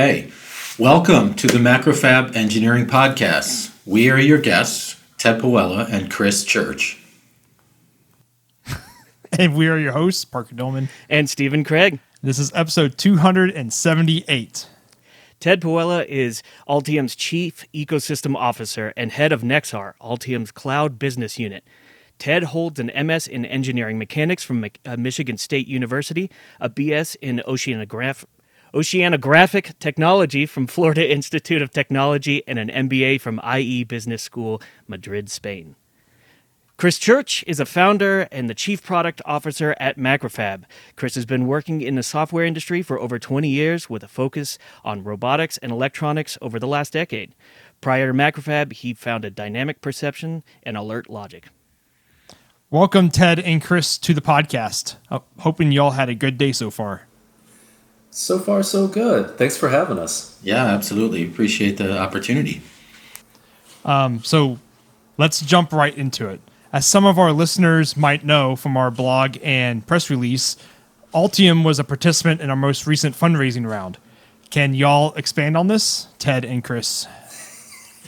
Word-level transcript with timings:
Okay, 0.00 0.32
welcome 0.78 1.34
to 1.34 1.46
the 1.46 1.58
Macrofab 1.58 2.34
Engineering 2.34 2.86
Podcast. 2.86 3.70
We 3.84 4.08
are 4.08 4.18
your 4.18 4.38
guests, 4.38 4.98
Ted 5.18 5.42
Pawela 5.42 5.92
and 5.92 6.10
Chris 6.10 6.42
Church. 6.42 6.98
and 9.38 9.54
we 9.54 9.68
are 9.68 9.78
your 9.78 9.92
hosts, 9.92 10.24
Parker 10.24 10.54
Dillmann 10.54 10.88
and 11.10 11.28
Stephen 11.28 11.64
Kraig. 11.64 11.98
This 12.22 12.38
is 12.38 12.50
episode 12.54 12.96
278. 12.96 14.68
Ted 15.38 15.60
Pawela 15.60 16.06
is 16.06 16.42
Altium's 16.66 17.14
Chief 17.14 17.66
Ecosystem 17.74 18.34
Officer 18.34 18.94
and 18.96 19.12
head 19.12 19.32
of 19.32 19.42
Nexar, 19.42 19.92
Altium's 20.00 20.50
cloud 20.50 20.98
business 20.98 21.38
unit. 21.38 21.62
Ted 22.18 22.44
holds 22.44 22.80
an 22.80 22.90
MS 23.06 23.26
in 23.26 23.44
Engineering 23.44 23.98
Mechanics 23.98 24.44
from 24.44 24.64
uh, 24.64 24.96
Michigan 24.96 25.36
State 25.36 25.68
University, 25.68 26.30
a 26.58 26.70
BS 26.70 27.16
in 27.20 27.42
Oceanograph- 27.46 28.24
Oceanographic 28.72 29.76
Technology 29.80 30.46
from 30.46 30.68
Florida 30.68 31.10
Institute 31.10 31.60
of 31.60 31.72
Technology, 31.72 32.42
and 32.46 32.56
an 32.56 32.68
MBA 32.88 33.20
from 33.20 33.40
IE 33.44 33.82
Business 33.82 34.22
School, 34.22 34.62
Madrid, 34.86 35.28
Spain. 35.28 35.74
Chris 36.76 36.96
Church 36.96 37.44
is 37.46 37.58
a 37.58 37.66
founder 37.66 38.28
and 38.30 38.48
the 38.48 38.54
chief 38.54 38.82
product 38.82 39.20
officer 39.26 39.74
at 39.80 39.98
Macrofab. 39.98 40.64
Chris 40.96 41.16
has 41.16 41.26
been 41.26 41.46
working 41.46 41.82
in 41.82 41.96
the 41.96 42.02
software 42.02 42.44
industry 42.44 42.80
for 42.80 42.98
over 42.98 43.18
20 43.18 43.48
years 43.48 43.90
with 43.90 44.04
a 44.04 44.08
focus 44.08 44.56
on 44.84 45.04
robotics 45.04 45.58
and 45.58 45.72
electronics 45.72 46.38
over 46.40 46.58
the 46.58 46.68
last 46.68 46.92
decade. 46.92 47.34
Prior 47.80 48.06
to 48.06 48.16
Macrofab, 48.16 48.72
he 48.72 48.94
founded 48.94 49.34
Dynamic 49.34 49.80
Perception 49.80 50.44
and 50.62 50.76
Alert 50.76 51.10
Logic. 51.10 51.48
Welcome, 52.70 53.10
Ted 53.10 53.40
and 53.40 53.60
Chris, 53.60 53.98
to 53.98 54.14
the 54.14 54.22
podcast. 54.22 54.94
Uh, 55.10 55.18
hoping 55.40 55.72
y'all 55.72 55.90
had 55.90 56.08
a 56.08 56.14
good 56.14 56.38
day 56.38 56.52
so 56.52 56.70
far. 56.70 57.08
So 58.10 58.38
far, 58.38 58.62
so 58.62 58.88
good. 58.88 59.38
Thanks 59.38 59.56
for 59.56 59.68
having 59.68 59.98
us. 59.98 60.38
Yeah, 60.42 60.64
absolutely. 60.66 61.24
Appreciate 61.24 61.76
the 61.76 61.96
opportunity. 61.98 62.60
Um, 63.84 64.22
so 64.24 64.58
let's 65.16 65.40
jump 65.40 65.72
right 65.72 65.96
into 65.96 66.28
it. 66.28 66.40
As 66.72 66.86
some 66.86 67.04
of 67.04 67.18
our 67.18 67.32
listeners 67.32 67.96
might 67.96 68.24
know 68.24 68.56
from 68.56 68.76
our 68.76 68.90
blog 68.90 69.38
and 69.42 69.86
press 69.86 70.10
release, 70.10 70.56
Altium 71.14 71.64
was 71.64 71.78
a 71.78 71.84
participant 71.84 72.40
in 72.40 72.50
our 72.50 72.56
most 72.56 72.86
recent 72.86 73.16
fundraising 73.16 73.68
round. 73.68 73.98
Can 74.50 74.74
y'all 74.74 75.12
expand 75.14 75.56
on 75.56 75.68
this, 75.68 76.08
Ted 76.18 76.44
and 76.44 76.62
Chris? 76.62 77.06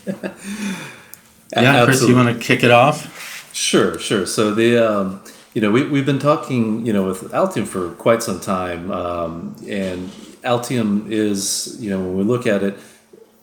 yeah, 0.06 1.84
Chris, 1.84 2.02
you 2.06 2.16
want 2.16 2.36
to 2.36 2.44
kick 2.44 2.64
it 2.64 2.70
off? 2.70 3.52
Sure, 3.52 3.98
sure. 3.98 4.26
So 4.26 4.54
the 4.54 4.78
um, 4.78 5.22
you 5.54 5.60
know 5.60 5.70
we 5.70 5.86
we've 5.86 6.06
been 6.06 6.18
talking 6.18 6.86
you 6.86 6.92
know 6.92 7.06
with 7.06 7.30
Altium 7.32 7.66
for 7.66 7.90
quite 7.92 8.22
some 8.22 8.40
time, 8.40 8.90
um, 8.90 9.56
and 9.68 10.08
Altium 10.44 11.10
is 11.10 11.76
you 11.80 11.90
know 11.90 11.98
when 12.00 12.16
we 12.16 12.24
look 12.24 12.46
at 12.46 12.62
it 12.62 12.78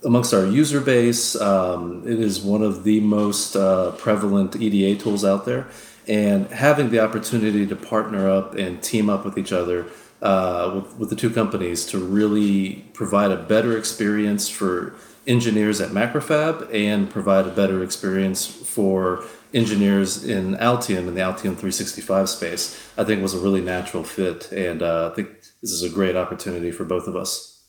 amongst 0.04 0.34
our 0.34 0.46
user 0.46 0.80
base, 0.80 1.36
um, 1.40 2.04
it 2.06 2.20
is 2.20 2.42
one 2.42 2.64
of 2.64 2.84
the 2.84 3.00
most 3.02 3.56
uh, 3.56 3.92
prevalent 3.92 4.56
EDA 4.56 5.02
tools 5.02 5.26
out 5.26 5.46
there. 5.46 5.68
And 6.08 6.48
having 6.48 6.90
the 6.90 7.00
opportunity 7.00 7.68
to 7.68 7.76
partner 7.76 8.30
up 8.30 8.56
and 8.56 8.82
team 8.82 9.10
up 9.10 9.26
with 9.26 9.38
each 9.38 9.52
other 9.52 9.86
uh, 10.22 10.72
with, 10.76 10.96
with 10.98 11.10
the 11.10 11.16
two 11.16 11.30
companies 11.30 11.86
to 11.88 12.00
really 12.00 12.86
provide 12.94 13.32
a 13.32 13.38
better 13.38 13.78
experience 13.78 14.50
for 14.50 14.96
engineers 15.28 15.80
at 15.80 15.92
Macrofab 15.92 16.73
and 16.73 17.10
provide 17.10 17.46
a 17.46 17.52
better 17.52 17.84
experience 17.84 18.46
for 18.48 19.23
engineers 19.53 20.23
in 20.23 20.55
Altium 20.58 21.08
in 21.08 21.16
the 21.16 21.22
Altium 21.22 21.55
365 21.58 22.30
space, 22.30 22.92
I 22.97 23.03
think 23.03 23.22
was 23.22 23.33
a 23.33 23.39
really 23.39 23.61
natural 23.61 24.03
fit. 24.03 24.52
And 24.52 24.82
uh, 24.82 25.10
I 25.11 25.15
think 25.15 25.30
this 25.61 25.71
is 25.71 25.83
a 25.83 25.89
great 25.89 26.15
opportunity 26.15 26.71
for 26.71 26.86
both 26.86 27.08
of 27.08 27.15
us. 27.15 27.64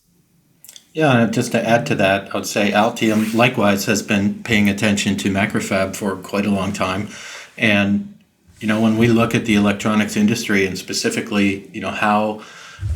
Yeah, 0.92 1.22
and 1.22 1.32
just 1.32 1.52
to 1.52 1.64
add 1.64 1.86
to 1.86 1.94
that, 1.96 2.34
I 2.34 2.38
would 2.38 2.46
say 2.46 2.72
Altium 2.72 3.32
likewise 3.32 3.84
has 3.84 4.02
been 4.02 4.42
paying 4.42 4.68
attention 4.68 5.16
to 5.18 5.30
Macrofab 5.30 5.94
for 5.94 6.16
quite 6.16 6.46
a 6.46 6.50
long 6.50 6.72
time. 6.72 7.08
And, 7.56 8.18
you 8.58 8.66
know, 8.66 8.80
when 8.80 8.98
we 8.98 9.06
look 9.06 9.34
at 9.34 9.44
the 9.44 9.54
electronics 9.54 10.16
industry 10.16 10.66
and 10.66 10.76
specifically, 10.76 11.68
you 11.68 11.80
know, 11.80 11.90
how 11.90 12.42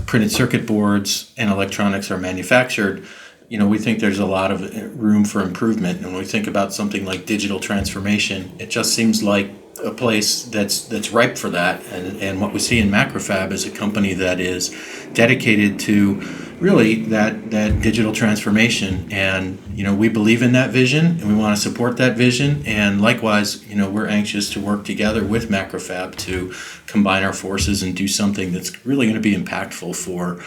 printed 0.07 0.33
circuit 0.33 0.67
boards 0.67 1.33
and 1.37 1.51
electronics 1.51 2.11
are 2.11 2.19
manufactured, 2.19 3.07
you 3.49 3.59
know, 3.59 3.67
we 3.67 3.79
think 3.79 4.01
there's 4.01 4.19
a 4.19 4.27
lot 4.27 4.51
of 4.51 4.63
uh, 4.63 4.87
room 4.89 5.25
for 5.25 5.43
improvement. 5.43 5.99
And 5.99 6.09
when 6.09 6.17
we 6.17 6.25
think 6.25 6.47
about 6.47 6.73
something 6.73 7.05
like 7.05 7.27
digital 7.27 7.61
transformation, 7.61 8.53
it 8.59 8.71
just 8.71 8.95
seems 8.95 9.23
like 9.23 9.51
a 9.85 9.91
place 9.91 10.45
that's 10.45 10.87
that's 10.87 11.11
ripe 11.11 11.37
for 11.37 11.51
that. 11.51 11.85
And, 11.93 12.23
and 12.23 12.41
what 12.41 12.53
we 12.53 12.59
see 12.59 12.79
in 12.79 12.89
Macrofab 12.89 13.53
is 13.53 13.67
a 13.67 13.71
company 13.71 14.15
that 14.15 14.41
is 14.41 14.75
dedicated 15.13 15.79
to 15.81 16.23
really 16.61 17.03
that 17.07 17.51
that 17.51 17.83
digital 17.83 18.13
transformation 18.13 19.07
and 19.13 19.59
you 19.75 19.83
know 19.83 19.95
we 19.95 20.09
believe 20.09 20.41
in 20.41 20.53
that 20.53 20.71
vision 20.71 21.07
and 21.07 21.27
we 21.27 21.35
want 21.35 21.55
to 21.55 21.61
support 21.61 21.97
that 21.97 22.17
vision 22.17 22.63
and 22.65 23.01
likewise 23.01 23.67
you 23.69 23.75
know 23.75 23.91
we're 23.91 24.07
anxious 24.07 24.51
to 24.51 24.61
work 24.61 24.85
together 24.85 25.25
with 25.25 25.51
macrofab 25.51 26.15
to 26.17 26.55
combine 26.87 27.25
our 27.25 27.33
forces 27.33 27.83
and 27.83 27.97
do 27.97 28.07
something 28.07 28.53
that's 28.53 28.87
really 28.87 29.07
going 29.07 29.21
to 29.21 29.21
be 29.21 29.35
impactful 29.35 29.95
for 29.97 30.41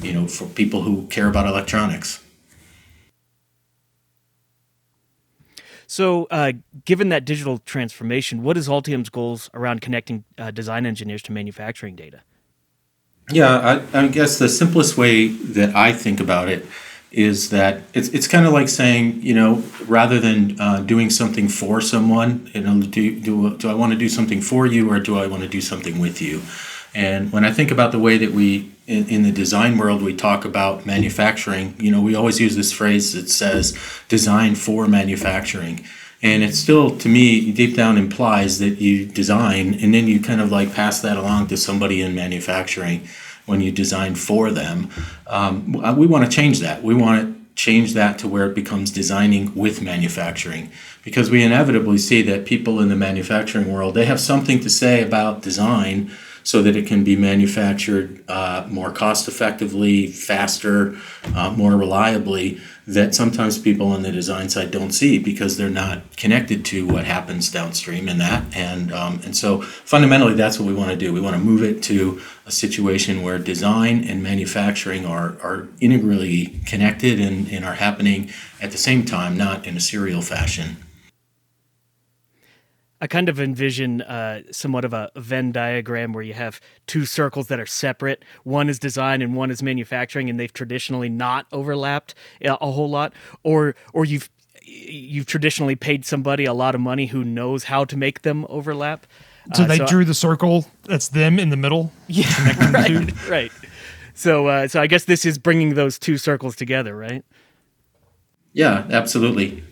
you 0.00 0.12
know 0.12 0.28
for 0.28 0.46
people 0.46 0.82
who 0.82 1.06
care 1.08 1.28
about 1.28 1.46
electronics 1.46 2.24
So, 5.90 6.26
uh, 6.30 6.52
given 6.84 7.08
that 7.08 7.24
digital 7.24 7.56
transformation, 7.56 8.42
what 8.42 8.58
is 8.58 8.68
Altium's 8.68 9.08
goals 9.08 9.48
around 9.54 9.80
connecting 9.80 10.24
uh, 10.36 10.50
design 10.50 10.84
engineers 10.84 11.22
to 11.22 11.32
manufacturing 11.32 11.96
data? 11.96 12.20
Yeah, 13.30 13.80
I, 13.94 13.98
I, 13.98 14.08
guess 14.08 14.38
the 14.38 14.50
simplest 14.50 14.98
way 14.98 15.28
that 15.28 15.74
I 15.74 15.94
think 15.94 16.20
about 16.20 16.50
it 16.50 16.66
is 17.10 17.48
that 17.50 17.80
it's 17.94 18.08
it's 18.08 18.28
kind 18.28 18.46
of 18.46 18.52
like 18.52 18.68
saying, 18.68 19.22
you 19.22 19.32
know, 19.32 19.64
rather 19.86 20.20
than 20.20 20.60
uh, 20.60 20.80
doing 20.80 21.08
something 21.08 21.48
for 21.48 21.80
someone, 21.80 22.50
you 22.52 22.60
know, 22.60 22.82
do, 22.82 23.18
do, 23.18 23.56
do 23.56 23.70
I 23.70 23.74
want 23.74 23.92
to 23.92 23.98
do 23.98 24.10
something 24.10 24.42
for 24.42 24.66
you 24.66 24.90
or 24.90 25.00
do 25.00 25.18
I 25.18 25.26
want 25.26 25.42
to 25.42 25.48
do 25.48 25.62
something 25.62 25.98
with 25.98 26.20
you? 26.20 26.42
And 26.94 27.32
when 27.32 27.44
I 27.44 27.52
think 27.52 27.70
about 27.70 27.92
the 27.92 27.98
way 27.98 28.18
that 28.18 28.32
we, 28.32 28.70
in, 28.86 29.08
in 29.08 29.22
the 29.22 29.30
design 29.30 29.78
world, 29.78 30.02
we 30.02 30.14
talk 30.14 30.44
about 30.44 30.86
manufacturing, 30.86 31.74
you 31.78 31.90
know, 31.90 32.00
we 32.00 32.14
always 32.14 32.40
use 32.40 32.56
this 32.56 32.72
phrase 32.72 33.12
that 33.12 33.28
says 33.28 33.78
design 34.08 34.54
for 34.54 34.86
manufacturing. 34.86 35.84
And 36.22 36.42
it 36.42 36.54
still, 36.54 36.96
to 36.98 37.08
me, 37.08 37.52
deep 37.52 37.76
down 37.76 37.96
implies 37.96 38.58
that 38.58 38.80
you 38.80 39.06
design 39.06 39.74
and 39.74 39.94
then 39.94 40.08
you 40.08 40.20
kind 40.20 40.40
of 40.40 40.50
like 40.50 40.74
pass 40.74 41.00
that 41.02 41.16
along 41.16 41.46
to 41.48 41.56
somebody 41.56 42.02
in 42.02 42.14
manufacturing 42.14 43.06
when 43.46 43.60
you 43.60 43.70
design 43.70 44.14
for 44.14 44.50
them. 44.50 44.90
Um, 45.26 45.72
we 45.96 46.06
want 46.06 46.24
to 46.24 46.30
change 46.30 46.58
that. 46.60 46.82
We 46.82 46.94
want 46.94 47.22
to 47.22 47.38
change 47.54 47.94
that 47.94 48.18
to 48.20 48.28
where 48.28 48.46
it 48.48 48.54
becomes 48.54 48.90
designing 48.90 49.52
with 49.54 49.82
manufacturing 49.82 50.70
because 51.02 51.28
we 51.28 51.42
inevitably 51.42 51.98
see 51.98 52.22
that 52.22 52.46
people 52.46 52.78
in 52.80 52.88
the 52.88 52.94
manufacturing 52.94 53.72
world 53.72 53.94
they 53.94 54.04
have 54.04 54.20
something 54.20 54.60
to 54.60 54.70
say 54.70 55.02
about 55.02 55.42
design 55.42 56.08
so 56.48 56.62
that 56.62 56.74
it 56.74 56.86
can 56.86 57.04
be 57.04 57.14
manufactured 57.14 58.24
uh, 58.26 58.66
more 58.70 58.90
cost 58.90 59.28
effectively, 59.28 60.06
faster, 60.06 60.96
uh, 61.34 61.50
more 61.50 61.76
reliably, 61.76 62.58
that 62.86 63.14
sometimes 63.14 63.58
people 63.58 63.88
on 63.88 64.00
the 64.00 64.10
design 64.10 64.48
side 64.48 64.70
don't 64.70 64.92
see 64.92 65.18
because 65.18 65.58
they're 65.58 65.68
not 65.68 66.16
connected 66.16 66.64
to 66.64 66.86
what 66.86 67.04
happens 67.04 67.52
downstream 67.52 68.08
in 68.08 68.16
that. 68.16 68.42
And, 68.56 68.90
um, 68.94 69.20
and 69.26 69.36
so 69.36 69.60
fundamentally, 69.60 70.32
that's 70.32 70.58
what 70.58 70.66
we 70.66 70.72
want 70.72 70.88
to 70.90 70.96
do. 70.96 71.12
We 71.12 71.20
want 71.20 71.36
to 71.36 71.42
move 71.42 71.62
it 71.62 71.82
to 71.82 72.18
a 72.46 72.50
situation 72.50 73.20
where 73.20 73.38
design 73.38 74.02
and 74.04 74.22
manufacturing 74.22 75.04
are, 75.04 75.36
are 75.42 75.68
integrally 75.82 76.62
connected 76.64 77.20
and, 77.20 77.46
and 77.48 77.62
are 77.62 77.74
happening 77.74 78.30
at 78.58 78.70
the 78.70 78.78
same 78.78 79.04
time, 79.04 79.36
not 79.36 79.66
in 79.66 79.76
a 79.76 79.80
serial 79.80 80.22
fashion. 80.22 80.78
I 83.00 83.06
kind 83.06 83.28
of 83.28 83.40
envision 83.40 84.02
uh, 84.02 84.42
somewhat 84.50 84.84
of 84.84 84.92
a 84.92 85.10
Venn 85.16 85.52
diagram 85.52 86.12
where 86.12 86.22
you 86.22 86.34
have 86.34 86.60
two 86.86 87.06
circles 87.06 87.46
that 87.46 87.60
are 87.60 87.66
separate. 87.66 88.24
One 88.42 88.68
is 88.68 88.78
design 88.78 89.22
and 89.22 89.36
one 89.36 89.50
is 89.50 89.62
manufacturing, 89.62 90.28
and 90.28 90.38
they've 90.38 90.52
traditionally 90.52 91.08
not 91.08 91.46
overlapped 91.52 92.14
a 92.42 92.56
whole 92.56 92.90
lot. 92.90 93.12
Or, 93.42 93.76
or 93.92 94.04
you've 94.04 94.30
you've 94.64 95.26
traditionally 95.26 95.76
paid 95.76 96.04
somebody 96.04 96.44
a 96.44 96.52
lot 96.52 96.74
of 96.74 96.80
money 96.80 97.06
who 97.06 97.24
knows 97.24 97.64
how 97.64 97.84
to 97.86 97.96
make 97.96 98.22
them 98.22 98.44
overlap. 98.48 99.06
So 99.54 99.62
uh, 99.62 99.66
they 99.66 99.78
so 99.78 99.86
drew 99.86 100.04
the 100.04 100.14
circle. 100.14 100.66
That's 100.84 101.08
them 101.08 101.38
in 101.38 101.48
the 101.50 101.56
middle. 101.56 101.92
Yeah, 102.06 102.26
right, 102.72 103.28
right. 103.28 103.52
So, 104.14 104.48
uh, 104.48 104.68
so 104.68 104.80
I 104.80 104.86
guess 104.86 105.04
this 105.04 105.24
is 105.24 105.38
bringing 105.38 105.74
those 105.74 105.98
two 105.98 106.18
circles 106.18 106.56
together, 106.56 106.96
right? 106.96 107.24
Yeah, 108.52 108.86
absolutely. 108.90 109.62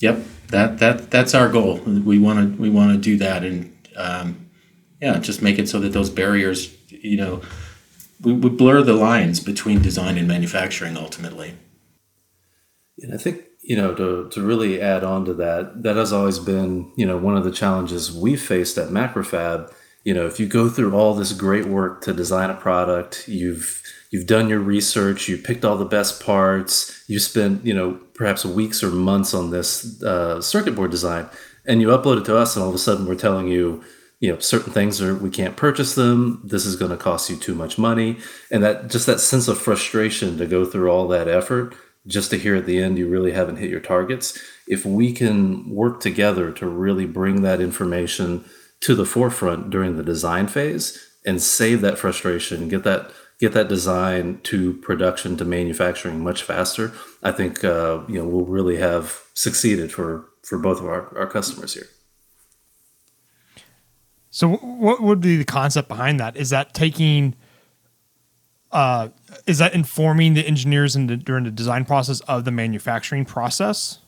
Yep 0.00 0.18
that 0.48 0.78
that 0.78 1.10
that's 1.10 1.34
our 1.34 1.48
goal. 1.48 1.78
We 1.78 2.18
want 2.18 2.56
to 2.56 2.60
we 2.60 2.70
want 2.70 2.92
to 2.92 2.98
do 2.98 3.16
that, 3.18 3.44
and 3.44 3.76
um, 3.96 4.48
yeah, 5.00 5.18
just 5.18 5.42
make 5.42 5.58
it 5.58 5.68
so 5.68 5.80
that 5.80 5.92
those 5.92 6.10
barriers, 6.10 6.74
you 6.88 7.16
know, 7.16 7.42
we, 8.20 8.32
we 8.32 8.50
blur 8.50 8.82
the 8.82 8.94
lines 8.94 9.40
between 9.40 9.82
design 9.82 10.16
and 10.18 10.28
manufacturing 10.28 10.96
ultimately. 10.96 11.54
And 12.98 13.12
I 13.12 13.16
think 13.16 13.42
you 13.62 13.76
know 13.76 13.94
to 13.94 14.28
to 14.30 14.42
really 14.42 14.80
add 14.80 15.04
on 15.04 15.24
to 15.26 15.34
that, 15.34 15.82
that 15.82 15.96
has 15.96 16.12
always 16.12 16.38
been 16.38 16.92
you 16.96 17.06
know 17.06 17.18
one 17.18 17.36
of 17.36 17.44
the 17.44 17.50
challenges 17.50 18.12
we 18.12 18.36
faced 18.36 18.78
at 18.78 18.88
Macrofab 18.88 19.72
you 20.06 20.14
know, 20.14 20.24
if 20.24 20.38
you 20.38 20.46
go 20.46 20.68
through 20.68 20.94
all 20.94 21.14
this 21.14 21.32
great 21.32 21.66
work 21.66 22.00
to 22.02 22.12
design 22.12 22.48
a 22.48 22.54
product, 22.54 23.26
you've 23.26 23.82
you've 24.12 24.28
done 24.28 24.48
your 24.48 24.60
research, 24.60 25.28
you 25.28 25.36
picked 25.36 25.64
all 25.64 25.76
the 25.76 25.84
best 25.84 26.24
parts, 26.24 27.02
you 27.08 27.18
spent 27.18 27.66
you 27.66 27.74
know 27.74 27.98
perhaps 28.14 28.44
weeks 28.44 28.84
or 28.84 28.90
months 28.90 29.34
on 29.34 29.50
this 29.50 30.00
uh, 30.04 30.40
circuit 30.40 30.76
board 30.76 30.92
design, 30.92 31.28
and 31.66 31.80
you 31.80 31.88
upload 31.88 32.20
it 32.20 32.24
to 32.26 32.36
us, 32.36 32.54
and 32.54 32.62
all 32.62 32.68
of 32.68 32.74
a 32.76 32.78
sudden 32.78 33.04
we're 33.04 33.16
telling 33.16 33.48
you 33.48 33.82
you 34.20 34.32
know 34.32 34.38
certain 34.38 34.72
things 34.72 35.02
are 35.02 35.16
we 35.16 35.28
can't 35.28 35.56
purchase 35.56 35.96
them 35.96 36.40
this 36.44 36.64
is 36.64 36.76
going 36.76 36.92
to 36.92 36.96
cost 36.96 37.28
you 37.28 37.36
too 37.36 37.54
much 37.54 37.76
money 37.76 38.16
and 38.50 38.62
that 38.62 38.88
just 38.88 39.04
that 39.04 39.20
sense 39.20 39.46
of 39.46 39.58
frustration 39.58 40.38
to 40.38 40.46
go 40.46 40.64
through 40.64 40.88
all 40.88 41.06
that 41.06 41.28
effort 41.28 41.74
just 42.06 42.30
to 42.30 42.38
hear 42.38 42.56
at 42.56 42.66
the 42.66 42.82
end 42.82 42.96
you 42.96 43.08
really 43.08 43.32
haven't 43.32 43.56
hit 43.56 43.70
your 43.70 43.80
targets. 43.80 44.38
If 44.66 44.84
we 44.86 45.12
can 45.12 45.68
work 45.68 46.00
together 46.00 46.52
to 46.52 46.66
really 46.66 47.06
bring 47.06 47.42
that 47.42 47.60
information 47.60 48.44
to 48.80 48.94
the 48.94 49.06
forefront 49.06 49.70
during 49.70 49.96
the 49.96 50.02
design 50.02 50.46
phase 50.46 51.02
and 51.24 51.42
save 51.42 51.80
that 51.80 51.98
frustration 51.98 52.68
get 52.68 52.84
that 52.84 53.10
get 53.38 53.52
that 53.52 53.68
design 53.68 54.40
to 54.42 54.74
production 54.74 55.36
to 55.36 55.44
manufacturing 55.44 56.22
much 56.22 56.42
faster 56.42 56.92
i 57.22 57.32
think 57.32 57.64
uh, 57.64 58.00
you 58.08 58.16
know 58.16 58.26
we'll 58.26 58.44
really 58.44 58.76
have 58.76 59.22
succeeded 59.34 59.92
for 59.92 60.26
for 60.42 60.58
both 60.58 60.78
of 60.78 60.86
our, 60.86 61.16
our 61.18 61.26
customers 61.26 61.74
here 61.74 61.88
so, 64.36 64.50
what 64.50 65.00
would 65.00 65.22
be 65.22 65.38
the 65.38 65.46
concept 65.46 65.88
behind 65.88 66.20
that? 66.20 66.36
Is 66.36 66.50
that 66.50 66.74
taking, 66.74 67.34
uh, 68.70 69.08
is 69.46 69.56
that 69.56 69.72
informing 69.72 70.34
the 70.34 70.46
engineers 70.46 70.94
in 70.94 71.06
the, 71.06 71.16
during 71.16 71.44
the 71.44 71.50
design 71.50 71.86
process 71.86 72.20
of 72.20 72.44
the 72.44 72.50
manufacturing 72.50 73.24
process? 73.24 74.00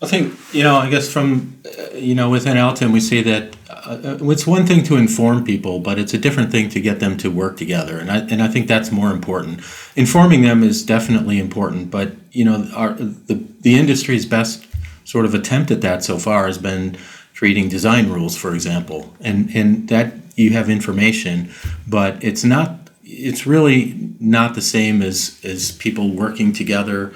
I 0.00 0.06
think 0.06 0.34
you 0.54 0.62
know. 0.62 0.76
I 0.76 0.88
guess 0.88 1.12
from 1.12 1.60
uh, 1.66 1.96
you 1.96 2.14
know 2.14 2.30
within 2.30 2.56
Altium, 2.56 2.92
we 2.92 3.00
say 3.00 3.20
that 3.22 3.56
uh, 3.68 4.18
it's 4.20 4.46
one 4.46 4.64
thing 4.64 4.84
to 4.84 4.96
inform 4.96 5.44
people, 5.44 5.80
but 5.80 5.98
it's 5.98 6.14
a 6.14 6.18
different 6.18 6.52
thing 6.52 6.68
to 6.70 6.80
get 6.80 7.00
them 7.00 7.16
to 7.18 7.30
work 7.30 7.56
together, 7.56 7.98
and 7.98 8.10
I 8.10 8.18
and 8.18 8.40
I 8.40 8.48
think 8.48 8.68
that's 8.68 8.92
more 8.92 9.10
important. 9.10 9.60
Informing 9.96 10.42
them 10.42 10.62
is 10.62 10.84
definitely 10.84 11.40
important, 11.40 11.90
but 11.90 12.12
you 12.30 12.44
know, 12.44 12.68
our 12.76 12.92
the 12.92 13.42
the 13.60 13.76
industry's 13.76 14.24
best 14.24 14.66
sort 15.04 15.24
of 15.24 15.34
attempt 15.34 15.70
at 15.72 15.80
that 15.80 16.04
so 16.04 16.18
far 16.18 16.46
has 16.46 16.58
been 16.58 16.96
creating 17.34 17.68
design 17.68 18.08
rules, 18.08 18.36
for 18.36 18.54
example, 18.54 19.16
and 19.20 19.50
and 19.52 19.88
that 19.88 20.14
you 20.36 20.50
have 20.50 20.70
information, 20.70 21.50
but 21.88 22.22
it's 22.22 22.44
not. 22.44 22.88
It's 23.10 23.46
really 23.46 24.14
not 24.20 24.54
the 24.54 24.62
same 24.62 25.02
as 25.02 25.40
as 25.42 25.72
people 25.72 26.14
working 26.14 26.52
together 26.52 27.12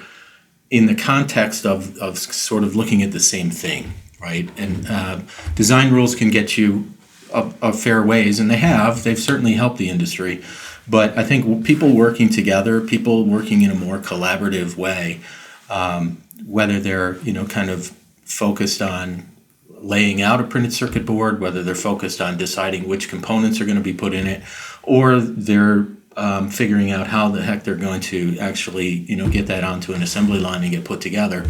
in 0.73 0.87
the 0.87 0.95
context 0.95 1.67
of 1.67 1.97
of 1.99 2.19
sort 2.19 2.65
of 2.65 2.75
looking 2.75 3.03
at 3.03 3.13
the 3.13 3.21
same 3.21 3.51
thing, 3.51 3.93
right? 4.21 4.51
And 4.57 4.87
uh, 4.89 5.21
design 5.55 5.93
rules 5.93 6.15
can 6.15 6.31
get 6.31 6.57
you 6.57 6.91
a, 7.33 7.53
a 7.61 7.73
fair 7.75 8.03
ways, 8.03 8.41
and 8.41 8.51
they 8.51 8.57
have. 8.57 9.05
They've 9.05 9.19
certainly 9.19 9.53
helped 9.53 9.77
the 9.77 9.91
industry, 9.91 10.43
but 10.89 11.17
I 11.17 11.25
think 11.25 11.67
people 11.67 11.95
working 11.95 12.31
together, 12.31 12.81
people 12.81 13.27
working 13.27 13.61
in 13.61 13.71
a 13.71 13.75
more 13.75 13.99
collaborative 13.99 14.77
way, 14.77 15.21
um, 15.69 16.23
whether 16.47 16.81
they're 16.81 17.19
you 17.19 17.35
know 17.35 17.45
kind 17.45 17.69
of 17.69 17.89
focused 18.25 18.81
on 18.81 19.29
laying 19.69 20.23
out 20.23 20.41
a 20.41 20.45
printed 20.45 20.73
circuit 20.73 21.05
board, 21.05 21.39
whether 21.39 21.63
they're 21.63 21.75
focused 21.75 22.23
on 22.23 22.39
deciding 22.39 22.89
which 22.89 23.11
components 23.11 23.61
are 23.61 23.67
going 23.67 23.77
to 23.77 23.83
be 23.83 23.93
put 23.93 24.15
in 24.15 24.27
it, 24.27 24.43
or 24.83 25.21
they're 25.21 25.87
um, 26.17 26.51
figuring 26.51 26.91
out 26.91 27.07
how 27.07 27.29
the 27.29 27.43
heck 27.43 27.65
they're 27.65 27.75
going 27.75 28.01
to 28.01 28.39
actually, 28.39 28.89
you 28.89 29.17
know, 29.17 29.29
get 29.29 29.47
that 29.47 29.65
onto 29.65 29.93
an 29.93 30.03
assembly 30.03 30.39
line 30.39 30.63
and 30.63 30.71
get 30.73 30.85
put 30.85 31.01
together. 31.01 31.47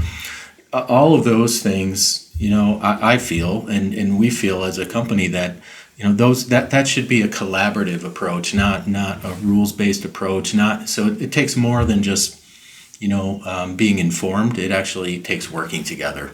Uh, 0.73 0.87
all 0.89 1.15
of 1.15 1.25
those 1.25 1.63
things, 1.63 2.33
you 2.37 2.51
know, 2.51 2.79
I, 2.83 3.15
I 3.15 3.19
feel, 3.19 3.67
and, 3.69 3.93
and 3.95 4.19
we 4.19 4.31
feel 4.31 4.65
as 4.65 4.79
a 4.79 4.87
company 4.87 5.27
that, 5.29 5.57
you 5.97 6.05
know, 6.05 6.15
those 6.15 6.49
that 6.49 6.71
that 6.71 6.89
should 6.89 7.07
be 7.07 7.23
a 7.23 7.29
collaborative 7.29 8.03
approach, 8.03 8.55
not 8.55 8.89
not 8.89 9.25
a 9.25 9.35
rules 9.35 9.73
based 9.73 10.05
approach. 10.05 10.55
Not 10.55 10.89
so 10.89 11.09
it, 11.09 11.23
it, 11.23 11.33
takes 11.33 11.55
more 11.55 11.85
than 11.85 12.03
just, 12.03 12.43
you 12.99 13.09
know, 13.09 13.43
um, 13.45 13.77
being 13.77 13.99
informed. 13.99 14.59
It 14.59 14.73
actually 14.73 15.21
takes 15.21 15.51
working 15.51 15.85
together. 15.85 16.33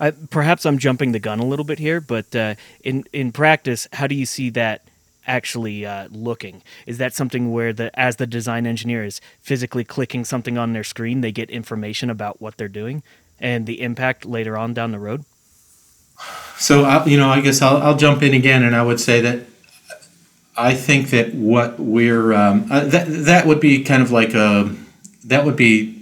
I, 0.00 0.10
perhaps 0.12 0.64
I'm 0.64 0.78
jumping 0.78 1.12
the 1.12 1.18
gun 1.18 1.40
a 1.40 1.44
little 1.44 1.64
bit 1.64 1.78
here, 1.78 2.00
but 2.00 2.34
uh, 2.34 2.54
in 2.82 3.04
in 3.12 3.32
practice, 3.32 3.88
how 3.92 4.06
do 4.06 4.14
you 4.14 4.26
see 4.26 4.50
that 4.50 4.82
actually 5.26 5.84
uh, 5.84 6.08
looking? 6.10 6.62
Is 6.86 6.98
that 6.98 7.14
something 7.14 7.52
where 7.52 7.72
the 7.72 7.96
as 7.98 8.16
the 8.16 8.26
design 8.26 8.66
engineer 8.66 9.04
is 9.04 9.20
physically 9.40 9.84
clicking 9.84 10.24
something 10.24 10.56
on 10.56 10.72
their 10.72 10.84
screen, 10.84 11.20
they 11.20 11.32
get 11.32 11.50
information 11.50 12.10
about 12.10 12.40
what 12.40 12.56
they're 12.56 12.68
doing 12.68 13.02
and 13.40 13.66
the 13.66 13.80
impact 13.82 14.24
later 14.24 14.56
on 14.56 14.74
down 14.74 14.90
the 14.90 14.98
road? 14.98 15.24
So 16.56 16.84
I, 16.84 17.04
you 17.04 17.16
know, 17.16 17.28
I 17.28 17.40
guess 17.40 17.62
I'll, 17.62 17.76
I'll 17.78 17.96
jump 17.96 18.22
in 18.22 18.34
again, 18.34 18.64
and 18.64 18.74
I 18.74 18.82
would 18.82 18.98
say 18.98 19.20
that 19.20 19.46
I 20.56 20.74
think 20.74 21.10
that 21.10 21.34
what 21.34 21.78
we're 21.78 22.32
um, 22.32 22.66
uh, 22.70 22.84
that 22.84 23.06
that 23.08 23.46
would 23.46 23.60
be 23.60 23.84
kind 23.84 24.02
of 24.02 24.10
like 24.10 24.34
a 24.34 24.74
that 25.24 25.44
would 25.44 25.56
be 25.56 25.97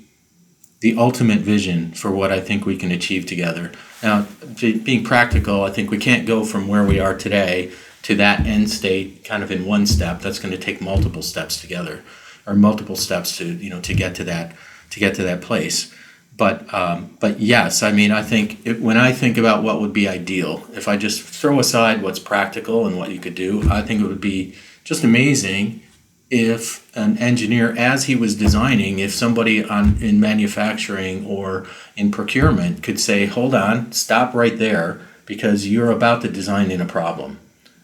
the 0.87 0.97
ultimate 0.97 1.41
vision 1.41 1.91
for 1.91 2.13
what 2.13 2.31
I 2.31 2.39
think 2.39 2.65
we 2.65 2.77
can 2.77 2.93
achieve 2.93 3.27
together. 3.27 3.73
Now, 4.05 4.29
being 4.61 5.03
practical, 5.03 5.65
I 5.65 5.71
think 5.71 5.91
we 5.91 5.99
can't 5.99 6.29
go 6.29 6.45
from 6.45 6.69
where 6.69 6.85
we 6.85 7.01
are 7.01 7.13
today 7.19 7.73
to 8.03 8.15
that 8.15 8.47
end 8.47 8.71
state 8.71 9.25
kind 9.25 9.43
of 9.43 9.51
in 9.51 9.67
one 9.67 9.85
step. 9.87 10.21
That's 10.21 10.39
going 10.39 10.53
to 10.53 10.59
take 10.59 10.81
multiple 10.81 11.23
steps 11.23 11.61
together, 11.61 12.05
or 12.47 12.55
multiple 12.55 12.95
steps 12.95 13.37
to 13.39 13.45
you 13.45 13.69
know 13.69 13.81
to 13.81 13.95
get 13.95 14.15
to 14.15 14.25
that 14.25 14.55
to 14.91 15.01
get 15.01 15.17
to 15.17 15.25
that 15.25 15.41
place. 15.41 15.93
But 16.37 16.73
um, 16.73 17.17
but 17.19 17.41
yes, 17.41 17.83
I 17.83 17.91
mean 17.91 18.13
I 18.13 18.23
think 18.23 18.65
it, 18.65 18.81
when 18.81 18.97
I 18.97 19.11
think 19.11 19.37
about 19.37 19.65
what 19.65 19.81
would 19.81 19.93
be 19.93 20.07
ideal, 20.07 20.69
if 20.73 20.87
I 20.87 20.97
just 20.97 21.21
throw 21.21 21.59
aside 21.59 22.01
what's 22.01 22.21
practical 22.21 22.87
and 22.87 22.97
what 22.97 23.11
you 23.11 23.19
could 23.19 23.35
do, 23.35 23.69
I 23.69 23.83
think 23.83 24.01
it 24.01 24.07
would 24.07 24.21
be 24.21 24.55
just 24.85 25.03
amazing 25.03 25.83
if 26.31 26.95
an 26.97 27.17
engineer 27.19 27.75
as 27.77 28.05
he 28.05 28.17
was 28.17 28.35
designing 28.35 28.99
if 28.99 29.15
somebody 29.15 29.65
on 29.65 29.97
in 30.03 30.19
manufacturing 30.19 31.25
or 31.25 31.67
in 31.97 32.11
procurement 32.11 32.83
could 32.83 32.99
say 32.99 33.27
hold 33.27 33.55
on 33.55 33.93
stop 33.93 34.35
right 34.35 34.59
there 34.59 35.01
because 35.25 35.69
you're 35.69 35.91
about 35.91 36.23
to 36.23 36.29
design 36.29 36.71
in 36.71 36.81
a 36.81 36.87
problem. 36.87 37.39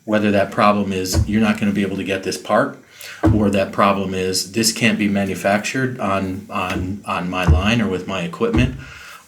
Whether 0.04 0.30
that 0.30 0.50
problem 0.50 0.92
is 0.92 1.28
you're 1.28 1.40
not 1.40 1.58
going 1.58 1.70
to 1.70 1.74
be 1.74 1.82
able 1.82 1.96
to 1.96 2.04
get 2.04 2.22
this 2.22 2.38
part 2.38 2.78
or 3.34 3.50
that 3.50 3.72
problem 3.72 4.14
is 4.14 4.52
this 4.52 4.72
can't 4.72 4.98
be 4.98 5.08
manufactured 5.08 6.00
on 6.00 6.46
on 6.50 7.02
on 7.06 7.28
my 7.28 7.44
line 7.44 7.80
or 7.80 7.88
with 7.88 8.08
my 8.08 8.22
equipment 8.22 8.76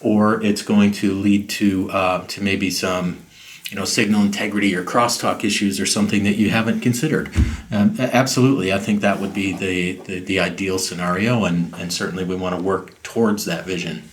or 0.01 0.43
it's 0.43 0.61
going 0.61 0.91
to 0.91 1.13
lead 1.13 1.49
to 1.49 1.89
uh, 1.91 2.25
to 2.27 2.41
maybe 2.41 2.69
some 2.69 3.24
you 3.69 3.75
know 3.75 3.85
signal 3.85 4.21
integrity 4.21 4.75
or 4.75 4.83
crosstalk 4.83 5.43
issues 5.43 5.79
or 5.79 5.85
something 5.85 6.23
that 6.23 6.35
you 6.35 6.49
haven't 6.49 6.81
considered. 6.81 7.31
Um, 7.71 7.95
absolutely, 7.99 8.71
I 8.71 8.77
think 8.77 9.01
that 9.01 9.19
would 9.19 9.33
be 9.33 9.53
the, 9.53 9.93
the, 9.93 10.19
the 10.19 10.39
ideal 10.39 10.77
scenario, 10.77 11.45
and 11.45 11.73
and 11.75 11.91
certainly 11.91 12.23
we 12.23 12.35
want 12.35 12.55
to 12.55 12.61
work 12.61 13.01
towards 13.03 13.45
that 13.45 13.65
vision. 13.65 14.09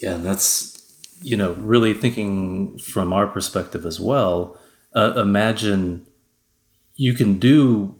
Yeah, 0.00 0.14
and 0.14 0.24
that's 0.24 0.76
you 1.22 1.36
know 1.36 1.52
really 1.54 1.94
thinking 1.94 2.78
from 2.78 3.12
our 3.12 3.26
perspective 3.26 3.86
as 3.86 3.98
well. 3.98 4.58
Uh, 4.94 5.14
imagine 5.16 6.06
you 6.96 7.14
can 7.14 7.38
do 7.38 7.96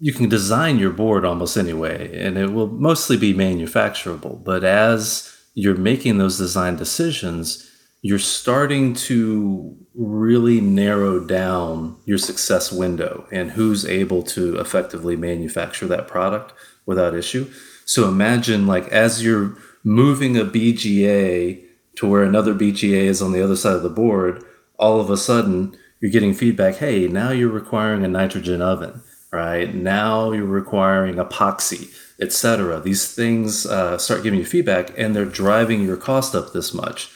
you 0.00 0.12
can 0.12 0.28
design 0.28 0.78
your 0.78 0.90
board 0.90 1.24
almost 1.24 1.56
anyway 1.56 2.16
and 2.18 2.38
it 2.38 2.52
will 2.52 2.68
mostly 2.68 3.16
be 3.16 3.34
manufacturable 3.34 4.42
but 4.42 4.64
as 4.64 5.36
you're 5.54 5.76
making 5.76 6.18
those 6.18 6.38
design 6.38 6.76
decisions 6.76 7.67
you're 8.02 8.18
starting 8.18 8.94
to 8.94 9.76
really 9.94 10.60
narrow 10.60 11.18
down 11.18 11.96
your 12.04 12.18
success 12.18 12.70
window 12.70 13.26
and 13.32 13.50
who's 13.50 13.84
able 13.84 14.22
to 14.22 14.56
effectively 14.58 15.16
manufacture 15.16 15.86
that 15.86 16.06
product 16.06 16.52
without 16.86 17.14
issue. 17.14 17.50
So 17.84 18.08
imagine 18.08 18.66
like 18.66 18.88
as 18.88 19.24
you're 19.24 19.56
moving 19.82 20.36
a 20.36 20.44
BGA 20.44 21.64
to 21.96 22.06
where 22.06 22.22
another 22.22 22.54
BGA 22.54 23.04
is 23.04 23.20
on 23.20 23.32
the 23.32 23.42
other 23.42 23.56
side 23.56 23.74
of 23.74 23.82
the 23.82 23.90
board, 23.90 24.44
all 24.78 25.00
of 25.00 25.10
a 25.10 25.16
sudden 25.16 25.76
you're 26.00 26.12
getting 26.12 26.34
feedback, 26.34 26.76
hey, 26.76 27.08
now 27.08 27.30
you're 27.30 27.50
requiring 27.50 28.04
a 28.04 28.08
nitrogen 28.08 28.62
oven, 28.62 29.02
right? 29.32 29.74
Now 29.74 30.30
you're 30.30 30.46
requiring 30.46 31.16
epoxy, 31.16 31.92
etc. 32.20 32.80
These 32.80 33.12
things 33.12 33.66
uh, 33.66 33.98
start 33.98 34.22
giving 34.22 34.38
you 34.38 34.46
feedback 34.46 34.96
and 34.96 35.16
they're 35.16 35.24
driving 35.24 35.82
your 35.82 35.96
cost 35.96 36.36
up 36.36 36.52
this 36.52 36.72
much 36.72 37.10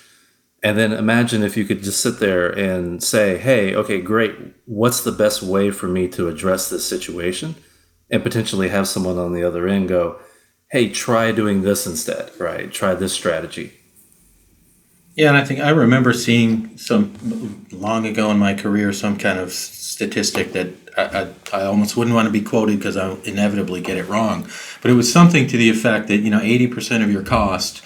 and 0.63 0.79
then 0.79 0.93
imagine 0.93 1.43
if 1.43 1.57
you 1.57 1.65
could 1.65 1.83
just 1.83 2.01
sit 2.01 2.21
there 2.21 2.49
and 2.49 3.03
say, 3.03 3.37
hey, 3.37 3.75
okay, 3.75 4.01
great. 4.01 4.37
What's 4.67 5.03
the 5.03 5.11
best 5.11 5.43
way 5.43 5.71
for 5.73 5.89
me 5.89 6.07
to 6.09 6.29
address 6.29 6.69
this 6.71 6.87
situation? 6.89 7.57
And 8.11 8.23
potentially 8.23 8.69
have 8.69 8.87
someone 8.87 9.19
on 9.19 9.33
the 9.33 9.43
other 9.43 9.67
end 9.67 9.89
go, 9.89 10.21
hey, 10.71 10.89
try 10.89 11.33
doing 11.33 11.63
this 11.63 11.87
instead, 11.87 12.31
right? 12.39 12.71
Try 12.71 12.95
this 12.95 13.13
strategy. 13.13 13.73
Yeah, 15.15 15.29
and 15.29 15.37
I 15.37 15.45
think 15.45 15.61
I 15.61 15.71
remember 15.71 16.13
seeing 16.13 16.79
some 16.79 17.67
long 17.71 18.07
ago 18.07 18.31
in 18.31 18.39
my 18.39 18.55
career 18.55 18.93
some 18.93 19.19
kind 19.19 19.39
of 19.39 19.53
statistic 19.53 20.53
that 20.53 20.69
I, 20.97 21.27
I, 21.53 21.63
I 21.63 21.65
almost 21.65 21.97
wouldn't 21.97 22.15
want 22.15 22.27
to 22.27 22.33
be 22.33 22.41
quoted 22.41 22.79
because 22.79 22.97
I'll 22.97 23.21
inevitably 23.23 23.81
get 23.81 23.99
it 23.99 24.09
wrong. 24.09 24.49
But 24.81 24.91
it 24.91 24.95
was 24.95 25.13
something 25.13 25.47
to 25.49 25.57
the 25.57 25.69
effect 25.69 26.09
that, 26.09 26.19
you 26.19 26.31
know, 26.31 26.41
80% 26.41 27.03
of 27.03 27.11
your 27.11 27.23
cost 27.23 27.83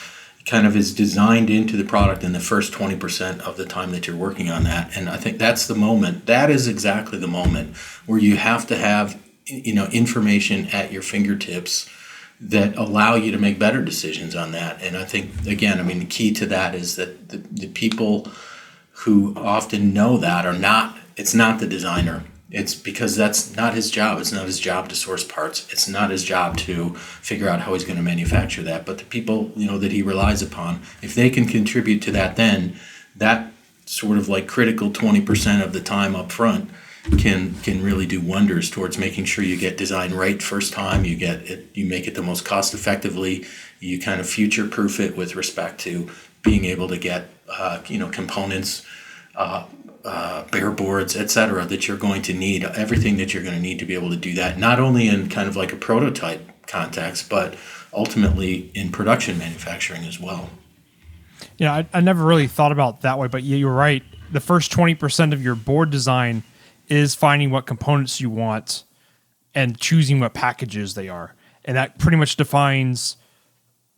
kind 0.47 0.67
of 0.67 0.77
is 0.77 0.95
designed 0.95 1.51
into 1.51 1.77
the 1.77 1.85
product 1.85 2.23
in 2.23 2.33
the 2.33 2.41
first 2.41 2.73
20% 2.73 3.41
of 3.41 3.57
the 3.57 3.67
time 3.67 3.91
that 3.91 4.07
you're 4.07 4.17
working 4.17 4.49
on 4.49 4.65
that. 4.65 4.97
And 4.97 5.09
i 5.09 5.17
think 5.17 5.39
that's 5.39 5.67
the 5.67 5.75
moment 5.75 6.27
that 6.27 6.51
is 6.51 6.69
exactly 6.69 7.19
the 7.19 7.27
moment 7.27 7.77
where 8.07 8.19
you 8.19 8.37
have 8.37 8.67
to 8.69 8.77
have 8.77 9.21
you 9.45 9.75
know 9.75 9.87
information 9.87 10.67
at 10.69 10.93
your 10.93 11.03
fingertips 11.03 11.91
that 12.41 12.77
allow 12.77 13.15
you 13.15 13.33
to 13.33 13.39
make 13.39 13.59
better 13.59 13.83
decisions 13.83 14.35
on 14.37 14.53
that. 14.53 14.81
And 14.83 14.97
i 14.97 15.05
think 15.05 15.47
again 15.47 15.81
i 15.81 15.83
mean 15.83 15.99
the 15.99 16.07
key 16.07 16.33
to 16.35 16.47
that 16.47 16.75
is 16.75 16.97
that 16.97 17.29
the, 17.29 17.39
the 17.39 17.69
people 17.69 18.29
who 19.01 19.35
often 19.37 19.93
know 19.93 20.17
that 20.19 20.47
are 20.47 20.59
not 20.59 20.97
it's 21.17 21.35
not 21.35 21.59
the 21.59 21.67
designer 21.67 22.23
it's 22.51 22.75
because 22.75 23.17
that's 23.17 23.57
not 23.57 23.75
his 23.75 23.91
job. 23.91 24.21
It's 24.21 24.33
not 24.33 24.47
his 24.47 24.61
job 24.61 24.89
to 24.91 24.95
source 24.95 25.25
parts. 25.25 25.71
It's 25.73 25.89
not 25.89 26.11
his 26.11 26.23
job 26.23 26.57
to 26.59 26.95
figure 26.95 27.49
out 27.49 27.63
how 27.63 27.75
he's 27.75 27.85
going 27.85 27.97
to 27.97 28.03
manufacture 28.03 28.63
that. 28.63 28.87
But 28.87 28.99
the 28.99 29.05
people, 29.05 29.51
you 29.57 29.67
know, 29.67 29.79
that 29.79 29.91
he 29.91 30.03
relies 30.03 30.43
upon, 30.43 30.83
if 31.03 31.15
they 31.15 31.29
can 31.29 31.47
contribute 31.47 32.03
to 32.03 32.13
that, 32.13 32.37
then 32.37 32.79
that 33.17 33.53
sort 33.85 34.19
of 34.19 34.29
like 34.29 34.47
critical 34.47 34.91
20% 34.91 35.63
of 35.63 35.73
the 35.73 35.81
time 35.81 36.15
up 36.15 36.31
front 36.31 36.71
can 37.19 37.55
can 37.63 37.83
really 37.85 38.05
do 38.05 38.21
wonders 38.21 38.69
towards 38.69 38.99
making 38.99 39.25
sure 39.25 39.45
you 39.45 39.57
get 39.57 39.77
design 39.77 40.13
right 40.13 40.43
first 40.43 40.73
time 40.73 41.05
you 41.05 41.15
get 41.15 41.49
it 41.49 41.69
you 41.73 41.87
make 41.87 42.09
it 42.09 42.17
the 42.17 42.23
most 42.23 42.45
cost 42.45 42.75
effectively 42.75 43.47
you 43.79 44.01
kind 44.01 44.21
of 44.21 44.29
future 44.29 44.67
proof 44.67 44.99
it 44.99 45.17
with 45.17 45.37
respect 45.37 45.79
to 45.81 46.11
being 46.43 46.65
able 46.65 46.89
to 46.89 46.99
get 46.99 47.29
uh, 47.49 47.81
you 47.87 47.97
know 47.97 48.09
components 48.09 48.85
uh, 49.37 49.65
uh, 50.07 50.45
bare 50.45 50.71
boards, 50.71 51.17
etc., 51.17 51.67
that 51.67 51.89
you're 51.89 51.97
going 51.97 52.23
to 52.23 52.33
need, 52.33 52.65
everything 52.65 53.17
that 53.17 53.35
you're 53.35 53.43
going 53.43 53.57
to 53.57 53.61
need 53.61 53.79
to 53.81 53.85
be 53.85 53.95
able 53.95 54.11
to 54.11 54.17
do 54.17 54.35
that, 54.35 54.59
not 54.59 54.79
only 54.79 55.09
in 55.09 55.29
kind 55.29 55.49
of 55.49 55.57
like 55.57 55.73
a 55.73 55.77
prototype 55.77 56.67
context, 56.67 57.29
but 57.29 57.57
ultimately 57.93 58.71
in 58.75 58.91
production 58.91 59.37
manufacturing 59.39 60.05
as 60.05 60.21
well. 60.21 60.49
Yeah, 61.59 61.75
I, 61.75 61.87
I 61.93 62.01
never 62.01 62.25
really 62.25 62.47
thought 62.47 62.73
about 62.73 63.01
that 63.03 63.19
way, 63.19 63.29
but 63.29 63.43
yeah, 63.43 63.57
you're 63.57 63.73
right. 63.73 64.03
The 64.31 64.41
first 64.41 64.73
20% 64.73 65.33
of 65.33 65.43
your 65.43 65.55
board 65.55 65.91
design 65.91 66.45
is 66.89 67.15
finding 67.15 67.51
what 67.51 67.67
components 67.67 68.21
you 68.21 68.31
want 68.31 68.85
and 69.55 69.79
choosing 69.79 70.21
what 70.21 70.35
packages 70.35 70.95
they 70.95 71.09
are. 71.09 71.35
And 71.65 71.77
that 71.77 71.99
pretty 71.99 72.17
much 72.17 72.37
defines 72.37 73.17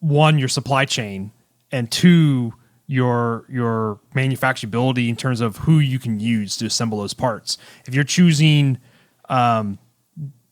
one, 0.01 0.39
your 0.39 0.49
supply 0.49 0.85
chain, 0.85 1.33
and 1.71 1.91
two, 1.91 2.55
your 2.89 3.45
your 3.49 4.01
manufacturability 4.15 5.09
in 5.09 5.15
terms 5.15 5.41
of 5.41 5.59
who 5.59 5.79
you 5.79 5.99
can 5.99 6.19
use 6.19 6.57
to 6.57 6.67
assemble 6.67 6.99
those 6.99 7.15
parts. 7.15 7.59
If 7.87 7.95
you're 7.95 8.03
choosing, 8.03 8.79
um, 9.29 9.79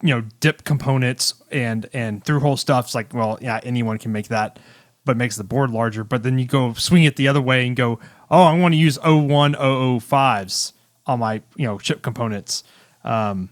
you 0.02 0.14
know, 0.14 0.22
dip 0.38 0.62
components 0.62 1.34
and 1.50 1.88
and 1.92 2.22
through 2.22 2.40
hole 2.40 2.58
stuffs, 2.58 2.94
like 2.94 3.12
well, 3.12 3.38
yeah, 3.40 3.58
anyone 3.64 3.98
can 3.98 4.12
make 4.12 4.28
that, 4.28 4.58
but 5.06 5.16
makes 5.16 5.36
the 5.36 5.44
board 5.44 5.70
larger. 5.70 6.04
But 6.04 6.22
then 6.22 6.38
you 6.38 6.44
go 6.44 6.74
swing 6.74 7.04
it 7.04 7.16
the 7.16 7.26
other 7.26 7.40
way 7.40 7.66
and 7.66 7.74
go, 7.74 7.98
oh, 8.30 8.42
I 8.42 8.56
want 8.56 8.74
to 8.74 8.78
use 8.78 8.98
01, 9.02 9.54
005s 9.54 10.72
on 11.06 11.18
my 11.18 11.42
you 11.56 11.66
know 11.66 11.78
chip 11.78 12.02
components. 12.02 12.64
Um, 13.02 13.48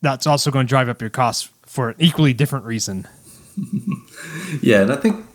that's 0.00 0.26
also 0.26 0.50
going 0.50 0.66
to 0.66 0.70
drive 0.70 0.88
up 0.88 1.02
your 1.02 1.10
costs 1.10 1.50
for 1.66 1.90
an 1.90 1.96
equally 1.98 2.32
different 2.32 2.64
reason. 2.64 3.06
yeah, 4.62 4.80
and 4.80 4.92
I 4.92 4.96
think 4.96 5.26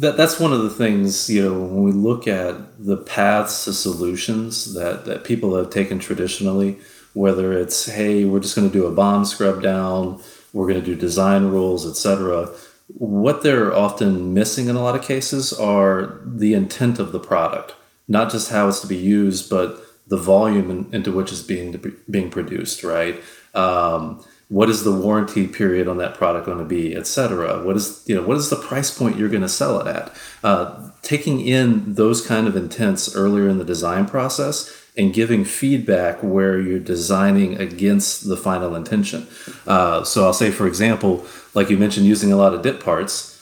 that 0.00 0.16
that's 0.16 0.38
one 0.38 0.52
of 0.52 0.62
the 0.62 0.70
things 0.70 1.28
you 1.30 1.42
know 1.42 1.58
when 1.58 1.82
we 1.82 1.92
look 1.92 2.26
at 2.28 2.84
the 2.84 2.96
paths 2.96 3.64
to 3.64 3.72
solutions 3.72 4.74
that 4.74 5.04
that 5.04 5.24
people 5.24 5.56
have 5.56 5.70
taken 5.70 5.98
traditionally 5.98 6.78
whether 7.14 7.52
it's 7.52 7.86
hey 7.86 8.24
we're 8.24 8.40
just 8.40 8.56
going 8.56 8.68
to 8.68 8.72
do 8.72 8.86
a 8.86 8.92
BOM 8.92 9.24
scrub 9.24 9.62
down 9.62 10.20
we're 10.52 10.68
going 10.68 10.80
to 10.80 10.86
do 10.86 10.94
design 10.94 11.46
rules 11.46 11.88
etc 11.88 12.48
what 12.88 13.42
they're 13.42 13.74
often 13.74 14.32
missing 14.32 14.68
in 14.68 14.76
a 14.76 14.82
lot 14.82 14.94
of 14.94 15.02
cases 15.02 15.52
are 15.52 16.20
the 16.24 16.54
intent 16.54 16.98
of 16.98 17.12
the 17.12 17.20
product 17.20 17.74
not 18.08 18.30
just 18.30 18.50
how 18.50 18.68
it's 18.68 18.80
to 18.80 18.86
be 18.86 18.96
used 18.96 19.48
but 19.50 19.82
the 20.06 20.16
volume 20.16 20.70
in, 20.70 20.94
into 20.94 21.12
which 21.12 21.32
it's 21.32 21.42
being 21.42 21.80
being 22.10 22.30
produced 22.30 22.84
right? 22.84 23.20
Um, 23.54 24.24
what 24.48 24.70
is 24.70 24.84
the 24.84 24.92
warranty 24.92 25.48
period 25.48 25.88
on 25.88 25.98
that 25.98 26.14
product 26.14 26.46
going 26.46 26.58
to 26.58 26.64
be, 26.64 26.94
etc. 26.94 27.64
What 27.64 27.76
is 27.76 28.02
you 28.06 28.14
know 28.14 28.22
what 28.22 28.36
is 28.36 28.48
the 28.48 28.56
price 28.56 28.96
point 28.96 29.16
you're 29.16 29.28
going 29.28 29.42
to 29.42 29.48
sell 29.48 29.80
it 29.80 29.86
at? 29.88 30.12
Uh, 30.44 30.90
taking 31.02 31.40
in 31.40 31.94
those 31.94 32.24
kind 32.24 32.46
of 32.46 32.56
intents 32.56 33.14
earlier 33.14 33.48
in 33.48 33.58
the 33.58 33.64
design 33.64 34.06
process 34.06 34.72
and 34.96 35.12
giving 35.12 35.44
feedback 35.44 36.22
where 36.22 36.60
you're 36.60 36.78
designing 36.78 37.60
against 37.60 38.28
the 38.28 38.36
final 38.36 38.74
intention. 38.74 39.26
Uh, 39.66 40.02
so 40.04 40.24
I'll 40.24 40.32
say, 40.32 40.50
for 40.50 40.66
example, 40.66 41.26
like 41.52 41.68
you 41.68 41.76
mentioned, 41.76 42.06
using 42.06 42.32
a 42.32 42.36
lot 42.36 42.54
of 42.54 42.62
dip 42.62 42.82
parts. 42.82 43.32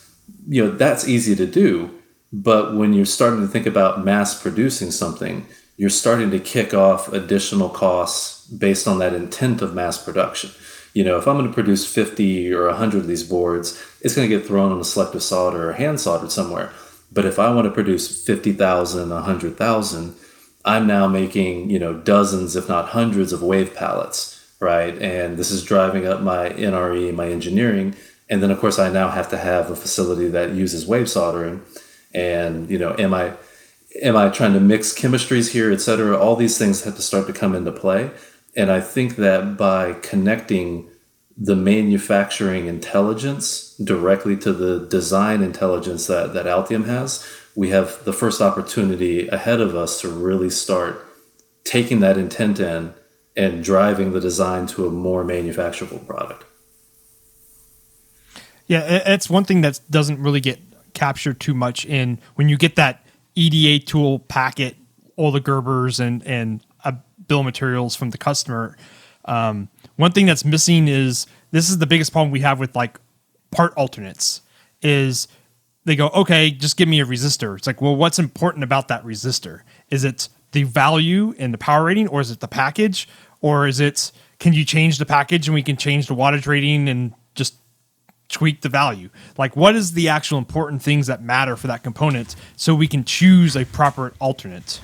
You 0.49 0.65
know 0.65 0.71
that's 0.71 1.07
easy 1.07 1.37
to 1.37 1.47
do, 1.47 1.91
but 2.33 2.75
when 2.75 2.95
you're 2.95 3.05
starting 3.05 3.41
to 3.41 3.49
think 3.49 3.67
about 3.67 4.05
mass 4.05 4.41
producing 4.41 4.91
something, 4.91 5.47
you're 5.77 5.91
starting 5.91 6.31
to 6.31 6.39
kick 6.39 6.73
off 6.73 7.13
additional 7.13 7.69
costs 7.69 8.47
based 8.47 8.89
on 8.89 8.99
that 9.01 9.13
intent 9.13 9.61
of 9.61 9.75
mass 9.75 10.03
production 10.03 10.51
you 10.95 11.03
know, 11.03 11.19
if 11.19 11.27
I'm 11.27 11.37
going 11.37 11.49
to 11.49 11.53
produce 11.53 11.85
50 11.93 12.53
or 12.55 12.69
100 12.69 12.99
of 12.99 13.07
these 13.09 13.25
boards, 13.25 13.83
it's 14.01 14.15
going 14.15 14.29
to 14.29 14.35
get 14.35 14.47
thrown 14.47 14.73
on 14.73 14.81
a 14.81 14.85
selective 14.85 15.23
solder 15.23 15.69
or 15.69 15.73
hand 15.75 16.01
soldered 16.01 16.31
somewhere. 16.31 16.73
But 17.13 17.27
if 17.27 17.39
I 17.39 17.53
want 17.53 17.67
to 17.67 17.71
produce 17.71 18.25
50,000, 18.25 19.11
100,000, 19.11 20.15
I'm 20.65 20.87
now 20.87 21.09
making, 21.09 21.69
you 21.69 21.79
know, 21.79 21.95
dozens, 21.95 22.57
if 22.57 22.69
not 22.69 22.91
hundreds 22.91 23.33
of 23.33 23.43
wave 23.43 23.75
pallets, 23.75 24.41
right? 24.61 24.97
And 25.03 25.37
this 25.37 25.51
is 25.51 25.65
driving 25.65 26.07
up 26.07 26.23
my 26.23 26.51
NRE, 26.51 27.13
my 27.13 27.29
engineering. 27.29 27.97
And 28.31 28.43
then, 28.43 28.51
of 28.51 28.61
course, 28.61 28.79
I 28.79 28.89
now 28.89 29.11
have 29.11 29.29
to 29.31 29.37
have 29.37 29.71
a 29.71 29.77
facility 29.77 30.29
that 30.29 30.53
uses 30.53 30.87
wave 30.87 31.11
soldering. 31.11 31.63
And, 32.15 32.71
you 32.71 32.79
know, 32.79 32.95
am 32.99 33.13
I, 33.13 33.33
am 34.01 34.17
I 34.17 34.29
trying 34.29 34.55
to 34.55 34.61
mix 34.61 34.95
chemistries 34.95 35.51
here, 35.51 35.73
et 35.73 35.81
cetera? 35.81 36.17
All 36.17 36.37
these 36.37 36.57
things 36.57 36.85
have 36.85 36.97
to 36.97 37.03
start 37.03 37.27
to 37.27 37.33
come 37.33 37.55
into 37.55 37.73
play. 37.73 38.11
And 38.57 38.71
I 38.71 38.81
think 38.81 39.17
that 39.17 39.57
by 39.57 39.95
connecting 39.95 40.89
the 41.37 41.57
manufacturing 41.57 42.67
intelligence 42.67 43.77
directly 43.83 44.37
to 44.37 44.53
the 44.53 44.87
design 44.87 45.43
intelligence 45.43 46.07
that, 46.07 46.33
that 46.35 46.47
Altium 46.47 46.87
has, 46.87 47.27
we 47.57 47.71
have 47.71 48.05
the 48.05 48.13
first 48.13 48.41
opportunity 48.41 49.29
ahead 49.29 49.61
of 49.61 49.75
us 49.75 50.01
to 50.01 50.09
really 50.09 50.51
start 50.51 51.05
taking 51.65 52.01
that 52.01 52.17
intent 52.17 52.61
in 52.61 52.95
and 53.37 53.65
driving 53.65 54.13
the 54.13 54.21
design 54.21 54.67
to 54.67 54.87
a 54.87 54.91
more 54.91 55.25
manufacturable 55.25 56.05
product. 56.07 56.45
Yeah, 58.67 59.03
it's 59.07 59.29
one 59.29 59.45
thing 59.45 59.61
that 59.63 59.81
doesn't 59.91 60.23
really 60.23 60.41
get 60.41 60.59
captured 60.95 61.41
too 61.41 61.55
much 61.55 61.85
in 61.85 62.19
when 62.37 62.49
you 62.49 62.57
get 62.57 62.77
that 62.77 63.05
EDA 63.35 63.85
tool 63.85 64.21
packet, 64.21 64.77
all 65.17 65.33
the 65.33 65.41
Gerbers 65.41 66.01
and 66.01 66.25
and 66.27 66.61
bill 67.27 67.43
materials 67.43 67.97
from 67.97 68.11
the 68.11 68.19
customer. 68.19 68.77
Um, 69.25 69.69
one 69.97 70.13
thing 70.13 70.27
that's 70.27 70.45
missing 70.45 70.89
is 70.89 71.27
this 71.51 71.71
is 71.71 71.79
the 71.79 71.87
biggest 71.87 72.13
problem 72.13 72.31
we 72.31 72.41
have 72.41 72.59
with 72.59 72.75
like 72.75 72.99
part 73.51 73.73
alternates 73.75 74.43
is 74.83 75.29
they 75.85 75.97
go, 75.97 76.09
okay, 76.09 76.51
just 76.51 76.77
give 76.77 76.89
me 76.89 77.01
a 77.01 77.05
resistor. 77.05 77.57
It's 77.57 77.67
like, 77.67 77.81
well, 77.81 77.97
what's 77.97 78.19
important 78.19 78.65
about 78.65 78.89
that 78.89 79.05
resistor? 79.05 79.61
Is 79.91 80.05
it 80.05 80.29
the 80.53 80.63
value 80.63 81.35
and 81.39 81.53
the 81.53 81.59
power 81.59 81.85
rating, 81.85 82.09
or 82.09 82.21
is 82.21 82.31
it 82.31 82.41
the 82.41 82.49
package, 82.49 83.09
or 83.41 83.67
is 83.67 83.81
it 83.81 84.13
can 84.39 84.53
you 84.53 84.65
change 84.65 84.99
the 84.99 85.07
package 85.07 85.47
and 85.47 85.55
we 85.55 85.63
can 85.63 85.77
change 85.77 86.07
the 86.07 86.15
wattage 86.15 86.47
rating 86.47 86.89
and 86.89 87.13
just 87.35 87.55
tweak 88.29 88.63
the 88.63 88.69
value? 88.69 89.11
Like, 89.37 89.57
what 89.57 89.77
is 89.77 89.93
the 89.93 90.09
actual 90.09 90.39
important 90.39 90.83
things 90.83 91.07
that 91.07 91.23
matter 91.23 91.57
for 91.57 91.67
that 91.67 91.83
component 91.83 92.35
so 92.57 92.75
we 92.75 92.89
can 92.89 93.05
choose 93.05 93.57
a 93.57 93.65
proper 93.65 94.13
alternate? 94.21 94.81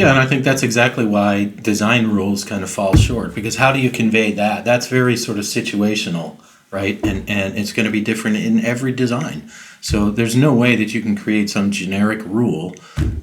Yeah, 0.00 0.10
and 0.10 0.18
I 0.18 0.24
think 0.24 0.44
that's 0.44 0.62
exactly 0.62 1.04
why 1.04 1.52
design 1.60 2.06
rules 2.08 2.42
kind 2.42 2.62
of 2.62 2.70
fall 2.70 2.96
short 2.96 3.34
because 3.34 3.56
how 3.56 3.70
do 3.70 3.78
you 3.78 3.90
convey 3.90 4.32
that? 4.32 4.64
That's 4.64 4.86
very 4.86 5.14
sort 5.14 5.36
of 5.36 5.44
situational, 5.44 6.38
right? 6.70 6.98
And 7.04 7.28
and 7.28 7.58
it's 7.58 7.74
going 7.74 7.84
to 7.84 7.92
be 7.92 8.00
different 8.00 8.38
in 8.38 8.64
every 8.64 8.92
design. 8.92 9.50
So 9.82 10.10
there's 10.10 10.34
no 10.34 10.54
way 10.54 10.74
that 10.76 10.94
you 10.94 11.02
can 11.02 11.16
create 11.16 11.50
some 11.50 11.70
generic 11.70 12.22
rule 12.24 12.74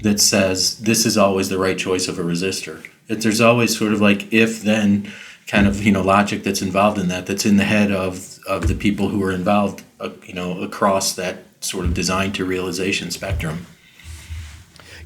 that 0.03 0.19
says 0.19 0.77
this 0.79 1.05
is 1.05 1.17
always 1.17 1.49
the 1.49 1.57
right 1.57 1.79
choice 1.79 2.07
of 2.07 2.19
a 2.19 2.23
resistor. 2.23 2.87
That 3.07 3.21
there's 3.21 3.41
always 3.41 3.75
sort 3.75 3.93
of 3.93 3.99
like 3.99 4.31
if 4.31 4.61
then 4.61 5.11
kind 5.47 5.65
of 5.65 5.83
you 5.83 5.91
know 5.91 6.03
logic 6.03 6.43
that's 6.43 6.61
involved 6.61 6.99
in 6.99 7.07
that 7.07 7.25
that's 7.25 7.45
in 7.45 7.57
the 7.57 7.63
head 7.63 7.91
of 7.91 8.37
of 8.47 8.67
the 8.67 8.75
people 8.75 9.09
who 9.09 9.23
are 9.23 9.31
involved 9.31 9.83
uh, 9.99 10.09
you 10.23 10.33
know 10.35 10.61
across 10.61 11.15
that 11.15 11.39
sort 11.61 11.85
of 11.85 11.95
design 11.95 12.31
to 12.33 12.45
realization 12.45 13.09
spectrum. 13.09 13.65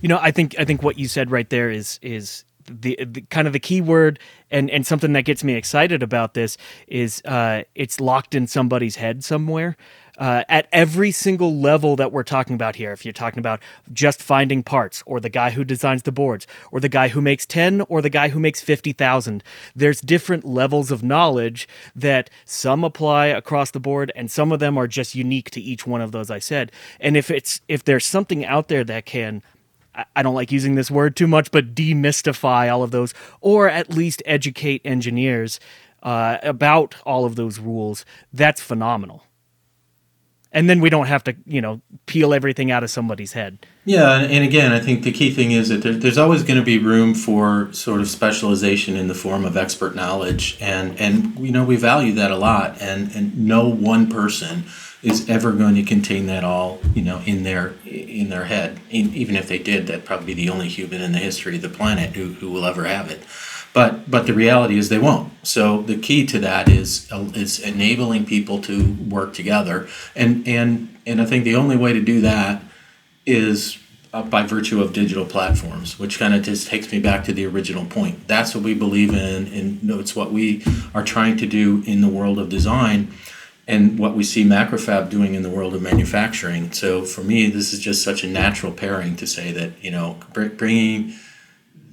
You 0.01 0.07
know, 0.07 0.19
I 0.21 0.31
think 0.31 0.55
I 0.59 0.65
think 0.65 0.83
what 0.83 0.97
you 0.97 1.07
said 1.07 1.31
right 1.31 1.49
there 1.49 1.69
is 1.69 1.99
is 2.01 2.43
the, 2.65 2.97
the, 3.03 3.21
kind 3.21 3.47
of 3.47 3.53
the 3.53 3.59
key 3.59 3.81
word 3.81 4.19
and 4.49 4.69
and 4.69 4.85
something 4.85 5.13
that 5.13 5.23
gets 5.23 5.43
me 5.43 5.53
excited 5.53 6.03
about 6.03 6.33
this 6.33 6.57
is 6.87 7.21
uh, 7.25 7.63
it's 7.75 7.99
locked 7.99 8.35
in 8.35 8.47
somebody's 8.47 8.95
head 8.95 9.23
somewhere. 9.23 9.77
Uh, 10.17 10.43
at 10.49 10.67
every 10.71 11.09
single 11.09 11.55
level 11.55 11.95
that 11.95 12.11
we're 12.11 12.21
talking 12.21 12.53
about 12.53 12.75
here, 12.75 12.91
if 12.91 13.03
you're 13.05 13.13
talking 13.13 13.39
about 13.39 13.59
just 13.91 14.21
finding 14.21 14.61
parts, 14.61 15.01
or 15.07 15.19
the 15.19 15.29
guy 15.29 15.49
who 15.49 15.63
designs 15.63 16.03
the 16.03 16.11
boards, 16.11 16.45
or 16.71 16.79
the 16.79 16.89
guy 16.89 17.07
who 17.07 17.21
makes 17.21 17.45
10, 17.47 17.81
or 17.89 18.03
the 18.03 18.09
guy 18.09 18.27
who 18.27 18.39
makes 18.39 18.61
50,000, 18.61 19.43
there's 19.75 19.99
different 19.99 20.43
levels 20.43 20.91
of 20.91 21.01
knowledge 21.01 21.67
that 21.95 22.29
some 22.45 22.83
apply 22.83 23.27
across 23.27 23.71
the 23.71 23.79
board, 23.79 24.11
and 24.15 24.29
some 24.29 24.51
of 24.51 24.59
them 24.59 24.77
are 24.77 24.85
just 24.85 25.15
unique 25.15 25.49
to 25.49 25.61
each 25.61 25.87
one 25.87 26.01
of 26.01 26.11
those 26.11 26.29
I 26.29 26.39
said. 26.39 26.71
And 26.99 27.17
if 27.17 27.31
it's 27.31 27.61
if 27.67 27.83
there's 27.83 28.05
something 28.05 28.45
out 28.45 28.67
there 28.67 28.83
that 28.83 29.07
can 29.07 29.41
I 30.15 30.23
don't 30.23 30.35
like 30.35 30.51
using 30.51 30.75
this 30.75 30.89
word 30.89 31.15
too 31.15 31.27
much, 31.27 31.51
but 31.51 31.75
demystify 31.75 32.71
all 32.71 32.83
of 32.83 32.91
those, 32.91 33.13
or 33.41 33.69
at 33.69 33.89
least 33.89 34.23
educate 34.25 34.81
engineers 34.85 35.59
uh, 36.01 36.37
about 36.43 36.95
all 37.05 37.25
of 37.25 37.35
those 37.35 37.59
rules. 37.59 38.05
That's 38.31 38.61
phenomenal. 38.61 39.23
And 40.53 40.69
then 40.69 40.81
we 40.81 40.89
don't 40.89 41.05
have 41.05 41.23
to, 41.25 41.35
you 41.45 41.61
know, 41.61 41.81
peel 42.07 42.33
everything 42.33 42.71
out 42.71 42.83
of 42.83 42.89
somebody's 42.89 43.31
head. 43.31 43.65
Yeah, 43.85 44.19
and, 44.19 44.43
again, 44.43 44.73
I 44.73 44.79
think 44.79 45.03
the 45.03 45.11
key 45.11 45.31
thing 45.31 45.51
is 45.51 45.69
that 45.69 45.81
there, 45.81 45.93
there's 45.93 46.17
always 46.17 46.43
going 46.43 46.59
to 46.59 46.65
be 46.65 46.77
room 46.77 47.13
for 47.13 47.71
sort 47.71 48.01
of 48.01 48.09
specialization 48.09 48.97
in 48.97 49.07
the 49.07 49.15
form 49.15 49.45
of 49.45 49.55
expert 49.55 49.95
knowledge, 49.95 50.57
and 50.59 50.99
and 50.99 51.39
you 51.39 51.51
know 51.51 51.63
we 51.63 51.77
value 51.77 52.11
that 52.13 52.31
a 52.31 52.35
lot, 52.35 52.81
and 52.81 53.15
and 53.15 53.47
no 53.47 53.67
one 53.67 54.09
person 54.09 54.65
is 55.03 55.27
ever 55.29 55.51
going 55.51 55.75
to 55.75 55.83
contain 55.83 56.27
that 56.27 56.43
all 56.43 56.79
you 56.93 57.01
know 57.01 57.21
in 57.25 57.43
their 57.43 57.73
in 57.85 58.29
their 58.29 58.45
head. 58.45 58.79
Even 58.89 59.35
if 59.35 59.47
they 59.47 59.57
did 59.57 59.87
that'd 59.87 60.05
probably 60.05 60.27
be 60.27 60.45
the 60.45 60.49
only 60.49 60.67
human 60.67 61.01
in 61.01 61.11
the 61.11 61.17
history 61.17 61.55
of 61.55 61.61
the 61.61 61.69
planet 61.69 62.15
who, 62.15 62.33
who 62.33 62.51
will 62.51 62.65
ever 62.65 62.85
have 62.85 63.09
it. 63.09 63.21
But 63.73 64.09
but 64.11 64.27
the 64.27 64.33
reality 64.33 64.77
is 64.77 64.89
they 64.89 64.99
won't. 64.99 65.31
So 65.43 65.81
the 65.81 65.97
key 65.97 66.25
to 66.27 66.39
that 66.39 66.69
is 66.69 67.09
is 67.11 67.59
enabling 67.59 68.25
people 68.25 68.61
to 68.61 68.93
work 69.09 69.33
together. 69.33 69.87
And 70.15 70.47
and 70.47 70.97
and 71.07 71.21
i 71.21 71.25
think 71.25 71.45
the 71.45 71.55
only 71.55 71.77
way 71.77 71.93
to 71.93 72.01
do 72.01 72.21
that 72.21 72.61
is 73.25 73.79
uh, 74.13 74.21
by 74.21 74.43
virtue 74.43 74.81
of 74.81 74.93
digital 74.93 75.25
platforms 75.25 75.97
which 75.97 76.19
kind 76.19 76.33
of 76.33 76.43
just 76.43 76.67
takes 76.67 76.91
me 76.91 76.99
back 76.99 77.23
to 77.23 77.33
the 77.33 77.45
original 77.45 77.85
point. 77.85 78.27
That's 78.27 78.53
what 78.53 78.63
we 78.63 78.73
believe 78.75 79.13
in 79.13 79.47
and 79.47 79.89
it's 79.99 80.15
what 80.15 80.31
we 80.31 80.63
are 80.93 81.03
trying 81.03 81.37
to 81.37 81.47
do 81.47 81.81
in 81.87 82.01
the 82.01 82.09
world 82.09 82.37
of 82.37 82.49
design 82.49 83.11
and 83.67 83.99
what 83.99 84.15
we 84.15 84.23
see 84.23 84.43
Macrofab 84.43 85.09
doing 85.09 85.35
in 85.35 85.43
the 85.43 85.49
world 85.49 85.73
of 85.73 85.81
manufacturing. 85.81 86.71
So 86.71 87.03
for 87.03 87.23
me, 87.23 87.47
this 87.47 87.73
is 87.73 87.79
just 87.79 88.03
such 88.03 88.23
a 88.23 88.27
natural 88.27 88.71
pairing 88.71 89.15
to 89.17 89.27
say 89.27 89.51
that 89.51 89.71
you 89.83 89.91
know 89.91 90.17
bringing 90.33 91.13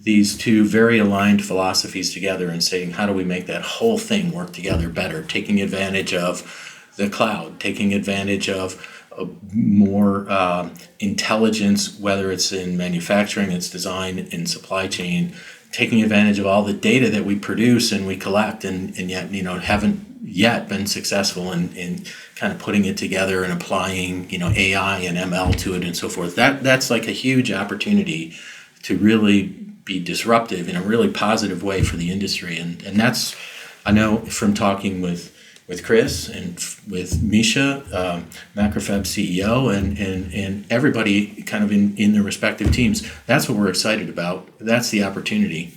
these 0.03 0.37
two 0.37 0.65
very 0.65 0.99
aligned 0.99 1.45
philosophies 1.45 2.15
together 2.15 2.49
and 2.49 2.63
saying 2.63 2.93
how 2.93 3.07
do 3.07 3.13
we 3.13 3.25
make 3.25 3.47
that 3.47 3.63
whole 3.63 3.99
thing 3.99 4.33
work 4.33 4.53
together 4.53 4.89
better, 4.89 5.23
taking 5.23 5.61
advantage 5.61 6.15
of 6.15 6.91
the 6.97 7.11
cloud, 7.11 7.61
taking 7.61 7.93
advantage 7.93 8.49
of 8.49 9.05
more 9.53 10.27
uh, 10.29 10.71
intelligence, 11.01 11.99
whether 11.99 12.31
it's 12.31 12.53
in 12.53 12.77
manufacturing, 12.77 13.51
its 13.51 13.69
design, 13.69 14.19
in 14.19 14.47
supply 14.47 14.87
chain, 14.87 15.35
taking 15.73 16.03
advantage 16.03 16.39
of 16.39 16.47
all 16.47 16.63
the 16.63 16.73
data 16.73 17.11
that 17.11 17.25
we 17.25 17.39
produce 17.39 17.93
and 17.93 18.07
we 18.07 18.17
collect, 18.17 18.65
and, 18.65 18.97
and 18.99 19.11
yet 19.11 19.31
you 19.31 19.43
know 19.43 19.59
haven't 19.59 20.07
yet 20.23 20.69
been 20.69 20.87
successful 20.87 21.53
in, 21.53 21.73
in 21.75 22.05
kind 22.37 22.53
of 22.53 22.59
putting 22.59 22.85
it 22.85 22.97
together 22.97 23.43
and 23.43 23.53
applying 23.53 24.29
you 24.31 24.39
know 24.39 24.51
AI 24.55 24.99
and 25.01 25.17
ML 25.17 25.57
to 25.59 25.75
it 25.75 25.85
and 25.85 25.97
so 25.97 26.09
forth. 26.09 26.37
That 26.37 26.63
that's 26.63 26.91
like 26.91 27.07
a 27.07 27.13
huge 27.13 27.53
opportunity 27.53 28.35
to 28.83 28.97
really 28.97 29.43
be 29.43 29.99
disruptive 29.99 30.69
in 30.69 30.77
a 30.77 30.83
really 30.83 31.09
positive 31.09 31.63
way 31.63 31.83
for 31.83 31.97
the 31.97 32.11
industry, 32.11 32.59
and 32.59 32.83
and 32.83 32.99
that's 32.99 33.37
I 33.85 33.93
know 33.93 34.19
from 34.19 34.55
talking 34.55 35.01
with 35.01 35.35
with 35.69 35.85
Chris 35.85 36.29
and 36.29 36.65
with 36.89 37.23
Misha, 37.23 37.85
um, 37.93 38.27
Macrofab 38.57 39.03
CEO, 39.03 39.73
and, 39.73 39.99
and, 39.99 40.33
and 40.33 40.65
everybody 40.71 41.43
kind 41.43 41.63
of 41.63 41.71
in, 41.71 41.97
in 41.97 42.15
their 42.15 42.23
respective 42.23 42.73
teams. 42.73 43.09
That's 43.27 43.49
what 43.49 43.59
we're 43.59 43.69
excited 43.69 44.09
about. 44.09 44.49
That's 44.59 44.91
the 44.91 45.05
opportunity. 45.05 45.75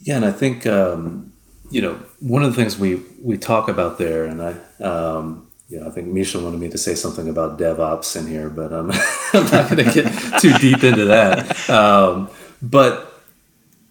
Yeah, 0.00 0.16
and 0.16 0.24
I 0.26 0.32
think 0.32 0.66
um, 0.66 1.32
you 1.70 1.80
know, 1.80 1.94
one 2.20 2.42
of 2.42 2.54
the 2.54 2.56
things 2.56 2.78
we 2.78 3.02
we 3.22 3.38
talk 3.38 3.68
about 3.68 3.98
there, 3.98 4.26
and 4.26 4.42
I, 4.42 4.82
um, 4.82 5.48
you 5.68 5.80
know, 5.80 5.88
I 5.88 5.90
think 5.90 6.08
Misha 6.08 6.38
wanted 6.38 6.60
me 6.60 6.68
to 6.68 6.78
say 6.78 6.94
something 6.94 7.28
about 7.28 7.58
DevOps 7.58 8.16
in 8.16 8.26
here, 8.26 8.50
but 8.50 8.72
um, 8.72 8.92
I'm 9.32 9.44
not 9.46 9.70
going 9.70 9.84
to 9.84 9.92
get 9.92 10.40
too 10.40 10.52
deep 10.58 10.84
into 10.84 11.06
that. 11.06 11.68
Um, 11.70 12.30
but 12.62 13.22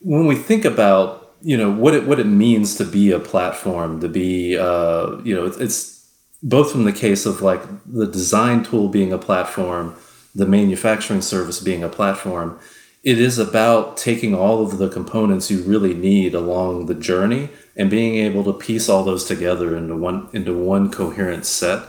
when 0.01 0.27
we 0.27 0.35
think 0.35 0.65
about, 0.65 1.22
you 1.43 1.57
know, 1.57 1.69
what 1.69 1.93
it 1.93 2.07
what 2.07 2.19
it 2.19 2.25
means 2.25 2.75
to 2.75 2.85
be 2.85 3.11
a 3.11 3.19
platform, 3.19 3.99
to 3.99 4.07
be, 4.07 4.57
uh, 4.57 5.17
you 5.23 5.35
know, 5.35 5.45
it's, 5.45 5.57
it's 5.57 6.09
both 6.41 6.71
from 6.71 6.85
the 6.85 6.93
case 6.93 7.25
of 7.25 7.41
like 7.41 7.61
the 7.85 8.07
design 8.07 8.63
tool 8.63 8.87
being 8.87 9.11
a 9.11 9.17
platform, 9.17 9.95
the 10.33 10.45
manufacturing 10.45 11.21
service 11.21 11.59
being 11.59 11.83
a 11.83 11.89
platform. 11.89 12.57
It 13.03 13.19
is 13.19 13.37
about 13.37 13.97
taking 13.97 14.33
all 14.33 14.63
of 14.63 14.77
the 14.77 14.87
components 14.87 15.51
you 15.51 15.61
really 15.63 15.93
need 15.93 16.33
along 16.33 16.85
the 16.85 16.95
journey 16.95 17.49
and 17.75 17.89
being 17.89 18.15
able 18.15 18.45
to 18.45 18.53
piece 18.53 18.87
all 18.87 19.03
those 19.03 19.25
together 19.25 19.75
into 19.75 19.97
one 19.97 20.29
into 20.31 20.57
one 20.57 20.89
coherent 20.89 21.45
set 21.45 21.83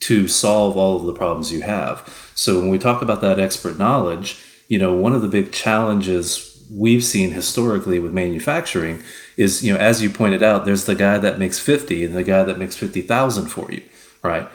to 0.00 0.28
solve 0.28 0.76
all 0.76 0.96
of 0.96 1.06
the 1.06 1.14
problems 1.14 1.50
you 1.50 1.62
have. 1.62 2.30
So 2.34 2.58
when 2.58 2.68
we 2.68 2.78
talk 2.78 3.00
about 3.00 3.22
that 3.22 3.38
expert 3.38 3.78
knowledge, 3.78 4.42
you 4.68 4.78
know, 4.78 4.94
one 4.94 5.14
of 5.14 5.22
the 5.22 5.28
big 5.28 5.52
challenges 5.52 6.49
we've 6.70 7.04
seen 7.04 7.32
historically 7.32 7.98
with 7.98 8.12
manufacturing 8.12 9.02
is, 9.36 9.64
you 9.64 9.72
know, 9.72 9.78
as 9.78 10.02
you 10.02 10.10
pointed 10.10 10.42
out, 10.42 10.64
there's 10.64 10.84
the 10.84 10.94
guy 10.94 11.18
that 11.18 11.38
makes 11.38 11.58
50 11.58 12.04
and 12.04 12.14
the 12.14 12.22
guy 12.22 12.42
that 12.42 12.58
makes 12.58 12.76
50,000 12.76 13.46
for 13.46 13.70
you, 13.72 13.82
right? 14.22 14.48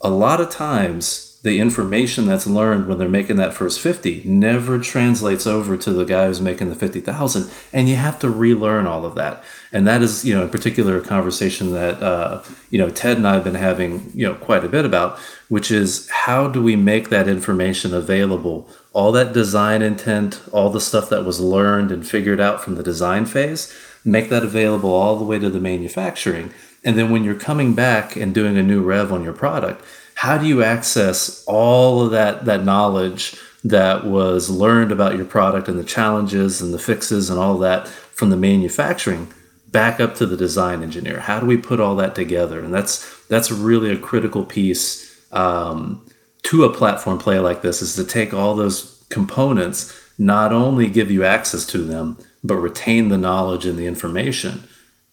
A 0.00 0.10
lot 0.10 0.40
of 0.40 0.50
times 0.50 1.32
the 1.42 1.58
information 1.58 2.26
that's 2.26 2.46
learned 2.46 2.86
when 2.86 2.98
they're 2.98 3.08
making 3.08 3.36
that 3.36 3.52
first 3.52 3.80
50 3.80 4.22
never 4.24 4.78
translates 4.78 5.46
over 5.46 5.76
to 5.76 5.92
the 5.92 6.04
guy 6.04 6.26
who's 6.26 6.40
making 6.40 6.68
the 6.68 6.74
50,000 6.74 7.50
and 7.72 7.88
you 7.88 7.96
have 7.96 8.18
to 8.20 8.30
relearn 8.30 8.86
all 8.86 9.04
of 9.04 9.16
that 9.16 9.42
and 9.72 9.86
that 9.86 10.02
is 10.02 10.24
you 10.24 10.34
know 10.34 10.44
in 10.44 10.48
particular 10.48 10.96
a 10.96 11.00
conversation 11.00 11.72
that 11.72 12.00
uh, 12.00 12.42
you 12.70 12.78
know 12.78 12.90
Ted 12.90 13.16
and 13.16 13.26
I 13.26 13.34
have 13.34 13.44
been 13.44 13.56
having 13.56 14.12
you 14.14 14.26
know 14.26 14.34
quite 14.34 14.64
a 14.64 14.68
bit 14.68 14.84
about 14.84 15.18
which 15.52 15.70
is 15.70 16.08
how 16.08 16.48
do 16.48 16.62
we 16.62 16.74
make 16.74 17.10
that 17.10 17.28
information 17.28 17.92
available? 17.92 18.66
All 18.94 19.12
that 19.12 19.34
design 19.34 19.82
intent 19.82 20.40
all 20.50 20.70
the 20.70 20.80
stuff 20.80 21.10
that 21.10 21.26
was 21.26 21.40
learned 21.40 21.92
and 21.92 22.08
figured 22.08 22.40
out 22.40 22.64
from 22.64 22.76
the 22.76 22.82
design 22.82 23.26
phase 23.26 23.70
make 24.02 24.30
that 24.30 24.42
available 24.42 24.90
all 24.90 25.18
the 25.18 25.26
way 25.26 25.38
to 25.38 25.50
the 25.50 25.60
manufacturing. 25.60 26.54
And 26.82 26.96
then 26.96 27.10
when 27.10 27.22
you're 27.22 27.34
coming 27.34 27.74
back 27.74 28.16
and 28.16 28.34
doing 28.34 28.56
a 28.56 28.62
new 28.62 28.80
rev 28.80 29.12
on 29.12 29.22
your 29.22 29.34
product 29.34 29.84
how 30.14 30.38
do 30.38 30.46
you 30.46 30.62
access 30.62 31.44
all 31.46 32.00
of 32.00 32.12
that 32.12 32.46
that 32.46 32.64
knowledge 32.64 33.36
that 33.62 34.06
was 34.06 34.48
learned 34.48 34.90
about 34.90 35.16
your 35.16 35.26
product 35.26 35.68
and 35.68 35.78
the 35.78 35.84
challenges 35.84 36.62
and 36.62 36.72
the 36.72 36.78
fixes 36.78 37.28
and 37.28 37.38
all 37.38 37.58
that 37.58 37.86
from 37.88 38.30
the 38.30 38.36
manufacturing 38.38 39.30
back 39.68 40.00
up 40.00 40.14
to 40.14 40.24
the 40.24 40.36
design 40.36 40.82
engineer? 40.82 41.20
How 41.20 41.40
do 41.40 41.46
we 41.46 41.58
put 41.58 41.78
all 41.78 41.96
that 41.96 42.14
together? 42.14 42.64
And 42.64 42.72
that's 42.72 43.26
that's 43.26 43.52
really 43.52 43.90
a 43.90 43.98
critical 43.98 44.46
piece 44.46 45.11
um, 45.32 46.04
to 46.44 46.64
a 46.64 46.72
platform 46.72 47.18
play 47.18 47.38
like 47.38 47.62
this 47.62 47.82
is 47.82 47.94
to 47.96 48.04
take 48.04 48.32
all 48.34 48.54
those 48.54 49.04
components 49.08 49.98
not 50.18 50.52
only 50.52 50.88
give 50.88 51.10
you 51.10 51.24
access 51.24 51.66
to 51.66 51.78
them 51.78 52.18
but 52.44 52.56
retain 52.56 53.08
the 53.08 53.18
knowledge 53.18 53.66
and 53.66 53.78
the 53.78 53.86
information 53.86 54.64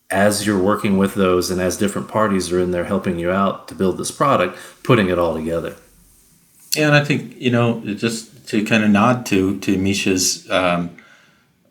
as 0.09 0.45
you're 0.45 0.61
working 0.61 0.97
with 0.97 1.13
those 1.13 1.51
and 1.51 1.61
as 1.61 1.77
different 1.77 2.07
parties 2.07 2.51
are 2.51 2.59
in 2.59 2.71
there 2.71 2.85
helping 2.85 3.19
you 3.19 3.29
out 3.29 3.67
to 3.67 3.75
build 3.75 3.97
this 3.97 4.11
product, 4.11 4.57
putting 4.83 5.09
it 5.09 5.19
all 5.19 5.35
together. 5.35 5.75
Yeah, 6.75 6.87
and 6.87 6.95
I 6.95 7.03
think 7.03 7.35
you 7.37 7.51
know 7.51 7.81
just 7.81 8.47
to 8.49 8.63
kind 8.65 8.83
of 8.83 8.89
nod 8.89 9.25
to 9.27 9.59
to 9.59 9.77
Misha's 9.77 10.49
um, 10.49 10.95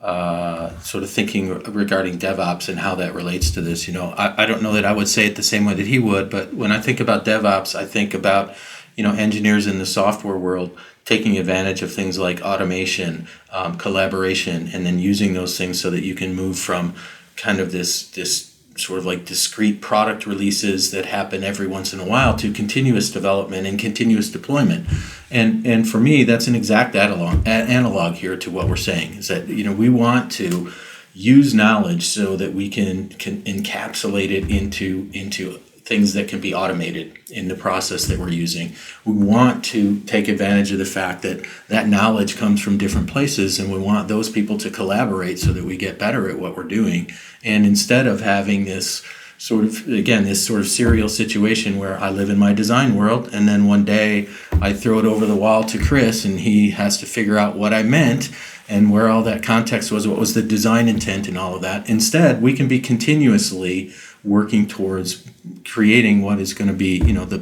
uh, 0.00 0.78
sort 0.78 1.02
of 1.02 1.11
thinking 1.11 1.48
regarding 1.64 2.18
DevOps 2.18 2.68
and 2.68 2.78
how 2.78 2.94
that 2.94 3.14
relates 3.14 3.50
to 3.50 3.61
this. 3.61 3.88
You 3.88 3.94
know, 3.94 4.11
I, 4.16 4.44
I 4.44 4.46
don't 4.46 4.62
know 4.62 4.72
that 4.72 4.84
I 4.84 4.92
would 4.92 5.08
say 5.08 5.26
it 5.26 5.37
the 5.37 5.42
same 5.42 5.64
way 5.64 5.74
that 5.74 5.87
he 5.87 5.98
would, 5.98 6.30
but 6.30 6.54
when 6.54 6.70
I 6.70 6.80
think 6.80 7.00
about 7.00 7.24
DevOps, 7.24 7.74
I 7.74 7.84
think 7.84 8.14
about 8.14 8.54
you 8.96 9.02
know 9.02 9.12
engineers 9.12 9.66
in 9.66 9.78
the 9.78 9.87
software 9.87 10.38
world 10.38 10.76
taking 11.04 11.38
advantage 11.38 11.80
of 11.82 11.92
things 11.92 12.18
like 12.18 12.42
automation, 12.42 13.26
um, 13.50 13.78
collaboration, 13.78 14.68
and 14.72 14.84
then 14.84 14.98
using 14.98 15.32
those 15.32 15.56
things 15.56 15.80
so 15.80 15.90
that 15.90 16.04
you 16.04 16.14
can 16.14 16.34
move 16.34 16.58
from 16.58 16.94
kind 17.37 17.61
of 17.61 17.72
this 17.72 18.08
this 18.11 18.54
sort 18.81 18.99
of 18.99 19.07
like 19.07 19.25
discrete 19.25 19.81
product 19.81 20.27
releases 20.27 20.91
that 20.91 21.07
happen 21.07 21.45
every 21.45 21.67
once 21.67 21.93
in 21.93 22.01
a 22.01 22.05
while 22.05 22.37
to 22.37 22.53
continuous 22.53 23.11
development 23.11 23.67
and 23.67 23.79
continuous 23.79 24.31
deployment. 24.31 24.87
And 25.31 25.67
and 25.67 25.88
for 25.88 25.99
me, 25.99 26.25
that's 26.25 26.47
an 26.47 26.55
exact 26.55 26.95
analog 26.95 27.47
analog 27.47 28.14
here 28.14 28.37
to 28.37 28.51
what 28.51 28.69
we're 28.69 28.77
saying 28.77 29.14
is 29.14 29.29
that 29.29 29.49
you 29.49 29.64
know 29.64 29.73
we 29.73 29.88
want 29.88 30.33
to 30.33 30.73
use 31.14 31.53
knowledge 31.53 32.05
so 32.05 32.37
that 32.37 32.55
we 32.55 32.69
can 32.69 33.09
can 33.11 33.43
encapsulate 33.43 34.31
it 34.31 34.51
into 34.51 35.11
into 35.12 35.61
things 35.88 36.12
that 36.12 36.29
can 36.29 36.38
be 36.38 36.53
automated 36.53 37.18
in 37.31 37.48
the 37.48 37.55
process 37.55 38.05
that 38.05 38.18
we're 38.18 38.29
using. 38.29 38.74
We 39.07 39.14
want 39.14 39.64
to 39.66 40.01
take 40.01 40.29
advantage 40.29 40.70
of 40.70 40.77
the 40.77 40.85
fact 40.85 41.22
that 41.22 41.46
that 41.68 41.88
knowledge 41.88 42.37
comes 42.37 42.61
from 42.61 42.77
different 42.77 43.09
places 43.09 43.59
and 43.59 43.72
we 43.72 43.79
want 43.79 44.07
those 44.07 44.29
people 44.29 44.59
to 44.59 44.70
collaborate 44.70 45.38
so 45.38 45.51
that 45.55 45.64
we 45.64 45.79
get 45.79 45.98
better 45.98 46.29
at 46.29 46.38
what 46.38 46.59
we're 46.59 46.64
doing. 46.64 47.11
And 47.42 47.64
instead 47.64 48.07
of 48.07 48.20
having 48.20 48.66
this 48.66 49.03
sort 49.38 49.64
of 49.64 49.88
again 49.88 50.24
this 50.24 50.44
sort 50.44 50.61
of 50.61 50.66
serial 50.66 51.09
situation 51.09 51.79
where 51.79 51.96
I 51.98 52.11
live 52.11 52.29
in 52.29 52.38
my 52.38 52.53
design 52.53 52.96
world 52.96 53.31
and 53.33 53.48
then 53.48 53.68
one 53.68 53.85
day 53.85 54.29
I 54.61 54.72
throw 54.72 54.98
it 54.98 55.05
over 55.05 55.27
the 55.27 55.37
wall 55.37 55.62
to 55.62 55.79
Chris 55.79 56.24
and 56.24 56.40
he 56.40 56.72
has 56.72 56.98
to 56.98 57.07
figure 57.07 57.38
out 57.38 57.57
what 57.57 57.72
I 57.72 57.85
meant 57.85 58.31
and 58.68 58.90
where 58.90 59.09
all 59.09 59.22
that 59.22 59.44
context 59.44 59.92
was 59.92 60.09
what 60.09 60.18
was 60.18 60.35
the 60.35 60.42
design 60.42 60.88
intent 60.88 61.29
and 61.29 61.38
all 61.38 61.55
of 61.55 61.62
that 61.62 61.88
instead 61.88 62.42
we 62.42 62.53
can 62.53 62.66
be 62.66 62.81
continuously 62.81 63.94
working 64.29 64.67
towards 64.67 65.29
creating 65.64 66.23
what 66.23 66.38
is 66.38 66.53
going 66.55 66.69
to 66.69 66.75
be 66.75 66.99
you 66.99 67.12
know 67.12 67.25
the 67.25 67.41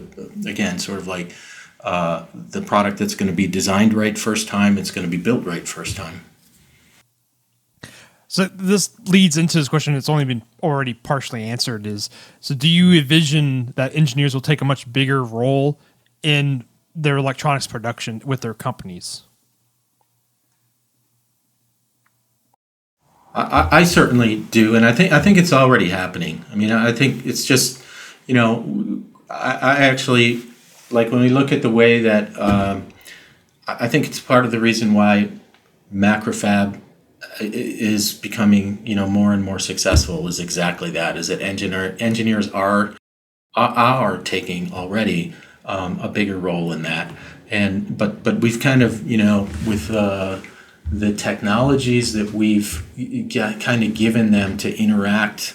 again 0.48 0.78
sort 0.78 0.98
of 0.98 1.06
like 1.06 1.34
uh, 1.80 2.24
the 2.32 2.62
product 2.62 2.98
that's 2.98 3.14
going 3.14 3.30
to 3.30 3.36
be 3.36 3.46
designed 3.46 3.94
right 3.94 4.18
first 4.18 4.48
time 4.48 4.78
it's 4.78 4.90
going 4.90 5.04
to 5.04 5.10
be 5.10 5.22
built 5.22 5.44
right 5.44 5.66
first 5.68 5.96
time 5.96 6.24
so 8.28 8.44
this 8.46 8.98
leads 9.08 9.36
into 9.36 9.56
this 9.58 9.68
question 9.68 9.94
that's 9.94 10.08
only 10.08 10.24
been 10.24 10.42
already 10.62 10.94
partially 10.94 11.44
answered 11.44 11.86
is 11.86 12.10
so 12.40 12.54
do 12.54 12.68
you 12.68 12.98
envision 12.98 13.72
that 13.76 13.94
engineers 13.94 14.34
will 14.34 14.40
take 14.40 14.60
a 14.60 14.64
much 14.64 14.90
bigger 14.92 15.22
role 15.22 15.78
in 16.22 16.64
their 16.96 17.18
electronics 17.18 17.66
production 17.66 18.22
with 18.24 18.40
their 18.40 18.54
companies? 18.54 19.22
I, 23.36 23.68
I 23.70 23.84
certainly 23.84 24.40
do, 24.40 24.74
and 24.74 24.84
I 24.86 24.92
think 24.92 25.12
I 25.12 25.20
think 25.20 25.36
it's 25.36 25.52
already 25.52 25.90
happening. 25.90 26.44
I 26.50 26.54
mean, 26.54 26.72
I 26.72 26.92
think 26.92 27.26
it's 27.26 27.44
just, 27.44 27.82
you 28.26 28.34
know, 28.34 29.04
I, 29.28 29.58
I 29.60 29.76
actually 29.84 30.42
like 30.90 31.10
when 31.12 31.20
we 31.20 31.28
look 31.28 31.52
at 31.52 31.60
the 31.60 31.70
way 31.70 32.00
that 32.00 32.38
um, 32.40 32.88
I 33.68 33.88
think 33.88 34.06
it's 34.06 34.20
part 34.20 34.46
of 34.46 34.52
the 34.52 34.60
reason 34.60 34.94
why 34.94 35.30
macrofab 35.94 36.80
is 37.40 38.14
becoming 38.14 38.84
you 38.86 38.94
know 38.94 39.08
more 39.08 39.32
and 39.32 39.44
more 39.44 39.58
successful 39.58 40.26
is 40.26 40.40
exactly 40.40 40.90
that 40.90 41.16
is 41.16 41.28
that 41.28 41.40
engineer 41.40 41.96
engineers 42.00 42.50
are 42.50 42.94
are 43.54 44.18
taking 44.18 44.72
already 44.72 45.34
um, 45.64 45.98
a 46.00 46.08
bigger 46.08 46.38
role 46.38 46.72
in 46.72 46.82
that 46.82 47.12
and 47.50 47.96
but 47.98 48.22
but 48.22 48.40
we've 48.40 48.60
kind 48.60 48.82
of 48.82 49.08
you 49.10 49.18
know 49.18 49.48
with 49.66 49.90
uh, 49.90 50.38
the 50.90 51.12
technologies 51.12 52.12
that 52.12 52.32
we've 52.32 52.84
kind 53.60 53.82
of 53.82 53.94
given 53.94 54.30
them 54.30 54.56
to 54.58 54.76
interact 54.76 55.54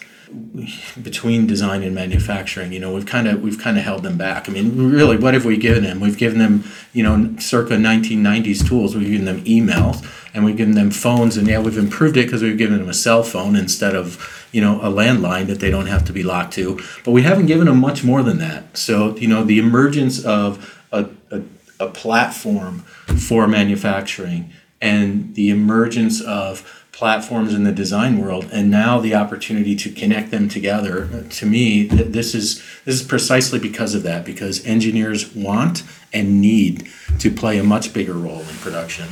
between 1.01 1.45
design 1.45 1.83
and 1.83 1.93
manufacturing 1.93 2.71
you 2.71 2.79
know 2.79 2.93
we've 2.93 3.05
kind 3.05 3.27
of 3.27 3.41
we've 3.41 3.59
kind 3.59 3.77
of 3.77 3.83
held 3.83 4.03
them 4.03 4.17
back. 4.17 4.47
I 4.47 4.51
mean 4.53 4.91
really 4.91 5.17
what 5.17 5.33
have 5.33 5.43
we 5.43 5.57
given 5.57 5.83
them? 5.83 5.99
We've 5.99 6.17
given 6.17 6.39
them 6.39 6.63
you 6.93 7.03
know 7.03 7.35
circa 7.37 7.73
1990s 7.73 8.65
tools. 8.67 8.95
We've 8.95 9.09
given 9.09 9.25
them 9.25 9.43
emails 9.43 10.05
and 10.33 10.45
we've 10.45 10.55
given 10.55 10.75
them 10.75 10.89
phones 10.89 11.35
and 11.35 11.47
yeah 11.47 11.59
we've 11.59 11.77
improved 11.77 12.15
it 12.15 12.27
because 12.27 12.41
we've 12.41 12.57
given 12.57 12.79
them 12.79 12.89
a 12.89 12.93
cell 12.93 13.23
phone 13.23 13.55
instead 13.55 13.93
of 13.95 14.47
you 14.53 14.61
know 14.61 14.79
a 14.81 14.89
landline 14.89 15.47
that 15.47 15.59
they 15.59 15.69
don't 15.69 15.87
have 15.87 16.05
to 16.05 16.13
be 16.13 16.23
locked 16.23 16.53
to. 16.53 16.79
But 17.03 17.11
we 17.11 17.23
haven't 17.23 17.47
given 17.47 17.65
them 17.65 17.79
much 17.79 18.03
more 18.03 18.23
than 18.23 18.37
that. 18.39 18.77
So 18.77 19.15
you 19.17 19.27
know 19.27 19.43
the 19.43 19.59
emergence 19.59 20.23
of 20.23 20.81
a, 20.93 21.09
a, 21.29 21.41
a 21.79 21.87
platform 21.89 22.79
for 22.79 23.47
manufacturing 23.47 24.53
and 24.81 25.35
the 25.35 25.49
emergence 25.49 26.21
of 26.21 26.85
platforms 26.91 27.53
in 27.53 27.63
the 27.63 27.71
design 27.71 28.17
world 28.17 28.49
and 28.51 28.69
now 28.69 28.99
the 28.99 29.15
opportunity 29.15 29.75
to 29.75 29.89
connect 29.91 30.29
them 30.29 30.49
together 30.49 31.25
to 31.29 31.45
me 31.45 31.83
this 31.85 32.35
is 32.35 32.57
this 32.85 32.95
is 32.99 33.03
precisely 33.03 33.57
because 33.57 33.95
of 33.95 34.03
that 34.03 34.25
because 34.25 34.65
engineers 34.65 35.33
want 35.33 35.83
and 36.13 36.41
need 36.41 36.87
to 37.17 37.31
play 37.31 37.57
a 37.57 37.63
much 37.63 37.93
bigger 37.93 38.13
role 38.13 38.41
in 38.41 38.55
production 38.57 39.07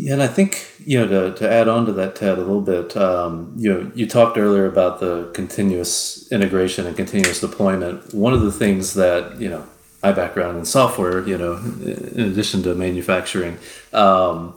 yeah, 0.00 0.12
and 0.12 0.22
I 0.22 0.28
think 0.28 0.64
you 0.86 1.04
know 1.04 1.30
to, 1.30 1.36
to 1.38 1.50
add 1.50 1.66
on 1.66 1.84
to 1.86 1.92
that, 1.92 2.14
Ted, 2.14 2.38
a 2.38 2.40
little 2.40 2.60
bit. 2.60 2.96
Um, 2.96 3.52
you 3.56 3.72
know, 3.72 3.90
you 3.96 4.06
talked 4.06 4.38
earlier 4.38 4.66
about 4.66 5.00
the 5.00 5.28
continuous 5.34 6.30
integration 6.30 6.86
and 6.86 6.96
continuous 6.96 7.40
deployment. 7.40 8.14
One 8.14 8.32
of 8.32 8.42
the 8.42 8.52
things 8.52 8.94
that 8.94 9.40
you 9.40 9.48
know, 9.48 9.66
my 10.02 10.12
background 10.12 10.58
in 10.58 10.64
software, 10.64 11.26
you 11.26 11.36
know, 11.36 11.54
in 11.54 12.20
addition 12.20 12.62
to 12.62 12.74
manufacturing, 12.74 13.58
um, 13.92 14.54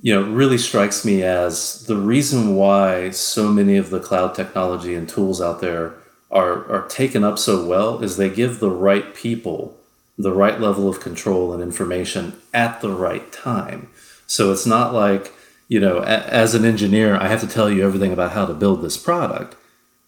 you 0.00 0.14
know, 0.14 0.22
really 0.22 0.58
strikes 0.58 1.04
me 1.04 1.22
as 1.22 1.86
the 1.86 1.96
reason 1.96 2.54
why 2.56 3.10
so 3.10 3.48
many 3.50 3.76
of 3.76 3.90
the 3.90 4.00
cloud 4.00 4.34
technology 4.34 4.94
and 4.94 5.08
tools 5.08 5.40
out 5.40 5.60
there 5.60 5.94
are, 6.30 6.70
are 6.70 6.86
taken 6.88 7.24
up 7.24 7.38
so 7.38 7.64
well 7.64 8.02
is 8.02 8.16
they 8.16 8.28
give 8.28 8.60
the 8.60 8.70
right 8.70 9.14
people 9.14 9.76
the 10.16 10.32
right 10.32 10.60
level 10.60 10.88
of 10.88 11.00
control 11.00 11.52
and 11.52 11.62
information 11.62 12.34
at 12.52 12.80
the 12.80 12.90
right 12.90 13.32
time. 13.32 13.88
So 14.26 14.52
it's 14.52 14.66
not 14.66 14.94
like, 14.94 15.32
you 15.68 15.80
know, 15.80 16.00
as 16.00 16.54
an 16.54 16.64
engineer, 16.64 17.16
I 17.16 17.28
have 17.28 17.40
to 17.40 17.46
tell 17.46 17.70
you 17.70 17.84
everything 17.84 18.12
about 18.12 18.32
how 18.32 18.46
to 18.46 18.54
build 18.54 18.82
this 18.82 18.96
product. 18.96 19.56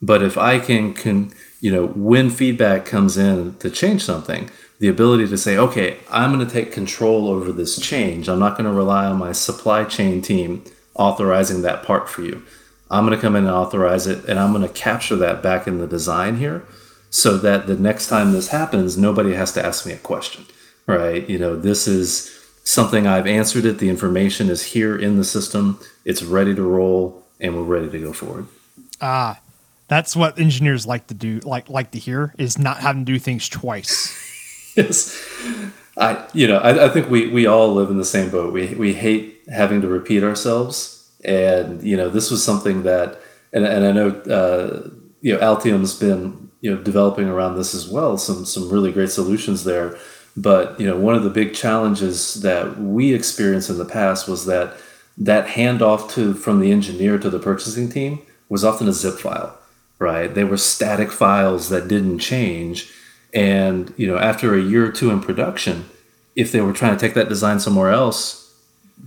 But 0.01 0.23
if 0.23 0.37
I 0.37 0.59
can, 0.59 0.95
can, 0.95 1.33
you 1.61 1.73
know, 1.73 1.87
when 1.89 2.31
feedback 2.31 2.85
comes 2.85 3.17
in 3.17 3.57
to 3.59 3.71
change 3.71 4.05
something, 4.05 4.51
the 4.79 4.89
ability 4.89 5.27
to 5.29 5.39
say, 5.39 5.57
okay, 5.57 5.99
I'm 6.11 6.33
going 6.33 6.47
to 6.47 6.53
take 6.53 6.73
control 6.73 7.29
over 7.29 7.51
this 7.51 7.79
change. 7.79 8.29
I'm 8.29 8.39
not 8.39 8.59
going 8.59 8.69
to 8.69 8.77
rely 8.77 9.07
on 9.07 9.17
my 9.17 9.33
supply 9.33 9.85
chain 9.85 10.21
team 10.21 10.65
authorizing 10.95 11.63
that 11.63 11.83
part 11.83 12.09
for 12.09 12.23
you. 12.23 12.43
I'm 12.91 13.07
going 13.07 13.17
to 13.17 13.23
come 13.23 13.37
in 13.37 13.45
and 13.45 13.53
authorize 13.53 14.07
it, 14.07 14.25
and 14.27 14.39
I'm 14.39 14.53
going 14.53 14.67
to 14.67 14.73
capture 14.73 15.17
that 15.17 15.43
back 15.43 15.67
in 15.67 15.79
the 15.79 15.87
design 15.87 16.37
here 16.37 16.65
so 17.11 17.37
that 17.39 17.67
the 17.67 17.77
next 17.77 18.09
time 18.09 18.33
this 18.33 18.49
happens, 18.49 18.97
nobody 18.99 19.35
has 19.35 19.53
to 19.53 19.65
ask 19.65 19.87
me 19.87 19.93
a 19.93 19.99
question, 19.99 20.45
right? 20.87 21.29
You 21.29 21.39
know, 21.39 21.57
this 21.57 21.89
is 21.89 22.33
something 22.65 23.07
I've 23.07 23.27
answered 23.27 23.65
it. 23.65 23.79
The 23.79 23.89
information 23.89 24.51
is 24.51 24.63
here 24.63 24.97
in 24.97 25.17
the 25.17 25.25
system, 25.25 25.81
it's 26.05 26.23
ready 26.23 26.55
to 26.55 26.63
roll, 26.63 27.25
and 27.41 27.57
we're 27.57 27.63
ready 27.63 27.91
to 27.91 27.99
go 27.99 28.13
forward. 28.13 28.47
Ah, 29.01 29.41
that's 29.89 30.17
what 30.17 30.39
engineers 30.39 30.87
like 30.87 31.07
to 31.09 31.15
do, 31.15 31.41
like 31.41 31.69
like 31.69 31.93
to 31.93 31.99
hear, 31.99 32.35
is 32.39 32.59
not 32.59 32.79
having 32.79 33.05
to 33.05 33.13
do 33.13 33.19
things 33.19 33.49
twice. 33.49 34.15
yes. 34.77 35.23
I, 35.99 36.27
you 36.35 36.47
know, 36.47 36.59
I, 36.59 36.87
I 36.87 36.89
think 36.89 37.09
we, 37.09 37.29
we 37.29 37.47
all 37.47 37.73
live 37.73 37.91
in 37.91 37.97
the 37.97 38.05
same 38.05 38.31
boat. 38.31 38.53
We, 38.53 38.75
we 38.75 38.93
hate 38.93 39.43
having 39.49 39.81
to 39.81 39.89
repeat 39.89 40.23
ourselves. 40.23 41.11
And, 41.25 41.83
you 41.83 41.97
know, 41.97 42.11
this 42.11 42.31
was 42.31 42.45
something 42.45 42.83
that, 42.83 43.19
and, 43.53 43.65
and 43.65 43.87
I 43.87 43.93
know, 43.93 44.09
uh, 44.11 44.91
you 45.23 45.33
know, 45.35 45.41
Altium's 45.41 45.99
been, 45.99 46.51
you 46.61 46.75
know, 46.75 46.83
developing 46.83 47.29
around 47.29 47.57
this 47.57 47.75
as 47.75 47.89
well, 47.89 48.19
some, 48.19 48.45
some 48.45 48.69
really 48.69 48.93
great 48.93 49.11
solutions 49.11 49.65
there. 49.65 49.97
But, 50.37 50.79
you 50.79 50.87
know, 50.87 50.99
one 50.99 51.15
of 51.15 51.23
the 51.23 51.31
big 51.31 51.55
challenges 51.55 52.43
that 52.43 52.79
we 52.79 53.15
experienced 53.15 53.71
in 53.71 53.79
the 53.79 53.87
past 53.87 54.29
was 54.29 54.45
that 54.47 54.77
that 55.19 55.49
handoff 55.49 56.11
to, 56.11 56.35
from 56.35 56.61
the 56.61 56.71
engineer 56.71 57.19
to 57.19 57.31
the 57.31 57.39
purchasing 57.39 57.89
team 57.89 58.21
was 58.51 58.63
often 58.63 58.87
a 58.87 58.93
zip 58.93 59.19
file, 59.19 59.59
right? 59.99 60.35
They 60.35 60.45
were 60.45 60.57
static 60.57 61.11
files 61.11 61.69
that 61.71 61.89
didn't 61.89 62.19
change 62.19 62.93
and 63.37 63.93
you 63.99 64.07
know, 64.07 64.17
after 64.17 64.55
a 64.55 64.63
year 64.63 64.87
or 64.87 64.91
two 64.91 65.11
in 65.11 65.21
production, 65.21 65.85
if 66.35 66.51
they 66.51 66.63
were 66.63 66.73
trying 66.73 66.97
to 66.97 67.01
take 67.01 67.15
that 67.15 67.29
design 67.29 67.61
somewhere 67.61 67.91
else, 67.91 68.43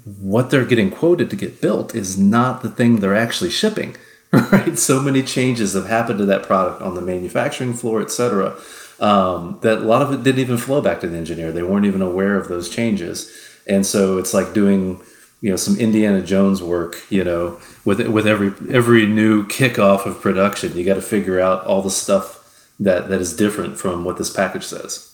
what 0.06 0.52
they're 0.52 0.65
getting 0.65 0.91
quoted 0.91 1.32
to 1.32 1.36
get 1.36 1.62
built 1.62 1.95
is 1.95 2.17
not 2.17 2.62
the 2.62 2.69
thing 2.69 2.97
they're 2.97 3.15
actually 3.15 3.49
shipping. 3.49 3.95
Right? 4.32 4.78
So 4.78 5.02
many 5.02 5.23
changes 5.23 5.73
have 5.73 5.88
happened 5.88 6.19
to 6.19 6.25
that 6.25 6.43
product 6.43 6.84
on 6.84 6.93
the 6.93 7.02
manufacturing 7.02 7.73
floor, 7.73 7.99
et 7.99 8.12
cetera, 8.12 8.56
um, 8.99 9.58
that 9.63 9.80
a 9.80 9.82
lot 9.82 10.04
of 10.04 10.13
it 10.13 10.21
didn't 10.21 10.41
even 10.41 10.58
flow 10.58 10.82
back 10.82 11.02
to 11.02 11.08
the 11.08 11.17
engineer. 11.17 11.52
They 11.52 11.63
weren't 11.63 11.88
even 11.88 12.04
aware 12.04 12.38
of 12.38 12.47
those 12.47 12.69
changes. 12.69 13.36
And 13.65 13.88
so 13.88 14.19
it's 14.19 14.32
like 14.32 14.54
doing 14.54 15.02
you 15.41 15.49
know 15.49 15.56
some 15.56 15.80
Indiana 15.80 16.21
Jones 16.21 16.62
work, 16.62 16.97
you 17.10 17.23
know, 17.23 17.60
with 17.89 18.08
with 18.08 18.28
every 18.28 18.54
every 18.71 19.08
new 19.08 19.47
kickoff 19.47 20.06
of 20.06 20.21
production. 20.21 20.78
You 20.78 20.86
got 20.86 20.93
to 20.93 21.02
figure 21.02 21.39
out 21.39 21.65
all 21.65 21.82
the 21.82 21.89
stuff 21.89 22.69
that 22.80 23.10
that 23.10 23.19
is 23.19 23.36
different 23.36 23.80
from 23.80 24.04
what 24.04 24.17
this 24.17 24.30
package 24.30 24.63
says. 24.63 25.12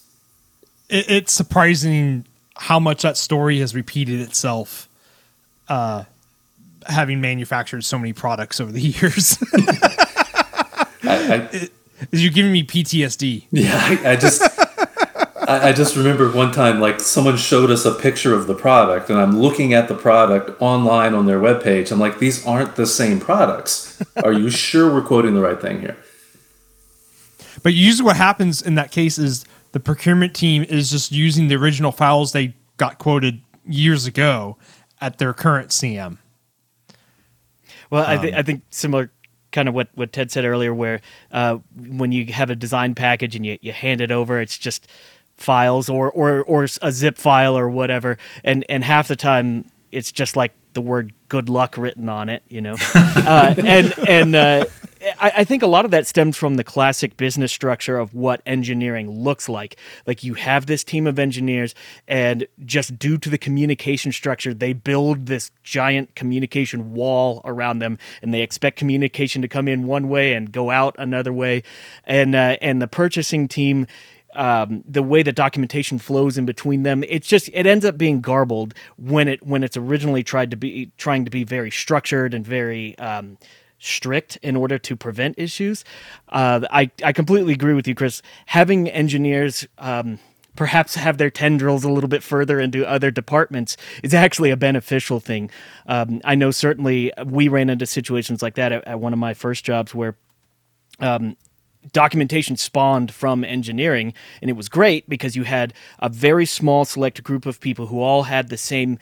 It, 0.89 1.09
it's 1.09 1.33
surprising 1.33 2.25
how 2.57 2.79
much 2.81 3.03
that 3.03 3.15
story 3.15 3.59
has 3.59 3.73
repeated 3.73 4.19
itself. 4.19 4.89
Uh, 5.69 6.03
having 6.87 7.21
manufactured 7.21 7.83
so 7.83 7.97
many 7.97 8.11
products 8.11 8.59
over 8.59 8.73
the 8.73 8.81
years. 8.99 9.37
I, 11.01 11.49
I, 11.49 11.69
you're 12.11 12.31
giving 12.31 12.51
me 12.51 12.63
PTSD. 12.63 13.45
Yeah, 13.51 13.71
I, 13.73 14.11
I 14.11 14.15
just 14.17 14.41
I, 15.47 15.69
I, 15.69 15.73
just 15.73 15.95
remember 15.95 16.31
one 16.31 16.51
time 16.51 16.79
like 16.79 16.99
someone 16.99 17.37
showed 17.37 17.71
us 17.71 17.85
a 17.85 17.93
picture 17.93 18.33
of 18.33 18.47
the 18.47 18.55
product 18.55 19.09
and 19.09 19.19
I'm 19.19 19.39
looking 19.39 19.73
at 19.73 19.87
the 19.87 19.95
product 19.95 20.59
online 20.61 21.13
on 21.13 21.25
their 21.25 21.39
webpage. 21.39 21.91
I'm 21.91 21.99
like, 21.99 22.19
these 22.19 22.45
aren't 22.45 22.75
the 22.75 22.85
same 22.85 23.19
products. 23.19 24.01
Are 24.23 24.33
you 24.33 24.49
sure 24.49 24.91
we're 24.91 25.03
quoting 25.03 25.35
the 25.35 25.41
right 25.41 25.59
thing 25.59 25.81
here? 25.81 25.97
But 27.63 27.73
usually, 27.73 28.05
what 28.05 28.17
happens 28.17 28.61
in 28.61 28.75
that 28.75 28.91
case 28.91 29.17
is 29.17 29.45
the 29.71 29.79
procurement 29.79 30.35
team 30.35 30.63
is 30.63 30.91
just 30.91 31.11
using 31.11 31.47
the 31.47 31.55
original 31.55 31.91
files 31.91 32.31
they 32.31 32.53
got 32.77 32.97
quoted 32.97 33.41
years 33.65 34.05
ago 34.05 34.57
at 35.01 35.17
their 35.17 35.33
current 35.33 35.69
CM. 35.69 36.17
Well, 37.89 38.03
um, 38.03 38.09
I, 38.09 38.21
th- 38.21 38.33
I 38.33 38.41
think 38.41 38.63
similar 38.69 39.11
kind 39.51 39.67
of 39.67 39.73
what, 39.73 39.89
what 39.95 40.11
Ted 40.11 40.31
said 40.31 40.45
earlier, 40.45 40.73
where 40.73 41.01
uh, 41.31 41.57
when 41.75 42.11
you 42.11 42.25
have 42.33 42.49
a 42.49 42.55
design 42.55 42.93
package 42.93 43.35
and 43.35 43.45
you, 43.45 43.57
you 43.61 43.71
hand 43.71 44.01
it 44.01 44.11
over, 44.11 44.39
it's 44.39 44.57
just 44.57 44.87
files 45.37 45.89
or, 45.89 46.11
or, 46.11 46.43
or 46.43 46.67
a 46.81 46.91
zip 46.91 47.17
file 47.17 47.57
or 47.57 47.69
whatever. 47.69 48.17
And, 48.43 48.65
and 48.69 48.83
half 48.83 49.07
the 49.07 49.15
time 49.15 49.69
it's 49.91 50.11
just 50.11 50.35
like 50.35 50.53
the 50.73 50.81
word 50.81 51.13
good 51.29 51.49
luck 51.49 51.77
written 51.77 52.09
on 52.09 52.29
it, 52.29 52.43
you 52.49 52.61
know? 52.61 52.75
uh, 52.95 53.55
and, 53.57 53.93
and, 54.07 54.35
uh, 54.35 54.65
I, 55.19 55.31
I, 55.37 55.43
think 55.43 55.61
a 55.61 55.67
lot 55.67 55.85
of 55.85 55.91
that 55.91 56.07
stems 56.07 56.35
from 56.37 56.55
the 56.55 56.63
classic 56.63 57.17
business 57.17 57.51
structure 57.51 57.97
of 57.97 58.13
what 58.13 58.41
engineering 58.45 59.09
looks 59.09 59.47
like. 59.47 59.77
Like 60.07 60.23
you 60.23 60.33
have 60.35 60.65
this 60.65 60.83
team 60.83 61.05
of 61.07 61.19
engineers, 61.19 61.75
and 62.07 62.47
just 62.65 62.97
due 62.97 63.17
to 63.19 63.29
the 63.29 63.37
communication 63.37 64.11
structure, 64.11 64.53
they 64.53 64.73
build 64.73 65.27
this 65.27 65.51
giant 65.63 66.15
communication 66.15 66.93
wall 66.93 67.41
around 67.45 67.79
them, 67.79 67.97
and 68.21 68.33
they 68.33 68.41
expect 68.41 68.77
communication 68.77 69.41
to 69.41 69.47
come 69.47 69.67
in 69.67 69.85
one 69.85 70.09
way 70.09 70.33
and 70.33 70.51
go 70.51 70.71
out 70.71 70.95
another 70.97 71.33
way. 71.33 71.63
And 72.05 72.35
uh, 72.35 72.57
and 72.61 72.81
the 72.81 72.87
purchasing 72.87 73.47
team. 73.47 73.87
Um, 74.35 74.83
the 74.87 75.01
way 75.01 75.23
the 75.23 75.31
documentation 75.31 75.97
flows 75.97 76.37
in 76.37 76.45
between 76.45 76.83
them, 76.83 77.03
it's 77.07 77.27
just 77.27 77.49
it 77.53 77.65
ends 77.65 77.85
up 77.85 77.97
being 77.97 78.21
garbled 78.21 78.73
when 78.97 79.27
it 79.27 79.45
when 79.45 79.63
it's 79.63 79.77
originally 79.77 80.23
tried 80.23 80.51
to 80.51 80.57
be 80.57 80.91
trying 80.97 81.25
to 81.25 81.31
be 81.31 81.43
very 81.43 81.71
structured 81.71 82.33
and 82.33 82.45
very 82.45 82.97
um, 82.99 83.37
strict 83.79 84.37
in 84.41 84.55
order 84.55 84.77
to 84.79 84.95
prevent 84.95 85.37
issues. 85.37 85.85
Uh, 86.29 86.61
I, 86.71 86.91
I 87.03 87.13
completely 87.13 87.53
agree 87.53 87.73
with 87.73 87.87
you, 87.87 87.95
Chris. 87.95 88.21
Having 88.47 88.89
engineers 88.89 89.67
um, 89.77 90.19
perhaps 90.55 90.95
have 90.95 91.17
their 91.17 91.29
tendrils 91.29 91.83
a 91.83 91.89
little 91.89 92.07
bit 92.07 92.23
further 92.23 92.59
into 92.59 92.87
other 92.87 93.11
departments 93.11 93.77
is 94.03 94.13
actually 94.13 94.51
a 94.51 94.57
beneficial 94.57 95.19
thing. 95.19 95.49
Um, 95.85 96.21
I 96.23 96.35
know 96.35 96.51
certainly 96.51 97.11
we 97.25 97.47
ran 97.47 97.69
into 97.69 97.85
situations 97.85 98.41
like 98.41 98.55
that 98.55 98.71
at, 98.71 98.87
at 98.87 98.99
one 98.99 99.13
of 99.13 99.19
my 99.19 99.33
first 99.33 99.63
jobs 99.63 99.93
where. 99.93 100.15
Um, 100.99 101.35
documentation 101.91 102.55
spawned 102.57 103.13
from 103.13 103.43
engineering 103.43 104.13
and 104.41 104.49
it 104.49 104.53
was 104.53 104.69
great 104.69 105.07
because 105.09 105.35
you 105.35 105.43
had 105.43 105.73
a 105.99 106.09
very 106.09 106.45
small 106.45 106.85
select 106.85 107.23
group 107.23 107.45
of 107.45 107.59
people 107.59 107.87
who 107.87 108.01
all 108.01 108.23
had 108.23 108.49
the 108.49 108.57
same 108.57 108.97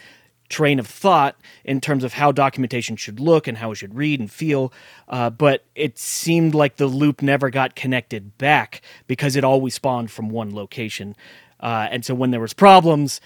train 0.50 0.80
of 0.80 0.88
thought 0.88 1.36
in 1.64 1.82
terms 1.82 2.04
of 2.04 2.14
how 2.14 2.32
documentation 2.32 2.96
should 2.96 3.20
look 3.20 3.48
and 3.48 3.58
how 3.58 3.72
it 3.72 3.76
should 3.76 3.96
read 3.96 4.20
and 4.20 4.32
feel. 4.32 4.72
Uh, 5.08 5.30
but 5.30 5.64
it 5.76 5.98
seemed 5.98 6.54
like 6.54 6.78
the 6.78 6.86
loop 6.86 7.22
never 7.22 7.50
got 7.50 7.76
connected 7.76 8.38
back 8.38 8.82
because 9.08 9.36
it 9.36 9.44
always 9.44 9.74
spawned 9.74 10.12
from 10.12 10.30
one 10.30 10.54
location. 10.54 11.16
Uh, 11.60 11.88
and 11.90 12.06
so 12.06 12.14
when 12.14 12.32
there 12.32 12.40
was 12.40 12.54
problems, 12.54 13.20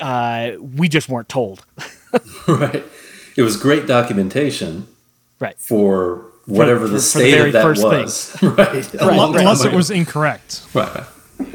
uh, 0.00 0.52
we 0.58 0.88
just 0.88 1.08
weren't 1.08 1.28
told. 1.28 1.64
right. 2.48 2.82
It 3.36 3.42
was 3.42 3.56
great 3.56 3.86
documentation. 3.86 4.88
Right. 5.38 5.56
For 5.58 6.32
whatever 6.48 6.86
for, 6.86 6.88
the 6.88 6.96
for, 6.96 7.02
state 7.02 7.36
for 7.36 7.50
the 7.50 7.68
of 7.68 7.76
that 7.76 7.84
was. 7.84 8.42
right. 8.42 8.56
right. 8.56 8.94
Unless 9.00 9.64
it 9.64 9.72
was 9.72 9.90
incorrect. 9.90 10.62
Right. 10.74 11.04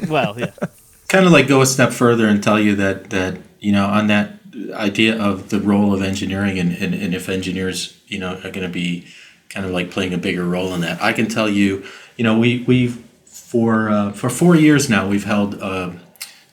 Well, 0.08 0.38
yeah. 0.38 0.52
kind 1.08 1.26
of 1.26 1.32
like 1.32 1.48
go 1.48 1.60
a 1.60 1.66
step 1.66 1.92
further 1.92 2.26
and 2.26 2.42
tell 2.42 2.58
you 2.58 2.74
that 2.76 3.10
that 3.10 3.38
you 3.60 3.72
know 3.72 3.86
on 3.86 4.06
that 4.08 4.32
idea 4.72 5.20
of 5.20 5.50
the 5.50 5.60
role 5.60 5.92
of 5.92 6.02
engineering 6.02 6.58
and, 6.58 6.72
and, 6.72 6.94
and 6.94 7.14
if 7.14 7.28
engineers, 7.28 8.00
you 8.06 8.18
know, 8.18 8.34
are 8.36 8.50
going 8.50 8.62
to 8.62 8.68
be 8.68 9.06
kind 9.48 9.66
of 9.66 9.72
like 9.72 9.90
playing 9.90 10.14
a 10.14 10.18
bigger 10.18 10.44
role 10.44 10.74
in 10.74 10.80
that. 10.80 11.00
I 11.02 11.12
can 11.12 11.28
tell 11.28 11.48
you, 11.48 11.84
you 12.16 12.24
know, 12.24 12.38
we 12.38 12.64
we 12.66 12.88
for 13.24 13.88
uh, 13.88 14.12
for 14.12 14.30
four 14.30 14.56
years 14.56 14.88
now 14.88 15.08
we've 15.08 15.24
held 15.24 15.54
a, 15.54 15.98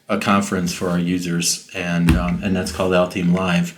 a 0.10 0.20
conference 0.20 0.74
for 0.74 0.90
our 0.90 1.00
users, 1.00 1.70
and 1.74 2.12
um, 2.16 2.44
and 2.44 2.56
that's 2.56 2.72
called 2.72 2.94
Altium 2.94 3.34
Live. 3.34 3.78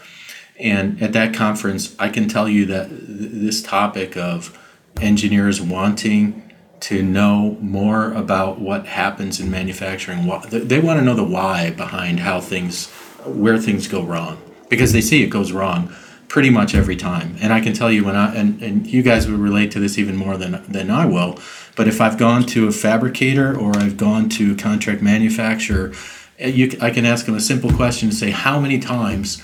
And 0.63 0.99
at 1.03 1.11
that 1.13 1.33
conference, 1.33 1.93
I 1.99 2.07
can 2.07 2.29
tell 2.29 2.47
you 2.47 2.65
that 2.67 2.87
th- 2.87 2.99
this 2.99 3.61
topic 3.61 4.15
of 4.15 4.57
engineers 4.99 5.61
wanting 5.61 6.51
to 6.79 7.03
know 7.03 7.57
more 7.61 8.13
about 8.13 8.59
what 8.59 8.87
happens 8.87 9.39
in 9.39 9.51
manufacturing, 9.51 10.25
they 10.49 10.79
want 10.79 10.99
to 10.99 11.05
know 11.05 11.15
the 11.15 11.23
why 11.23 11.71
behind 11.71 12.21
how 12.21 12.39
things 12.41 12.89
where 13.25 13.57
things 13.57 13.87
go 13.87 14.03
wrong 14.03 14.41
because 14.69 14.91
they 14.91 14.99
see 14.99 15.23
it 15.23 15.29
goes 15.29 15.51
wrong 15.51 15.93
pretty 16.27 16.49
much 16.49 16.75
every 16.75 16.95
time. 16.95 17.37
And 17.39 17.53
I 17.53 17.61
can 17.61 17.73
tell 17.73 17.91
you 17.91 18.03
when 18.03 18.15
I 18.15 18.35
and, 18.35 18.61
and 18.61 18.87
you 18.87 19.01
guys 19.01 19.29
would 19.29 19.39
relate 19.39 19.71
to 19.71 19.79
this 19.79 19.97
even 19.97 20.15
more 20.15 20.35
than 20.35 20.63
than 20.67 20.89
I 20.89 21.05
will. 21.05 21.39
But 21.75 21.87
if 21.87 22.01
I've 22.01 22.17
gone 22.17 22.43
to 22.47 22.67
a 22.67 22.71
fabricator 22.71 23.57
or 23.57 23.77
I've 23.77 23.97
gone 23.97 24.29
to 24.29 24.53
a 24.53 24.55
contract 24.55 25.01
manufacturer, 25.01 25.93
eh, 26.37 26.49
you, 26.49 26.77
I 26.81 26.89
can 26.89 27.05
ask 27.05 27.25
them 27.25 27.35
a 27.35 27.39
simple 27.39 27.71
question 27.71 28.09
to 28.09 28.15
say, 28.15 28.31
how 28.31 28.59
many 28.59 28.79
times 28.79 29.41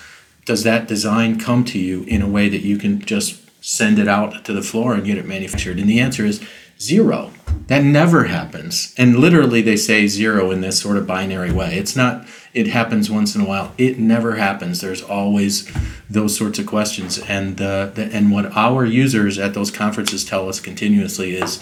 does 0.50 0.64
that 0.64 0.88
design 0.88 1.40
come 1.40 1.64
to 1.64 1.78
you 1.78 2.02
in 2.06 2.24
a 2.24 2.28
way 2.28 2.50
that 2.50 2.64
you 2.64 2.76
can 2.76 3.00
just 3.00 3.40
send 3.64 4.00
it 4.00 4.08
out 4.08 4.44
to 4.44 4.52
the 4.52 4.64
floor 4.64 4.96
and 4.96 5.06
get 5.06 5.16
it 5.16 5.28
manufactured? 5.28 5.78
And 5.78 5.88
the 5.88 6.00
answer 6.00 6.26
is 6.26 6.44
zero. 6.80 7.32
That 7.68 7.84
never 7.84 8.24
happens. 8.24 8.96
And 8.98 9.18
literally, 9.18 9.62
they 9.62 9.76
say 9.76 10.08
zero 10.08 10.50
in 10.50 10.62
this 10.62 10.80
sort 10.80 10.98
of 10.98 11.06
binary 11.06 11.52
way. 11.52 11.78
It's 11.78 11.96
not 11.96 12.26
it 12.52 12.66
happens 12.66 13.12
once 13.12 13.36
in 13.36 13.42
a 13.42 13.46
while. 13.46 13.74
It 13.78 14.00
never 14.00 14.38
happens. 14.38 14.82
There's 14.82 15.04
always 15.04 15.72
those 16.10 16.36
sorts 16.36 16.58
of 16.58 16.66
questions, 16.66 17.20
and 17.20 17.58
the, 17.58 18.10
and 18.12 18.32
what 18.32 18.58
our 18.58 18.86
users 18.86 19.38
at 19.38 19.54
those 19.54 19.70
conferences 19.70 20.26
tell 20.26 20.50
us 20.50 20.60
continuously 20.60 21.36
is, 21.36 21.60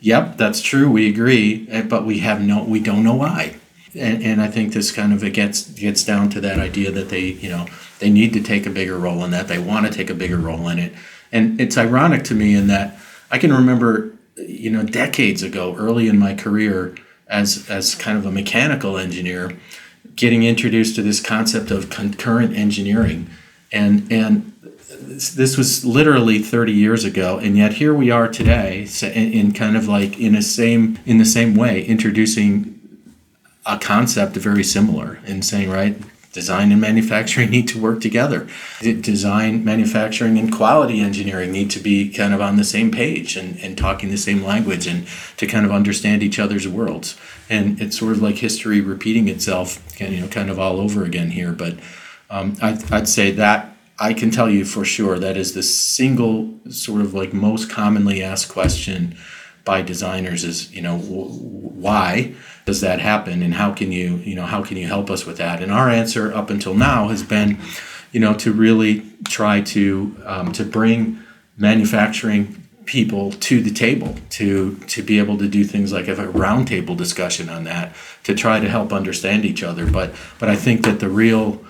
"Yep, 0.00 0.38
that's 0.38 0.62
true. 0.62 0.90
We 0.90 1.06
agree, 1.06 1.66
eh, 1.70 1.82
but 1.82 2.06
we 2.06 2.20
have 2.20 2.40
no, 2.40 2.64
we 2.64 2.80
don't 2.80 3.04
know 3.04 3.16
why." 3.16 3.56
And, 3.94 4.22
and 4.22 4.40
I 4.40 4.46
think 4.46 4.72
this 4.72 4.90
kind 4.90 5.12
of 5.12 5.22
it 5.22 5.34
gets 5.34 5.68
gets 5.68 6.02
down 6.02 6.30
to 6.30 6.40
that 6.40 6.58
idea 6.58 6.90
that 6.92 7.10
they 7.10 7.24
you 7.44 7.50
know 7.50 7.66
they 8.02 8.10
need 8.10 8.32
to 8.32 8.42
take 8.42 8.66
a 8.66 8.70
bigger 8.70 8.98
role 8.98 9.24
in 9.24 9.30
that. 9.30 9.46
They 9.46 9.58
want 9.58 9.86
to 9.86 9.92
take 9.92 10.10
a 10.10 10.14
bigger 10.14 10.38
role 10.38 10.68
in 10.68 10.78
it, 10.78 10.92
and 11.30 11.60
it's 11.60 11.78
ironic 11.78 12.24
to 12.24 12.34
me 12.34 12.54
in 12.54 12.66
that 12.66 12.98
I 13.30 13.38
can 13.38 13.52
remember 13.52 14.12
you 14.36 14.70
know 14.70 14.82
decades 14.82 15.42
ago, 15.42 15.74
early 15.78 16.08
in 16.08 16.18
my 16.18 16.34
career 16.34 16.94
as 17.28 17.68
as 17.70 17.94
kind 17.94 18.18
of 18.18 18.26
a 18.26 18.30
mechanical 18.30 18.98
engineer 18.98 19.56
getting 20.16 20.42
introduced 20.42 20.94
to 20.96 21.02
this 21.02 21.20
concept 21.20 21.70
of 21.70 21.88
concurrent 21.90 22.54
engineering 22.56 23.30
and 23.70 24.10
and 24.12 24.52
this 25.00 25.56
was 25.56 25.84
literally 25.84 26.38
30 26.38 26.72
years 26.72 27.04
ago 27.04 27.38
and 27.38 27.56
yet 27.56 27.74
here 27.74 27.94
we 27.94 28.10
are 28.10 28.28
today 28.28 28.86
in 29.02 29.52
kind 29.52 29.76
of 29.76 29.88
like 29.88 30.18
in 30.18 30.34
a 30.34 30.42
same 30.42 30.98
in 31.06 31.18
the 31.18 31.24
same 31.24 31.54
way 31.54 31.82
introducing 31.84 32.78
a 33.64 33.78
concept 33.78 34.34
very 34.34 34.64
similar 34.64 35.18
and 35.24 35.44
saying 35.44 35.70
right 35.70 35.96
design 36.32 36.72
and 36.72 36.80
manufacturing 36.80 37.50
need 37.50 37.68
to 37.68 37.78
work 37.78 38.00
together 38.00 38.48
design 38.80 39.64
manufacturing 39.64 40.38
and 40.38 40.52
quality 40.52 41.00
engineering 41.00 41.52
need 41.52 41.70
to 41.70 41.78
be 41.78 42.08
kind 42.08 42.32
of 42.32 42.40
on 42.40 42.56
the 42.56 42.64
same 42.64 42.90
page 42.90 43.36
and, 43.36 43.58
and 43.60 43.76
talking 43.76 44.10
the 44.10 44.16
same 44.16 44.42
language 44.42 44.86
and 44.86 45.06
to 45.36 45.46
kind 45.46 45.66
of 45.66 45.70
understand 45.70 46.22
each 46.22 46.38
other's 46.38 46.66
worlds 46.66 47.16
and 47.52 47.80
it's 47.80 47.98
sort 47.98 48.12
of 48.12 48.22
like 48.22 48.36
history 48.36 48.80
repeating 48.80 49.28
itself, 49.28 49.82
you 50.00 50.20
know, 50.20 50.28
kind 50.28 50.48
of 50.48 50.58
all 50.58 50.80
over 50.80 51.04
again 51.04 51.30
here. 51.30 51.52
But 51.52 51.76
um, 52.30 52.56
I'd, 52.62 52.90
I'd 52.90 53.08
say 53.08 53.30
that 53.32 53.76
I 53.98 54.14
can 54.14 54.30
tell 54.30 54.48
you 54.48 54.64
for 54.64 54.84
sure 54.84 55.18
that 55.18 55.36
is 55.36 55.52
the 55.52 55.62
single 55.62 56.54
sort 56.70 57.02
of 57.02 57.12
like 57.12 57.34
most 57.34 57.70
commonly 57.70 58.22
asked 58.22 58.50
question 58.50 59.16
by 59.64 59.82
designers 59.82 60.44
is, 60.44 60.72
you 60.72 60.82
know, 60.82 60.98
w- 60.98 61.28
why 61.28 62.34
does 62.64 62.80
that 62.80 63.00
happen, 63.00 63.42
and 63.42 63.54
how 63.54 63.72
can 63.72 63.92
you, 63.92 64.16
you 64.16 64.34
know, 64.34 64.46
how 64.46 64.62
can 64.62 64.76
you 64.76 64.86
help 64.86 65.10
us 65.10 65.26
with 65.26 65.36
that? 65.38 65.62
And 65.62 65.72
our 65.72 65.88
answer 65.88 66.32
up 66.32 66.50
until 66.50 66.74
now 66.74 67.08
has 67.08 67.22
been, 67.22 67.58
you 68.12 68.20
know, 68.20 68.34
to 68.34 68.52
really 68.52 69.04
try 69.28 69.60
to 69.60 70.16
um, 70.24 70.52
to 70.52 70.64
bring 70.64 71.18
manufacturing 71.56 72.62
people 72.84 73.30
to 73.32 73.60
the 73.62 73.70
table 73.70 74.16
to 74.28 74.76
to 74.86 75.02
be 75.02 75.18
able 75.18 75.38
to 75.38 75.48
do 75.48 75.64
things 75.64 75.92
like 75.92 76.06
have 76.06 76.18
a 76.18 76.26
roundtable 76.26 76.96
discussion 76.96 77.48
on 77.48 77.64
that 77.64 77.94
to 78.24 78.34
try 78.34 78.58
to 78.60 78.68
help 78.68 78.92
understand 78.92 79.44
each 79.44 79.62
other. 79.62 79.86
But 79.86 80.14
but 80.38 80.48
I 80.48 80.56
think 80.56 80.84
that 80.84 81.00
the 81.00 81.08
real 81.08 81.64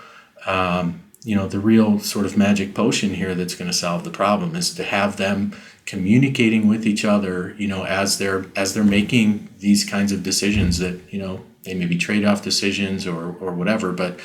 um, 0.46 1.02
you 1.24 1.36
know 1.36 1.46
the 1.46 1.60
real 1.60 1.98
sort 1.98 2.26
of 2.26 2.36
magic 2.36 2.74
potion 2.74 3.14
here 3.14 3.34
that's 3.34 3.54
going 3.54 3.70
to 3.70 3.76
solve 3.76 4.04
the 4.04 4.10
problem 4.10 4.56
is 4.56 4.74
to 4.74 4.84
have 4.84 5.16
them 5.16 5.52
communicating 5.86 6.68
with 6.68 6.86
each 6.86 7.04
other 7.04 7.54
you 7.58 7.66
know 7.66 7.84
as 7.84 8.18
they're 8.18 8.46
as 8.56 8.74
they're 8.74 8.84
making 8.84 9.48
these 9.58 9.84
kinds 9.84 10.12
of 10.12 10.22
decisions 10.22 10.78
that 10.78 11.00
you 11.12 11.18
know 11.18 11.40
they 11.64 11.74
may 11.74 11.86
be 11.86 11.96
trade-off 11.96 12.42
decisions 12.42 13.06
or 13.06 13.36
or 13.40 13.52
whatever 13.52 13.92
but 13.92 14.18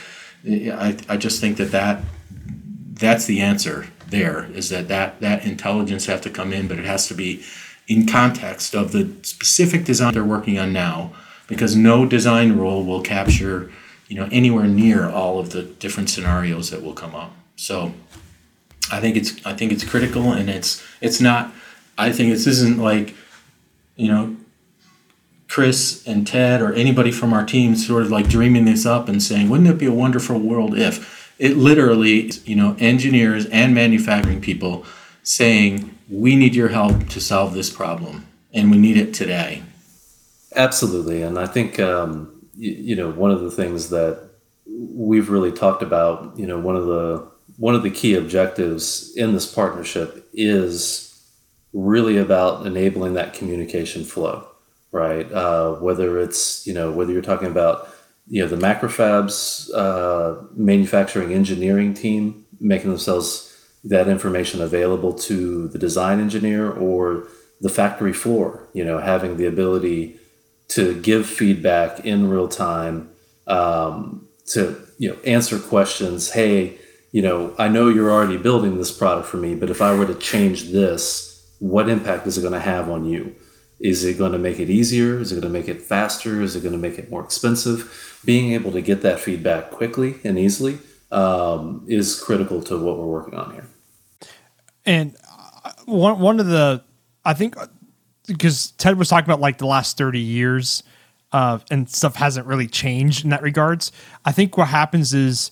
I, 0.46 0.98
I 1.10 1.18
just 1.18 1.42
think 1.42 1.58
that 1.58 1.72
that 1.72 2.04
that's 2.94 3.26
the 3.26 3.42
answer 3.42 3.88
there 4.08 4.46
is 4.46 4.70
that, 4.70 4.88
that 4.88 5.20
that 5.22 5.46
intelligence 5.46 6.06
have 6.06 6.22
to 6.22 6.30
come 6.30 6.54
in 6.54 6.68
but 6.68 6.80
it 6.80 6.86
has 6.86 7.08
to 7.08 7.14
be 7.14 7.44
in 7.88 8.06
context 8.06 8.76
of 8.76 8.92
the 8.92 9.12
specific 9.24 9.84
design 9.84 10.14
they're 10.14 10.24
working 10.24 10.60
on 10.60 10.74
now 10.74 11.14
because 11.48 11.76
no 11.76 12.06
design 12.06 12.58
rule 12.58 12.86
will 12.86 13.02
capture 13.02 13.72
you 14.08 14.16
know 14.16 14.28
anywhere 14.32 14.68
near 14.68 15.10
all 15.10 15.40
of 15.40 15.52
the 15.52 15.64
different 15.64 16.10
scenarios 16.10 16.70
that 16.70 16.82
will 16.82 16.94
come 16.94 17.16
up. 17.16 17.34
So 17.56 17.94
i 18.92 19.00
think 19.00 19.16
it's 19.16 19.46
i 19.46 19.54
think 19.54 19.72
it's 19.72 19.84
critical 19.84 20.32
and 20.32 20.50
it's 20.50 20.84
it's 21.02 21.22
not 21.22 21.52
i 21.98 22.12
think 22.12 22.32
this 22.32 22.48
isn't 22.48 22.78
like 22.78 23.16
you 23.96 24.08
know 24.08 24.36
chris 25.48 26.06
and 26.06 26.28
ted 26.28 26.62
or 26.62 26.74
anybody 26.74 27.12
from 27.12 27.34
our 27.34 27.46
team 27.46 27.76
sort 27.76 28.04
of 28.04 28.12
like 28.12 28.28
dreaming 28.28 28.66
this 28.66 28.86
up 28.86 29.08
and 29.08 29.24
saying 29.24 29.50
wouldn't 29.50 29.70
it 29.70 29.78
be 29.78 29.86
a 29.86 29.92
wonderful 29.92 30.40
world 30.40 30.78
if 30.78 31.18
it 31.40 31.56
literally, 31.58 32.32
you 32.46 32.56
know, 32.56 32.76
engineers 32.80 33.46
and 33.48 33.74
manufacturing 33.74 34.42
people 34.42 34.86
saying, 35.24 35.98
we 36.10 36.36
need 36.36 36.56
your 36.56 36.70
help 36.70 37.10
to 37.10 37.22
solve 37.22 37.54
this 37.54 37.70
problem, 37.70 38.26
and 38.54 38.72
we 38.72 38.78
need 38.78 38.98
it 38.98 39.14
today. 39.14 39.64
Absolutely, 40.56 41.22
and 41.22 41.38
I 41.38 41.46
think 41.46 41.80
um, 41.80 42.48
you, 42.56 42.72
you 42.72 42.96
know 42.96 43.12
one 43.12 43.32
of 43.32 43.42
the 43.42 43.52
things 43.52 43.90
that 43.90 44.30
we've 44.66 45.30
really 45.30 45.52
talked 45.52 45.84
about. 45.84 46.38
You 46.38 46.48
know, 46.48 46.58
one 46.60 46.76
of 46.76 46.86
the 46.86 47.30
one 47.58 47.76
of 47.76 47.84
the 47.84 47.92
key 47.92 48.16
objectives 48.16 49.16
in 49.16 49.34
this 49.34 49.52
partnership 49.52 50.30
is 50.34 51.08
really 51.74 52.18
about 52.18 52.66
enabling 52.66 53.14
that 53.16 53.34
communication 53.34 54.04
flow, 54.04 54.48
right? 54.92 55.32
Uh, 55.32 55.74
whether 55.76 56.20
it's 56.20 56.66
you 56.66 56.74
know 56.74 56.92
whether 56.92 57.12
you're 57.12 57.22
talking 57.22 57.48
about 57.48 57.90
you 58.28 58.42
know 58.42 58.48
the 58.48 58.56
macrofabs 58.56 59.70
uh, 59.76 60.42
manufacturing 60.54 61.34
engineering 61.34 61.94
team 61.94 62.46
making 62.60 62.90
themselves 62.90 63.44
that 63.84 64.08
information 64.08 64.62
available 64.62 65.14
to 65.14 65.68
the 65.70 65.78
design 65.78 66.20
engineer 66.20 66.72
or 66.72 67.28
the 67.62 67.70
factory 67.70 68.14
floor 68.14 68.68
you 68.74 68.84
know 68.84 69.00
having 69.00 69.38
the 69.38 69.46
ability 69.46 70.20
to 70.68 71.00
give 71.02 71.26
feedback 71.26 72.06
in 72.06 72.30
real 72.30 72.48
time 72.48 73.10
um, 73.48 74.28
to 74.46 74.76
you 74.98 75.10
know 75.10 75.18
answer 75.26 75.58
questions 75.58 76.32
hey 76.32 76.78
you 77.18 77.22
know 77.28 77.38
i 77.58 77.68
know 77.68 77.86
you're 77.90 78.12
already 78.12 78.38
building 78.38 78.78
this 78.78 78.92
product 78.92 79.28
for 79.28 79.38
me 79.38 79.52
but 79.62 79.70
if 79.70 79.82
i 79.82 79.90
were 79.98 80.08
to 80.14 80.20
change 80.32 80.60
this 80.72 81.28
what 81.60 81.90
impact 81.90 82.28
is 82.28 82.38
it 82.38 82.42
going 82.42 82.54
to 82.54 82.60
have 82.60 82.90
on 82.90 83.06
you? 83.06 83.36
Is 83.80 84.04
it 84.04 84.18
going 84.18 84.32
to 84.32 84.40
make 84.40 84.60
it 84.60 84.70
easier? 84.70 85.20
Is 85.20 85.32
it 85.32 85.36
going 85.36 85.54
to 85.54 85.60
make 85.60 85.68
it 85.68 85.82
faster? 85.82 86.42
Is 86.42 86.56
it 86.56 86.62
going 86.62 86.74
to 86.74 86.80
make 86.80 86.98
it 86.98 87.10
more 87.10 87.24
expensive? 87.24 88.20
Being 88.26 88.54
able 88.54 88.72
to 88.72 88.82
get 88.82 89.02
that 89.04 89.20
feedback 89.20 89.72
quickly 89.72 90.16
and 90.24 90.38
easily 90.40 90.80
um, 91.12 91.86
is 91.88 92.20
critical 92.20 92.62
to 92.64 92.78
what 92.78 92.98
we're 92.98 93.06
working 93.06 93.36
on 93.36 93.54
here. 93.54 93.68
And 94.86 95.16
uh, 95.64 95.72
one 95.86 96.20
one 96.20 96.40
of 96.40 96.48
the 96.48 96.84
I 97.24 97.34
think 97.34 97.56
because 98.26 98.72
Ted 98.72 98.98
was 98.98 99.10
talking 99.10 99.26
about 99.26 99.42
like 99.42 99.58
the 99.58 99.68
last 99.68 99.98
thirty 99.98 100.22
years, 100.22 100.82
uh, 101.32 101.60
and 101.70 101.90
stuff 101.90 102.16
hasn't 102.16 102.48
really 102.48 102.68
changed 102.68 103.24
in 103.24 103.30
that 103.30 103.42
regards. 103.42 103.92
I 104.26 104.32
think 104.32 104.58
what 104.58 104.70
happens 104.70 105.14
is, 105.14 105.52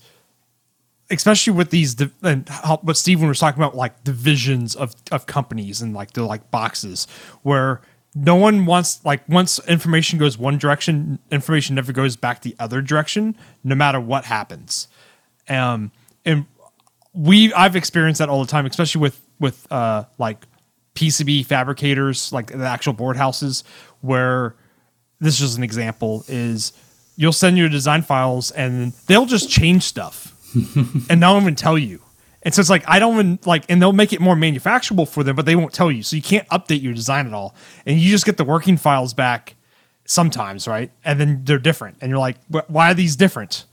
especially 1.09 1.53
with 1.53 1.69
these 1.69 1.95
and 2.23 2.47
how, 2.49 2.77
what 2.77 2.97
Stephen 2.97 3.27
was 3.27 3.39
talking 3.39 3.61
about, 3.61 3.75
like 3.75 4.03
divisions 4.03 4.75
of 4.75 4.95
of 5.11 5.25
companies 5.25 5.81
and 5.81 5.93
like 5.93 6.11
the 6.11 6.23
like 6.23 6.49
boxes 6.51 7.07
where 7.43 7.81
no 8.15 8.35
one 8.35 8.65
wants 8.65 9.03
like 9.03 9.27
once 9.27 9.59
information 9.67 10.17
goes 10.17 10.37
one 10.37 10.57
direction, 10.57 11.19
information 11.31 11.75
never 11.75 11.91
goes 11.91 12.15
back 12.15 12.41
the 12.41 12.55
other 12.59 12.81
direction, 12.81 13.35
no 13.63 13.75
matter 13.75 13.99
what 13.99 14.25
happens. 14.25 14.87
Um, 15.47 15.91
and 16.25 16.45
we 17.13 17.53
I've 17.53 17.75
experienced 17.75 18.19
that 18.19 18.29
all 18.29 18.41
the 18.43 18.49
time, 18.49 18.65
especially 18.65 19.01
with 19.01 19.21
with 19.39 19.71
uh, 19.71 20.05
like 20.17 20.45
PCB 20.95 21.45
fabricators, 21.45 22.31
like 22.33 22.47
the 22.47 22.65
actual 22.65 22.93
board 22.93 23.17
houses, 23.17 23.63
where 24.01 24.55
this 25.19 25.39
is 25.41 25.55
an 25.55 25.63
example 25.63 26.23
is 26.27 26.73
you'll 27.15 27.31
send 27.33 27.57
your 27.57 27.69
design 27.69 28.01
files 28.01 28.51
and 28.51 28.93
they'll 29.07 29.25
just 29.25 29.49
change 29.49 29.83
stuff 29.83 30.34
and 31.09 31.19
not 31.19 31.41
even 31.41 31.55
tell 31.55 31.77
you. 31.77 32.01
And 32.43 32.53
so 32.53 32.59
it's 32.59 32.69
like 32.69 32.83
I 32.87 32.99
don't 32.99 33.15
even 33.15 33.39
like, 33.45 33.65
and 33.69 33.81
they'll 33.81 33.93
make 33.93 34.13
it 34.13 34.21
more 34.21 34.35
manufacturable 34.35 35.07
for 35.07 35.23
them, 35.23 35.35
but 35.35 35.45
they 35.45 35.55
won't 35.55 35.73
tell 35.73 35.91
you. 35.91 36.03
So 36.03 36.15
you 36.15 36.21
can't 36.21 36.47
update 36.49 36.81
your 36.81 36.93
design 36.93 37.27
at 37.27 37.33
all, 37.33 37.55
and 37.85 37.99
you 37.99 38.11
just 38.11 38.25
get 38.25 38.37
the 38.37 38.43
working 38.43 38.77
files 38.77 39.13
back 39.13 39.55
sometimes, 40.05 40.67
right? 40.67 40.91
And 41.03 41.19
then 41.19 41.41
they're 41.43 41.57
different, 41.57 41.97
and 42.01 42.09
you're 42.09 42.19
like, 42.19 42.37
why 42.67 42.91
are 42.91 42.93
these 42.93 43.15
different? 43.15 43.65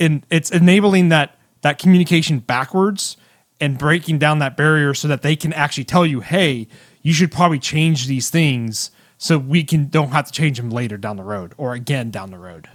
And 0.00 0.24
it's 0.30 0.50
enabling 0.50 1.10
that 1.10 1.38
that 1.60 1.78
communication 1.78 2.38
backwards 2.38 3.16
and 3.60 3.78
breaking 3.78 4.18
down 4.18 4.38
that 4.38 4.56
barrier 4.56 4.94
so 4.94 5.08
that 5.08 5.22
they 5.22 5.36
can 5.36 5.52
actually 5.52 5.84
tell 5.84 6.06
you, 6.06 6.20
hey, 6.20 6.68
you 7.02 7.12
should 7.12 7.32
probably 7.32 7.58
change 7.58 8.06
these 8.06 8.30
things 8.30 8.90
so 9.18 9.38
we 9.38 9.64
can 9.64 9.88
don't 9.88 10.10
have 10.10 10.26
to 10.26 10.32
change 10.32 10.58
them 10.58 10.70
later 10.70 10.96
down 10.96 11.16
the 11.16 11.22
road 11.22 11.54
or 11.56 11.72
again 11.72 12.10
down 12.10 12.30
the 12.30 12.38
road. 12.38 12.68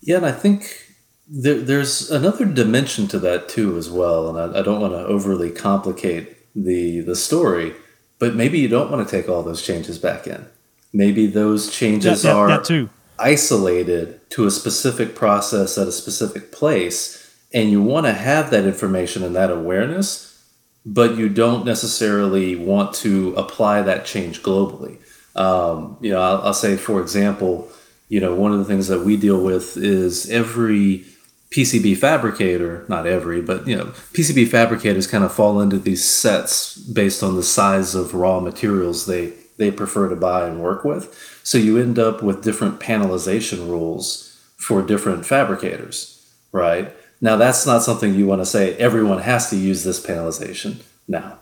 Yeah, 0.00 0.16
and 0.16 0.26
I 0.26 0.32
think 0.32 0.85
there, 1.28 1.60
there's 1.60 2.10
another 2.10 2.44
dimension 2.44 3.08
to 3.08 3.18
that 3.20 3.48
too 3.48 3.76
as 3.76 3.90
well, 3.90 4.28
and 4.28 4.56
I, 4.56 4.60
I 4.60 4.62
don't 4.62 4.80
want 4.80 4.92
to 4.92 5.04
overly 5.06 5.50
complicate 5.50 6.36
the 6.54 7.00
the 7.00 7.16
story, 7.16 7.74
but 8.18 8.34
maybe 8.34 8.58
you 8.58 8.68
don't 8.68 8.90
want 8.90 9.06
to 9.06 9.10
take 9.10 9.28
all 9.28 9.42
those 9.42 9.62
changes 9.62 9.98
back 9.98 10.26
in. 10.26 10.46
Maybe 10.92 11.26
those 11.26 11.70
changes 11.70 12.22
that, 12.22 12.28
that, 12.28 12.36
are 12.36 12.48
that 12.48 12.88
isolated 13.18 14.20
to 14.30 14.46
a 14.46 14.50
specific 14.50 15.14
process 15.14 15.78
at 15.78 15.88
a 15.88 15.92
specific 15.92 16.52
place 16.52 17.26
and 17.52 17.70
you 17.70 17.82
want 17.82 18.06
to 18.06 18.12
have 18.12 18.50
that 18.50 18.64
information 18.64 19.22
and 19.22 19.34
that 19.36 19.50
awareness, 19.50 20.44
but 20.84 21.16
you 21.16 21.28
don't 21.28 21.64
necessarily 21.64 22.56
want 22.56 22.94
to 22.96 23.34
apply 23.34 23.82
that 23.82 24.04
change 24.04 24.42
globally. 24.42 24.98
Um, 25.34 25.96
you 26.00 26.12
know, 26.12 26.20
I'll, 26.20 26.42
I'll, 26.42 26.54
say, 26.54 26.76
for 26.76 27.00
example, 27.00 27.70
you 28.08 28.20
know, 28.20 28.34
one 28.34 28.52
of 28.52 28.58
the 28.58 28.64
things 28.64 28.88
that 28.88 29.04
we 29.04 29.16
deal 29.16 29.42
with 29.42 29.76
is 29.76 30.30
every 30.30 31.04
PCB 31.50 31.96
fabricator, 31.96 32.84
not 32.88 33.06
every, 33.06 33.40
but 33.40 33.66
you 33.66 33.76
know, 33.76 33.86
PCB 34.12 34.48
fabricators 34.48 35.06
kind 35.06 35.24
of 35.24 35.32
fall 35.32 35.60
into 35.60 35.78
these 35.78 36.04
sets 36.04 36.76
based 36.76 37.22
on 37.22 37.36
the 37.36 37.42
size 37.42 37.94
of 37.94 38.14
raw 38.14 38.40
materials 38.40 39.06
they 39.06 39.32
they 39.56 39.70
prefer 39.70 40.08
to 40.08 40.16
buy 40.16 40.46
and 40.46 40.60
work 40.60 40.84
with. 40.84 41.40
So 41.42 41.56
you 41.56 41.78
end 41.78 41.98
up 41.98 42.22
with 42.22 42.44
different 42.44 42.78
panelization 42.78 43.68
rules 43.68 44.38
for 44.58 44.82
different 44.82 45.24
fabricators, 45.24 46.30
right? 46.52 46.94
Now, 47.20 47.36
that's 47.36 47.64
not 47.64 47.82
something 47.82 48.14
you 48.14 48.26
want 48.26 48.42
to 48.42 48.46
say 48.46 48.74
everyone 48.76 49.22
has 49.22 49.48
to 49.50 49.56
use 49.56 49.82
this 49.82 50.04
panelization. 50.04 50.82
Now, 51.08 51.38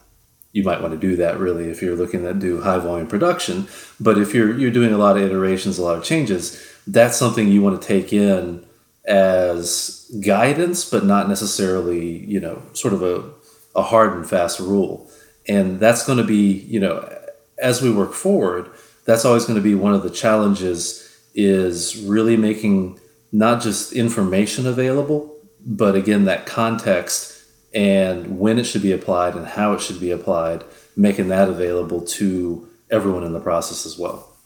you 0.52 0.62
might 0.62 0.80
want 0.80 0.92
to 0.92 0.98
do 0.98 1.16
that 1.16 1.38
really 1.40 1.68
if 1.68 1.82
you're 1.82 1.96
looking 1.96 2.22
to 2.22 2.32
do 2.32 2.60
high 2.60 2.78
volume 2.78 3.08
production. 3.08 3.66
But 3.98 4.18
if 4.18 4.32
you're 4.32 4.56
you're 4.56 4.70
doing 4.70 4.92
a 4.92 4.98
lot 4.98 5.16
of 5.16 5.24
iterations, 5.24 5.78
a 5.78 5.82
lot 5.82 5.98
of 5.98 6.04
changes, 6.04 6.64
that's 6.86 7.16
something 7.16 7.48
you 7.48 7.62
want 7.62 7.80
to 7.80 7.88
take 7.88 8.12
in 8.12 8.64
as 9.06 10.10
guidance, 10.24 10.88
but 10.88 11.04
not 11.04 11.28
necessarily, 11.28 12.18
you 12.24 12.40
know, 12.40 12.62
sort 12.72 12.94
of 12.94 13.02
a, 13.02 13.30
a 13.76 13.82
hard 13.82 14.14
and 14.14 14.28
fast 14.28 14.60
rule. 14.60 15.10
And 15.46 15.78
that's 15.78 16.06
going 16.06 16.18
to 16.18 16.24
be, 16.24 16.52
you 16.52 16.80
know, 16.80 17.08
as 17.58 17.82
we 17.82 17.92
work 17.92 18.14
forward, 18.14 18.70
that's 19.04 19.24
always 19.24 19.44
going 19.44 19.56
to 19.56 19.62
be 19.62 19.74
one 19.74 19.94
of 19.94 20.02
the 20.02 20.10
challenges 20.10 21.00
is 21.34 21.96
really 22.02 22.36
making 22.36 22.98
not 23.32 23.60
just 23.60 23.92
information 23.92 24.66
available, 24.66 25.36
but 25.66 25.94
again, 25.94 26.24
that 26.24 26.46
context 26.46 27.42
and 27.74 28.38
when 28.38 28.58
it 28.58 28.64
should 28.64 28.82
be 28.82 28.92
applied 28.92 29.34
and 29.34 29.46
how 29.46 29.72
it 29.72 29.80
should 29.80 30.00
be 30.00 30.12
applied, 30.12 30.64
making 30.96 31.28
that 31.28 31.48
available 31.48 32.00
to 32.00 32.68
everyone 32.90 33.24
in 33.24 33.32
the 33.32 33.40
process 33.40 33.84
as 33.84 33.98
well. 33.98 34.36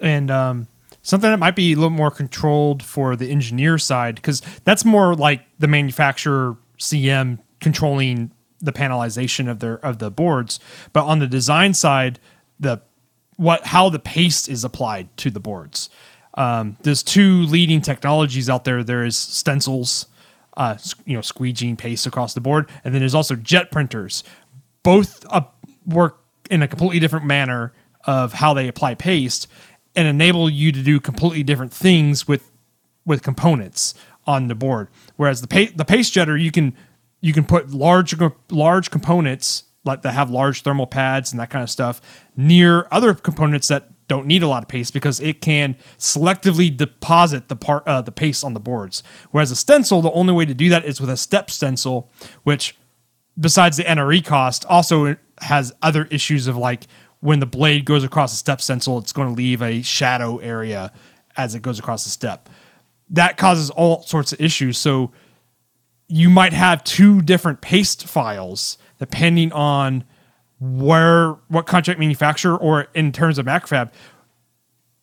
And 0.00 0.30
um, 0.30 0.68
something 1.08 1.30
that 1.30 1.38
might 1.38 1.56
be 1.56 1.72
a 1.72 1.76
little 1.76 1.90
more 1.90 2.10
controlled 2.10 2.82
for 2.82 3.16
the 3.16 3.30
engineer 3.30 3.78
side, 3.78 4.16
because 4.16 4.42
that's 4.64 4.84
more 4.84 5.14
like 5.14 5.42
the 5.58 5.66
manufacturer 5.66 6.56
CM 6.78 7.38
controlling 7.60 8.30
the 8.60 8.72
panelization 8.72 9.48
of 9.48 9.60
their 9.60 9.76
of 9.84 9.98
the 9.98 10.10
boards. 10.10 10.60
But 10.92 11.04
on 11.04 11.18
the 11.18 11.26
design 11.26 11.74
side, 11.74 12.18
the 12.60 12.82
what 13.36 13.66
how 13.66 13.88
the 13.88 13.98
paste 13.98 14.48
is 14.48 14.64
applied 14.64 15.16
to 15.18 15.30
the 15.30 15.40
boards. 15.40 15.90
Um, 16.34 16.76
there's 16.82 17.02
two 17.02 17.42
leading 17.42 17.80
technologies 17.80 18.48
out 18.50 18.64
there. 18.64 18.84
There 18.84 19.04
is 19.04 19.16
stencils 19.16 20.06
uh, 20.58 20.76
you 21.06 21.14
know, 21.14 21.20
squeegeeing 21.20 21.78
paste 21.78 22.06
across 22.06 22.34
the 22.34 22.40
board. 22.40 22.68
And 22.84 22.92
then 22.92 23.00
there's 23.00 23.14
also 23.14 23.36
jet 23.36 23.70
printers. 23.70 24.24
Both 24.82 25.24
uh, 25.30 25.42
work 25.86 26.20
in 26.50 26.62
a 26.62 26.68
completely 26.68 26.98
different 26.98 27.26
manner 27.26 27.72
of 28.04 28.32
how 28.34 28.54
they 28.54 28.68
apply 28.68 28.96
paste 28.96 29.46
and 29.98 30.06
enable 30.06 30.48
you 30.48 30.70
to 30.70 30.80
do 30.80 31.00
completely 31.00 31.42
different 31.42 31.72
things 31.72 32.28
with 32.28 32.52
with 33.04 33.20
components 33.22 33.94
on 34.28 34.46
the 34.46 34.54
board. 34.54 34.88
Whereas 35.16 35.40
the 35.40 35.48
pa- 35.48 35.72
the 35.74 35.84
paste 35.84 36.14
jetter, 36.14 36.40
you 36.40 36.52
can 36.52 36.74
you 37.20 37.32
can 37.32 37.44
put 37.44 37.70
large 37.70 38.14
large 38.48 38.92
components 38.92 39.64
like 39.84 40.02
that 40.02 40.12
have 40.12 40.30
large 40.30 40.62
thermal 40.62 40.86
pads 40.86 41.32
and 41.32 41.40
that 41.40 41.50
kind 41.50 41.64
of 41.64 41.70
stuff 41.70 42.00
near 42.36 42.86
other 42.92 43.12
components 43.12 43.66
that 43.68 43.90
don't 44.06 44.26
need 44.26 44.44
a 44.44 44.48
lot 44.48 44.62
of 44.62 44.68
paste 44.68 44.94
because 44.94 45.18
it 45.18 45.40
can 45.40 45.76
selectively 45.98 46.74
deposit 46.74 47.48
the 47.48 47.56
part 47.56 47.82
uh, 47.88 48.00
the 48.00 48.12
paste 48.12 48.44
on 48.44 48.54
the 48.54 48.60
boards. 48.60 49.02
Whereas 49.32 49.50
a 49.50 49.56
stencil, 49.56 50.00
the 50.00 50.12
only 50.12 50.32
way 50.32 50.46
to 50.46 50.54
do 50.54 50.68
that 50.68 50.84
is 50.84 51.00
with 51.00 51.10
a 51.10 51.16
step 51.16 51.50
stencil, 51.50 52.08
which 52.44 52.76
besides 53.38 53.76
the 53.76 53.82
NRE 53.82 54.24
cost, 54.24 54.64
also 54.66 55.16
has 55.40 55.72
other 55.82 56.04
issues 56.04 56.46
of 56.46 56.56
like 56.56 56.86
when 57.20 57.40
the 57.40 57.46
blade 57.46 57.84
goes 57.84 58.04
across 58.04 58.32
a 58.32 58.36
step 58.36 58.60
stencil, 58.60 58.98
it's 58.98 59.12
going 59.12 59.28
to 59.28 59.34
leave 59.34 59.62
a 59.62 59.82
shadow 59.82 60.38
area 60.38 60.92
as 61.36 61.54
it 61.54 61.62
goes 61.62 61.78
across 61.78 62.04
the 62.04 62.10
step. 62.10 62.48
That 63.10 63.36
causes 63.36 63.70
all 63.70 64.02
sorts 64.02 64.32
of 64.32 64.40
issues. 64.40 64.78
So 64.78 65.12
you 66.08 66.30
might 66.30 66.52
have 66.52 66.84
two 66.84 67.22
different 67.22 67.60
paste 67.60 68.06
files 68.06 68.78
depending 68.98 69.52
on 69.52 70.04
where 70.60 71.32
what 71.48 71.66
contract 71.66 72.00
manufacturer 72.00 72.56
or 72.56 72.88
in 72.94 73.12
terms 73.12 73.38
of 73.38 73.46
Macrofab, 73.46 73.90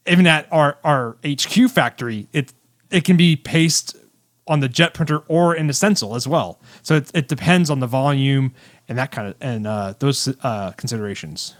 even 0.07 0.28
at 0.28 0.47
our 0.51 0.78
our 0.84 1.18
HQ 1.26 1.70
factory, 1.70 2.28
it 2.34 2.53
it 2.91 3.03
can 3.03 3.18
be 3.18 3.36
paste 3.36 3.95
on 4.47 4.59
the 4.59 4.70
jet 4.70 4.93
printer 4.93 5.20
or 5.28 5.55
in 5.55 5.68
the 5.68 5.74
stencil 5.74 6.16
as 6.16 6.28
well. 6.28 6.59
So 6.84 6.95
it, 6.95 7.11
it 7.16 7.28
depends 7.28 7.70
on 7.70 7.80
the 7.80 7.88
volume 7.88 8.53
and 8.88 8.97
that 8.97 9.11
kind 9.11 9.30
of 9.30 9.36
and 9.41 9.66
uh, 9.66 9.93
those 9.99 10.28
uh, 10.43 10.72
considerations. 10.72 11.55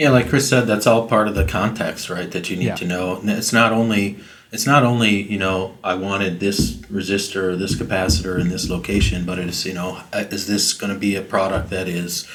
Yeah, 0.00 0.08
like 0.08 0.30
Chris 0.30 0.48
said, 0.48 0.66
that's 0.66 0.86
all 0.86 1.06
part 1.06 1.28
of 1.28 1.34
the 1.34 1.44
context, 1.44 2.08
right? 2.08 2.30
That 2.30 2.48
you 2.48 2.56
need 2.56 2.64
Yeah. 2.68 2.74
to 2.76 2.86
know. 2.86 3.20
It's 3.22 3.52
not 3.52 3.70
only 3.70 4.16
it's 4.50 4.64
not 4.66 4.82
only 4.82 5.10
you 5.30 5.38
know 5.38 5.74
I 5.84 5.94
wanted 5.94 6.40
this 6.40 6.72
resistor, 6.90 7.42
or 7.50 7.56
this 7.56 7.74
capacitor 7.74 8.40
in 8.40 8.48
this 8.48 8.70
location, 8.70 9.26
but 9.26 9.38
it's 9.38 9.66
you 9.66 9.74
know 9.74 10.00
uh, 10.14 10.24
is 10.30 10.46
this 10.46 10.72
going 10.72 10.90
to 10.90 10.98
be 10.98 11.16
a 11.16 11.20
product 11.20 11.68
that 11.68 11.86
is 11.86 12.26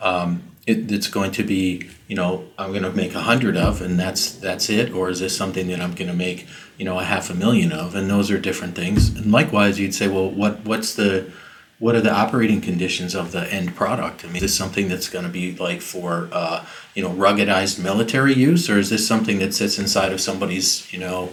um, 0.00 0.42
it, 0.64 0.92
it's 0.92 1.08
going 1.08 1.32
to 1.32 1.42
be 1.42 1.88
you 2.06 2.14
know 2.14 2.44
I'm 2.56 2.70
going 2.70 2.84
to 2.84 2.92
make 2.92 3.16
a 3.16 3.22
hundred 3.22 3.56
of, 3.56 3.82
and 3.82 3.98
that's 3.98 4.30
that's 4.30 4.70
it, 4.70 4.92
or 4.92 5.10
is 5.10 5.18
this 5.18 5.36
something 5.36 5.66
that 5.70 5.80
I'm 5.80 5.94
going 5.94 6.06
to 6.16 6.16
make 6.16 6.46
you 6.78 6.84
know 6.84 7.00
a 7.00 7.04
half 7.04 7.30
a 7.30 7.34
million 7.34 7.72
of? 7.72 7.96
And 7.96 8.08
those 8.08 8.30
are 8.30 8.38
different 8.38 8.76
things. 8.76 9.08
And 9.08 9.32
likewise, 9.32 9.80
you'd 9.80 9.92
say, 9.92 10.06
well, 10.06 10.30
what 10.30 10.64
what's 10.64 10.94
the 10.94 11.32
what 11.78 11.94
are 11.94 12.00
the 12.00 12.12
operating 12.12 12.60
conditions 12.60 13.14
of 13.14 13.30
the 13.32 13.52
end 13.52 13.76
product? 13.76 14.24
I 14.24 14.28
mean, 14.28 14.36
is 14.36 14.42
this 14.42 14.56
something 14.56 14.88
that's 14.88 15.08
going 15.08 15.24
to 15.24 15.30
be 15.30 15.56
like 15.56 15.80
for 15.80 16.28
uh, 16.32 16.66
you 16.94 17.02
know 17.02 17.10
ruggedized 17.10 17.82
military 17.82 18.34
use, 18.34 18.68
or 18.68 18.78
is 18.78 18.90
this 18.90 19.06
something 19.06 19.38
that 19.38 19.54
sits 19.54 19.78
inside 19.78 20.12
of 20.12 20.20
somebody's 20.20 20.92
you 20.92 20.98
know 20.98 21.30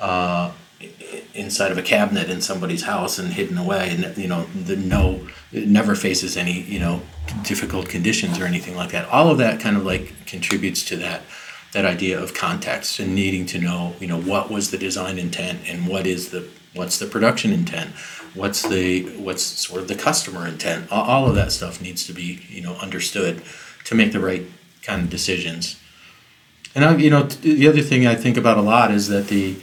uh, 0.00 0.50
inside 1.34 1.70
of 1.70 1.78
a 1.78 1.82
cabinet 1.82 2.28
in 2.28 2.40
somebody's 2.40 2.82
house 2.82 3.18
and 3.18 3.34
hidden 3.34 3.56
away, 3.56 3.90
and 3.90 4.16
you 4.16 4.28
know 4.28 4.44
the 4.44 4.76
no 4.76 5.26
it 5.52 5.68
never 5.68 5.94
faces 5.94 6.36
any 6.36 6.62
you 6.62 6.80
know 6.80 7.00
difficult 7.44 7.88
conditions 7.88 8.40
or 8.40 8.46
anything 8.46 8.74
like 8.74 8.90
that. 8.90 9.08
All 9.08 9.30
of 9.30 9.38
that 9.38 9.60
kind 9.60 9.76
of 9.76 9.84
like 9.84 10.26
contributes 10.26 10.84
to 10.86 10.96
that 10.96 11.22
that 11.72 11.84
idea 11.84 12.20
of 12.20 12.34
context 12.34 12.98
and 12.98 13.14
needing 13.14 13.46
to 13.46 13.58
know 13.58 13.94
you 14.00 14.06
know 14.08 14.20
what 14.20 14.50
was 14.50 14.70
the 14.70 14.78
design 14.78 15.18
intent 15.18 15.60
and 15.68 15.86
what 15.86 16.06
is 16.06 16.30
the 16.30 16.48
what's 16.72 16.98
the 16.98 17.06
production 17.06 17.52
intent 17.52 17.90
what's 18.34 18.62
the 18.62 19.02
what's 19.16 19.42
sort 19.42 19.80
of 19.80 19.88
the 19.88 19.94
customer 19.94 20.46
intent? 20.46 20.90
All, 20.90 21.26
of 21.28 21.34
that 21.36 21.52
stuff 21.52 21.80
needs 21.80 22.06
to 22.06 22.12
be 22.12 22.40
you 22.48 22.62
know 22.62 22.74
understood 22.74 23.42
to 23.84 23.94
make 23.94 24.12
the 24.12 24.20
right 24.20 24.42
kind 24.82 25.02
of 25.02 25.10
decisions. 25.10 25.80
And 26.74 26.84
I, 26.84 26.96
you 26.96 27.10
know 27.10 27.22
the 27.22 27.68
other 27.68 27.82
thing 27.82 28.06
i 28.06 28.14
think 28.16 28.36
about 28.36 28.58
a 28.58 28.62
lot 28.62 28.90
is 28.90 29.08
that 29.08 29.28
the 29.28 29.56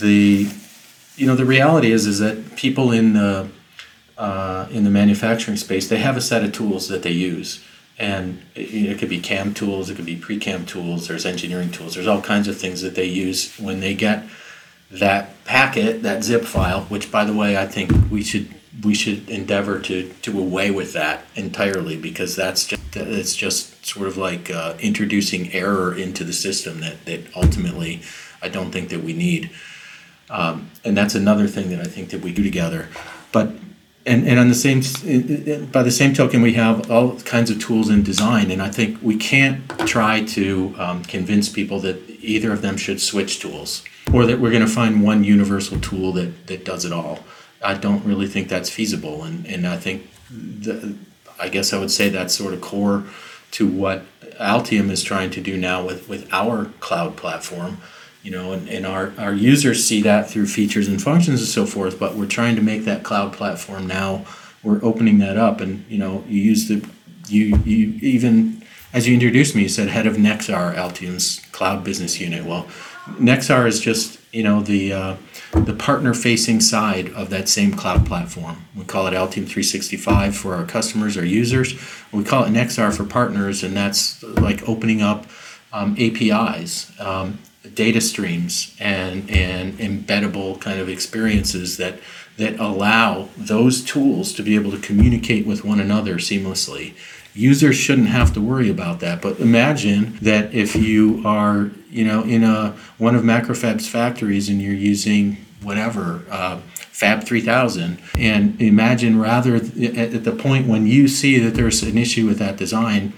the 0.00 0.50
you 1.16 1.26
know 1.26 1.36
the 1.36 1.44
reality 1.44 1.92
is 1.92 2.06
is 2.06 2.18
that 2.18 2.56
people 2.56 2.90
in 2.92 3.12
the 3.12 3.48
uh, 4.18 4.66
in 4.70 4.84
the 4.84 4.90
manufacturing 4.90 5.56
space 5.56 5.88
they 5.88 5.98
have 5.98 6.16
a 6.16 6.20
set 6.20 6.44
of 6.44 6.52
tools 6.52 6.88
that 6.88 7.02
they 7.02 7.12
use. 7.12 7.64
And 7.98 8.42
it, 8.54 8.74
it 8.74 8.98
could 8.98 9.10
be 9.10 9.20
cam 9.20 9.52
tools 9.52 9.90
it 9.90 9.96
could 9.96 10.06
be 10.06 10.16
pre-cam 10.16 10.64
tools 10.64 11.06
there's 11.06 11.26
engineering 11.26 11.70
tools 11.70 11.94
there's 11.94 12.06
all 12.06 12.22
kinds 12.22 12.48
of 12.48 12.56
things 12.56 12.80
that 12.80 12.94
they 12.94 13.04
use 13.04 13.54
when 13.58 13.80
they 13.80 13.92
get 13.92 14.24
that 14.90 15.44
packet 15.44 16.02
that 16.02 16.24
zip 16.24 16.44
file 16.44 16.82
which 16.82 17.10
by 17.10 17.24
the 17.24 17.32
way 17.32 17.56
i 17.56 17.66
think 17.66 17.90
we 18.10 18.22
should 18.22 18.48
we 18.82 18.94
should 18.94 19.28
endeavor 19.28 19.78
to 19.78 20.10
do 20.22 20.38
away 20.38 20.70
with 20.70 20.92
that 20.92 21.24
entirely 21.34 21.96
because 21.96 22.34
that's 22.34 22.66
just 22.66 22.82
it's 22.96 23.36
just 23.36 23.84
sort 23.84 24.06
of 24.08 24.16
like 24.16 24.50
uh, 24.50 24.74
introducing 24.80 25.52
error 25.52 25.94
into 25.94 26.24
the 26.24 26.32
system 26.32 26.80
that 26.80 27.04
that 27.04 27.20
ultimately 27.36 28.00
i 28.42 28.48
don't 28.48 28.72
think 28.72 28.88
that 28.88 29.02
we 29.02 29.12
need 29.12 29.50
um, 30.30 30.70
and 30.84 30.96
that's 30.96 31.14
another 31.14 31.48
thing 31.48 31.70
that 31.70 31.80
I 31.80 31.84
think 31.84 32.10
that 32.10 32.22
we 32.22 32.32
do 32.32 32.42
together. 32.42 32.88
But 33.32 33.50
and, 34.06 34.26
and 34.26 34.38
on 34.38 34.48
the 34.48 34.54
same 34.54 34.80
by 35.66 35.82
the 35.82 35.90
same 35.90 36.14
token, 36.14 36.40
we 36.40 36.54
have 36.54 36.90
all 36.90 37.18
kinds 37.20 37.50
of 37.50 37.60
tools 37.60 37.90
in 37.90 38.02
design, 38.02 38.50
and 38.50 38.62
I 38.62 38.70
think 38.70 38.98
we 39.02 39.16
can't 39.16 39.68
try 39.86 40.24
to 40.26 40.74
um, 40.78 41.04
convince 41.04 41.48
people 41.48 41.80
that 41.80 41.98
either 42.20 42.52
of 42.52 42.62
them 42.62 42.76
should 42.76 43.00
switch 43.00 43.40
tools 43.40 43.84
or 44.12 44.26
that 44.26 44.40
we're 44.40 44.50
going 44.50 44.66
to 44.66 44.68
find 44.68 45.02
one 45.02 45.24
universal 45.24 45.80
tool 45.80 46.12
that 46.12 46.46
that 46.46 46.64
does 46.64 46.84
it 46.84 46.92
all. 46.92 47.20
I 47.62 47.74
don't 47.74 48.04
really 48.04 48.26
think 48.26 48.48
that's 48.48 48.70
feasible, 48.70 49.24
and 49.24 49.46
and 49.46 49.66
I 49.66 49.76
think 49.76 50.10
the, 50.30 50.96
I 51.38 51.48
guess 51.48 51.72
I 51.72 51.78
would 51.78 51.90
say 51.90 52.08
that's 52.08 52.34
sort 52.34 52.54
of 52.54 52.60
core 52.60 53.04
to 53.52 53.66
what 53.66 54.04
Altium 54.40 54.90
is 54.90 55.02
trying 55.02 55.30
to 55.30 55.40
do 55.40 55.56
now 55.56 55.84
with 55.84 56.08
with 56.08 56.32
our 56.32 56.66
cloud 56.80 57.16
platform 57.16 57.78
you 58.22 58.30
know, 58.30 58.52
and, 58.52 58.68
and 58.68 58.86
our, 58.86 59.12
our 59.18 59.32
users 59.32 59.84
see 59.84 60.02
that 60.02 60.28
through 60.28 60.46
features 60.46 60.88
and 60.88 61.00
functions 61.00 61.40
and 61.40 61.48
so 61.48 61.64
forth, 61.64 61.98
but 61.98 62.16
we're 62.16 62.26
trying 62.26 62.56
to 62.56 62.62
make 62.62 62.84
that 62.84 63.02
cloud 63.02 63.32
platform 63.32 63.86
now, 63.86 64.26
we're 64.62 64.82
opening 64.84 65.18
that 65.18 65.38
up 65.38 65.60
and, 65.60 65.84
you 65.88 65.96
know, 65.96 66.22
you 66.28 66.42
use 66.42 66.68
the, 66.68 66.86
you, 67.28 67.56
you 67.64 67.98
even, 68.02 68.62
as 68.92 69.08
you 69.08 69.14
introduced 69.14 69.54
me, 69.56 69.62
you 69.62 69.68
said 69.68 69.88
head 69.88 70.06
of 70.06 70.16
Nexar, 70.16 70.74
Altium's 70.74 71.40
cloud 71.52 71.82
business 71.82 72.20
unit. 72.20 72.44
Well, 72.44 72.66
Nexar 73.06 73.66
is 73.66 73.80
just, 73.80 74.20
you 74.32 74.42
know, 74.42 74.60
the, 74.60 74.92
uh, 74.92 75.16
the 75.52 75.74
partner 75.74 76.14
facing 76.14 76.60
side 76.60 77.10
of 77.10 77.30
that 77.30 77.48
same 77.48 77.72
cloud 77.72 78.06
platform. 78.06 78.64
We 78.76 78.84
call 78.84 79.06
it 79.06 79.12
Altium 79.12 79.46
365 79.46 80.36
for 80.36 80.54
our 80.54 80.64
customers, 80.64 81.16
our 81.16 81.24
users. 81.24 81.80
We 82.12 82.24
call 82.24 82.44
it 82.44 82.50
Nexar 82.50 82.96
for 82.96 83.04
partners, 83.04 83.62
and 83.62 83.76
that's 83.76 84.22
like 84.22 84.68
opening 84.68 85.02
up 85.02 85.26
um, 85.72 85.96
APIs, 85.98 86.92
um, 87.00 87.38
data 87.74 88.00
streams, 88.00 88.76
and 88.80 89.28
and 89.30 89.74
embeddable 89.74 90.60
kind 90.60 90.80
of 90.80 90.88
experiences 90.88 91.76
that 91.78 91.98
that 92.36 92.58
allow 92.58 93.28
those 93.36 93.84
tools 93.84 94.32
to 94.34 94.42
be 94.42 94.54
able 94.54 94.70
to 94.70 94.78
communicate 94.78 95.46
with 95.46 95.64
one 95.64 95.80
another 95.80 96.14
seamlessly. 96.14 96.94
Users 97.34 97.76
shouldn't 97.76 98.08
have 98.08 98.32
to 98.34 98.40
worry 98.40 98.70
about 98.70 99.00
that. 99.00 99.22
But 99.22 99.38
imagine 99.38 100.18
that 100.22 100.52
if 100.52 100.74
you 100.74 101.22
are, 101.24 101.70
you 101.90 102.04
know, 102.04 102.22
in 102.22 102.44
a 102.44 102.76
one 102.98 103.14
of 103.14 103.22
Macrofab's 103.22 103.88
factories 103.88 104.48
and 104.48 104.60
you're 104.60 104.74
using 104.74 105.44
whatever 105.62 106.22
uh, 106.30 106.60
Fab 106.74 107.24
3000, 107.24 107.98
and 108.18 108.60
imagine 108.60 109.18
rather 109.18 109.54
at, 109.56 109.76
at 109.78 110.24
the 110.24 110.32
point 110.32 110.66
when 110.66 110.86
you 110.86 111.08
see 111.08 111.38
that 111.38 111.54
there's 111.54 111.82
an 111.82 111.96
issue 111.96 112.26
with 112.26 112.38
that 112.38 112.56
design, 112.56 113.12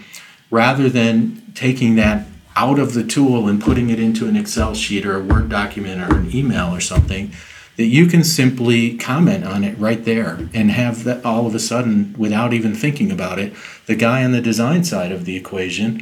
rather 0.50 0.88
than 0.88 1.42
taking 1.54 1.96
that 1.96 2.26
out 2.54 2.78
of 2.78 2.94
the 2.94 3.02
tool 3.02 3.48
and 3.48 3.62
putting 3.62 3.90
it 3.90 3.98
into 3.98 4.28
an 4.28 4.36
Excel 4.36 4.74
sheet 4.74 5.06
or 5.06 5.16
a 5.16 5.22
Word 5.22 5.48
document 5.48 6.00
or 6.02 6.16
an 6.18 6.34
email 6.34 6.74
or 6.74 6.80
something, 6.80 7.32
that 7.82 7.88
you 7.88 8.06
can 8.06 8.22
simply 8.22 8.96
comment 8.96 9.44
on 9.44 9.64
it 9.64 9.76
right 9.76 10.04
there 10.04 10.48
and 10.54 10.70
have 10.70 11.02
that 11.02 11.24
all 11.24 11.48
of 11.48 11.54
a 11.56 11.58
sudden, 11.58 12.14
without 12.16 12.52
even 12.52 12.76
thinking 12.76 13.10
about 13.10 13.40
it, 13.40 13.52
the 13.86 13.96
guy 13.96 14.22
on 14.22 14.30
the 14.30 14.40
design 14.40 14.84
side 14.84 15.10
of 15.10 15.24
the 15.24 15.34
equation 15.34 16.00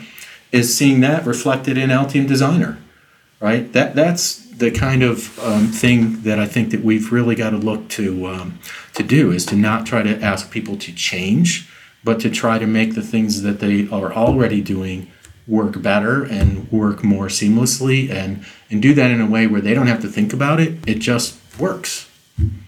is 0.53 0.77
seeing 0.77 1.01
that 1.01 1.25
reflected 1.25 1.79
in 1.79 1.89
Altium 1.89 2.29
Designer, 2.29 2.77
right? 3.41 3.73
That 3.73 3.95
that's 3.95 4.45
the 4.51 4.71
kind 4.71 5.03
of 5.03 5.39
um, 5.39 5.69
thing 5.69 6.21
that 6.21 6.39
I 6.39 6.45
think 6.45 6.69
that 6.73 6.85
we've 6.85 7.11
really 7.11 7.35
got 7.35 7.51
to 7.51 7.57
look 7.57 7.89
to 7.91 8.27
um, 8.27 8.59
to 8.93 9.03
do 9.03 9.31
is 9.31 9.47
to 9.47 9.57
not 9.57 9.87
try 9.87 10.03
to 10.03 10.23
ask 10.23 10.51
people 10.51 10.77
to 10.77 10.93
change, 10.93 11.67
but 12.05 12.21
to 12.21 12.29
try 12.29 12.59
to 12.59 12.67
make 12.67 12.95
the 12.95 13.01
things 13.01 13.41
that 13.41 13.61
they 13.61 13.89
are 13.89 14.13
already 14.13 14.61
doing 14.61 15.11
work 15.47 15.81
better 15.81 16.25
and 16.25 16.71
work 16.71 17.03
more 17.03 17.29
seamlessly 17.29 18.11
and 18.11 18.45
and 18.69 18.83
do 18.83 18.93
that 18.93 19.11
in 19.11 19.23
a 19.23 19.27
way 19.27 19.47
where 19.47 19.63
they 19.63 19.73
don't 19.73 19.87
have 19.87 20.03
to 20.03 20.09
think 20.09 20.35
about 20.35 20.61
it 20.61 20.75
it 20.87 20.99
just 20.99 21.40
works. 21.61 22.09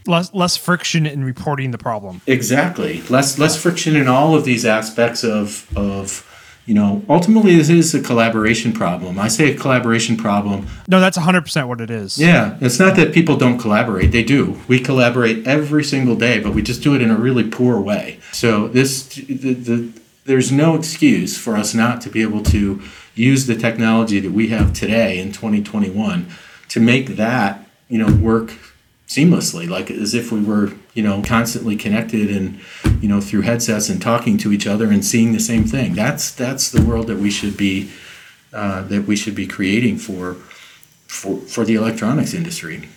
Less 0.07 0.35
less 0.35 0.57
friction 0.57 1.07
in 1.07 1.25
reporting 1.25 1.71
the 1.71 1.79
problem. 1.79 2.21
exactly. 2.27 3.01
Less 3.09 3.39
less 3.39 3.57
friction 3.57 3.97
in 3.97 4.07
all 4.07 4.35
of 4.35 4.45
these 4.45 4.67
aspects 4.67 5.25
of 5.25 5.67
of 5.77 6.29
you 6.67 6.75
know 6.75 7.03
ultimately 7.09 7.57
this 7.57 7.71
is 7.71 7.95
a 7.95 8.03
collaboration 8.03 8.73
problem. 8.73 9.19
I 9.19 9.29
say 9.29 9.53
a 9.55 9.57
collaboration 9.57 10.17
problem. 10.19 10.67
No, 10.89 11.01
that's 11.01 11.17
100% 11.17 11.69
what 11.69 11.81
it 11.81 11.91
is. 11.91 12.19
yeah 12.19 12.59
it's 12.61 12.79
not 12.79 12.97
that 12.97 13.15
people 13.15 13.37
don't 13.37 13.59
collaborate. 13.59 14.13
They 14.13 14.23
do. 14.25 14.61
We 14.69 14.79
collaborate 14.79 15.47
every 15.47 15.85
single 15.85 16.17
day 16.17 16.39
but 16.39 16.53
we 16.53 16.61
just 16.61 16.83
do 16.83 16.95
it 16.95 17.01
in 17.01 17.11
a 17.11 17.17
really 17.17 17.45
poor 17.49 17.81
way. 17.81 18.21
So 18.33 18.69
this 18.69 19.07
the, 19.15 19.55
the 19.55 19.93
there's 20.27 20.53
no 20.53 20.75
excuse 20.77 21.39
for 21.39 21.57
us 21.57 21.73
not 21.75 22.01
to 22.03 22.11
be 22.11 22.21
able 22.23 22.43
to 22.45 22.83
use 23.15 23.47
the 23.47 23.57
technology 23.57 24.21
that 24.21 24.33
we 24.33 24.49
have 24.49 24.73
today 24.73 25.19
in 25.19 25.33
2021 25.33 26.27
to 26.69 26.79
make 26.81 27.17
that 27.17 27.65
you 27.89 27.99
know 27.99 28.13
work 28.15 28.53
seamlessly 29.15 29.69
like 29.77 29.91
as 29.91 30.15
if 30.15 30.33
we 30.33 30.41
were 30.51 30.73
you 30.95 31.03
know 31.03 31.23
constantly 31.23 31.77
connected 31.77 32.27
and 32.37 32.47
you 33.03 33.09
know 33.09 33.21
through 33.21 33.43
headsets 33.43 33.89
and 33.89 34.01
talking 34.01 34.39
to 34.39 34.53
each 34.53 34.67
other 34.67 34.87
and 34.95 35.05
seeing 35.05 35.33
the 35.33 35.41
same 35.41 35.65
thing 35.65 35.95
that's 35.95 36.31
that's 36.43 36.71
the 36.71 36.83
world 36.83 37.07
that 37.07 37.19
we 37.19 37.31
should 37.31 37.57
be 37.57 37.91
uh, 38.53 38.83
that 38.83 39.03
we 39.07 39.17
should 39.17 39.35
be 39.35 39.47
creating 39.47 39.97
for 39.99 40.35
for 41.07 41.37
for 41.55 41.65
the 41.65 41.75
electronics 41.75 42.33
industry 42.35 42.89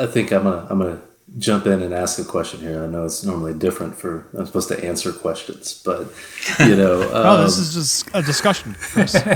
I 0.00 0.06
think 0.06 0.30
I'm 0.32 0.44
gonna 0.44 0.66
I'm 0.70 0.78
gonna 0.78 1.00
jump 1.38 1.66
in 1.66 1.82
and 1.82 1.92
ask 1.92 2.18
a 2.18 2.24
question 2.24 2.60
here. 2.60 2.84
I 2.84 2.86
know 2.86 3.04
it's 3.04 3.24
normally 3.24 3.54
different 3.54 3.96
for 3.96 4.26
I'm 4.38 4.46
supposed 4.46 4.68
to 4.68 4.84
answer 4.84 5.12
questions, 5.12 5.82
but 5.84 6.06
you 6.60 6.76
know, 6.76 7.02
Oh, 7.12 7.38
um, 7.38 7.44
this 7.44 7.58
is 7.58 7.74
just 7.74 8.08
a 8.14 8.22
discussion. 8.22 8.76
Chris. 8.78 9.14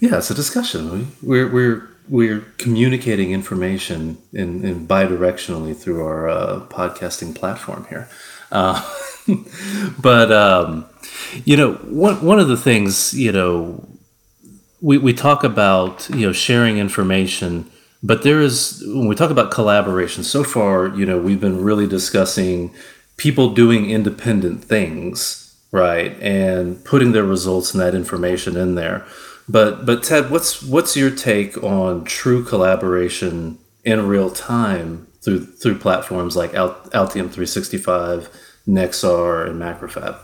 yeah, 0.00 0.18
it's 0.18 0.30
a 0.30 0.34
discussion. 0.34 0.80
We, 0.90 1.06
we're 1.28 1.52
we're 1.52 1.88
we're 2.08 2.40
communicating 2.58 3.32
information 3.32 4.18
in, 4.32 4.64
in 4.64 4.86
bidirectionally 4.86 5.76
through 5.76 6.04
our 6.04 6.28
uh, 6.28 6.60
podcasting 6.68 7.34
platform 7.34 7.86
here. 7.88 8.08
Uh, 8.50 8.82
but 10.00 10.32
um, 10.32 10.86
you 11.44 11.56
know, 11.56 11.74
one 11.74 12.24
one 12.24 12.38
of 12.40 12.48
the 12.48 12.56
things 12.56 13.14
you 13.14 13.32
know 13.32 13.86
we, 14.80 14.98
we 14.98 15.12
talk 15.12 15.44
about 15.44 16.08
you 16.10 16.26
know 16.26 16.32
sharing 16.32 16.78
information 16.78 17.70
But 18.02 18.22
there 18.24 18.40
is 18.40 18.82
when 18.86 19.06
we 19.08 19.14
talk 19.14 19.30
about 19.30 19.50
collaboration. 19.52 20.24
So 20.24 20.42
far, 20.44 20.88
you 20.88 21.06
know, 21.06 21.18
we've 21.18 21.40
been 21.40 21.62
really 21.62 21.86
discussing 21.86 22.74
people 23.16 23.54
doing 23.54 23.90
independent 23.90 24.64
things, 24.64 25.56
right, 25.70 26.20
and 26.20 26.84
putting 26.84 27.12
their 27.12 27.24
results 27.24 27.72
and 27.72 27.80
that 27.80 27.94
information 27.94 28.56
in 28.56 28.74
there. 28.74 29.06
But 29.48 29.84
but 29.86 30.02
Ted, 30.02 30.30
what's 30.30 30.62
what's 30.62 30.96
your 30.96 31.10
take 31.10 31.62
on 31.62 32.04
true 32.04 32.44
collaboration 32.44 33.58
in 33.84 34.06
real 34.06 34.30
time 34.30 35.08
through 35.20 35.46
through 35.46 35.78
platforms 35.78 36.36
like 36.36 36.52
Altium 36.52 37.30
365, 37.30 38.28
Nexar, 38.68 39.48
and 39.48 39.60
Macrofab? 39.60 40.18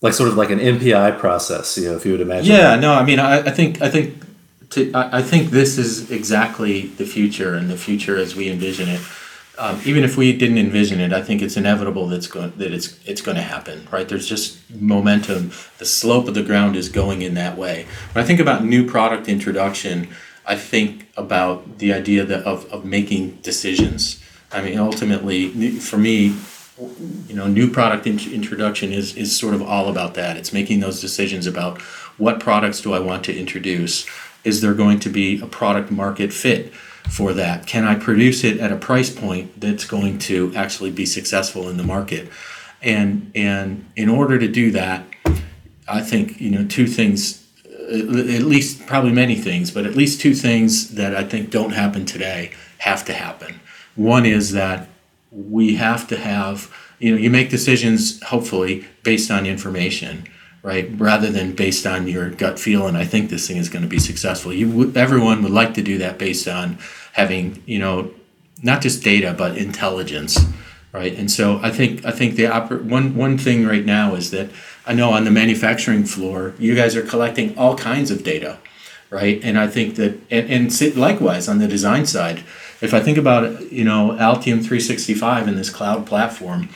Like 0.00 0.14
sort 0.14 0.28
of 0.28 0.36
like 0.36 0.50
an 0.50 0.58
MPI 0.58 1.18
process, 1.18 1.78
you 1.78 1.88
know, 1.88 1.96
if 1.96 2.04
you 2.04 2.12
would 2.12 2.20
imagine. 2.20 2.52
Yeah, 2.52 2.76
that. 2.76 2.80
no, 2.80 2.92
I 2.94 3.04
mean, 3.04 3.18
I, 3.18 3.40
I 3.40 3.50
think 3.50 3.80
I 3.80 3.88
think 3.88 4.22
to, 4.70 4.92
I, 4.92 5.18
I 5.18 5.22
think 5.22 5.50
this 5.50 5.78
is 5.78 6.10
exactly 6.10 6.86
the 6.86 7.06
future, 7.06 7.54
and 7.54 7.70
the 7.70 7.76
future 7.76 8.16
as 8.16 8.34
we 8.34 8.50
envision 8.50 8.88
it. 8.88 9.00
Um, 9.56 9.80
even 9.84 10.02
if 10.02 10.16
we 10.16 10.36
didn't 10.36 10.58
envision 10.58 11.00
it, 11.00 11.12
I 11.12 11.22
think 11.22 11.40
it's 11.40 11.56
inevitable 11.56 12.08
that's 12.08 12.26
going 12.26 12.52
that 12.56 12.72
it's 12.72 12.98
it's 13.06 13.20
going 13.20 13.36
to 13.36 13.42
happen, 13.42 13.86
right? 13.92 14.08
There's 14.08 14.28
just 14.28 14.58
momentum. 14.74 15.52
The 15.78 15.84
slope 15.84 16.26
of 16.26 16.34
the 16.34 16.42
ground 16.42 16.74
is 16.74 16.88
going 16.88 17.22
in 17.22 17.34
that 17.34 17.56
way. 17.56 17.86
When 18.12 18.24
I 18.24 18.26
think 18.26 18.40
about 18.40 18.64
new 18.64 18.84
product 18.84 19.28
introduction, 19.28 20.08
I 20.44 20.56
think 20.56 21.08
about 21.16 21.78
the 21.78 21.92
idea 21.92 22.24
that 22.24 22.42
of, 22.44 22.66
of 22.72 22.84
making 22.84 23.36
decisions. 23.42 24.20
I 24.50 24.60
mean, 24.60 24.78
ultimately, 24.78 25.50
for 25.78 25.98
me, 25.98 26.36
you 27.28 27.34
know, 27.34 27.46
new 27.46 27.70
product 27.70 28.06
in- 28.06 28.18
introduction 28.32 28.92
is 28.92 29.14
is 29.14 29.38
sort 29.38 29.54
of 29.54 29.62
all 29.62 29.88
about 29.88 30.14
that. 30.14 30.36
It's 30.36 30.52
making 30.52 30.80
those 30.80 31.00
decisions 31.00 31.46
about 31.46 31.80
what 32.18 32.40
products 32.40 32.80
do 32.80 32.92
I 32.92 32.98
want 32.98 33.24
to 33.24 33.36
introduce. 33.36 34.06
Is 34.42 34.60
there 34.60 34.74
going 34.74 35.00
to 35.00 35.08
be 35.08 35.40
a 35.40 35.46
product 35.46 35.90
market 35.90 36.32
fit? 36.32 36.72
For 37.08 37.32
that? 37.34 37.66
Can 37.66 37.84
I 37.84 37.94
produce 37.94 38.44
it 38.44 38.58
at 38.58 38.72
a 38.72 38.76
price 38.76 39.10
point 39.10 39.60
that's 39.60 39.84
going 39.84 40.18
to 40.20 40.52
actually 40.54 40.90
be 40.90 41.06
successful 41.06 41.68
in 41.68 41.76
the 41.76 41.82
market? 41.82 42.28
And 42.82 43.30
and 43.34 43.90
in 43.96 44.08
order 44.08 44.38
to 44.38 44.48
do 44.48 44.70
that, 44.72 45.04
I 45.88 46.00
think 46.00 46.40
you 46.40 46.50
know 46.50 46.66
two 46.66 46.86
things, 46.86 47.46
at 47.66 48.42
least 48.42 48.86
probably 48.86 49.12
many 49.12 49.36
things, 49.36 49.70
but 49.70 49.86
at 49.86 49.94
least 49.94 50.20
two 50.20 50.34
things 50.34 50.94
that 50.94 51.14
I 51.14 51.24
think 51.24 51.50
don't 51.50 51.72
happen 51.72 52.04
today 52.04 52.52
have 52.78 53.04
to 53.06 53.14
happen. 53.14 53.60
One 53.94 54.26
is 54.26 54.52
that 54.52 54.88
we 55.30 55.76
have 55.76 56.06
to 56.08 56.16
have 56.16 56.72
you 56.98 57.12
know 57.12 57.18
you 57.18 57.30
make 57.30 57.50
decisions 57.50 58.22
hopefully 58.24 58.86
based 59.02 59.30
on 59.30 59.46
information 59.46 60.26
right? 60.64 60.88
Rather 60.96 61.30
than 61.30 61.52
based 61.52 61.86
on 61.86 62.08
your 62.08 62.30
gut 62.30 62.58
feel, 62.58 62.86
and 62.88 62.96
I 62.96 63.04
think 63.04 63.30
this 63.30 63.46
thing 63.46 63.58
is 63.58 63.68
going 63.68 63.82
to 63.82 63.88
be 63.88 64.00
successful. 64.00 64.52
You 64.52 64.90
everyone 64.96 65.42
would 65.42 65.52
like 65.52 65.74
to 65.74 65.82
do 65.82 65.98
that 65.98 66.18
based 66.18 66.48
on 66.48 66.78
having 67.12 67.62
you 67.66 67.78
know 67.78 68.10
not 68.62 68.80
just 68.80 69.04
data 69.04 69.34
but 69.36 69.56
intelligence, 69.58 70.40
right? 70.90 71.16
And 71.16 71.30
so 71.30 71.60
I 71.62 71.70
think 71.70 72.04
I 72.04 72.10
think 72.10 72.34
the 72.34 72.44
oper- 72.44 72.82
one 72.82 73.14
one 73.14 73.36
thing 73.36 73.66
right 73.66 73.84
now 73.84 74.14
is 74.14 74.30
that 74.32 74.50
I 74.86 74.94
know 74.94 75.10
on 75.10 75.24
the 75.24 75.30
manufacturing 75.30 76.04
floor 76.04 76.54
you 76.58 76.74
guys 76.74 76.96
are 76.96 77.02
collecting 77.02 77.56
all 77.58 77.76
kinds 77.76 78.10
of 78.10 78.24
data, 78.24 78.58
right? 79.10 79.38
And 79.44 79.58
I 79.58 79.68
think 79.68 79.96
that 79.96 80.18
and, 80.30 80.72
and 80.72 80.96
likewise 80.96 81.46
on 81.46 81.58
the 81.58 81.68
design 81.68 82.06
side, 82.06 82.42
if 82.80 82.94
I 82.94 83.00
think 83.00 83.18
about 83.18 83.70
you 83.70 83.84
know 83.84 84.16
Altium 84.18 84.64
365 84.64 85.46
and 85.46 85.58
this 85.58 85.68
cloud 85.68 86.06
platform 86.06 86.70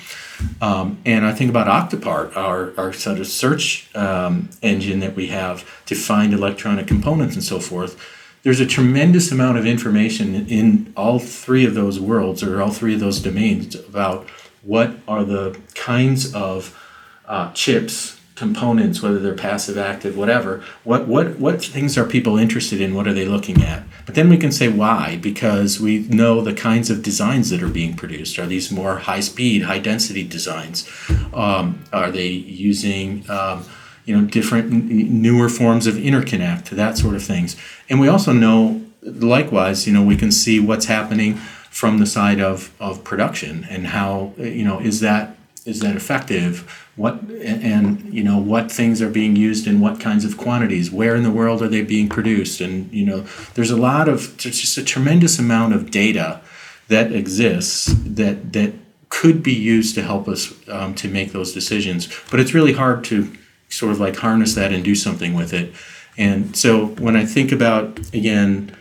um, 0.60 0.98
and 1.04 1.24
I 1.24 1.32
think 1.32 1.50
about 1.50 1.66
Octopart, 1.66 2.36
our, 2.36 2.72
our 2.78 2.92
sort 2.92 3.18
of 3.18 3.26
search 3.26 3.94
um, 3.94 4.50
engine 4.62 5.00
that 5.00 5.14
we 5.14 5.28
have 5.28 5.64
to 5.86 5.94
find 5.94 6.32
electronic 6.32 6.86
components 6.86 7.34
and 7.34 7.44
so 7.44 7.58
forth. 7.58 8.00
There's 8.42 8.60
a 8.60 8.66
tremendous 8.66 9.32
amount 9.32 9.58
of 9.58 9.66
information 9.66 10.46
in 10.48 10.92
all 10.96 11.18
three 11.18 11.64
of 11.64 11.74
those 11.74 11.98
worlds 11.98 12.42
or 12.42 12.62
all 12.62 12.70
three 12.70 12.94
of 12.94 13.00
those 13.00 13.20
domains 13.20 13.74
about 13.74 14.28
what 14.62 14.96
are 15.08 15.24
the 15.24 15.58
kinds 15.74 16.34
of 16.34 16.78
uh, 17.26 17.52
chips 17.52 18.17
components, 18.38 19.02
whether 19.02 19.18
they're 19.18 19.34
passive, 19.34 19.76
active, 19.76 20.16
whatever. 20.16 20.62
What 20.84 21.08
what 21.08 21.38
what 21.38 21.62
things 21.62 21.98
are 21.98 22.04
people 22.04 22.38
interested 22.38 22.80
in? 22.80 22.94
What 22.94 23.08
are 23.08 23.12
they 23.12 23.24
looking 23.24 23.62
at? 23.62 23.82
But 24.06 24.14
then 24.14 24.28
we 24.30 24.38
can 24.38 24.52
say 24.52 24.68
why, 24.68 25.18
because 25.20 25.80
we 25.80 26.00
know 26.08 26.40
the 26.40 26.54
kinds 26.54 26.88
of 26.88 27.02
designs 27.02 27.50
that 27.50 27.62
are 27.62 27.68
being 27.68 27.96
produced. 27.96 28.38
Are 28.38 28.46
these 28.46 28.70
more 28.70 28.98
high 28.98 29.20
speed, 29.20 29.62
high 29.62 29.80
density 29.80 30.26
designs? 30.26 30.88
Um, 31.34 31.82
are 31.92 32.10
they 32.10 32.28
using 32.28 33.28
um, 33.28 33.64
you 34.04 34.16
know 34.16 34.26
different 34.26 34.70
newer 34.70 35.48
forms 35.48 35.86
of 35.86 35.94
interconnect, 35.94 36.70
that 36.70 36.96
sort 36.96 37.14
of 37.16 37.22
things? 37.22 37.56
And 37.90 37.98
we 37.98 38.08
also 38.08 38.32
know, 38.32 38.80
likewise, 39.02 39.86
you 39.86 39.92
know, 39.92 40.02
we 40.02 40.16
can 40.16 40.30
see 40.30 40.60
what's 40.60 40.86
happening 40.86 41.34
from 41.70 41.98
the 41.98 42.06
side 42.06 42.40
of, 42.40 42.72
of 42.80 43.04
production 43.04 43.66
and 43.70 43.88
how 43.88 44.32
you 44.38 44.64
know 44.64 44.80
is 44.80 45.00
that 45.00 45.37
is 45.68 45.80
that 45.80 45.94
effective? 45.94 46.86
What 46.96 47.20
and 47.30 48.12
you 48.12 48.24
know 48.24 48.38
what 48.38 48.72
things 48.72 49.00
are 49.02 49.10
being 49.10 49.36
used 49.36 49.66
in 49.66 49.80
what 49.80 50.00
kinds 50.00 50.24
of 50.24 50.36
quantities? 50.36 50.90
Where 50.90 51.14
in 51.14 51.22
the 51.22 51.30
world 51.30 51.62
are 51.62 51.68
they 51.68 51.82
being 51.82 52.08
produced? 52.08 52.60
And 52.60 52.92
you 52.92 53.04
know 53.04 53.20
there's 53.54 53.70
a 53.70 53.76
lot 53.76 54.08
of 54.08 54.36
there's 54.42 54.58
just 54.58 54.78
a 54.78 54.84
tremendous 54.84 55.38
amount 55.38 55.74
of 55.74 55.90
data 55.90 56.40
that 56.88 57.12
exists 57.12 57.94
that 58.04 58.52
that 58.54 58.72
could 59.10 59.42
be 59.42 59.54
used 59.54 59.94
to 59.94 60.02
help 60.02 60.26
us 60.28 60.52
um, 60.68 60.94
to 60.94 61.08
make 61.08 61.32
those 61.32 61.52
decisions. 61.52 62.08
But 62.30 62.40
it's 62.40 62.54
really 62.54 62.72
hard 62.72 63.04
to 63.04 63.32
sort 63.68 63.92
of 63.92 64.00
like 64.00 64.16
harness 64.16 64.54
that 64.54 64.72
and 64.72 64.82
do 64.82 64.94
something 64.94 65.34
with 65.34 65.52
it. 65.52 65.74
And 66.16 66.56
so 66.56 66.86
when 66.86 67.14
i 67.16 67.24
think 67.24 67.52
about 67.52 67.98
again 68.12 68.74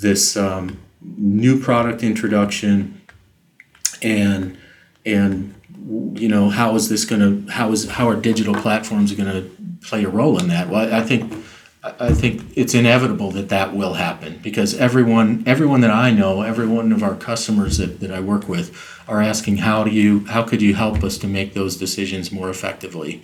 this 0.00 0.36
um, 0.36 0.80
new 1.00 1.60
product 1.60 2.02
introduction 2.02 3.00
and 4.02 4.58
and 5.04 5.54
you 6.14 6.28
know, 6.28 6.48
how 6.48 6.74
is 6.74 6.88
this 6.88 7.04
going 7.04 7.46
to, 7.46 7.52
how 7.52 7.72
is, 7.72 7.88
how 7.88 8.08
are 8.08 8.16
digital 8.16 8.54
platforms 8.54 9.12
going 9.12 9.30
to 9.30 9.50
play 9.86 10.04
a 10.04 10.08
role 10.08 10.38
in 10.38 10.48
that? 10.48 10.68
Well, 10.68 10.92
I 10.92 11.02
think, 11.02 11.32
I 11.82 12.12
think 12.12 12.42
it's 12.56 12.74
inevitable 12.74 13.32
that 13.32 13.48
that 13.48 13.74
will 13.74 13.94
happen 13.94 14.38
because 14.42 14.74
everyone, 14.74 15.42
everyone 15.46 15.80
that 15.80 15.90
I 15.90 16.12
know, 16.12 16.42
every 16.42 16.66
one 16.66 16.92
of 16.92 17.02
our 17.02 17.16
customers 17.16 17.78
that, 17.78 18.00
that 18.00 18.12
I 18.12 18.20
work 18.20 18.48
with 18.48 18.76
are 19.08 19.20
asking, 19.20 19.58
how 19.58 19.82
do 19.82 19.90
you, 19.90 20.24
how 20.26 20.42
could 20.44 20.62
you 20.62 20.74
help 20.74 21.02
us 21.02 21.18
to 21.18 21.26
make 21.26 21.54
those 21.54 21.76
decisions 21.76 22.30
more 22.30 22.48
effectively? 22.50 23.22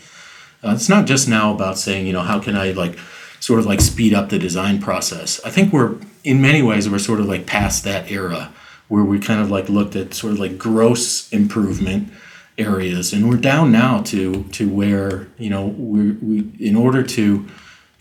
Uh, 0.64 0.72
it's 0.74 0.88
not 0.88 1.06
just 1.06 1.28
now 1.28 1.54
about 1.54 1.78
saying, 1.78 2.06
you 2.06 2.12
know, 2.12 2.22
how 2.22 2.40
can 2.40 2.56
I 2.56 2.72
like, 2.72 2.98
sort 3.40 3.61
of 3.61 3.66
like 3.66 3.80
speed 3.80 4.14
up 4.14 4.28
the 4.28 4.38
design 4.38 4.80
process. 4.80 5.40
I 5.44 5.50
think 5.50 5.72
we're, 5.72 5.96
in 6.24 6.42
many 6.42 6.62
ways, 6.62 6.88
we're 6.88 6.98
sort 6.98 7.20
of 7.20 7.26
like 7.26 7.46
past 7.46 7.84
that 7.84 8.11
era 8.11 8.52
where 8.88 9.04
we 9.04 9.18
kind 9.18 9.40
of 9.40 9.50
like 9.50 9.68
looked 9.68 9.94
at 9.94 10.14
sort 10.14 10.32
of 10.32 10.40
like 10.40 10.59
gross 10.59 11.32
improvement 11.32 12.11
areas, 12.59 13.12
and 13.12 13.28
we're 13.28 13.36
down 13.36 13.72
now 13.72 14.02
to 14.02 14.44
to 14.44 14.68
where 14.68 15.28
you 15.38 15.48
know 15.48 15.66
we 15.66 16.12
we 16.12 16.52
in 16.59 16.76
order 16.76 17.02
to 17.02 17.46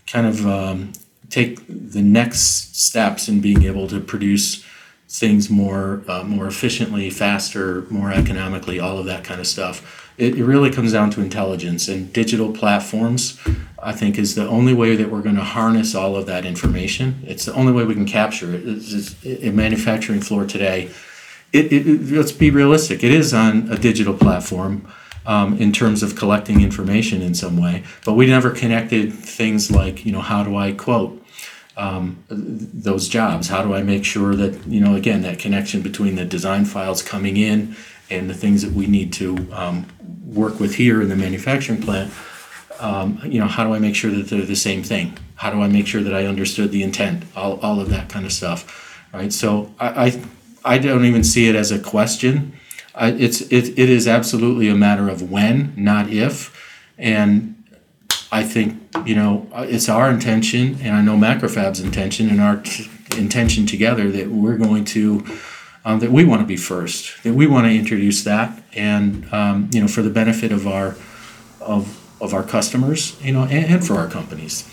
kind 0.06 0.26
of 0.26 0.46
um, 0.46 0.92
take 1.30 1.60
the 1.68 2.02
next 2.02 2.76
steps 2.76 3.28
in 3.28 3.40
being 3.40 3.62
able 3.62 3.86
to 3.88 4.00
produce 4.00 4.64
things 5.08 5.48
more 5.48 6.02
uh, 6.08 6.24
more 6.24 6.46
efficiently, 6.46 7.08
faster, 7.10 7.82
more 7.90 8.12
economically, 8.12 8.78
all 8.78 8.98
of 8.98 9.06
that 9.06 9.24
kind 9.24 9.40
of 9.40 9.46
stuff. 9.46 10.04
It, 10.18 10.36
it 10.36 10.44
really 10.44 10.70
comes 10.70 10.92
down 10.92 11.10
to 11.12 11.20
intelligence 11.20 11.86
and 11.86 12.12
digital 12.12 12.52
platforms. 12.52 13.40
I 13.80 13.92
think 13.92 14.18
is 14.18 14.34
the 14.34 14.48
only 14.48 14.74
way 14.74 14.96
that 14.96 15.08
we're 15.08 15.22
going 15.22 15.36
to 15.36 15.44
harness 15.44 15.94
all 15.94 16.16
of 16.16 16.26
that 16.26 16.44
information. 16.44 17.22
It's 17.24 17.44
the 17.44 17.54
only 17.54 17.72
way 17.72 17.84
we 17.84 17.94
can 17.94 18.06
capture 18.06 18.52
it. 18.52 18.66
It's, 18.66 18.92
it's, 19.24 19.44
a 19.44 19.52
manufacturing 19.52 20.20
floor 20.20 20.44
today 20.44 20.90
it, 21.52 21.72
it, 21.72 22.12
let's 22.12 22.32
be 22.32 22.50
realistic. 22.50 23.02
It 23.02 23.12
is 23.12 23.32
on 23.32 23.70
a 23.70 23.78
digital 23.78 24.14
platform 24.14 24.86
um, 25.26 25.58
in 25.58 25.72
terms 25.72 26.02
of 26.02 26.16
collecting 26.16 26.60
information 26.62 27.22
in 27.22 27.34
some 27.34 27.60
way, 27.60 27.84
but 28.04 28.14
we 28.14 28.26
never 28.26 28.50
connected 28.50 29.12
things 29.12 29.70
like 29.70 30.04
you 30.04 30.12
know 30.12 30.20
how 30.20 30.42
do 30.42 30.56
I 30.56 30.72
quote 30.72 31.22
um, 31.76 32.22
those 32.28 33.08
jobs? 33.08 33.48
How 33.48 33.62
do 33.62 33.74
I 33.74 33.82
make 33.82 34.04
sure 34.04 34.34
that 34.34 34.66
you 34.66 34.80
know 34.80 34.94
again 34.94 35.22
that 35.22 35.38
connection 35.38 35.80
between 35.80 36.16
the 36.16 36.24
design 36.24 36.64
files 36.64 37.02
coming 37.02 37.36
in 37.36 37.76
and 38.10 38.28
the 38.28 38.34
things 38.34 38.62
that 38.62 38.72
we 38.72 38.86
need 38.86 39.12
to 39.14 39.36
um, 39.52 39.86
work 40.24 40.58
with 40.60 40.74
here 40.74 41.00
in 41.00 41.08
the 41.08 41.16
manufacturing 41.16 41.80
plant? 41.80 42.12
Um, 42.80 43.20
you 43.24 43.40
know 43.40 43.46
how 43.46 43.64
do 43.64 43.74
I 43.74 43.78
make 43.78 43.96
sure 43.96 44.10
that 44.10 44.28
they're 44.28 44.42
the 44.42 44.56
same 44.56 44.82
thing? 44.82 45.16
How 45.36 45.50
do 45.50 45.62
I 45.62 45.68
make 45.68 45.86
sure 45.86 46.02
that 46.02 46.14
I 46.14 46.26
understood 46.26 46.72
the 46.72 46.82
intent? 46.82 47.24
All, 47.36 47.60
all 47.60 47.80
of 47.80 47.90
that 47.90 48.08
kind 48.08 48.26
of 48.26 48.32
stuff, 48.32 49.06
right? 49.12 49.32
So 49.32 49.72
I, 49.78 50.06
I 50.06 50.22
I 50.64 50.78
don't 50.78 51.04
even 51.04 51.24
see 51.24 51.48
it 51.48 51.54
as 51.54 51.70
a 51.70 51.78
question. 51.78 52.52
It's 53.00 53.40
it, 53.42 53.78
it 53.78 53.90
is 53.90 54.08
absolutely 54.08 54.68
a 54.68 54.74
matter 54.74 55.08
of 55.08 55.30
when, 55.30 55.72
not 55.76 56.10
if, 56.10 56.52
and 56.98 57.54
I 58.32 58.42
think 58.42 58.80
you 59.06 59.14
know 59.14 59.46
it's 59.54 59.88
our 59.88 60.10
intention, 60.10 60.78
and 60.82 60.96
I 60.96 61.02
know 61.02 61.16
Macrofab's 61.16 61.80
intention, 61.80 62.28
and 62.28 62.40
our 62.40 62.56
t- 62.56 62.90
intention 63.16 63.66
together 63.66 64.10
that 64.10 64.28
we're 64.28 64.56
going 64.56 64.84
to 64.86 65.24
um, 65.84 66.00
that 66.00 66.10
we 66.10 66.24
want 66.24 66.42
to 66.42 66.46
be 66.46 66.56
first, 66.56 67.22
that 67.22 67.34
we 67.34 67.46
want 67.46 67.66
to 67.66 67.72
introduce 67.72 68.24
that, 68.24 68.62
and 68.74 69.32
um, 69.32 69.70
you 69.72 69.80
know 69.80 69.88
for 69.88 70.02
the 70.02 70.10
benefit 70.10 70.52
of 70.52 70.66
our 70.66 70.96
of 71.60 72.04
of 72.20 72.34
our 72.34 72.42
customers, 72.42 73.16
you 73.22 73.32
know, 73.32 73.42
and, 73.42 73.74
and 73.74 73.86
for 73.86 73.94
our 73.94 74.08
companies. 74.08 74.68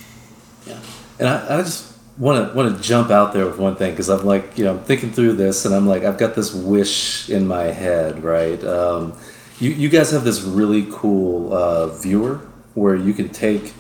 Yeah, 0.66 0.80
and 1.20 1.28
I, 1.28 1.60
I 1.60 1.62
just 1.62 1.95
want 2.18 2.50
to 2.50 2.56
want 2.56 2.76
to 2.76 2.82
jump 2.82 3.12
out 3.12 3.34
there 3.34 3.46
with 3.46 3.58
one 3.58 3.76
thing 3.76 3.92
because 3.92 4.10
I'm 4.10 4.26
like, 4.26 4.58
you 4.58 4.64
know, 4.64 4.72
I'm 4.72 4.84
thinking 4.84 5.12
through 5.12 5.34
this, 5.34 5.66
and 5.66 5.76
I'm 5.76 5.88
like, 5.88 6.04
I've 6.04 6.18
got 6.18 6.36
this 6.36 6.54
wish 6.54 7.30
in 7.30 7.48
my 7.48 7.64
head, 7.64 8.24
right? 8.24 8.62
Um, 8.64 9.14
you 9.60 9.72
you 9.72 9.90
guys 9.90 10.12
have 10.12 10.24
this 10.24 10.42
really 10.42 10.88
cool 10.92 11.54
uh, 11.54 11.88
viewer 11.88 12.42
where 12.74 12.96
you 12.96 13.14
can 13.14 13.30
take 13.30 13.74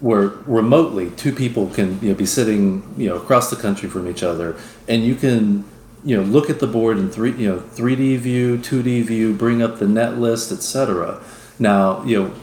where 0.00 0.28
remotely 0.46 1.10
two 1.10 1.32
people 1.32 1.68
can 1.68 2.00
you 2.00 2.10
know 2.10 2.14
be 2.14 2.24
sitting 2.26 2.82
you 2.96 3.08
know 3.08 3.16
across 3.16 3.50
the 3.50 3.56
country 3.56 3.88
from 3.88 4.08
each 4.08 4.22
other, 4.22 4.56
and 4.88 5.04
you 5.04 5.14
can 5.14 5.64
you 6.04 6.16
know 6.16 6.22
look 6.22 6.50
at 6.50 6.58
the 6.58 6.66
board 6.66 6.98
in 6.98 7.10
three 7.10 7.32
you 7.32 7.48
know 7.48 7.58
3D 7.58 8.18
view, 8.18 8.58
2D 8.58 9.04
view, 9.04 9.34
bring 9.34 9.62
up 9.62 9.78
the 9.78 9.86
net 9.86 10.18
list, 10.18 10.50
etc. 10.52 11.20
Now 11.58 12.02
you 12.04 12.22
know. 12.22 12.28
Know, 12.28 12.36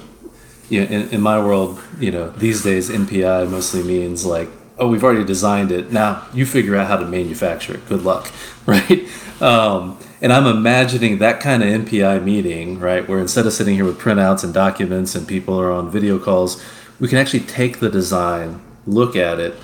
in, 0.70 1.10
in 1.12 1.22
my 1.22 1.40
world, 1.40 1.82
you 1.98 2.12
know, 2.12 2.30
these 2.32 2.62
days 2.62 2.90
NPI 2.90 3.50
mostly 3.50 3.84
means 3.84 4.26
like 4.26 4.50
oh, 4.80 4.88
we've 4.88 5.04
already 5.04 5.26
designed 5.26 5.72
it. 5.72 5.92
Now 5.92 6.28
you 6.34 6.46
figure 6.46 6.76
out 6.76 6.88
how 6.88 6.98
to 6.98 7.06
manufacture 7.06 7.76
it. 7.76 7.88
Good 7.88 8.04
luck, 8.04 8.32
right? 8.66 9.08
Um, 9.42 9.98
and 10.22 10.34
I'm 10.34 10.48
imagining 10.48 11.20
that 11.20 11.40
kind 11.40 11.64
of 11.64 11.70
NPI 11.70 12.24
meeting, 12.24 12.80
right, 12.80 13.08
where 13.08 13.20
instead 13.20 13.46
of 13.46 13.54
sitting 13.54 13.76
here 13.76 13.86
with 13.86 14.00
printouts 14.00 14.44
and 14.44 14.54
documents 14.54 15.14
and 15.16 15.28
people 15.28 15.60
are 15.60 15.72
on 15.72 15.92
video 15.92 16.18
calls, 16.18 16.64
we 17.00 17.08
can 17.08 17.18
actually 17.20 17.42
take 17.42 17.80
the 17.80 17.90
design, 17.90 18.62
look 18.88 19.16
at 19.16 19.40
it, 19.40 19.56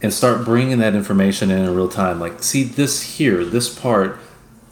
and 0.00 0.12
start 0.12 0.44
bringing 0.44 0.78
that 0.78 0.96
information 0.96 1.50
in 1.50 1.64
in 1.64 1.74
real 1.74 1.88
time. 1.88 2.18
Like, 2.18 2.42
see 2.42 2.64
this 2.64 3.16
here, 3.18 3.44
this 3.44 3.72
part, 3.72 4.18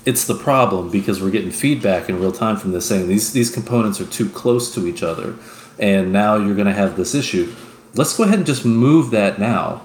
it's 0.04 0.24
the 0.24 0.34
problem 0.34 0.90
because 0.90 1.22
we're 1.22 1.30
getting 1.30 1.52
feedback 1.52 2.08
in 2.08 2.18
real 2.18 2.32
time 2.32 2.56
from 2.56 2.72
this 2.72 2.88
saying 2.88 3.06
these 3.06 3.32
these 3.32 3.50
components 3.50 4.00
are 4.00 4.06
too 4.06 4.28
close 4.30 4.74
to 4.74 4.86
each 4.88 5.02
other, 5.04 5.36
and 5.78 6.12
now 6.12 6.36
you're 6.36 6.54
going 6.54 6.66
to 6.66 6.72
have 6.72 6.96
this 6.96 7.14
issue 7.14 7.54
let's 7.94 8.16
go 8.16 8.24
ahead 8.24 8.38
and 8.38 8.46
just 8.46 8.64
move 8.64 9.10
that 9.10 9.38
now, 9.38 9.82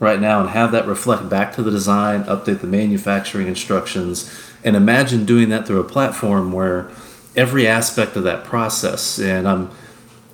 right 0.00 0.20
now, 0.20 0.40
and 0.40 0.50
have 0.50 0.72
that 0.72 0.86
reflect 0.86 1.28
back 1.28 1.54
to 1.54 1.62
the 1.62 1.70
design, 1.70 2.24
update 2.24 2.60
the 2.60 2.66
manufacturing 2.66 3.46
instructions, 3.46 4.30
and 4.64 4.76
imagine 4.76 5.24
doing 5.24 5.48
that 5.50 5.66
through 5.66 5.80
a 5.80 5.84
platform 5.84 6.52
where 6.52 6.90
every 7.34 7.66
aspect 7.66 8.16
of 8.16 8.24
that 8.24 8.44
process, 8.44 9.18
and 9.18 9.46
I'm 9.46 9.70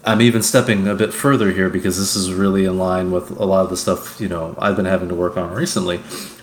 I'm 0.04 0.20
even 0.20 0.42
stepping 0.42 0.88
a 0.88 0.96
bit 0.96 1.14
further 1.14 1.52
here 1.52 1.70
because 1.70 1.96
this 1.96 2.16
is 2.16 2.32
really 2.32 2.64
in 2.64 2.76
line 2.76 3.12
with 3.12 3.30
a 3.30 3.44
lot 3.44 3.62
of 3.62 3.70
the 3.70 3.76
stuff 3.76 4.20
you 4.20 4.28
know 4.28 4.56
I've 4.58 4.76
been 4.76 4.84
having 4.84 5.08
to 5.10 5.14
work 5.14 5.36
on 5.36 5.52
recently, 5.52 5.98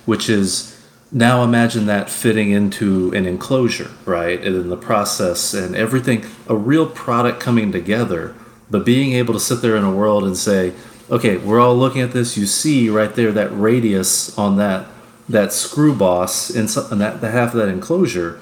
which 0.06 0.30
is 0.30 0.76
now 1.12 1.44
imagine 1.44 1.88
that 1.88 2.10
fitting 2.10 2.52
into 2.52 3.12
an 3.14 3.26
enclosure, 3.26 3.92
right? 4.06 4.40
And 4.40 4.56
in 4.56 4.70
the 4.70 4.78
process 4.78 5.54
and 5.54 5.76
everything, 5.76 6.26
a 6.48 6.56
real 6.56 6.86
product 6.86 7.40
coming 7.40 7.72
together 7.72 8.36
but 8.70 8.86
being 8.86 9.14
able 9.14 9.34
to 9.34 9.40
sit 9.40 9.62
there 9.62 9.76
in 9.76 9.84
a 9.84 9.92
world 9.92 10.24
and 10.24 10.38
say, 10.38 10.74
okay, 11.10 11.38
we're 11.38 11.60
all 11.60 11.76
looking 11.76 12.02
at 12.02 12.12
this. 12.12 12.38
You 12.38 12.46
see 12.46 12.90
right 12.90 13.14
there 13.14 13.32
that 13.32 13.50
radius 13.50 14.38
on 14.38 14.58
that 14.58 14.88
that 15.28 15.54
screw 15.54 15.96
boss 15.96 16.50
and 16.50 16.68
that 16.68 17.22
the 17.22 17.30
half 17.30 17.54
of 17.54 17.60
that 17.60 17.70
enclosure 17.70 18.40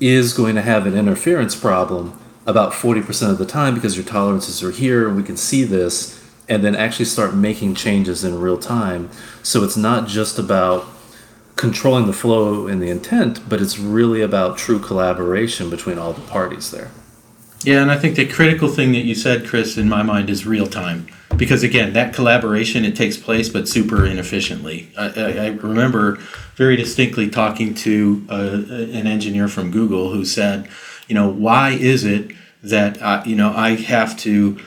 is 0.00 0.32
going 0.32 0.54
to 0.54 0.62
have 0.62 0.86
an 0.86 0.96
interference 0.96 1.56
problem 1.56 2.16
about 2.46 2.72
40% 2.72 3.30
of 3.30 3.38
the 3.38 3.46
time 3.46 3.74
because 3.74 3.96
your 3.96 4.04
tolerances 4.04 4.62
are 4.62 4.70
here 4.70 5.08
and 5.08 5.16
we 5.16 5.24
can 5.24 5.36
see 5.36 5.64
this 5.64 6.22
and 6.48 6.62
then 6.62 6.76
actually 6.76 7.06
start 7.06 7.34
making 7.34 7.74
changes 7.74 8.22
in 8.22 8.38
real 8.38 8.56
time. 8.56 9.10
So 9.42 9.64
it's 9.64 9.76
not 9.76 10.06
just 10.06 10.38
about 10.38 10.86
controlling 11.56 12.06
the 12.06 12.12
flow 12.12 12.68
and 12.68 12.80
the 12.80 12.88
intent, 12.88 13.48
but 13.48 13.60
it's 13.60 13.78
really 13.78 14.22
about 14.22 14.58
true 14.58 14.78
collaboration 14.78 15.70
between 15.70 15.98
all 15.98 16.12
the 16.12 16.20
parties 16.20 16.70
there. 16.70 16.92
Yeah, 17.64 17.82
and 17.82 17.90
I 17.90 17.98
think 17.98 18.16
the 18.16 18.26
critical 18.26 18.68
thing 18.68 18.92
that 18.92 19.04
you 19.04 19.14
said, 19.14 19.46
Chris, 19.46 19.76
in 19.76 19.88
my 19.88 20.02
mind, 20.02 20.30
is 20.30 20.46
real 20.46 20.66
time. 20.66 21.06
Because 21.36 21.62
again, 21.62 21.92
that 21.94 22.14
collaboration 22.14 22.84
it 22.84 22.96
takes 22.96 23.16
place, 23.16 23.48
but 23.48 23.68
super 23.68 24.06
inefficiently. 24.06 24.90
I, 24.96 25.08
I, 25.08 25.46
remember 25.48 26.16
very 26.54 26.76
distinctly 26.76 27.28
talking 27.28 27.74
to 27.74 28.24
uh, 28.30 28.62
an 28.70 29.06
engineer 29.06 29.48
from 29.48 29.70
Google 29.70 30.12
who 30.12 30.24
said, 30.24 30.68
you 31.08 31.14
know, 31.14 31.28
why 31.28 31.70
is 31.70 32.04
it 32.04 32.32
that 32.62 33.26
you 33.26 33.36
know 33.36 33.52
I 33.54 33.70
have 33.76 34.16
to 34.20 34.58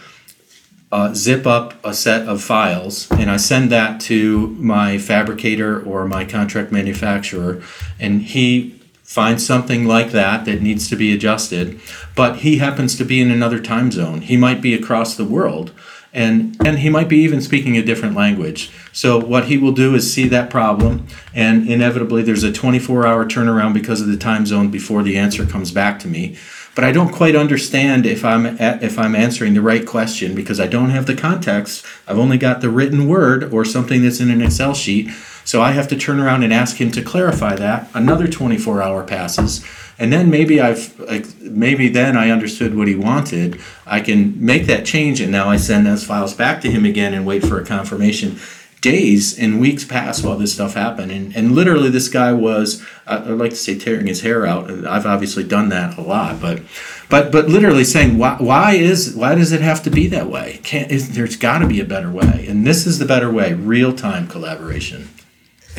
uh, 0.91 1.13
zip 1.13 1.47
up 1.47 1.73
a 1.83 1.93
set 1.93 2.27
of 2.27 2.41
files 2.43 3.09
and 3.11 3.29
I 3.29 3.37
send 3.37 3.71
that 3.71 4.01
to 4.01 4.47
my 4.49 4.97
fabricator 4.97 5.81
or 5.81 6.07
my 6.07 6.25
contract 6.25 6.71
manufacturer, 6.71 7.63
and 7.99 8.21
he 8.21 8.78
find 9.09 9.41
something 9.41 9.85
like 9.85 10.11
that 10.11 10.45
that 10.45 10.61
needs 10.61 10.87
to 10.87 10.95
be 10.95 11.11
adjusted 11.11 11.81
but 12.15 12.37
he 12.37 12.59
happens 12.59 12.95
to 12.95 13.03
be 13.03 13.19
in 13.19 13.31
another 13.31 13.59
time 13.59 13.91
zone 13.91 14.21
he 14.21 14.37
might 14.37 14.61
be 14.61 14.75
across 14.75 15.15
the 15.15 15.25
world 15.25 15.71
and 16.13 16.55
and 16.63 16.77
he 16.77 16.91
might 16.91 17.09
be 17.09 17.17
even 17.17 17.41
speaking 17.41 17.75
a 17.75 17.81
different 17.81 18.15
language 18.15 18.69
so 18.93 19.17
what 19.17 19.45
he 19.45 19.57
will 19.57 19.71
do 19.71 19.95
is 19.95 20.13
see 20.13 20.27
that 20.27 20.51
problem 20.51 21.07
and 21.33 21.67
inevitably 21.67 22.21
there's 22.21 22.43
a 22.43 22.53
24 22.53 23.07
hour 23.07 23.25
turnaround 23.25 23.73
because 23.73 23.99
of 23.99 24.07
the 24.07 24.15
time 24.15 24.45
zone 24.45 24.69
before 24.69 25.01
the 25.01 25.17
answer 25.17 25.43
comes 25.43 25.71
back 25.71 25.97
to 25.97 26.07
me 26.07 26.37
but 26.75 26.83
I 26.83 26.91
don't 26.91 27.11
quite 27.11 27.35
understand 27.35 28.05
if 28.05 28.23
I'm 28.23 28.45
if 28.45 28.97
I'm 28.97 29.15
answering 29.15 29.53
the 29.53 29.61
right 29.61 29.85
question 29.85 30.35
because 30.35 30.61
I 30.61 30.67
don't 30.67 30.91
have 30.91 31.07
the 31.07 31.13
context. 31.13 31.85
I've 32.07 32.17
only 32.17 32.37
got 32.37 32.61
the 32.61 32.69
written 32.69 33.07
word 33.09 33.51
or 33.51 33.65
something 33.65 34.01
that's 34.01 34.21
in 34.21 34.31
an 34.31 34.41
Excel 34.41 34.73
sheet. 34.73 35.09
So 35.49 35.63
I 35.63 35.71
have 35.71 35.87
to 35.87 35.97
turn 35.97 36.19
around 36.19 36.43
and 36.43 36.53
ask 36.53 36.79
him 36.79 36.91
to 36.91 37.01
clarify 37.01 37.55
that. 37.55 37.89
Another 37.95 38.27
24 38.27 38.83
hour 38.83 39.03
passes. 39.03 39.65
And 39.97 40.13
then 40.13 40.29
maybe 40.29 40.61
I've 40.61 40.95
maybe 41.41 41.89
then 41.89 42.15
I 42.15 42.29
understood 42.29 42.77
what 42.77 42.87
he 42.87 42.93
wanted. 42.93 43.59
I 43.83 44.01
can 44.01 44.35
make 44.45 44.67
that 44.67 44.85
change 44.85 45.19
and 45.19 45.31
now 45.31 45.49
I 45.49 45.57
send 45.57 45.87
those 45.87 46.03
files 46.03 46.35
back 46.35 46.61
to 46.61 46.69
him 46.69 46.85
again 46.85 47.15
and 47.15 47.25
wait 47.25 47.43
for 47.43 47.59
a 47.59 47.65
confirmation. 47.65 48.37
Days 48.81 49.39
and 49.39 49.59
weeks 49.59 49.83
pass 49.83 50.21
while 50.21 50.37
this 50.37 50.53
stuff 50.53 50.75
happened, 50.75 51.11
and, 51.11 51.35
and 51.35 51.53
literally 51.53 51.89
this 51.89 52.07
guy 52.07 52.31
was 52.31 52.81
I'd 53.07 53.27
like 53.27 53.49
to 53.49 53.57
say 53.57 53.77
tearing 53.77 54.05
his 54.05 54.21
hair 54.21 54.45
out. 54.45 54.69
I've 54.85 55.07
obviously 55.07 55.43
done 55.43 55.69
that 55.69 55.97
a 55.97 56.01
lot, 56.01 56.39
but 56.39 56.61
but 57.09 57.31
but 57.31 57.49
literally 57.49 57.83
saying 57.83 58.19
why 58.19 58.35
why 58.39 58.75
is 58.75 59.15
why 59.15 59.33
does 59.35 59.51
it 59.51 59.61
have 59.61 59.81
to 59.83 59.89
be 59.89 60.07
that 60.07 60.29
way? 60.29 60.61
Can't 60.63 60.91
is, 60.91 61.15
there's 61.15 61.35
got 61.35 61.57
to 61.57 61.67
be 61.67 61.81
a 61.81 61.85
better 61.85 62.11
way, 62.11 62.45
and 62.47 62.65
this 62.67 62.85
is 62.85 62.99
the 62.99 63.05
better 63.05 63.31
way: 63.31 63.53
real 63.53 63.91
time 63.91 64.27
collaboration 64.27 65.09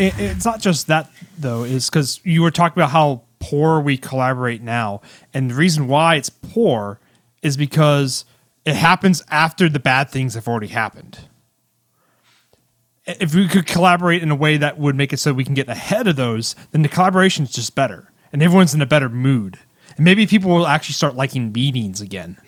it, 0.01 0.18
it's 0.18 0.44
not 0.44 0.61
just 0.61 0.86
that 0.86 1.11
though. 1.38 1.64
Is 1.64 1.90
because 1.90 2.20
you 2.24 2.42
were 2.42 2.51
talking 2.51 2.80
about 2.80 2.90
how 2.90 3.22
poor 3.38 3.80
we 3.80 3.96
collaborate 3.96 4.62
now, 4.62 5.01
and 5.34 5.51
the 5.51 5.55
reason 5.55 5.86
why 5.88 6.16
it's 6.16 6.30
poor 6.30 6.98
is 7.42 7.57
because 7.57 8.24
it 8.64 8.76
happens 8.76 9.22
after 9.30 9.68
the 9.68 9.80
bad 9.80 10.11
things 10.11 10.34
have 10.34 10.48
already 10.48 10.68
happened. 10.68 11.20
If 13.07 13.34
we 13.34 13.48
could 13.48 13.66
collaborate 13.66 14.22
in 14.22 14.30
a 14.30 14.34
way 14.34 14.57
that 14.57 14.78
would 14.78 14.94
make 14.94 15.12
it 15.12 15.18
so 15.18 15.32
we 15.32 15.44
can 15.44 15.55
get 15.55 15.68
ahead 15.68 16.07
of 16.07 16.16
those, 16.16 16.55
then 16.70 16.82
the 16.82 16.88
collaboration 16.88 17.44
is 17.44 17.53
just 17.53 17.74
better, 17.74 18.12
and 18.32 18.42
everyone's 18.42 18.74
in 18.74 18.82
a 18.82 18.86
better 18.86 19.09
mood. 19.09 19.59
And 19.96 20.05
maybe 20.05 20.26
people 20.26 20.51
will 20.51 20.66
actually 20.66 20.94
start 20.94 21.16
liking 21.16 21.53
meetings 21.53 22.01
again. 22.01 22.38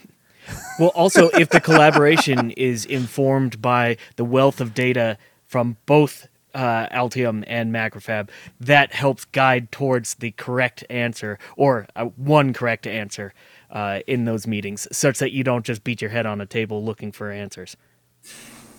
Well, 0.78 0.90
also, 0.90 1.28
if 1.30 1.48
the 1.48 1.60
collaboration 1.60 2.50
is 2.52 2.84
informed 2.84 3.62
by 3.62 3.96
the 4.16 4.24
wealth 4.24 4.60
of 4.60 4.74
data 4.74 5.16
from 5.46 5.76
both 5.86 6.28
uh, 6.54 6.86
Altium 6.88 7.44
and 7.46 7.72
Macrofab, 7.72 8.28
that 8.60 8.92
helps 8.92 9.24
guide 9.26 9.72
towards 9.72 10.14
the 10.14 10.32
correct 10.32 10.84
answer 10.90 11.38
or 11.56 11.86
uh, 11.96 12.06
one 12.16 12.52
correct 12.52 12.86
answer 12.86 13.32
uh, 13.70 14.00
in 14.06 14.24
those 14.24 14.46
meetings, 14.46 14.86
such 14.92 15.18
that 15.18 15.32
you 15.32 15.42
don't 15.42 15.64
just 15.64 15.82
beat 15.82 16.00
your 16.00 16.10
head 16.10 16.26
on 16.26 16.40
a 16.40 16.46
table 16.46 16.84
looking 16.84 17.10
for 17.10 17.30
answers. 17.30 17.76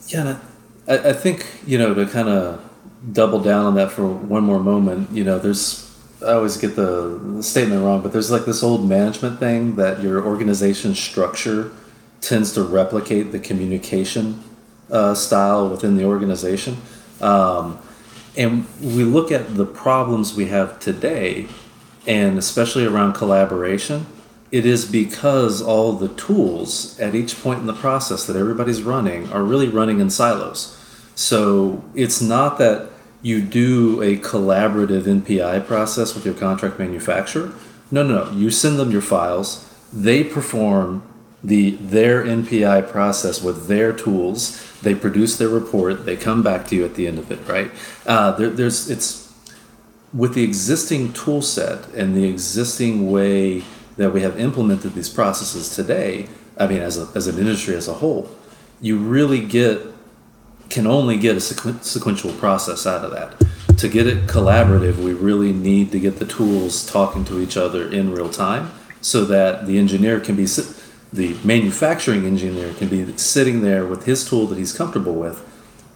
Yeah, 0.08 0.40
I, 0.88 0.98
I 1.10 1.14
think 1.14 1.46
you 1.66 1.78
know 1.78 1.94
to 1.94 2.06
kind 2.06 2.30
of 2.30 2.64
double 3.12 3.40
down 3.40 3.66
on 3.66 3.76
that 3.76 3.92
for 3.92 4.08
one 4.08 4.44
more 4.44 4.60
moment. 4.60 5.12
You 5.12 5.24
know, 5.24 5.40
there's 5.40 5.94
I 6.24 6.34
always 6.34 6.58
get 6.58 6.76
the, 6.76 7.42
statement 7.42 7.84
wrong, 7.84 8.02
but 8.02 8.14
there's 8.14 8.32
like 8.32 8.46
this 8.46 8.64
old 8.64 8.88
management 8.88 9.40
thing 9.40 9.76
that 9.76 10.02
your 10.02 10.26
organization 10.26 10.96
structure 10.96 11.72
tends 12.22 12.54
to 12.54 12.64
replicate 12.64 13.34
the 13.34 13.40
communication 13.40 14.42
uh, 14.90 15.14
style 15.14 15.68
within 15.68 15.98
the 15.98 16.06
organization. 16.06 16.78
Um, 17.24 17.80
and 18.36 18.68
we 18.82 19.04
look 19.04 19.32
at 19.32 19.56
the 19.56 19.66
problems 19.66 20.36
we 20.36 20.48
have 20.48 20.80
today, 20.80 21.48
and 22.06 22.38
especially 22.38 22.86
around 22.86 23.14
collaboration, 23.14 24.06
it 24.52 24.66
is 24.66 24.86
because 24.86 25.62
all 25.62 25.94
the 25.94 26.10
tools 26.10 27.00
at 27.00 27.16
each 27.16 27.42
point 27.42 27.60
in 27.60 27.66
the 27.66 27.74
process 27.74 28.26
that 28.28 28.36
everybody's 28.36 28.84
running 28.84 29.32
are 29.32 29.44
really 29.44 29.68
running 29.68 30.00
in 30.00 30.10
silos. 30.10 30.78
So 31.16 31.84
it's 31.96 32.22
not 32.22 32.58
that 32.60 32.90
you 33.22 33.42
do 33.42 34.02
a 34.02 34.18
collaborative 34.18 35.04
NPI 35.04 35.66
process 35.66 36.14
with 36.14 36.26
your 36.26 36.34
contract 36.34 36.78
manufacturer. 36.78 37.54
No, 37.90 38.04
no, 38.04 38.26
no. 38.26 38.32
You 38.32 38.50
send 38.50 38.78
them 38.80 38.92
your 38.92 39.02
files. 39.02 39.68
They 39.92 40.24
perform 40.24 41.04
the 41.44 41.72
their 41.72 42.24
NPI 42.24 42.90
process 42.90 43.42
with 43.42 43.68
their 43.68 43.92
tools 43.92 44.62
they 44.84 44.94
produce 44.94 45.38
their 45.38 45.50
report. 45.50 46.06
They 46.06 46.16
come 46.16 46.44
back 46.44 46.68
to 46.68 46.76
you 46.76 46.86
at 46.86 46.96
the 46.96 47.08
end 47.08 47.18
of 47.18 47.32
it, 47.32 47.40
right? 47.48 47.72
Uh, 48.06 48.32
there, 48.34 48.50
there's 48.50 48.90
it's 48.90 49.34
with 50.14 50.36
the 50.36 50.44
existing 50.44 51.14
tool 51.14 51.42
set 51.42 51.88
and 51.90 52.16
the 52.16 52.26
existing 52.26 53.10
way 53.10 53.64
that 53.98 54.12
we 54.12 54.22
have 54.22 54.40
implemented 54.40 54.94
these 54.94 55.10
processes 55.10 55.76
today. 55.76 56.28
I 56.58 56.68
mean, 56.68 56.82
as 56.82 56.98
a, 57.00 57.10
as 57.16 57.28
an 57.28 57.40
industry 57.40 57.76
as 57.76 57.88
a 57.88 57.94
whole, 57.94 58.30
you 58.80 58.98
really 58.98 59.44
get 59.44 59.82
can 60.70 60.86
only 60.86 61.18
get 61.18 61.36
a 61.36 61.40
sequ- 61.40 61.84
sequential 61.84 62.34
process 62.34 62.86
out 62.86 63.06
of 63.06 63.12
that. 63.12 63.78
To 63.78 63.90
get 63.90 64.08
it 64.08 64.28
collaborative, 64.28 64.98
we 64.98 65.14
really 65.14 65.52
need 65.52 65.92
to 65.92 66.00
get 66.00 66.20
the 66.20 66.26
tools 66.26 66.86
talking 66.86 67.26
to 67.26 67.40
each 67.40 67.58
other 67.58 67.90
in 67.90 68.12
real 68.12 68.30
time 68.30 68.72
so 69.02 69.26
that 69.26 69.66
the 69.68 69.78
engineer 69.78 70.20
can 70.20 70.36
be, 70.36 70.46
the 71.14 71.38
manufacturing 71.44 72.26
engineer 72.26 72.74
can 72.74 72.90
be 72.90 73.16
sitting 73.18 73.62
there 73.62 73.86
with 73.86 74.06
his 74.06 74.28
tool 74.28 74.48
that 74.48 74.58
he's 74.58 74.74
comfortable 74.74 75.14
with, 75.14 75.48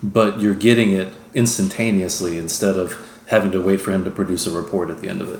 but 0.03 0.39
you're 0.39 0.55
getting 0.55 0.91
it 0.91 1.11
instantaneously 1.33 2.37
instead 2.37 2.77
of 2.77 2.95
having 3.27 3.51
to 3.51 3.61
wait 3.61 3.81
for 3.81 3.91
him 3.91 4.03
to 4.03 4.11
produce 4.11 4.45
a 4.45 4.51
report 4.51 4.89
at 4.89 5.01
the 5.01 5.09
end 5.09 5.21
of 5.21 5.29
it. 5.29 5.39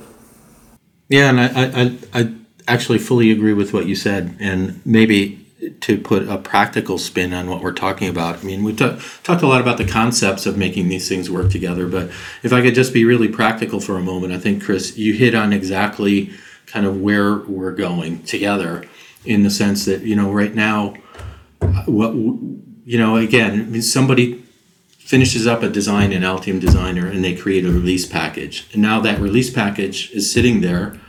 Yeah, 1.09 1.29
and 1.29 1.39
I, 1.39 1.83
I, 1.83 1.97
I 2.21 2.33
actually 2.67 2.97
fully 2.97 3.31
agree 3.31 3.53
with 3.53 3.71
what 3.71 3.85
you 3.85 3.95
said, 3.95 4.35
and 4.39 4.81
maybe 4.85 5.45
to 5.81 5.97
put 5.97 6.27
a 6.27 6.37
practical 6.37 6.97
spin 6.97 7.33
on 7.33 7.49
what 7.49 7.61
we're 7.61 7.71
talking 7.71 8.09
about. 8.09 8.39
I 8.39 8.43
mean, 8.43 8.63
we 8.63 8.73
t- 8.73 8.97
talked 9.23 9.41
a 9.41 9.47
lot 9.47 9.61
about 9.61 9.77
the 9.77 9.87
concepts 9.87 10.45
of 10.45 10.57
making 10.57 10.89
these 10.89 11.07
things 11.07 11.29
work 11.31 11.51
together, 11.51 11.87
but 11.87 12.09
if 12.43 12.51
I 12.51 12.61
could 12.61 12.75
just 12.75 12.93
be 12.93 13.05
really 13.05 13.27
practical 13.27 13.79
for 13.79 13.95
a 13.95 14.01
moment, 14.01 14.33
I 14.33 14.39
think 14.39 14.63
Chris, 14.63 14.97
you 14.97 15.13
hit 15.13 15.33
on 15.33 15.53
exactly 15.53 16.31
kind 16.65 16.85
of 16.85 16.99
where 16.99 17.37
we're 17.37 17.71
going 17.71 18.23
together, 18.23 18.85
in 19.25 19.43
the 19.43 19.49
sense 19.49 19.85
that 19.85 20.01
you 20.01 20.15
know 20.15 20.31
right 20.31 20.53
now, 20.53 20.95
what 21.85 22.13
you 22.13 22.97
know 22.97 23.17
again, 23.17 23.81
somebody 23.81 24.43
finishes 25.07 25.47
up 25.47 25.63
a 25.63 25.69
design 25.69 26.11
in 26.11 26.21
Altium 26.21 26.59
Designer 26.59 27.07
and 27.07 27.23
they 27.23 27.33
create 27.33 27.63
a 27.63 27.71
release 27.71 28.05
package. 28.05 28.67
And 28.73 28.81
now 28.81 28.99
that 28.99 29.21
release 29.21 29.49
package 29.49 30.11
is 30.11 30.29
sitting 30.29 30.59
there 30.59 30.99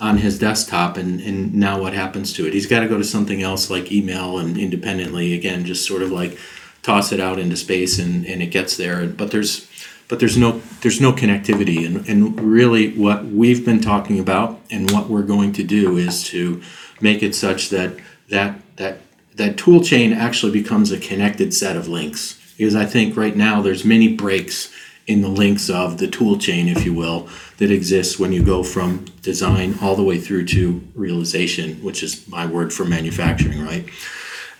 on 0.00 0.18
his 0.18 0.40
desktop 0.40 0.96
and, 0.96 1.20
and 1.20 1.54
now 1.54 1.80
what 1.80 1.92
happens 1.92 2.32
to 2.32 2.48
it? 2.48 2.52
He's 2.52 2.66
got 2.66 2.80
to 2.80 2.88
go 2.88 2.98
to 2.98 3.04
something 3.04 3.42
else 3.42 3.70
like 3.70 3.92
email 3.92 4.38
and 4.38 4.58
independently 4.58 5.34
again 5.34 5.64
just 5.64 5.86
sort 5.86 6.02
of 6.02 6.10
like 6.10 6.36
toss 6.82 7.12
it 7.12 7.20
out 7.20 7.38
into 7.38 7.56
space 7.56 7.98
and, 8.00 8.26
and 8.26 8.42
it 8.42 8.48
gets 8.48 8.76
there. 8.76 9.06
But 9.06 9.30
there's 9.30 9.70
but 10.08 10.18
there's 10.18 10.36
no 10.36 10.60
there's 10.80 11.00
no 11.00 11.12
connectivity 11.12 11.86
and, 11.86 12.08
and 12.08 12.40
really 12.40 12.92
what 12.98 13.24
we've 13.24 13.64
been 13.64 13.80
talking 13.80 14.18
about 14.18 14.60
and 14.70 14.90
what 14.90 15.08
we're 15.08 15.22
going 15.22 15.52
to 15.52 15.62
do 15.62 15.96
is 15.96 16.24
to 16.24 16.60
make 17.04 17.22
it 17.22 17.34
such 17.36 17.68
that 17.68 17.94
that 18.30 18.58
that 18.76 18.98
that 19.36 19.56
tool 19.56 19.80
chain 19.80 20.12
actually 20.12 20.50
becomes 20.50 20.90
a 20.90 20.98
connected 20.98 21.54
set 21.54 21.76
of 21.76 21.86
links 21.86 22.40
because 22.56 22.74
I 22.74 22.86
think 22.86 23.16
right 23.16 23.36
now 23.36 23.62
there's 23.62 23.84
many 23.84 24.14
breaks 24.14 24.72
in 25.06 25.20
the 25.20 25.28
links 25.28 25.68
of 25.68 25.98
the 25.98 26.06
tool 26.06 26.38
chain, 26.38 26.66
if 26.66 26.84
you 26.84 26.94
will, 26.94 27.28
that 27.58 27.70
exists 27.70 28.18
when 28.18 28.32
you 28.32 28.42
go 28.42 28.62
from 28.62 29.04
design 29.20 29.76
all 29.82 29.96
the 29.96 30.02
way 30.02 30.18
through 30.18 30.46
to 30.46 30.82
realization, 30.94 31.74
which 31.82 32.02
is 32.02 32.26
my 32.26 32.46
word 32.46 32.72
for 32.72 32.86
manufacturing, 32.86 33.62
right? 33.62 33.86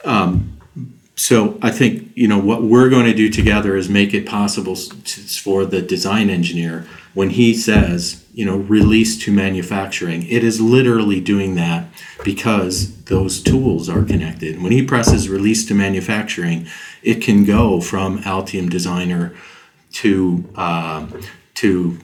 Um, 0.04 0.58
so 1.16 1.58
I 1.62 1.70
think 1.70 2.10
you 2.14 2.28
know 2.28 2.38
what 2.38 2.62
we're 2.62 2.90
going 2.90 3.06
to 3.06 3.14
do 3.14 3.30
together 3.30 3.76
is 3.76 3.88
make 3.88 4.12
it 4.12 4.26
possible 4.26 4.74
for 4.74 5.64
the 5.64 5.80
design 5.80 6.28
engineer 6.28 6.86
when 7.14 7.30
he 7.30 7.54
says 7.54 8.23
you 8.34 8.44
know 8.44 8.56
release 8.56 9.16
to 9.24 9.32
manufacturing. 9.32 10.26
It 10.26 10.44
is 10.44 10.60
literally 10.60 11.20
doing 11.20 11.54
that 11.54 11.86
because 12.24 13.04
those 13.04 13.40
tools 13.40 13.88
are 13.88 14.02
connected. 14.02 14.62
When 14.62 14.72
he 14.72 14.84
presses 14.84 15.28
release 15.28 15.64
to 15.66 15.74
manufacturing 15.74 16.66
it 17.04 17.22
can 17.22 17.44
go 17.44 17.80
from 17.80 18.18
Altium 18.20 18.68
Designer 18.68 19.34
to 19.92 20.44
uh, 20.56 21.06
to 21.54 21.98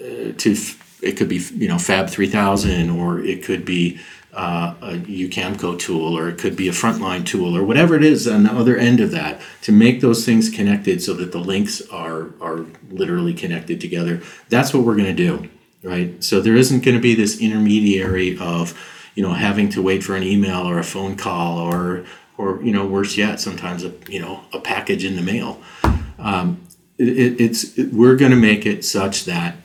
uh, 0.00 0.32
to 0.38 0.56
it 1.02 1.16
could 1.16 1.28
be 1.28 1.38
you 1.54 1.68
know 1.68 1.78
Fab 1.78 2.08
3000 2.08 2.88
or 2.88 3.20
it 3.20 3.42
could 3.42 3.64
be 3.64 3.98
uh, 4.32 4.74
a 4.80 4.92
UCAMCO 4.92 5.78
tool 5.78 6.16
or 6.16 6.28
it 6.28 6.38
could 6.38 6.56
be 6.56 6.68
a 6.68 6.72
frontline 6.72 7.26
tool 7.26 7.56
or 7.56 7.64
whatever 7.64 7.96
it 7.96 8.04
is 8.04 8.28
on 8.28 8.44
the 8.44 8.52
other 8.52 8.76
end 8.76 9.00
of 9.00 9.10
that 9.10 9.40
to 9.62 9.72
make 9.72 10.00
those 10.00 10.24
things 10.24 10.48
connected 10.48 11.02
so 11.02 11.14
that 11.14 11.32
the 11.32 11.38
links 11.38 11.82
are 11.90 12.30
are 12.40 12.64
literally 12.90 13.34
connected 13.34 13.80
together. 13.80 14.22
That's 14.48 14.72
what 14.72 14.84
we're 14.84 14.96
going 14.96 15.14
to 15.16 15.26
do, 15.26 15.48
right? 15.82 16.22
So 16.22 16.40
there 16.40 16.56
isn't 16.56 16.84
going 16.84 16.96
to 16.96 17.00
be 17.00 17.14
this 17.14 17.40
intermediary 17.40 18.38
of 18.38 18.78
you 19.16 19.22
know 19.22 19.32
having 19.32 19.68
to 19.70 19.82
wait 19.82 20.04
for 20.04 20.14
an 20.14 20.22
email 20.22 20.60
or 20.60 20.78
a 20.78 20.84
phone 20.84 21.16
call 21.16 21.58
or 21.58 22.04
or 22.38 22.62
you 22.62 22.72
know 22.72 22.86
worse 22.86 23.16
yet 23.16 23.40
sometimes 23.40 23.84
a 23.84 23.92
you 24.08 24.20
know 24.20 24.42
a 24.52 24.60
package 24.60 25.04
in 25.04 25.16
the 25.16 25.22
mail. 25.22 25.60
Um, 26.18 26.66
it, 26.98 27.40
it's 27.40 27.76
it, 27.76 27.92
we're 27.92 28.16
going 28.16 28.30
to 28.30 28.36
make 28.36 28.64
it 28.64 28.84
such 28.84 29.24
that 29.24 29.56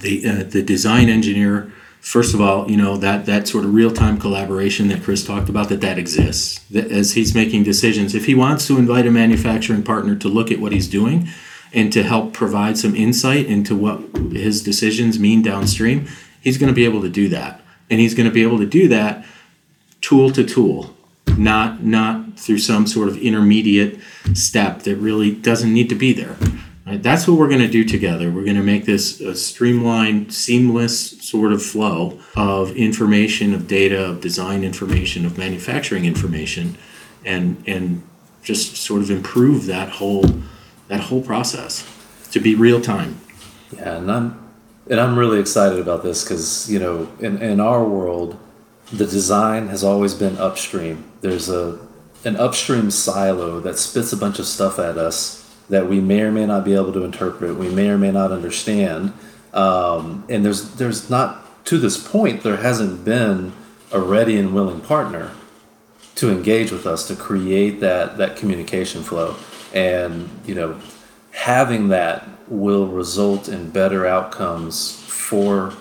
the 0.00 0.26
uh, 0.26 0.42
the 0.44 0.62
design 0.62 1.10
engineer 1.10 1.72
first 2.00 2.34
of 2.34 2.40
all, 2.40 2.70
you 2.70 2.76
know 2.76 2.96
that 2.96 3.26
that 3.26 3.48
sort 3.48 3.64
of 3.64 3.74
real 3.74 3.92
time 3.92 4.18
collaboration 4.18 4.88
that 4.88 5.02
Chris 5.02 5.24
talked 5.24 5.48
about 5.48 5.68
that 5.68 5.80
that 5.80 5.98
exists 5.98 6.60
that 6.70 6.90
as 6.90 7.12
he's 7.12 7.34
making 7.34 7.64
decisions. 7.64 8.14
If 8.14 8.26
he 8.26 8.34
wants 8.34 8.66
to 8.66 8.78
invite 8.78 9.06
a 9.06 9.10
manufacturing 9.10 9.82
partner 9.82 10.16
to 10.16 10.28
look 10.28 10.50
at 10.50 10.58
what 10.58 10.72
he's 10.72 10.88
doing 10.88 11.28
and 11.72 11.92
to 11.92 12.02
help 12.02 12.32
provide 12.32 12.78
some 12.78 12.94
insight 12.94 13.46
into 13.46 13.76
what 13.76 14.00
his 14.32 14.62
decisions 14.62 15.18
mean 15.18 15.42
downstream, 15.42 16.06
he's 16.40 16.58
going 16.58 16.68
to 16.68 16.74
be 16.74 16.84
able 16.84 17.02
to 17.02 17.10
do 17.10 17.28
that, 17.28 17.60
and 17.90 18.00
he's 18.00 18.14
going 18.14 18.28
to 18.28 18.34
be 18.34 18.42
able 18.42 18.58
to 18.58 18.66
do 18.66 18.88
that 18.88 19.24
tool 20.00 20.30
to 20.30 20.44
tool, 20.44 20.96
not 21.36 21.82
not 21.82 22.38
through 22.38 22.58
some 22.58 22.86
sort 22.86 23.08
of 23.08 23.16
intermediate 23.18 23.98
step 24.34 24.82
that 24.82 24.96
really 24.96 25.34
doesn't 25.34 25.72
need 25.72 25.88
to 25.88 25.94
be 25.94 26.12
there. 26.12 26.36
Right? 26.88 27.02
That's 27.02 27.28
what 27.28 27.38
we're 27.38 27.48
going 27.48 27.60
to 27.60 27.68
do 27.68 27.84
together. 27.84 28.30
We're 28.30 28.44
going 28.44 28.56
to 28.56 28.62
make 28.62 28.86
this 28.86 29.20
a 29.20 29.34
streamlined, 29.34 30.32
seamless 30.32 31.22
sort 31.22 31.52
of 31.52 31.62
flow 31.62 32.18
of 32.34 32.74
information, 32.76 33.52
of 33.52 33.68
data, 33.68 34.06
of 34.06 34.22
design 34.22 34.64
information, 34.64 35.26
of 35.26 35.36
manufacturing 35.36 36.06
information, 36.06 36.78
and 37.26 37.62
and 37.66 38.02
just 38.42 38.78
sort 38.78 39.02
of 39.02 39.10
improve 39.10 39.66
that 39.66 39.90
whole 39.90 40.24
that 40.88 41.00
whole 41.00 41.20
process 41.20 41.86
to 42.30 42.40
be 42.40 42.54
real 42.54 42.80
time. 42.80 43.20
Yeah, 43.76 43.96
and 43.96 44.10
I'm 44.10 44.50
and 44.88 44.98
I'm 44.98 45.18
really 45.18 45.40
excited 45.40 45.78
about 45.78 46.02
this 46.02 46.24
because 46.24 46.72
you 46.72 46.78
know 46.78 47.06
in 47.20 47.42
in 47.42 47.60
our 47.60 47.84
world, 47.84 48.38
the 48.90 49.04
design 49.04 49.68
has 49.68 49.84
always 49.84 50.14
been 50.14 50.38
upstream. 50.38 51.04
There's 51.20 51.50
a 51.50 51.78
an 52.24 52.36
upstream 52.36 52.90
silo 52.90 53.60
that 53.60 53.76
spits 53.76 54.10
a 54.14 54.16
bunch 54.16 54.38
of 54.38 54.46
stuff 54.46 54.78
at 54.78 54.96
us 54.96 55.47
that 55.68 55.88
we 55.88 56.00
may 56.00 56.22
or 56.22 56.32
may 56.32 56.46
not 56.46 56.64
be 56.64 56.74
able 56.74 56.92
to 56.92 57.04
interpret, 57.04 57.56
we 57.56 57.68
may 57.68 57.90
or 57.90 57.98
may 57.98 58.10
not 58.10 58.32
understand. 58.32 59.12
Um, 59.52 60.24
and 60.28 60.44
there's 60.44 60.70
there's 60.72 61.10
not 61.10 61.64
to 61.66 61.78
this 61.78 61.96
point 61.96 62.42
there 62.42 62.56
hasn't 62.56 63.04
been 63.04 63.52
a 63.92 64.00
ready 64.00 64.38
and 64.38 64.54
willing 64.54 64.80
partner 64.80 65.32
to 66.14 66.30
engage 66.30 66.72
with 66.72 66.86
us 66.86 67.06
to 67.08 67.16
create 67.16 67.80
that 67.80 68.18
that 68.18 68.36
communication 68.36 69.02
flow. 69.02 69.36
And 69.72 70.28
you 70.46 70.54
know, 70.54 70.80
having 71.32 71.88
that 71.88 72.26
will 72.48 72.86
result 72.86 73.48
in 73.48 73.70
better 73.70 74.06
outcomes 74.06 75.04
for 75.06 75.74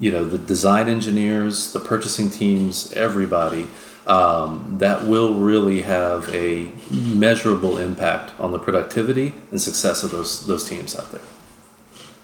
you 0.00 0.10
know 0.10 0.24
the 0.24 0.38
design 0.38 0.88
engineers, 0.88 1.72
the 1.72 1.80
purchasing 1.80 2.30
teams, 2.30 2.92
everybody 2.92 3.68
um, 4.08 4.78
that 4.78 5.04
will 5.04 5.34
really 5.34 5.82
have 5.82 6.34
a 6.34 6.72
measurable 6.90 7.76
impact 7.76 8.32
on 8.40 8.52
the 8.52 8.58
productivity 8.58 9.34
and 9.50 9.60
success 9.60 10.02
of 10.02 10.10
those 10.10 10.46
those 10.46 10.68
teams 10.68 10.96
out 10.96 11.12
there. 11.12 11.20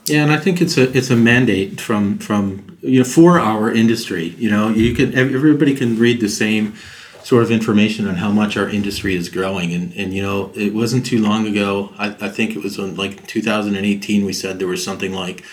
Yeah, 0.07 0.23
and 0.23 0.33
I 0.33 0.39
think 0.39 0.61
it's 0.61 0.77
a 0.77 0.97
it's 0.97 1.11
a 1.11 1.17
mandate 1.17 1.81
from 1.81 2.19
from 2.19 2.79
you 2.81 3.01
know 3.01 3.05
for 3.05 3.39
our 3.39 3.71
industry. 3.71 4.35
You 4.39 4.51
know, 4.51 4.71
you 4.71 4.95
can 4.95 5.15
everybody 5.15 5.75
can 5.75 5.99
read 5.99 6.21
the 6.21 6.29
same 6.29 6.75
sort 7.23 7.43
of 7.43 7.51
information 7.51 8.07
on 8.07 8.17
how 8.17 8.31
much 8.31 8.57
our 8.57 8.69
industry 8.69 9.15
is 9.15 9.29
growing, 9.29 9.73
and 9.75 9.93
and 9.93 10.15
you 10.15 10.23
know 10.23 10.53
it 10.55 10.75
wasn't 10.75 11.05
too 11.05 11.23
long 11.23 11.47
ago. 11.47 11.93
I, 11.99 12.09
I 12.09 12.29
think 12.31 12.57
it 12.57 12.63
was 12.63 12.79
in 12.79 12.97
like 12.97 13.27
2018. 13.27 14.25
We 14.25 14.33
said 14.33 14.59
there 14.59 14.69
was 14.69 14.83
something 14.83 15.13
like 15.13 15.45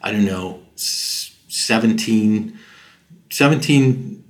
I 0.00 0.12
don't 0.12 0.24
know 0.24 0.60
17 0.76 2.58
17 3.30 4.23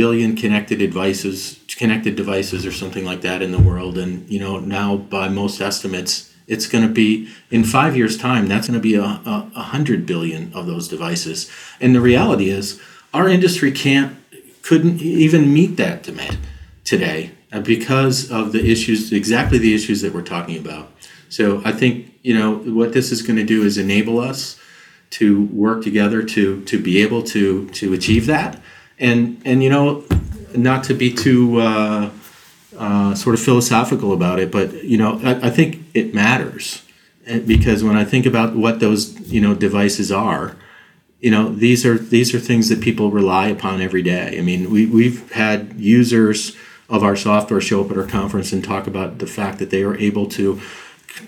billion 0.00 0.34
connected 0.34 0.78
devices 0.78 1.60
connected 1.76 2.16
devices 2.16 2.64
or 2.64 2.72
something 2.72 3.04
like 3.04 3.20
that 3.20 3.42
in 3.42 3.52
the 3.52 3.58
world. 3.70 3.98
And 3.98 4.10
you 4.30 4.40
know 4.40 4.58
now 4.58 4.96
by 4.96 5.28
most 5.28 5.60
estimates 5.60 6.12
it's 6.46 6.66
going 6.66 6.86
to 6.88 6.94
be 7.04 7.28
in 7.50 7.64
five 7.64 7.94
years 7.94 8.16
time 8.16 8.48
that's 8.48 8.66
going 8.66 8.80
to 8.80 8.88
be 8.92 8.94
a, 8.94 9.10
a, 9.34 9.50
a 9.54 9.64
hundred 9.74 10.06
billion 10.06 10.42
of 10.54 10.64
those 10.66 10.88
devices. 10.88 11.50
And 11.82 11.94
the 11.94 12.00
reality 12.00 12.48
is 12.48 12.80
our 13.12 13.28
industry 13.28 13.70
can't 13.72 14.16
couldn't 14.62 15.02
even 15.02 15.52
meet 15.52 15.76
that 15.76 16.02
demand 16.02 16.38
today 16.82 17.32
because 17.62 18.30
of 18.30 18.52
the 18.52 18.70
issues 18.72 19.12
exactly 19.12 19.58
the 19.58 19.74
issues 19.74 20.00
that 20.00 20.14
we're 20.14 20.30
talking 20.36 20.56
about. 20.56 20.86
So 21.28 21.60
i 21.70 21.72
think 21.80 21.92
you 22.22 22.34
know 22.38 22.50
what 22.78 22.94
this 22.96 23.12
is 23.12 23.20
going 23.20 23.40
to 23.44 23.48
do 23.54 23.58
is 23.68 23.76
enable 23.76 24.18
us 24.30 24.40
to 25.18 25.44
work 25.66 25.78
together 25.88 26.22
to 26.34 26.42
to 26.70 26.76
be 26.88 27.02
able 27.04 27.22
to 27.34 27.68
to 27.80 27.92
achieve 27.92 28.24
that 28.36 28.52
and 29.00 29.40
and 29.44 29.62
you 29.64 29.70
know, 29.70 30.04
not 30.54 30.84
to 30.84 30.94
be 30.94 31.12
too 31.12 31.60
uh, 31.60 32.10
uh, 32.78 33.14
sort 33.14 33.34
of 33.34 33.40
philosophical 33.40 34.12
about 34.12 34.38
it, 34.38 34.52
but 34.52 34.84
you 34.84 34.98
know, 34.98 35.18
I, 35.24 35.48
I 35.48 35.50
think 35.50 35.82
it 35.94 36.14
matters 36.14 36.82
because 37.46 37.82
when 37.82 37.96
I 37.96 38.04
think 38.04 38.26
about 38.26 38.54
what 38.54 38.80
those 38.80 39.18
you 39.32 39.40
know 39.40 39.54
devices 39.54 40.12
are, 40.12 40.56
you 41.20 41.30
know, 41.30 41.52
these 41.52 41.84
are 41.84 41.98
these 41.98 42.34
are 42.34 42.38
things 42.38 42.68
that 42.68 42.80
people 42.80 43.10
rely 43.10 43.48
upon 43.48 43.80
every 43.80 44.02
day. 44.02 44.38
I 44.38 44.42
mean, 44.42 44.70
we 44.70 44.86
we've 44.86 45.32
had 45.32 45.74
users 45.76 46.56
of 46.88 47.02
our 47.02 47.16
software 47.16 47.60
show 47.60 47.84
up 47.84 47.90
at 47.90 47.96
our 47.96 48.06
conference 48.06 48.52
and 48.52 48.62
talk 48.62 48.86
about 48.86 49.18
the 49.18 49.26
fact 49.26 49.58
that 49.60 49.70
they 49.70 49.82
are 49.82 49.96
able 49.96 50.26
to 50.26 50.60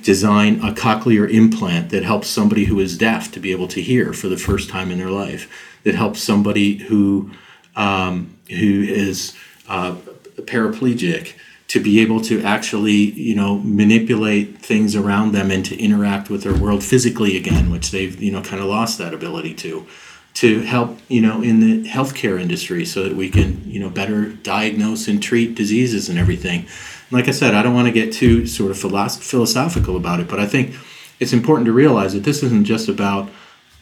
design 0.03 0.57
a 0.61 0.73
cochlear 0.73 1.31
implant 1.31 1.91
that 1.91 2.03
helps 2.03 2.27
somebody 2.29 2.65
who 2.65 2.81
is 2.81 2.99
deaf 2.99 3.31
to 3.31 3.41
be 3.41 3.53
able 3.53 3.69
to 3.69 3.81
hear 3.81 4.13
for 4.13 4.29
the 4.29 4.37
first 4.37 4.69
time 4.69 4.91
in 4.91 4.99
their 4.99 5.11
life. 5.11 5.69
That 5.85 5.95
helps 5.95 6.23
somebody 6.23 6.79
who 6.79 7.31
um, 7.77 8.37
who 8.49 8.83
is 8.83 9.37
uh, 9.69 9.95
paraplegic 10.43 11.35
to 11.69 11.81
be 11.81 12.01
able 12.01 12.21
to 12.21 12.43
actually 12.43 12.93
you 12.93 13.35
know 13.35 13.59
manipulate 13.59 14.59
things 14.59 14.95
around 14.95 15.33
them 15.33 15.51
and 15.51 15.65
to 15.65 15.79
interact 15.79 16.29
with 16.29 16.43
their 16.43 16.55
world 16.55 16.85
physically 16.85 17.37
again, 17.37 17.71
which 17.71 17.91
they've 17.91 18.21
you 18.23 18.31
know 18.31 18.43
kind 18.43 18.61
of 18.61 18.69
lost 18.69 18.99
that 18.99 19.15
ability 19.15 19.55
to 19.55 19.87
to 20.35 20.61
help 20.61 20.99
you 21.09 21.21
know 21.21 21.43
in 21.43 21.61
the 21.61 21.89
healthcare 21.89 22.41
industry 22.41 22.85
so 22.85 23.03
that 23.03 23.15
we 23.15 23.29
can 23.31 23.63
you 23.71 23.81
know 23.81 23.91
better 23.91 24.29
diagnose 24.29 25.09
and 25.09 25.23
treat 25.23 25.55
diseases 25.55 26.09
and 26.09 26.19
everything. 26.19 26.67
Like 27.11 27.29
i 27.29 27.31
said 27.31 27.55
i 27.55 27.63
don't 27.63 27.75
want 27.75 27.87
to 27.89 27.93
get 27.93 28.11
too 28.11 28.47
sort 28.47 28.71
of 28.71 28.79
philosophical 28.79 29.97
about 29.99 30.19
it 30.21 30.29
but 30.29 30.41
i 30.41 30.47
think 30.47 30.75
it's 31.21 31.35
important 31.35 31.67
to 31.67 31.73
realize 31.73 32.15
that 32.15 32.25
this 32.25 32.43
isn't 32.43 32.65
just 32.65 32.89
about 32.89 33.29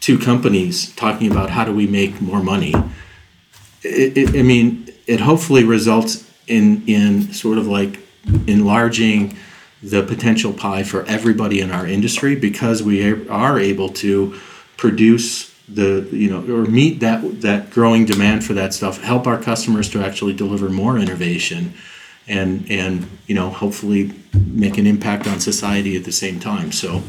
two 0.00 0.18
companies 0.18 0.92
talking 0.96 1.30
about 1.30 1.50
how 1.50 1.64
do 1.64 1.72
we 1.72 1.86
make 1.86 2.20
more 2.20 2.42
money 2.42 2.74
it, 3.82 4.16
it, 4.16 4.28
i 4.38 4.42
mean 4.42 4.88
it 5.06 5.20
hopefully 5.20 5.64
results 5.64 6.30
in 6.46 6.82
in 6.86 7.32
sort 7.32 7.58
of 7.58 7.66
like 7.66 7.98
enlarging 8.46 9.36
the 9.82 10.02
potential 10.02 10.52
pie 10.52 10.82
for 10.82 11.04
everybody 11.06 11.60
in 11.60 11.70
our 11.70 11.86
industry 11.86 12.36
because 12.36 12.82
we 12.82 13.28
are 13.28 13.58
able 13.58 13.88
to 13.88 14.38
produce 14.76 15.54
the 15.68 16.06
you 16.10 16.28
know 16.28 16.40
or 16.54 16.64
meet 16.64 17.00
that 17.00 17.40
that 17.40 17.70
growing 17.70 18.04
demand 18.04 18.44
for 18.44 18.54
that 18.54 18.74
stuff 18.74 19.00
help 19.02 19.26
our 19.26 19.40
customers 19.40 19.88
to 19.88 20.02
actually 20.02 20.34
deliver 20.34 20.68
more 20.68 20.98
innovation 20.98 21.72
and 22.30 22.70
and 22.70 23.06
you 23.26 23.34
know 23.34 23.50
hopefully 23.50 24.12
make 24.46 24.78
an 24.78 24.86
impact 24.86 25.26
on 25.26 25.40
society 25.40 25.96
at 25.96 26.04
the 26.04 26.12
same 26.12 26.40
time. 26.40 26.72
So 26.72 27.02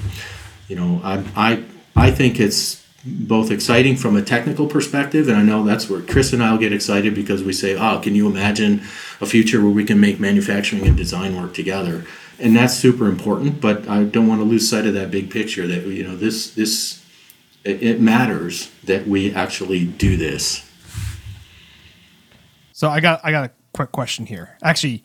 you 0.68 0.76
know 0.76 1.02
i 1.04 1.24
i 1.36 1.64
i 1.96 2.12
think 2.12 2.40
it's 2.40 2.81
both 3.06 3.50
exciting 3.50 3.96
from 3.96 4.16
a 4.16 4.22
technical 4.22 4.68
perspective 4.68 5.28
and 5.28 5.38
i 5.38 5.42
know 5.42 5.64
that's 5.64 5.90
where 5.90 6.02
chris 6.02 6.34
and 6.34 6.44
i'll 6.44 6.58
get 6.58 6.72
excited 6.72 7.16
because 7.16 7.44
we 7.44 7.54
say 7.54 7.76
oh 7.76 8.00
can 8.00 8.14
you 8.14 8.28
imagine 8.28 8.80
a 9.20 9.26
future 9.26 9.62
where 9.62 9.72
we 9.72 9.84
can 9.84 10.00
make 10.00 10.20
manufacturing 10.20 10.86
and 10.86 10.96
design 10.96 11.36
work 11.36 11.54
together 11.54 12.06
and 12.40 12.56
that's 12.56 12.76
super 12.76 13.08
important 13.08 13.60
but 13.60 13.88
i 13.88 14.04
don't 14.04 14.28
want 14.28 14.40
to 14.40 14.46
lose 14.46 14.70
sight 14.70 14.86
of 14.86 14.94
that 14.94 15.10
big 15.10 15.32
picture 15.32 15.66
that 15.66 15.86
you 15.88 16.04
know 16.04 16.16
this 16.16 16.52
this 16.52 17.02
it, 17.64 17.84
it 17.84 18.02
matters 18.02 18.72
that 18.84 19.08
we 19.08 19.34
actually 19.34 19.86
do 19.86 20.18
this. 20.18 20.68
So 22.74 22.90
I 22.90 23.00
got 23.00 23.22
I 23.24 23.32
got 23.32 23.46
a 23.46 23.52
quick 23.74 23.92
question 23.92 24.26
here. 24.26 24.58
Actually, 24.64 25.04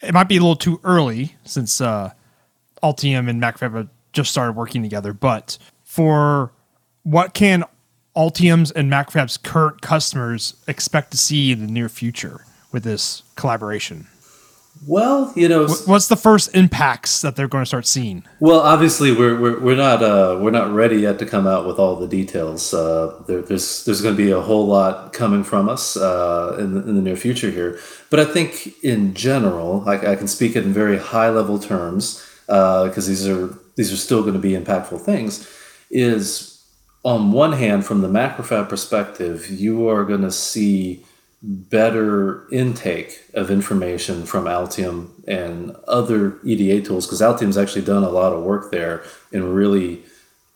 it 0.00 0.14
might 0.14 0.28
be 0.28 0.36
a 0.36 0.40
little 0.40 0.56
too 0.56 0.80
early 0.84 1.36
since 1.44 1.80
uh, 1.80 2.12
Altium 2.82 3.28
and 3.28 3.42
MacroFab 3.42 3.74
have 3.74 3.88
just 4.12 4.30
started 4.30 4.52
working 4.52 4.82
together. 4.82 5.12
But 5.12 5.58
for 5.84 6.52
what 7.08 7.32
can 7.32 7.64
Altium's 8.14 8.70
and 8.70 8.92
MacroFab's 8.92 9.38
current 9.38 9.80
customers 9.80 10.54
expect 10.66 11.10
to 11.12 11.16
see 11.16 11.52
in 11.52 11.64
the 11.64 11.72
near 11.72 11.88
future 11.88 12.44
with 12.70 12.82
this 12.82 13.22
collaboration? 13.34 14.08
Well, 14.86 15.32
you 15.34 15.48
know, 15.48 15.66
what's 15.86 16.06
the 16.06 16.16
first 16.16 16.54
impacts 16.54 17.22
that 17.22 17.34
they're 17.34 17.48
going 17.48 17.62
to 17.62 17.66
start 17.66 17.86
seeing? 17.86 18.24
Well, 18.38 18.60
obviously, 18.60 19.10
we're 19.12 19.40
we're, 19.40 19.58
we're 19.58 19.76
not 19.76 20.02
uh, 20.02 20.38
we're 20.40 20.52
not 20.52 20.70
ready 20.72 20.98
yet 20.98 21.18
to 21.18 21.26
come 21.26 21.48
out 21.48 21.66
with 21.66 21.78
all 21.80 21.96
the 21.96 22.06
details. 22.06 22.72
Uh, 22.72 23.20
there, 23.26 23.42
there's 23.42 23.84
there's 23.86 24.02
going 24.02 24.14
to 24.14 24.22
be 24.22 24.30
a 24.30 24.40
whole 24.40 24.66
lot 24.66 25.12
coming 25.12 25.42
from 25.42 25.68
us 25.68 25.96
uh, 25.96 26.56
in, 26.60 26.74
the, 26.74 26.80
in 26.88 26.94
the 26.94 27.02
near 27.02 27.16
future 27.16 27.50
here. 27.50 27.80
But 28.10 28.20
I 28.20 28.24
think 28.24 28.84
in 28.84 29.14
general, 29.14 29.82
I, 29.88 30.12
I 30.12 30.14
can 30.14 30.28
speak 30.28 30.54
it 30.54 30.64
in 30.64 30.72
very 30.72 30.98
high 30.98 31.30
level 31.30 31.58
terms 31.58 32.24
because 32.46 33.06
uh, 33.06 33.08
these 33.08 33.26
are 33.26 33.58
these 33.74 33.92
are 33.92 33.96
still 33.96 34.20
going 34.20 34.34
to 34.34 34.38
be 34.38 34.52
impactful 34.52 35.00
things. 35.00 35.48
Is 35.90 36.57
on 37.04 37.32
one 37.32 37.52
hand, 37.52 37.86
from 37.86 38.00
the 38.00 38.08
macrofab 38.08 38.68
perspective, 38.68 39.48
you 39.48 39.88
are 39.88 40.04
going 40.04 40.22
to 40.22 40.32
see 40.32 41.04
better 41.40 42.48
intake 42.50 43.22
of 43.34 43.50
information 43.50 44.24
from 44.24 44.44
Altium 44.44 45.10
and 45.28 45.76
other 45.86 46.38
EDA 46.44 46.84
tools 46.84 47.06
because 47.06 47.20
Altium's 47.20 47.56
actually 47.56 47.82
done 47.82 48.02
a 48.02 48.10
lot 48.10 48.32
of 48.32 48.42
work 48.42 48.72
there 48.72 49.04
in 49.30 49.52
really 49.52 50.02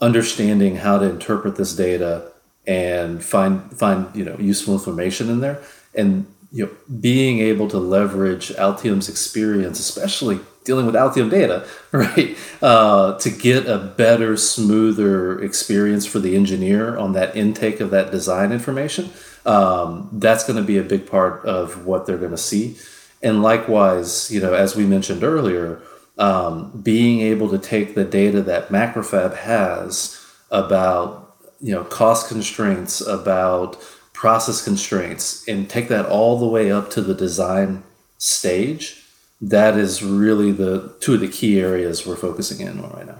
understanding 0.01 0.77
how 0.77 0.99
to 0.99 1.09
interpret 1.09 1.55
this 1.55 1.77
data 1.77 2.33
and 2.67 3.25
find 3.25 3.77
find 3.79 4.15
you 4.15 4.25
know 4.25 4.37
useful 4.39 4.75
information 4.75 5.31
in 5.31 5.41
there. 5.41 5.63
And 5.95 6.27
you 6.53 6.67
know 6.67 6.73
being 7.01 7.39
able 7.41 7.69
to 7.69 7.79
leverage 7.79 8.49
Altium's 8.51 9.09
experience 9.09 9.81
especially 9.81 10.41
dealing 10.65 10.87
with 10.87 10.95
Altium 10.95 11.31
data 11.31 11.67
right 11.93 12.37
uh, 12.61 13.19
to 13.19 13.31
get 13.31 13.67
a 13.67 13.79
better 13.79 14.37
smoother 14.37 15.43
experience 15.43 16.07
for 16.07 16.19
the 16.19 16.37
engineer 16.37 16.97
on 16.97 17.13
that 17.13 17.35
intake 17.37 17.81
of 17.81 17.91
that 17.91 18.11
design 18.11 18.53
information 18.53 19.11
um, 19.45 20.09
that's 20.13 20.45
going 20.45 20.57
to 20.57 20.63
be 20.63 20.79
a 20.79 20.83
big 20.83 21.07
part 21.07 21.45
of 21.45 21.87
what 21.87 22.07
they're 22.07 22.19
going 22.19 22.31
to 22.31 22.37
see. 22.37 22.77
And 23.23 23.43
likewise, 23.43 24.31
you 24.31 24.41
know, 24.41 24.55
as 24.55 24.77
we 24.77 24.85
mentioned 24.85 25.25
earlier, 25.25 25.81
um, 26.19 26.81
being 26.83 27.21
able 27.21 27.49
to 27.51 27.59
take 27.59 27.95
the 27.95 28.05
data 28.05 28.43
that 28.43 28.69
Macrofab 28.69 29.37
has 29.37 30.25
about, 30.51 31.37
you 31.61 31.73
know, 31.73 31.85
cost 31.85 32.29
constraints, 32.29 33.01
about 33.01 33.77
process 34.13 34.63
constraints, 34.63 35.47
and 35.49 35.69
take 35.69 35.89
that 35.89 36.07
all 36.07 36.39
the 36.39 36.47
way 36.47 36.71
up 36.71 36.91
to 36.91 37.01
the 37.01 37.15
design 37.15 37.83
stage, 38.19 39.05
that 39.41 39.77
is 39.77 40.03
really 40.03 40.53
the 40.53 40.95
two 41.01 41.15
of 41.15 41.21
the 41.21 41.29
key 41.29 41.61
areas 41.61 42.07
we're 42.07 42.17
focusing 42.17 42.67
in 42.67 42.79
on 42.79 42.91
right 42.93 43.07
now. 43.07 43.19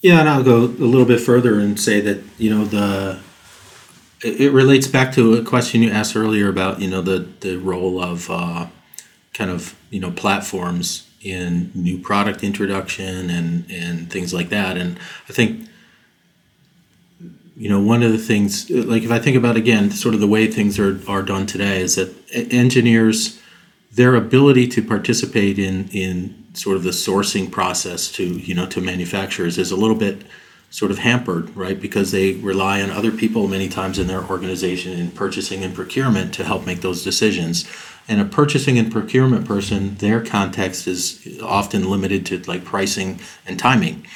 Yeah, 0.00 0.20
and 0.20 0.28
I'll 0.28 0.42
go 0.42 0.64
a 0.64 0.66
little 0.66 1.06
bit 1.06 1.20
further 1.20 1.60
and 1.60 1.78
say 1.78 2.00
that, 2.00 2.22
you 2.38 2.50
know, 2.50 2.64
the 2.64 3.20
it 4.24 4.52
relates 4.52 4.86
back 4.86 5.12
to 5.14 5.34
a 5.34 5.42
question 5.42 5.82
you 5.82 5.90
asked 5.90 6.14
earlier 6.14 6.48
about 6.48 6.80
you 6.80 6.88
know 6.88 7.02
the 7.02 7.26
the 7.40 7.56
role 7.56 8.02
of 8.02 8.30
uh, 8.30 8.66
kind 9.34 9.50
of 9.50 9.76
you 9.90 10.00
know 10.00 10.10
platforms 10.10 11.08
in 11.22 11.70
new 11.74 11.98
product 11.98 12.42
introduction 12.42 13.30
and 13.30 13.70
and 13.70 14.10
things 14.10 14.34
like 14.34 14.48
that 14.48 14.76
and 14.76 14.98
i 15.28 15.32
think 15.32 15.68
you 17.62 17.68
know 17.68 17.80
one 17.80 18.02
of 18.02 18.10
the 18.10 18.18
things 18.18 18.68
like 18.70 19.04
if 19.04 19.12
i 19.12 19.20
think 19.20 19.36
about 19.36 19.56
again 19.56 19.90
sort 19.92 20.14
of 20.16 20.20
the 20.20 20.26
way 20.26 20.48
things 20.48 20.80
are 20.80 20.98
are 21.08 21.22
done 21.22 21.46
today 21.46 21.80
is 21.80 21.94
that 21.94 22.10
engineers 22.52 23.40
their 23.92 24.16
ability 24.16 24.66
to 24.66 24.82
participate 24.82 25.60
in 25.60 25.88
in 25.92 26.44
sort 26.54 26.76
of 26.76 26.82
the 26.82 26.90
sourcing 26.90 27.48
process 27.48 28.10
to 28.10 28.24
you 28.24 28.52
know 28.52 28.66
to 28.66 28.80
manufacturers 28.80 29.58
is 29.58 29.70
a 29.70 29.76
little 29.76 29.96
bit 29.96 30.22
sort 30.70 30.90
of 30.90 30.98
hampered, 30.98 31.54
right? 31.54 31.78
Because 31.78 32.12
they 32.12 32.32
rely 32.32 32.80
on 32.80 32.88
other 32.88 33.12
people 33.12 33.46
many 33.46 33.68
times 33.68 33.98
in 33.98 34.06
their 34.06 34.24
organization 34.24 34.98
in 34.98 35.10
purchasing 35.10 35.62
and 35.62 35.74
procurement 35.74 36.32
to 36.32 36.44
help 36.44 36.64
make 36.64 36.80
those 36.80 37.04
decisions. 37.04 37.68
And 38.08 38.22
a 38.22 38.24
purchasing 38.24 38.78
and 38.78 38.90
procurement 38.90 39.46
person, 39.46 39.96
their 39.96 40.24
context 40.24 40.88
is 40.88 41.38
often 41.42 41.90
limited 41.90 42.24
to 42.26 42.38
like 42.50 42.64
pricing 42.64 43.20
and 43.46 43.58
timing. 43.58 44.06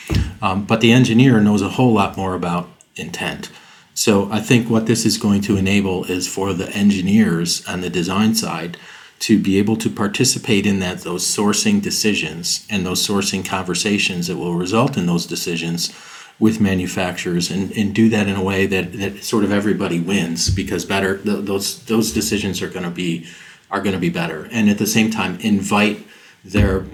Um, 0.41 0.65
but 0.65 0.81
the 0.81 0.93
engineer 0.93 1.43
knows 1.43 1.61
a 1.61 1.69
whole 1.69 1.93
lot 1.93 2.17
more 2.17 2.35
about 2.35 2.71
intent. 2.97 3.51
So 3.95 4.31
I 4.31 4.41
think 4.41 4.69
what 4.69 4.87
this 4.87 5.07
is 5.07 5.17
going 5.17 5.41
to 5.43 5.57
enable 5.57 6.05
is 6.05 6.29
for 6.29 6.53
the 6.53 6.69
engineers 6.71 7.67
on 7.67 7.81
the 7.81 7.91
design 7.91 8.35
side 8.35 8.77
to 9.21 9.41
be 9.41 9.59
able 9.59 9.77
to 9.77 9.89
participate 9.89 10.67
in 10.67 10.81
that 10.81 11.01
those 11.01 11.25
sourcing 11.25 11.81
decisions 11.81 12.67
and 12.69 12.85
those 12.85 13.07
sourcing 13.07 13.45
conversations 13.45 14.27
that 14.27 14.37
will 14.37 14.55
result 14.55 14.97
in 14.99 15.07
those 15.07 15.25
decisions 15.25 15.95
with 16.39 16.61
manufacturers 16.61 17.51
and, 17.51 17.73
and 17.73 17.95
do 17.95 18.11
that 18.11 18.29
in 18.29 18.37
a 18.37 18.43
way 18.43 18.67
that, 18.67 18.93
that 18.93 19.25
sort 19.25 19.43
of 19.43 19.51
everybody 19.51 19.99
wins 19.99 20.51
because 20.51 20.85
better 20.85 21.17
th- 21.17 21.47
those 21.47 21.83
those 21.87 22.13
decisions 22.13 22.61
are 22.61 22.69
going 22.69 22.85
to 22.85 22.91
be 22.91 23.27
are 23.71 23.81
going 23.81 23.95
to 23.95 23.99
be 24.01 24.11
better 24.11 24.47
and 24.53 24.69
at 24.69 24.77
the 24.77 24.87
same 24.87 25.11
time 25.11 25.39
invite 25.41 26.07
their 26.45 26.85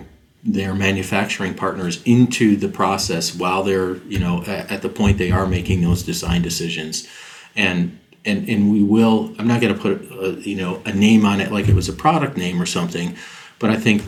their 0.44 0.74
manufacturing 0.74 1.54
partners 1.54 2.02
into 2.04 2.56
the 2.56 2.68
process 2.68 3.34
while 3.34 3.62
they're 3.62 3.96
you 3.98 4.18
know 4.18 4.42
at, 4.44 4.82
the 4.82 4.88
point 4.88 5.18
they 5.18 5.30
are 5.30 5.46
making 5.46 5.82
those 5.82 6.02
design 6.02 6.42
decisions. 6.42 7.06
And 7.54 7.98
and 8.24 8.48
and 8.48 8.70
we 8.70 8.82
will 8.84 9.34
i'm 9.38 9.48
not 9.48 9.60
going 9.60 9.74
to 9.74 9.80
put 9.80 10.00
a, 10.12 10.48
you 10.48 10.54
know 10.54 10.80
a 10.84 10.92
name 10.92 11.26
on 11.26 11.40
it 11.40 11.50
like 11.50 11.68
it 11.68 11.74
was 11.74 11.88
a 11.88 11.92
product 11.92 12.36
name 12.36 12.62
or 12.62 12.66
something 12.66 13.16
but 13.58 13.68
i 13.68 13.74
think 13.74 14.00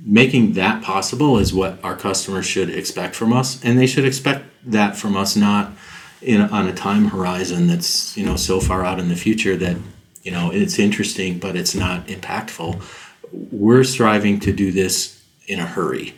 making 0.00 0.54
that 0.54 0.82
possible 0.82 1.38
is 1.38 1.54
what 1.54 1.78
our 1.84 1.96
customers 1.96 2.44
should 2.44 2.68
expect 2.68 3.14
from 3.14 3.32
us 3.32 3.62
and 3.64 3.78
they 3.78 3.86
should 3.86 4.04
expect 4.04 4.44
that 4.64 4.96
from 4.96 5.16
us 5.16 5.36
not 5.36 5.70
in 6.24 6.40
on 6.40 6.66
a 6.66 6.74
time 6.74 7.06
horizon 7.06 7.66
that's 7.66 8.16
you 8.16 8.24
know 8.24 8.34
so 8.34 8.58
far 8.58 8.84
out 8.84 8.98
in 8.98 9.08
the 9.08 9.16
future 9.16 9.56
that 9.56 9.76
you 10.22 10.30
know 10.30 10.50
it's 10.50 10.78
interesting 10.78 11.38
but 11.38 11.54
it's 11.54 11.74
not 11.74 12.06
impactful. 12.06 12.82
We're 13.52 13.84
striving 13.84 14.40
to 14.40 14.52
do 14.52 14.72
this 14.72 15.13
in 15.46 15.58
a 15.58 15.66
hurry 15.66 16.14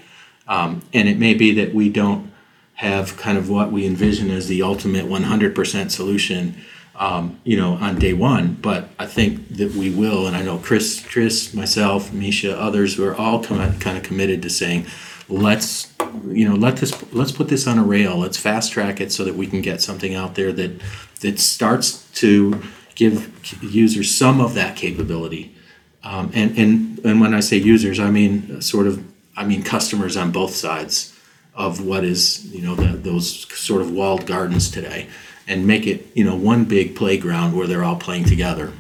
um, 0.48 0.82
and 0.92 1.08
it 1.08 1.18
may 1.18 1.34
be 1.34 1.52
that 1.54 1.74
we 1.74 1.88
don't 1.88 2.32
have 2.74 3.16
kind 3.16 3.38
of 3.38 3.48
what 3.48 3.72
we 3.72 3.86
envision 3.86 4.30
as 4.30 4.48
the 4.48 4.62
ultimate 4.62 5.06
100% 5.06 5.90
solution 5.90 6.54
um, 6.98 7.38
you 7.44 7.56
know, 7.56 7.74
on 7.74 7.98
day 7.98 8.12
one. 8.12 8.54
But 8.54 8.88
I 8.98 9.06
think 9.06 9.48
that 9.56 9.72
we 9.72 9.90
will, 9.90 10.26
and 10.26 10.36
I 10.36 10.42
know 10.42 10.58
Chris, 10.58 11.04
Chris, 11.06 11.52
myself, 11.54 12.12
Misha, 12.12 12.58
others, 12.58 12.98
we're 12.98 13.14
all 13.14 13.42
com- 13.42 13.78
kind 13.78 13.96
of 13.96 14.02
committed 14.02 14.42
to 14.42 14.50
saying, 14.50 14.86
let's, 15.28 15.92
you 16.26 16.48
know, 16.48 16.54
let 16.54 16.78
this, 16.78 17.12
let's 17.12 17.32
put 17.32 17.48
this 17.48 17.66
on 17.66 17.78
a 17.78 17.84
rail. 17.84 18.16
Let's 18.16 18.38
fast 18.38 18.72
track 18.72 19.00
it 19.00 19.12
so 19.12 19.24
that 19.24 19.34
we 19.34 19.46
can 19.46 19.60
get 19.60 19.80
something 19.80 20.14
out 20.14 20.34
there 20.34 20.52
that 20.52 20.80
that 21.20 21.40
starts 21.40 22.08
to 22.12 22.60
give 22.94 23.32
users 23.62 24.14
some 24.14 24.40
of 24.40 24.54
that 24.54 24.76
capability. 24.76 25.54
Um, 26.02 26.30
and 26.34 26.56
and 26.56 26.98
and 27.04 27.20
when 27.20 27.34
I 27.34 27.40
say 27.40 27.56
users, 27.56 27.98
I 27.98 28.10
mean 28.10 28.60
sort 28.60 28.86
of, 28.86 29.02
I 29.36 29.44
mean 29.44 29.62
customers 29.62 30.16
on 30.16 30.32
both 30.32 30.54
sides 30.54 31.12
of 31.54 31.84
what 31.84 32.04
is 32.04 32.44
you 32.46 32.62
know 32.62 32.74
the, 32.74 32.96
those 32.96 33.46
sort 33.56 33.82
of 33.82 33.90
walled 33.90 34.26
gardens 34.26 34.70
today 34.70 35.08
and 35.48 35.66
make 35.66 35.86
it 35.86 36.06
you 36.14 36.24
know 36.24 36.36
one 36.36 36.64
big 36.64 36.96
playground 36.96 37.56
where 37.56 37.66
they're 37.66 37.84
all 37.84 37.96
playing 37.96 38.24
together. 38.24 38.72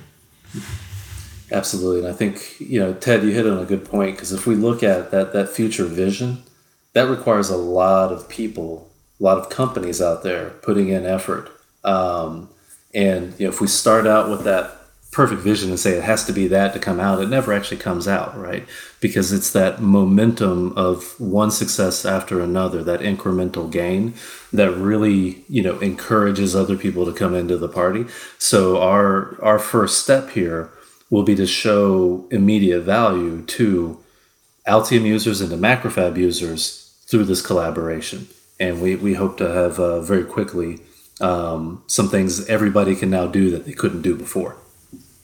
Absolutely. 1.52 2.00
And 2.00 2.08
i 2.08 2.12
think 2.12 2.58
you 2.58 2.80
know 2.80 2.94
ted 2.94 3.22
you 3.22 3.30
hit 3.30 3.46
on 3.46 3.58
a 3.58 3.64
good 3.64 3.84
point 3.84 4.16
because 4.16 4.32
if 4.32 4.46
we 4.46 4.54
look 4.54 4.82
at 4.82 5.10
that 5.10 5.32
that 5.32 5.48
future 5.48 5.84
vision 5.84 6.42
that 6.92 7.08
requires 7.08 7.50
a 7.50 7.56
lot 7.56 8.10
of 8.10 8.28
people 8.28 8.90
a 9.20 9.22
lot 9.22 9.38
of 9.38 9.48
companies 9.48 10.00
out 10.00 10.22
there 10.22 10.50
putting 10.62 10.88
in 10.88 11.06
effort. 11.06 11.50
Um, 11.84 12.50
and 12.94 13.38
you 13.38 13.46
know 13.46 13.52
if 13.52 13.60
we 13.60 13.66
start 13.66 14.06
out 14.06 14.30
with 14.30 14.44
that 14.44 14.75
perfect 15.16 15.40
vision 15.40 15.70
and 15.70 15.80
say 15.80 15.92
it 15.92 16.04
has 16.04 16.26
to 16.26 16.32
be 16.32 16.46
that 16.46 16.74
to 16.74 16.78
come 16.78 17.00
out, 17.00 17.22
it 17.22 17.30
never 17.30 17.50
actually 17.50 17.78
comes 17.78 18.06
out, 18.06 18.38
right? 18.38 18.68
Because 19.00 19.32
it's 19.32 19.50
that 19.50 19.80
momentum 19.80 20.74
of 20.76 21.18
one 21.18 21.50
success 21.50 22.04
after 22.04 22.38
another, 22.42 22.84
that 22.84 23.00
incremental 23.00 23.72
gain 23.72 24.12
that 24.52 24.70
really, 24.72 25.42
you 25.48 25.62
know, 25.62 25.78
encourages 25.78 26.54
other 26.54 26.76
people 26.76 27.06
to 27.06 27.14
come 27.14 27.34
into 27.34 27.56
the 27.56 27.66
party. 27.66 28.04
So 28.36 28.78
our 28.82 29.42
our 29.42 29.58
first 29.58 30.02
step 30.02 30.28
here 30.32 30.68
will 31.08 31.22
be 31.22 31.34
to 31.36 31.46
show 31.46 32.26
immediate 32.30 32.82
value 32.82 33.40
to 33.56 33.98
Altium 34.68 35.06
users 35.06 35.40
and 35.40 35.48
to 35.48 35.56
Macrofab 35.56 36.18
users 36.18 36.92
through 37.08 37.24
this 37.24 37.40
collaboration. 37.40 38.28
And 38.60 38.82
we, 38.82 38.96
we 38.96 39.14
hope 39.14 39.38
to 39.38 39.48
have 39.48 39.80
uh, 39.80 40.02
very 40.02 40.24
quickly 40.24 40.80
um, 41.22 41.82
some 41.86 42.10
things 42.10 42.46
everybody 42.48 42.94
can 42.94 43.08
now 43.08 43.26
do 43.26 43.50
that 43.52 43.64
they 43.64 43.72
couldn't 43.72 44.02
do 44.02 44.14
before. 44.14 44.56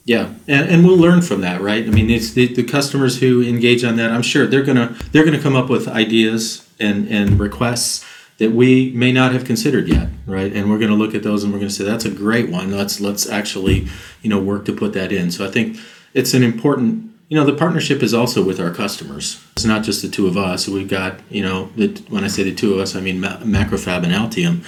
Yeah, 0.05 0.35
and, 0.49 0.69
and 0.69 0.85
we'll 0.85 0.97
learn 0.97 1.23
from 1.23 1.43
that, 1.43 1.61
right? 1.61 1.87
I 1.87 1.91
mean, 1.91 2.11
it's 2.11 2.33
the, 2.33 2.53
the 2.53 2.65
customers 2.65 3.21
who 3.21 3.43
engage 3.43 3.85
on 3.85 3.97
that. 3.97 4.11
I'm 4.11 4.23
sure 4.23 4.47
they're 4.47 4.65
gonna 4.65 4.97
they're 5.13 5.25
gonna 5.25 5.41
come 5.41 5.55
up 5.55 5.69
with 5.71 5.87
ideas 5.87 6.69
and 6.81 7.07
and 7.09 7.39
requests 7.39 8.05
that 8.39 8.51
we 8.51 8.91
may 8.93 9.13
not 9.13 9.33
have 9.33 9.45
considered 9.45 9.87
yet, 9.87 10.09
right? 10.27 10.53
And 10.53 10.69
we're 10.69 10.81
gonna 10.81 10.97
look 10.97 11.15
at 11.15 11.23
those 11.23 11.45
and 11.45 11.53
we're 11.53 11.61
gonna 11.61 11.71
say 11.71 11.85
that's 11.85 12.05
a 12.05 12.11
great 12.11 12.51
one. 12.51 12.73
Let's 12.73 13.01
let's 13.01 13.29
actually 13.29 13.87
you 14.23 14.31
know 14.31 14.41
work 14.41 14.65
to 14.65 14.73
put 14.73 14.93
that 14.95 15.13
in. 15.13 15.31
So 15.31 15.47
I 15.47 15.51
think 15.51 15.79
it's 16.15 16.35
an 16.35 16.43
important 16.43 17.13
you 17.29 17.39
know 17.39 17.45
the 17.45 17.55
partnership 17.55 18.03
is 18.03 18.13
also 18.13 18.45
with 18.45 18.59
our 18.59 18.73
customers. 18.73 19.41
It's 19.53 19.65
not 19.65 19.85
just 19.85 20.03
the 20.03 20.09
two 20.09 20.27
of 20.27 20.37
us. 20.37 20.67
We've 20.67 20.89
got 20.89 21.21
you 21.31 21.45
know 21.45 21.71
the, 21.77 21.89
when 22.09 22.25
I 22.25 22.29
say 22.29 22.43
the 22.43 22.55
two 22.55 22.75
of 22.75 22.81
us, 22.81 22.97
I 22.97 23.01
mean 23.01 23.21
MacroFab 23.21 24.03
and 24.03 24.13
Altium. 24.13 24.65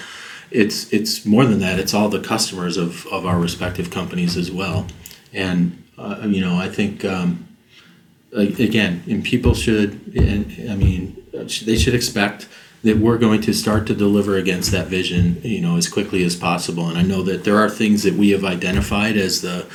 It's 0.53 0.93
it's 0.93 1.27
more 1.27 1.45
than 1.45 1.59
that. 1.59 1.81
It's 1.81 1.93
all 1.93 2.09
the 2.09 2.21
customers 2.21 2.77
of 2.77 3.05
of 3.09 3.27
our 3.27 3.41
respective 3.41 3.91
companies 3.91 4.37
as 4.37 4.53
well 4.53 4.87
and 5.35 5.83
uh, 5.99 6.23
you 6.27 6.41
know 6.41 6.57
I 6.57 6.69
think 6.69 7.05
um, 7.05 7.45
again, 8.35 9.03
and 9.09 9.25
people 9.25 9.55
should, 9.55 10.01
I 10.19 10.75
mean, 10.75 11.25
they 11.33 11.77
should 11.77 11.95
expect 11.95 12.49
that 12.83 12.99
we're 12.99 13.19
going 13.19 13.41
to 13.41 13.55
start 13.55 13.87
to 13.87 13.95
deliver 13.95 14.37
against 14.37 14.71
that 14.73 14.89
vision, 14.89 15.41
you 15.43 15.61
know, 15.61 15.77
as 15.77 15.89
quickly 15.89 16.23
as 16.25 16.37
possible. 16.37 16.89
And 16.89 16.99
I 16.99 17.03
know 17.03 17.23
that 17.23 17.45
there 17.45 17.57
are 17.57 17.71
things 17.71 18.03
that 18.03 18.15
we 18.15 18.31
have 18.31 18.45
identified 18.45 19.17
as 19.17 19.41
the 19.41 19.67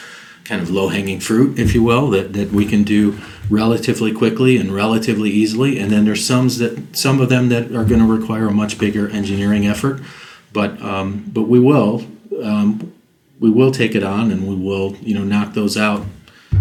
kind 0.43 0.62
of 0.62 0.70
low 0.70 0.89
hanging 0.89 1.20
fruit, 1.20 1.57
if 1.57 1.74
you 1.74 1.84
will, 1.84 2.10
that, 2.12 2.34
that 2.34 2.51
we 2.51 2.66
can 2.66 2.84
do 2.84 3.18
relatively 3.49 4.14
quickly 4.14 4.57
and 4.57 4.74
relatively 4.74 5.32
easily. 5.32 5.80
And 5.80 5.91
then 5.91 6.05
there's 6.05 6.26
some 6.26 6.49
that 6.49 6.95
some 6.95 7.20
of 7.20 7.30
them 7.30 7.49
that 7.49 7.72
are 7.72 7.86
going 7.86 7.99
to 7.99 8.05
require 8.05 8.47
a 8.47 8.53
much 8.53 8.78
bigger 8.78 9.10
engineering 9.10 9.66
effort. 9.66 10.01
But 10.53 10.80
um, 10.82 11.26
but 11.28 11.43
we 11.43 11.60
will 11.60 12.05
um, 12.43 12.93
we 13.39 13.49
will 13.49 13.71
take 13.71 13.95
it 13.95 14.03
on 14.03 14.31
and 14.31 14.47
we 14.47 14.55
will 14.55 14.95
you 14.97 15.13
know 15.13 15.23
knock 15.23 15.53
those 15.53 15.77
out 15.77 16.05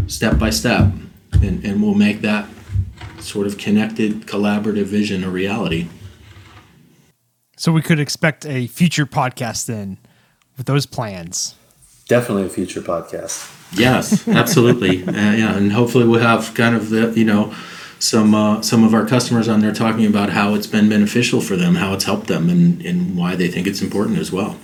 step 0.06 0.38
by 0.38 0.50
step. 0.50 0.92
And, 1.32 1.64
and 1.64 1.82
we'll 1.82 1.94
make 1.94 2.22
that 2.22 2.48
sort 3.20 3.46
of 3.46 3.58
connected 3.58 4.22
collaborative 4.22 4.84
vision 4.84 5.22
a 5.22 5.30
reality. 5.30 5.88
So 7.56 7.72
we 7.72 7.82
could 7.82 8.00
expect 8.00 8.46
a 8.46 8.66
future 8.66 9.06
podcast 9.06 9.66
then 9.66 9.98
with 10.56 10.66
those 10.66 10.86
plans? 10.86 11.54
Definitely 12.08 12.46
a 12.46 12.48
future 12.48 12.80
podcast. 12.80 13.54
Yes 13.78 14.26
absolutely. 14.28 15.02
Uh, 15.08 15.12
yeah 15.12 15.56
and 15.56 15.72
hopefully 15.72 16.06
we'll 16.06 16.20
have 16.20 16.54
kind 16.54 16.74
of 16.74 16.90
the 16.90 17.12
you 17.14 17.24
know 17.24 17.54
some 17.98 18.34
uh, 18.34 18.62
some 18.62 18.84
of 18.84 18.94
our 18.94 19.04
customers 19.04 19.48
on 19.48 19.60
there 19.60 19.74
talking 19.74 20.06
about 20.06 20.30
how 20.30 20.54
it's 20.54 20.66
been 20.66 20.88
beneficial 20.88 21.40
for 21.40 21.56
them 21.56 21.74
how 21.74 21.92
it's 21.92 22.04
helped 22.04 22.28
them 22.28 22.48
and, 22.48 22.80
and 22.84 23.16
why 23.16 23.34
they 23.34 23.48
think 23.48 23.66
it's 23.66 23.82
important 23.82 24.18
as 24.18 24.32
well. 24.32 24.56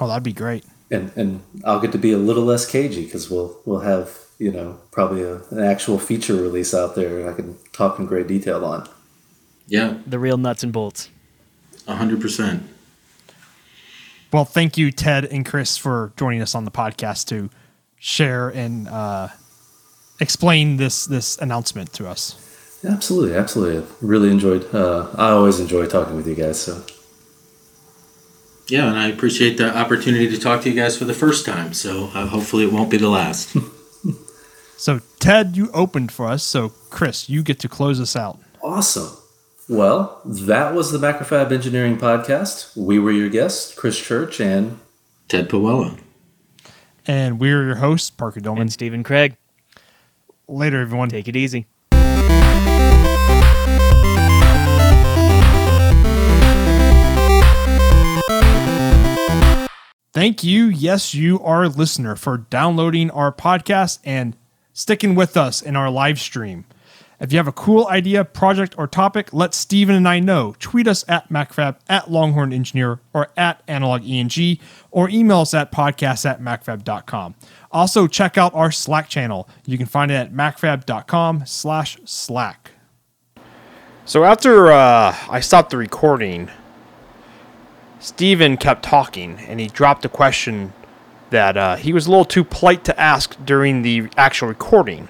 Oh 0.00 0.08
that'd 0.08 0.22
be 0.22 0.32
great 0.32 0.64
and 0.90 1.12
and 1.16 1.42
I'll 1.64 1.80
get 1.80 1.92
to 1.92 1.98
be 1.98 2.12
a 2.12 2.18
little 2.18 2.44
less 2.44 2.70
cagey 2.70 3.04
because 3.04 3.30
we'll 3.30 3.58
we'll 3.64 3.80
have 3.80 4.18
you 4.38 4.52
know 4.52 4.78
probably 4.90 5.22
a, 5.22 5.36
an 5.50 5.60
actual 5.60 5.98
feature 5.98 6.34
release 6.34 6.74
out 6.74 6.94
there 6.94 7.28
I 7.28 7.32
can 7.32 7.56
talk 7.72 7.98
in 7.98 8.06
great 8.06 8.26
detail 8.26 8.64
on. 8.64 8.88
Yeah, 9.66 9.98
the 10.06 10.18
real 10.18 10.36
nuts 10.36 10.62
and 10.62 10.72
bolts. 10.72 11.08
A 11.86 11.96
hundred 11.96 12.20
percent. 12.20 12.62
Well, 14.32 14.44
thank 14.44 14.76
you, 14.76 14.90
Ted 14.90 15.26
and 15.26 15.46
Chris, 15.46 15.76
for 15.76 16.12
joining 16.16 16.42
us 16.42 16.56
on 16.56 16.64
the 16.64 16.70
podcast 16.70 17.28
to 17.28 17.50
share 17.98 18.48
and 18.48 18.88
uh, 18.88 19.28
explain 20.20 20.76
this 20.76 21.06
this 21.06 21.38
announcement 21.38 21.92
to 21.94 22.08
us. 22.08 22.40
Absolutely, 22.84 23.34
absolutely. 23.36 23.82
I 23.82 23.86
really 24.00 24.30
enjoyed. 24.30 24.74
Uh, 24.74 25.08
I 25.16 25.30
always 25.30 25.60
enjoy 25.60 25.86
talking 25.86 26.16
with 26.16 26.26
you 26.26 26.34
guys. 26.34 26.60
So 26.60 26.84
yeah, 28.68 28.88
and 28.88 28.98
I 28.98 29.08
appreciate 29.08 29.56
the 29.56 29.76
opportunity 29.76 30.28
to 30.28 30.38
talk 30.38 30.62
to 30.62 30.70
you 30.70 30.74
guys 30.74 30.96
for 30.96 31.04
the 31.04 31.14
first 31.14 31.44
time. 31.44 31.72
So 31.74 32.10
uh, 32.14 32.26
hopefully 32.26 32.64
it 32.64 32.72
won't 32.72 32.90
be 32.90 32.96
the 32.96 33.08
last. 33.08 33.56
so, 34.76 35.00
Ted, 35.20 35.56
you 35.56 35.70
opened 35.72 36.12
for 36.12 36.26
us. 36.26 36.42
So, 36.42 36.70
Chris, 36.90 37.28
you 37.28 37.42
get 37.42 37.58
to 37.60 37.68
close 37.68 38.00
us 38.00 38.16
out. 38.16 38.38
Awesome. 38.62 39.16
Well, 39.68 40.20
that 40.24 40.74
was 40.74 40.92
the 40.92 40.98
MacroFab 40.98 41.50
Engineering 41.50 41.96
Podcast. 41.96 42.76
We 42.76 42.98
were 42.98 43.12
your 43.12 43.30
guests, 43.30 43.74
Chris 43.74 43.98
Church 43.98 44.40
and 44.40 44.78
Ted 45.28 45.48
Pawela. 45.48 45.98
And 47.06 47.38
we're 47.38 47.64
your 47.64 47.76
hosts, 47.76 48.10
Parker 48.10 48.40
Dillmann 48.40 48.62
and 48.62 48.72
Stephen 48.72 49.02
Kraig. 49.02 49.36
Later, 50.48 50.80
everyone. 50.80 51.08
Take 51.08 51.28
it 51.28 51.36
easy. 51.36 51.66
Thank 60.14 60.44
you, 60.44 60.66
yes, 60.66 61.12
you, 61.12 61.40
our 61.40 61.66
listener, 61.66 62.14
for 62.14 62.38
downloading 62.38 63.10
our 63.10 63.32
podcast 63.32 63.98
and 64.04 64.36
sticking 64.72 65.16
with 65.16 65.36
us 65.36 65.60
in 65.60 65.74
our 65.74 65.90
live 65.90 66.20
stream. 66.20 66.66
If 67.18 67.32
you 67.32 67.38
have 67.38 67.48
a 67.48 67.52
cool 67.52 67.88
idea, 67.88 68.24
project, 68.24 68.76
or 68.78 68.86
topic, 68.86 69.32
let 69.32 69.54
Stephen 69.54 69.96
and 69.96 70.06
I 70.06 70.20
know. 70.20 70.54
Tweet 70.60 70.86
us 70.86 71.04
at 71.08 71.30
MacroFab, 71.30 71.78
at 71.88 72.12
Longhorn 72.12 72.52
Engineer, 72.52 73.00
or 73.12 73.30
at 73.36 73.60
Analog 73.66 74.08
ENG, 74.08 74.60
or 74.92 75.08
email 75.08 75.40
us 75.40 75.52
at 75.52 75.72
podcast 75.72 76.30
at 76.30 76.40
macrofab.com. 76.40 77.34
Also, 77.72 78.06
check 78.06 78.38
out 78.38 78.54
our 78.54 78.70
Slack 78.70 79.08
channel. 79.08 79.48
You 79.66 79.76
can 79.76 79.86
find 79.86 80.12
it 80.12 80.14
at 80.14 80.32
macrofab.com 80.32 81.44
slash 81.44 81.98
Slack. 82.04 82.70
So 84.04 84.22
after 84.22 84.70
uh, 84.70 85.16
I 85.28 85.40
stopped 85.40 85.70
the 85.70 85.76
recording, 85.76 86.50
Stephen 88.04 88.58
kept 88.58 88.82
talking 88.82 89.38
and 89.48 89.58
he 89.58 89.66
dropped 89.66 90.04
a 90.04 90.10
question 90.10 90.74
that 91.30 91.56
uh, 91.56 91.76
he 91.76 91.90
was 91.90 92.06
a 92.06 92.10
little 92.10 92.26
too 92.26 92.44
polite 92.44 92.84
to 92.84 93.00
ask 93.00 93.34
during 93.46 93.80
the 93.80 94.10
actual 94.18 94.46
recording. 94.46 95.08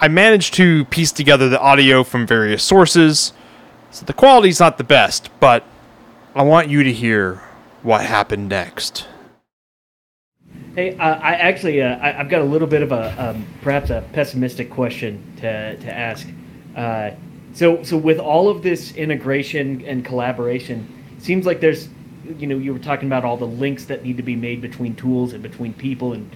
I 0.00 0.08
managed 0.08 0.54
to 0.54 0.84
piece 0.86 1.12
together 1.12 1.48
the 1.48 1.60
audio 1.60 2.02
from 2.02 2.26
various 2.26 2.64
sources, 2.64 3.32
so 3.92 4.04
the 4.04 4.12
quality's 4.12 4.58
not 4.58 4.78
the 4.78 4.84
best, 4.84 5.30
but 5.38 5.64
I 6.34 6.42
want 6.42 6.70
you 6.70 6.82
to 6.82 6.92
hear 6.92 7.36
what 7.84 8.04
happened 8.04 8.48
next. 8.48 9.06
Hey, 10.74 10.96
uh, 10.98 11.04
I 11.04 11.34
actually 11.34 11.80
uh, 11.80 11.98
I, 12.02 12.10
have 12.10 12.28
got 12.28 12.40
a 12.40 12.44
little 12.44 12.66
bit 12.66 12.82
of 12.82 12.90
a 12.90 13.30
um, 13.30 13.46
perhaps 13.62 13.90
a 13.90 14.02
pessimistic 14.12 14.70
question 14.70 15.22
to 15.36 15.76
to 15.76 15.96
ask. 15.96 16.26
Uh, 16.74 17.10
so 17.52 17.84
so 17.84 17.96
with 17.96 18.18
all 18.18 18.48
of 18.48 18.62
this 18.62 18.96
integration 18.96 19.84
and 19.86 20.04
collaboration, 20.04 21.03
seems 21.24 21.46
like 21.46 21.60
there's 21.60 21.88
you 22.38 22.46
know 22.46 22.56
you 22.56 22.72
were 22.72 22.78
talking 22.78 23.08
about 23.08 23.24
all 23.24 23.36
the 23.36 23.46
links 23.46 23.84
that 23.86 24.02
need 24.02 24.16
to 24.16 24.22
be 24.22 24.36
made 24.36 24.60
between 24.60 24.94
tools 24.94 25.32
and 25.32 25.42
between 25.42 25.72
people 25.74 26.12
and 26.12 26.30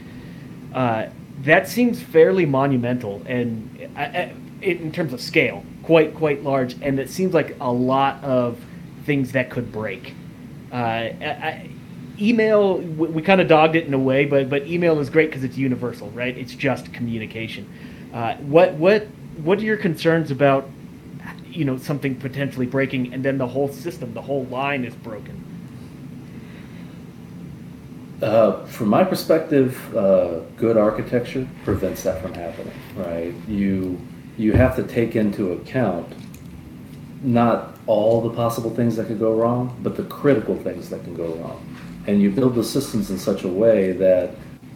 uh, 0.74 1.07
that 1.43 1.68
seems 1.68 2.03
fairly 2.03 2.45
monumental 2.45 3.22
and 3.26 3.89
uh, 3.97 4.01
uh, 4.01 4.28
in 4.61 4.93
terms 4.93 5.12
of 5.12 5.20
scale 5.20 5.64
quite 5.82 6.14
quite 6.14 6.43
large 6.43 6.74
and 6.82 6.99
it 6.99 7.09
seems 7.09 7.32
like 7.32 7.57
a 7.61 7.72
lot 7.72 8.22
of 8.22 8.59
things 9.05 9.32
that 9.32 9.49
could 9.51 9.72
break 9.72 10.14
uh, 10.72 10.76
I, 10.76 11.70
email 12.20 12.78
we, 12.78 13.09
we 13.09 13.22
kind 13.22 13.41
of 13.41 13.49
dogged 13.49 13.76
it 13.76 13.86
in 13.86 13.95
a 13.95 13.99
way, 13.99 14.24
but 14.24 14.49
but 14.49 14.66
email 14.66 14.99
is 14.99 15.11
great 15.11 15.30
because 15.30 15.45
it's 15.45 15.57
universal, 15.57 16.11
right? 16.11 16.36
It's 16.36 16.55
just 16.55 16.93
communication. 16.93 17.68
Uh, 18.12 18.34
what 18.36 18.74
what 18.74 19.07
what 19.43 19.59
are 19.59 19.64
your 19.64 19.76
concerns 19.76 20.30
about? 20.30 20.68
You 21.51 21.64
know, 21.64 21.76
something 21.76 22.16
potentially 22.16 22.66
breaking, 22.66 23.12
and 23.12 23.24
then 23.24 23.38
the 23.38 23.46
whole 23.46 23.68
system, 23.68 24.14
the 24.14 24.22
whole 24.22 24.44
line 24.46 24.84
is 24.84 24.94
broken. 24.94 25.44
Uh, 28.22 28.64
from 28.66 28.88
my 28.88 29.05
perspective, 29.05 29.96
uh, 29.96 30.40
good 30.57 30.76
architecture 30.76 31.46
prevents 31.64 32.03
that 32.03 32.20
from 32.20 32.34
happening. 32.34 32.74
Right? 32.96 33.32
You 33.46 34.01
you 34.36 34.53
have 34.53 34.76
to 34.76 34.82
take 34.84 35.16
into 35.16 35.53
account 35.53 36.12
not 37.22 37.76
all 37.86 38.20
the 38.20 38.30
possible 38.30 38.70
things 38.70 38.96
that 38.96 39.07
could 39.07 39.18
go 39.18 39.34
wrong, 39.34 39.76
but 39.82 39.96
the 39.96 40.05
critical 40.05 40.57
things 40.57 40.88
that 40.90 41.03
can 41.05 41.14
go 41.14 41.34
wrong. 41.34 41.76
And 42.07 42.22
you 42.22 42.30
build 42.30 42.55
the 42.55 42.64
systems 42.64 43.11
in 43.11 43.18
such 43.18 43.42
a 43.42 43.49
way 43.49 43.92
that 43.92 44.30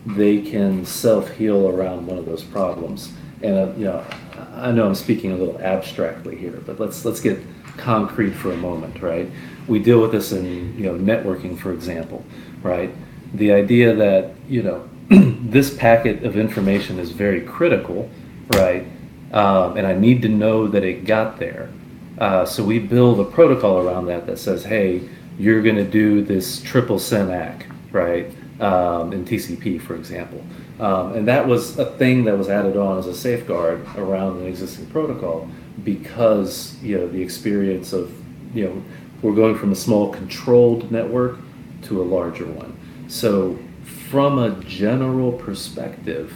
they 0.06 0.42
can 0.42 0.84
self 0.84 1.30
heal 1.30 1.68
around 1.68 2.06
one 2.06 2.18
of 2.18 2.26
those 2.26 2.42
problems. 2.42 3.12
And 3.42 3.56
uh, 3.56 3.72
you 3.76 3.84
know, 3.84 4.04
I 4.52 4.70
know 4.72 4.86
I'm 4.86 4.94
speaking 4.94 5.32
a 5.32 5.36
little 5.36 5.60
abstractly 5.60 6.36
here, 6.36 6.62
but 6.64 6.78
let's 6.78 7.04
let's 7.04 7.20
get 7.20 7.38
concrete 7.76 8.32
for 8.32 8.52
a 8.52 8.56
moment, 8.56 9.00
right? 9.00 9.30
We 9.66 9.78
deal 9.78 10.00
with 10.00 10.12
this 10.12 10.32
in 10.32 10.76
you 10.78 10.84
know 10.84 10.94
networking, 10.94 11.58
for 11.58 11.72
example, 11.72 12.24
right? 12.62 12.92
the 13.34 13.52
idea 13.52 13.94
that 13.94 14.34
you 14.48 14.62
know 14.62 14.88
this 15.08 15.74
packet 15.76 16.24
of 16.24 16.36
information 16.36 16.98
is 16.98 17.10
very 17.10 17.40
critical, 17.40 18.10
right? 18.54 18.86
Um, 19.32 19.76
and 19.76 19.86
I 19.86 19.94
need 19.94 20.22
to 20.22 20.28
know 20.28 20.68
that 20.68 20.84
it 20.84 21.04
got 21.04 21.38
there. 21.38 21.70
Uh, 22.18 22.44
so 22.44 22.62
we 22.62 22.78
build 22.78 23.18
a 23.20 23.24
protocol 23.24 23.78
around 23.78 24.06
that 24.06 24.26
that 24.26 24.38
says, 24.38 24.64
hey, 24.64 25.08
you're 25.38 25.62
going 25.62 25.76
to 25.76 25.84
do 25.84 26.22
this 26.22 26.60
triple 26.60 26.98
SYN-ACK, 26.98 27.66
right? 27.90 28.30
Um, 28.60 29.14
in 29.14 29.24
TCP, 29.24 29.80
for 29.80 29.94
example. 29.94 30.44
Um, 30.82 31.14
and 31.14 31.28
that 31.28 31.46
was 31.46 31.78
a 31.78 31.84
thing 31.84 32.24
that 32.24 32.36
was 32.36 32.48
added 32.48 32.76
on 32.76 32.98
as 32.98 33.06
a 33.06 33.14
safeguard 33.14 33.86
around 33.96 34.40
an 34.40 34.48
existing 34.48 34.86
protocol 34.86 35.48
because 35.84 36.76
you 36.82 36.98
know 36.98 37.06
the 37.06 37.22
experience 37.22 37.92
of 37.92 38.12
you 38.52 38.64
know 38.64 38.82
we're 39.22 39.34
going 39.34 39.56
from 39.56 39.70
a 39.70 39.76
small 39.76 40.12
controlled 40.12 40.90
network 40.90 41.38
to 41.82 42.02
a 42.02 42.04
larger 42.04 42.46
one. 42.46 42.76
So, 43.06 43.60
from 44.08 44.40
a 44.40 44.60
general 44.64 45.30
perspective, 45.30 46.34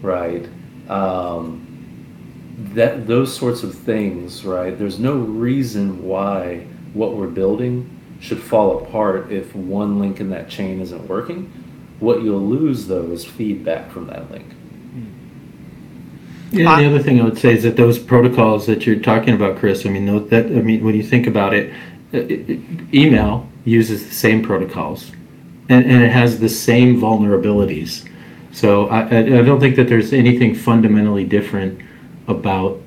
right, 0.00 0.48
um, 0.88 1.66
that 2.72 3.06
those 3.06 3.36
sorts 3.36 3.62
of 3.64 3.74
things, 3.74 4.46
right, 4.46 4.78
there's 4.78 4.98
no 4.98 5.16
reason 5.16 6.02
why 6.02 6.60
what 6.94 7.16
we're 7.16 7.26
building 7.26 7.90
should 8.20 8.40
fall 8.40 8.82
apart 8.82 9.30
if 9.30 9.54
one 9.54 9.98
link 9.98 10.20
in 10.20 10.30
that 10.30 10.48
chain 10.48 10.80
isn't 10.80 11.06
working. 11.06 11.52
What 12.04 12.22
you'll 12.22 12.46
lose, 12.46 12.86
though, 12.86 13.10
is 13.10 13.24
feedback 13.24 13.90
from 13.90 14.06
that 14.08 14.30
link. 14.30 14.46
Yeah, 16.52 16.80
the 16.80 16.86
other 16.86 17.02
thing 17.02 17.20
I 17.20 17.24
would 17.24 17.38
say 17.38 17.54
is 17.54 17.64
that 17.64 17.76
those 17.76 17.98
protocols 17.98 18.66
that 18.66 18.86
you're 18.86 19.00
talking 19.00 19.34
about, 19.34 19.58
Chris. 19.58 19.84
I 19.84 19.88
mean, 19.88 20.06
that 20.28 20.46
I 20.46 20.62
mean, 20.62 20.84
when 20.84 20.94
you 20.94 21.02
think 21.02 21.26
about 21.26 21.52
it, 21.52 21.72
it, 22.12 22.48
it 22.48 22.60
email 22.94 23.48
uses 23.64 24.06
the 24.06 24.14
same 24.14 24.42
protocols 24.42 25.10
and, 25.68 25.84
and 25.84 26.02
it 26.02 26.10
has 26.10 26.38
the 26.38 26.48
same 26.48 27.00
vulnerabilities. 27.00 28.08
So 28.52 28.88
I, 28.88 29.00
I, 29.00 29.18
I 29.18 29.42
don't 29.42 29.60
think 29.60 29.76
that 29.76 29.88
there's 29.88 30.12
anything 30.12 30.54
fundamentally 30.54 31.24
different 31.24 31.80
about 32.28 32.80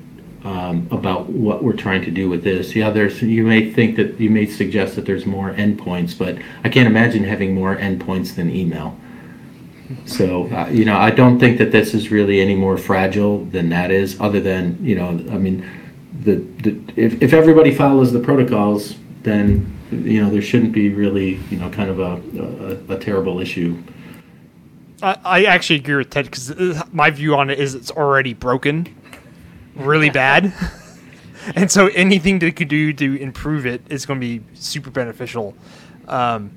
um, 0.44 0.86
about 0.92 1.28
what 1.28 1.64
we're 1.64 1.76
trying 1.76 2.04
to 2.04 2.10
do 2.10 2.28
with 2.28 2.44
this. 2.44 2.74
Yeah, 2.74 2.90
there's 2.90 3.20
you 3.20 3.44
may 3.44 3.70
think 3.72 3.96
that 3.96 4.18
you 4.20 4.30
may 4.30 4.46
suggest 4.46 4.94
that 4.96 5.04
there's 5.04 5.26
more 5.26 5.52
endpoints, 5.52 6.16
but 6.16 6.38
I 6.64 6.68
can't 6.68 6.86
imagine 6.86 7.24
having 7.24 7.54
more 7.54 7.76
endpoints 7.76 8.34
than 8.34 8.54
email. 8.54 8.98
So 10.04 10.46
uh, 10.52 10.68
you 10.68 10.84
know, 10.84 10.96
I 10.96 11.10
don't 11.10 11.38
think 11.38 11.58
that 11.58 11.72
this 11.72 11.94
is 11.94 12.10
really 12.10 12.40
any 12.40 12.54
more 12.54 12.76
fragile 12.76 13.44
than 13.46 13.70
that 13.70 13.90
is. 13.90 14.20
Other 14.20 14.40
than 14.40 14.78
you 14.84 14.94
know, 14.94 15.08
I 15.08 15.38
mean, 15.38 15.68
the, 16.20 16.36
the 16.62 16.80
if 16.96 17.22
if 17.22 17.32
everybody 17.32 17.74
follows 17.74 18.12
the 18.12 18.20
protocols, 18.20 18.96
then 19.22 19.72
you 19.90 20.22
know 20.22 20.30
there 20.30 20.42
shouldn't 20.42 20.72
be 20.72 20.90
really 20.90 21.40
you 21.50 21.58
know 21.58 21.70
kind 21.70 21.90
of 21.90 22.00
a 22.00 22.86
a, 22.90 22.94
a 22.94 22.98
terrible 22.98 23.40
issue. 23.40 23.82
I, 25.02 25.16
I 25.24 25.44
actually 25.44 25.76
agree 25.76 25.96
with 25.96 26.10
Ted 26.10 26.26
because 26.26 26.50
uh, 26.50 26.82
my 26.92 27.10
view 27.10 27.34
on 27.34 27.48
it 27.48 27.58
is 27.58 27.74
it's 27.74 27.90
already 27.90 28.34
broken, 28.34 28.94
really 29.74 30.10
bad, 30.10 30.52
and 31.54 31.70
so 31.70 31.86
anything 31.88 32.40
they 32.40 32.52
could 32.52 32.68
do 32.68 32.92
to 32.92 33.16
improve 33.16 33.64
it 33.64 33.80
is 33.88 34.04
going 34.04 34.20
to 34.20 34.38
be 34.38 34.44
super 34.54 34.90
beneficial. 34.90 35.54
Um, 36.08 36.50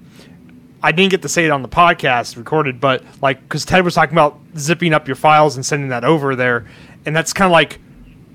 I 0.84 0.92
didn't 0.92 1.12
get 1.12 1.22
to 1.22 1.30
say 1.30 1.46
it 1.46 1.52
on 1.52 1.62
the 1.62 1.70
podcast 1.70 2.38
recorded, 2.38 2.80
but 2.80 3.04
like 3.22 3.42
because 3.42 3.66
Ted 3.66 3.86
was 3.86 3.94
talking 3.94 4.14
about 4.14 4.40
zipping 4.58 4.94
up 4.94 5.08
your 5.08 5.16
files 5.16 5.56
and 5.56 5.66
sending 5.66 5.90
that 5.90 6.04
over 6.04 6.36
there, 6.36 6.66
and 7.06 7.16
that's 7.16 7.34
kind 7.34 7.46
of 7.46 7.52
like 7.52 7.80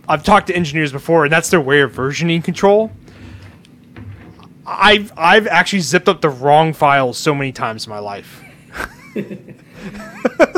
I've 0.09 0.23
talked 0.23 0.47
to 0.49 0.55
engineers 0.55 0.93
before, 0.93 1.25
and 1.25 1.33
that's 1.33 1.51
their 1.51 1.61
way 1.61 1.81
of 1.81 1.93
versioning 1.93 2.43
control. 2.45 2.93
I've 4.65 5.13
I've 5.17 5.47
actually 5.47 5.81
zipped 5.81 6.09
up 6.09 6.21
the 6.21 6.29
wrong 6.29 6.73
files 6.73 7.19
so 7.19 7.35
many 7.35 7.53
times 7.53 7.87
in 7.87 7.91
my 7.91 7.99
life. 7.99 8.43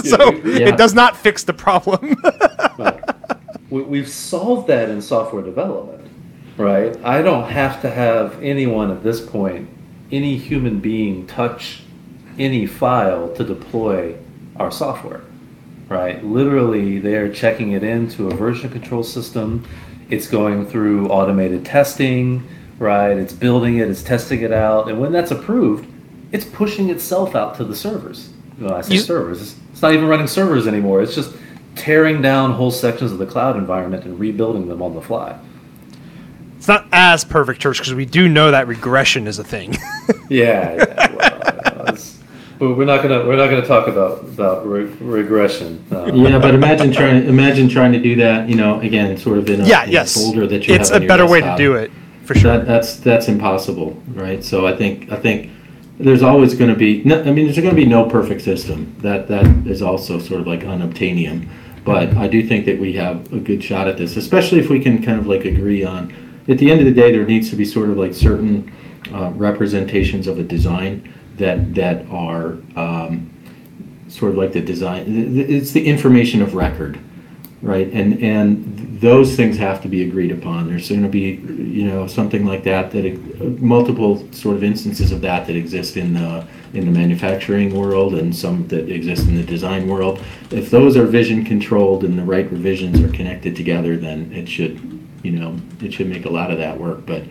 so 0.04 0.32
yeah. 0.44 0.68
it 0.68 0.76
does 0.76 0.94
not 0.94 1.16
fix 1.16 1.44
the 1.44 1.52
problem. 1.52 2.16
We've 3.70 4.08
solved 4.08 4.68
that 4.68 4.88
in 4.88 5.02
software 5.02 5.42
development, 5.42 6.10
right? 6.56 6.96
I 7.04 7.20
don't 7.22 7.50
have 7.50 7.82
to 7.82 7.90
have 7.90 8.42
anyone 8.42 8.90
at 8.90 9.02
this 9.02 9.20
point, 9.20 9.68
any 10.10 10.36
human 10.36 10.80
being, 10.80 11.26
touch 11.26 11.82
any 12.38 12.66
file 12.66 13.32
to 13.34 13.44
deploy 13.44 14.16
our 14.56 14.70
software, 14.70 15.22
right? 15.88 16.24
Literally, 16.24 16.98
they're 16.98 17.32
checking 17.32 17.72
it 17.72 17.82
into 17.82 18.28
a 18.28 18.34
version 18.34 18.70
control 18.70 19.02
system. 19.02 19.66
It's 20.10 20.26
going 20.26 20.66
through 20.66 21.08
automated 21.08 21.64
testing 21.64 22.46
right? 22.78 23.16
It's 23.16 23.32
building 23.32 23.78
it, 23.78 23.88
it's 23.88 24.02
testing 24.02 24.42
it 24.42 24.52
out, 24.52 24.88
and 24.88 25.00
when 25.00 25.12
that's 25.12 25.30
approved, 25.30 25.90
it's 26.32 26.44
pushing 26.44 26.90
itself 26.90 27.34
out 27.34 27.56
to 27.56 27.64
the 27.64 27.74
servers. 27.74 28.30
Well, 28.58 28.74
I 28.74 28.80
say 28.82 28.94
you, 28.94 29.00
servers. 29.00 29.56
It's 29.72 29.82
not 29.82 29.92
even 29.92 30.06
running 30.06 30.26
servers 30.26 30.66
anymore. 30.66 31.02
It's 31.02 31.14
just 31.14 31.34
tearing 31.74 32.20
down 32.22 32.52
whole 32.52 32.70
sections 32.70 33.12
of 33.12 33.18
the 33.18 33.26
cloud 33.26 33.56
environment 33.56 34.04
and 34.04 34.18
rebuilding 34.18 34.68
them 34.68 34.82
on 34.82 34.94
the 34.94 35.00
fly. 35.02 35.38
It's 36.58 36.68
not 36.68 36.86
as 36.92 37.24
perfect, 37.24 37.60
Church, 37.60 37.78
because 37.78 37.94
we 37.94 38.04
do 38.04 38.28
know 38.28 38.50
that 38.50 38.68
regression 38.68 39.26
is 39.26 39.38
a 39.38 39.44
thing. 39.44 39.76
yeah, 40.28 40.74
yeah 40.74 41.28
well, 42.58 42.70
but 42.70 42.76
we're 42.76 42.84
not 42.84 43.02
gonna 43.02 43.24
we're 43.24 43.36
not 43.36 43.48
gonna 43.48 43.66
talk 43.66 43.88
about 43.88 44.20
about 44.20 44.66
re- 44.66 44.84
regression. 45.00 45.84
Uh, 45.90 46.12
yeah, 46.12 46.38
but 46.38 46.54
imagine 46.54 46.92
trying 46.92 47.24
imagine 47.26 47.68
trying 47.68 47.92
to 47.92 48.00
do 48.00 48.16
that. 48.16 48.48
You 48.48 48.56
know, 48.56 48.80
again, 48.80 49.16
sort 49.16 49.38
of 49.38 49.48
in 49.48 49.60
a, 49.60 49.64
yeah, 49.64 49.84
in 49.84 49.92
yes. 49.92 50.16
a 50.16 50.18
folder 50.18 50.46
that 50.46 50.66
you 50.66 50.74
it's 50.74 50.88
have. 50.88 51.02
It's 51.02 51.04
a 51.04 51.08
better 51.08 51.26
way 51.26 51.40
to 51.40 51.54
do 51.56 51.74
it 51.74 51.90
for 52.24 52.34
sure. 52.34 52.58
That, 52.58 52.66
that's 52.66 52.96
that's 52.96 53.28
impossible, 53.28 54.00
right? 54.08 54.42
So 54.44 54.66
I 54.66 54.76
think 54.76 55.10
I 55.10 55.16
think 55.16 55.50
there's 55.98 56.22
always 56.22 56.54
going 56.54 56.70
to 56.70 56.76
be. 56.76 57.02
No, 57.04 57.20
I 57.20 57.30
mean, 57.30 57.46
there's 57.46 57.56
going 57.56 57.70
to 57.70 57.76
be 57.76 57.86
no 57.86 58.08
perfect 58.08 58.42
system. 58.42 58.94
That 58.98 59.28
that 59.28 59.46
is 59.66 59.82
also 59.82 60.18
sort 60.18 60.40
of 60.40 60.46
like 60.46 60.60
unobtainium. 60.60 61.48
But 61.84 62.14
I 62.16 62.28
do 62.28 62.46
think 62.46 62.66
that 62.66 62.78
we 62.78 62.92
have 62.94 63.32
a 63.32 63.38
good 63.38 63.64
shot 63.64 63.88
at 63.88 63.96
this, 63.96 64.16
especially 64.16 64.58
if 64.58 64.68
we 64.68 64.80
can 64.80 65.02
kind 65.02 65.18
of 65.18 65.26
like 65.26 65.44
agree 65.44 65.84
on. 65.84 66.12
At 66.48 66.58
the 66.58 66.70
end 66.70 66.80
of 66.80 66.86
the 66.86 66.94
day, 66.94 67.12
there 67.12 67.24
needs 67.24 67.50
to 67.50 67.56
be 67.56 67.64
sort 67.64 67.90
of 67.90 67.96
like 67.96 68.14
certain 68.14 68.72
uh, 69.12 69.30
representations 69.34 70.26
of 70.26 70.38
a 70.38 70.42
design 70.42 71.12
that 71.36 71.74
that 71.74 72.06
are 72.10 72.58
um, 72.76 73.30
sort 74.08 74.32
of 74.32 74.38
like 74.38 74.52
the 74.52 74.60
design. 74.60 75.04
It's 75.36 75.72
the 75.72 75.86
information 75.86 76.42
of 76.42 76.54
record 76.54 76.98
right? 77.62 77.90
And 77.92 78.22
and 78.22 79.00
those 79.00 79.36
things 79.36 79.56
have 79.58 79.82
to 79.82 79.88
be 79.88 80.06
agreed 80.06 80.32
upon. 80.32 80.68
There's 80.68 80.88
going 80.88 81.02
to 81.02 81.08
be 81.08 81.40
you 81.46 81.86
know 81.86 82.06
something 82.06 82.44
like 82.44 82.64
that 82.64 82.90
that 82.92 83.60
multiple 83.60 84.30
sort 84.32 84.56
of 84.56 84.64
instances 84.64 85.12
of 85.12 85.20
that 85.22 85.46
that 85.46 85.56
exist 85.56 85.96
in 85.96 86.14
the 86.14 86.46
in 86.74 86.84
the 86.84 86.92
manufacturing 86.92 87.74
world 87.76 88.14
and 88.14 88.34
some 88.34 88.66
that 88.68 88.88
exist 88.88 89.26
in 89.28 89.36
the 89.36 89.42
design 89.42 89.88
world. 89.88 90.22
If 90.50 90.70
those 90.70 90.96
are 90.96 91.06
version 91.06 91.44
controlled 91.44 92.04
and 92.04 92.18
the 92.18 92.24
right 92.24 92.50
revisions 92.50 93.00
are 93.00 93.12
connected 93.12 93.56
together, 93.56 93.96
then 93.96 94.32
it 94.32 94.48
should 94.48 94.97
you 95.22 95.32
know 95.32 95.56
it 95.80 95.92
should 95.92 96.08
make 96.08 96.24
a 96.24 96.30
lot 96.30 96.50
of 96.50 96.58
that 96.58 96.78
work. 96.78 97.06
But 97.06 97.24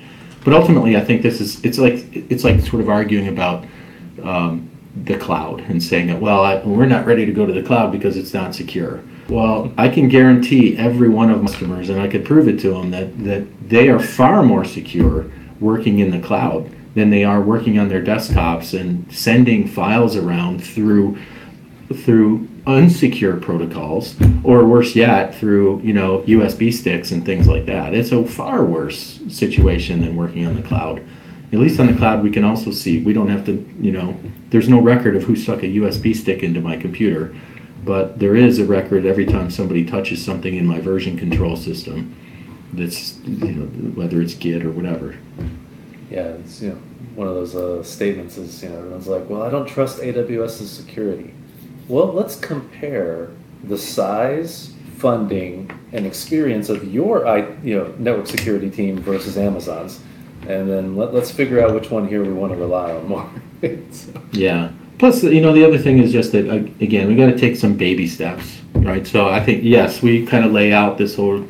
but 0.44 0.54
ultimately, 0.54 0.96
I 0.98 1.04
think 1.04 1.22
this 1.22 1.42
is 1.42 1.64
it's 1.64 1.78
like 1.78 2.06
it's 2.14 2.44
like 2.44 2.62
sort 2.62 2.82
of 2.82 2.90
arguing 2.90 3.28
about. 3.28 3.66
Um, 4.24 4.72
the 5.04 5.16
cloud 5.16 5.60
and 5.70 5.84
saying 5.84 6.08
that 6.08 6.20
well 6.20 6.44
I, 6.44 6.56
we're 6.64 6.88
not 6.88 7.06
ready 7.06 7.24
to 7.24 7.32
go 7.32 7.46
to 7.46 7.54
the 7.54 7.62
cloud 7.62 7.92
because 7.92 8.18
it's 8.18 8.34
not 8.34 8.56
secure 8.56 9.04
well, 9.30 9.74
I 9.78 9.90
can 9.90 10.08
guarantee 10.08 10.78
every 10.78 11.10
one 11.10 11.30
of 11.30 11.42
my 11.42 11.48
customers, 11.48 11.90
and 11.90 12.00
I 12.00 12.08
could 12.08 12.24
prove 12.24 12.48
it 12.48 12.60
to 12.62 12.70
them, 12.70 12.92
that, 12.92 13.24
that 13.26 13.70
they 13.70 13.90
are 13.90 14.00
far 14.00 14.42
more 14.44 14.64
secure 14.64 15.26
working 15.60 16.00
in 16.00 16.12
the 16.12 16.20
cloud 16.26 16.72
than 16.96 17.10
they 17.10 17.24
are 17.24 17.42
working 17.42 17.78
on 17.78 17.90
their 17.90 18.02
desktops 18.02 18.80
and 18.80 19.12
sending 19.14 19.68
files 19.68 20.16
around 20.16 20.64
through 20.64 21.18
through 21.94 22.48
unsecure 22.68 23.42
protocols 23.42 24.16
or 24.44 24.66
worse 24.66 24.94
yet 24.96 25.34
through 25.34 25.80
you 25.82 25.94
know 25.94 26.20
USB 26.20 26.72
sticks 26.72 27.12
and 27.12 27.26
things 27.26 27.48
like 27.48 27.66
that. 27.66 27.94
It's 27.94 28.12
a 28.12 28.26
far 28.26 28.64
worse 28.66 29.20
situation 29.30 30.02
than 30.02 30.16
working 30.16 30.46
on 30.46 30.56
the 30.56 30.62
cloud. 30.62 31.02
at 31.54 31.60
least 31.60 31.80
on 31.80 31.88
the 31.88 31.98
cloud, 31.98 32.24
we 32.24 32.30
can 32.30 32.44
also 32.44 32.72
see. 32.72 33.02
We 33.02 33.14
don't 33.14 33.30
have 33.30 33.46
to, 33.46 33.66
you 33.80 33.94
know, 33.94 34.18
there's 34.50 34.68
no 34.68 34.82
record 34.82 35.16
of 35.16 35.24
who 35.24 35.36
stuck 35.38 35.64
a 35.64 35.68
USB 35.68 36.14
stick 36.14 36.44
into 36.44 36.60
my 36.60 36.76
computer, 36.76 37.34
but 37.86 38.20
there 38.20 38.36
is 38.36 38.60
a 38.60 38.66
record 38.66 39.06
every 39.06 39.26
time 39.26 39.50
somebody 39.50 39.86
touches 39.86 40.24
something 40.24 40.54
in 40.54 40.66
my 40.66 40.82
version 40.82 41.18
control 41.18 41.56
system. 41.56 42.16
That's 42.74 43.18
you 43.20 43.54
know 43.54 43.66
whether 43.92 44.22
it's 44.22 44.34
Git 44.34 44.66
or 44.66 44.72
whatever. 44.72 45.16
Yeah, 46.12 46.28
it's 46.40 46.62
you 46.62 46.70
know 46.70 46.76
one 47.16 47.30
of 47.30 47.36
those 47.36 47.56
uh, 47.56 47.82
statements 47.82 48.38
is 48.38 48.62
you 48.62 48.70
know 48.70 48.80
everyone's 48.80 49.08
like, 49.08 49.30
well, 49.30 49.42
I 49.42 49.50
don't 49.50 49.68
trust 49.68 50.00
AWS's 50.00 50.70
security. 50.70 51.34
Well, 51.88 52.08
let's 52.14 52.36
compare 52.36 53.30
the 53.64 53.78
size, 53.78 54.74
funding, 54.98 55.72
and 55.94 56.06
experience 56.06 56.70
of 56.70 56.84
your 56.94 57.26
you 57.64 57.78
know 57.78 57.94
network 57.98 58.28
security 58.28 58.70
team 58.70 58.98
versus 59.00 59.38
Amazon's, 59.38 60.00
and 60.48 60.70
then 60.70 60.96
let, 60.96 61.14
let's 61.14 61.32
figure 61.32 61.62
out 61.64 61.74
which 61.74 61.90
one 61.90 62.08
here 62.08 62.24
we 62.24 62.34
want 62.34 62.52
to 62.54 62.58
rely 62.58 62.92
on 62.92 63.08
more. 63.08 63.30
So- 63.92 64.22
Yeah. 64.32 64.72
Plus, 65.00 65.22
you 65.24 65.42
know, 65.42 65.54
the 65.54 65.64
other 65.64 65.78
thing 65.78 66.00
is 66.00 66.12
just 66.12 66.32
that 66.32 66.50
uh, 66.50 66.56
again, 66.82 67.08
we 67.08 67.16
got 67.16 67.28
to 67.28 67.38
take 67.38 67.56
some 67.56 67.76
baby 67.78 68.08
steps, 68.08 68.58
right? 68.74 69.06
So 69.06 69.30
I 69.30 69.40
think 69.44 69.64
yes, 69.64 70.02
we 70.02 70.26
kind 70.26 70.44
of 70.44 70.52
lay 70.52 70.74
out 70.74 70.98
this 70.98 71.16
whole, 71.16 71.46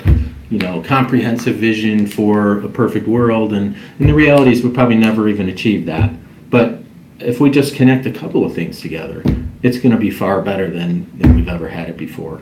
you 0.50 0.60
know, 0.60 0.82
comprehensive 0.84 1.56
vision 1.56 2.06
for 2.08 2.60
a 2.60 2.68
perfect 2.70 3.08
world, 3.08 3.54
and 3.54 3.76
and 4.00 4.10
the 4.10 4.14
reality 4.14 4.52
is 4.52 4.64
we 4.64 4.70
probably 4.72 4.98
never 4.98 5.30
even 5.30 5.48
achieve 5.50 5.86
that. 5.86 6.12
But 6.50 6.80
if 7.20 7.40
we 7.40 7.50
just 7.50 7.74
connect 7.76 8.06
a 8.06 8.12
couple 8.12 8.44
of 8.46 8.54
things 8.54 8.82
together, 8.82 9.24
it's 9.64 9.78
going 9.80 9.92
to 9.92 9.98
be 9.98 10.10
far 10.12 10.42
better 10.42 10.70
than, 10.70 11.10
than 11.18 11.36
we've 11.36 11.48
ever 11.48 11.68
had 11.70 11.90
it 11.90 11.98
before. 11.98 12.42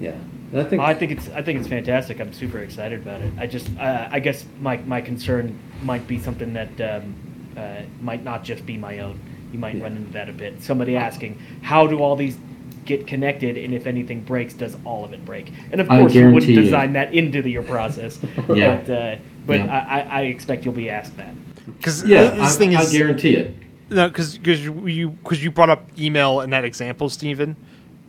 yeah, 0.00 0.10
and 0.52 0.60
I 0.60 0.64
think 0.64 0.82
I 0.82 0.94
think 0.94 1.12
it's 1.12 1.28
I 1.30 1.42
think 1.42 1.58
it's 1.60 1.68
fantastic. 1.68 2.20
I'm 2.20 2.32
super 2.32 2.58
excited 2.58 3.00
about 3.00 3.20
it. 3.22 3.32
I 3.38 3.46
just 3.46 3.68
uh, 3.78 4.08
I 4.10 4.20
guess 4.20 4.44
my 4.60 4.76
my 4.78 5.00
concern 5.00 5.58
might 5.82 6.06
be 6.06 6.18
something 6.18 6.52
that 6.54 6.80
um, 6.80 7.14
uh, 7.56 7.82
might 8.00 8.22
not 8.24 8.44
just 8.44 8.66
be 8.66 8.76
my 8.76 8.98
own. 9.00 9.18
You 9.52 9.58
might 9.58 9.80
run 9.80 9.96
into 9.96 10.12
that 10.12 10.28
a 10.28 10.32
bit. 10.32 10.62
Somebody 10.62 10.96
asking 10.96 11.38
how 11.62 11.86
do 11.86 11.98
all 12.02 12.16
these 12.16 12.36
get 12.84 13.06
connected, 13.06 13.56
and 13.58 13.72
if 13.74 13.86
anything 13.86 14.22
breaks, 14.22 14.54
does 14.54 14.76
all 14.84 15.04
of 15.04 15.12
it 15.12 15.24
break? 15.24 15.52
And 15.70 15.80
of 15.80 15.88
course, 15.88 16.14
you 16.14 16.24
wouldn't 16.24 16.40
guarantee 16.42 16.54
you. 16.54 16.62
design 16.62 16.92
that 16.94 17.14
into 17.14 17.40
the, 17.42 17.50
your 17.50 17.62
process. 17.62 18.18
Yeah. 18.52 18.76
But, 18.84 18.90
uh, 18.90 19.16
but 19.46 19.58
Yeah. 19.60 19.86
I, 19.88 20.00
I, 20.00 20.00
I 20.00 20.20
expect 20.22 20.64
you'll 20.64 20.74
be 20.74 20.90
asked 20.90 21.16
that. 21.16 21.32
Because 21.66 22.02
Yeah, 22.04 22.30
this 22.30 22.56
I, 22.56 22.58
thing 22.58 22.74
I 22.74 22.82
is 22.82 22.90
guarantee 22.90 23.36
it. 23.36 23.54
No, 23.92 24.08
because 24.08 24.36
you 24.38 25.10
because 25.10 25.42
you 25.42 25.50
brought 25.50 25.70
up 25.70 25.86
email 25.98 26.40
in 26.40 26.50
that 26.50 26.64
example, 26.64 27.08
Stephen. 27.08 27.56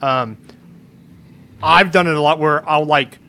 Um, 0.02 0.38
I've 1.62 1.92
done 1.92 2.08
it 2.08 2.16
a 2.16 2.22
lot 2.22 2.40
where 2.40 2.68
I'll 2.68 2.86
like 2.86 3.20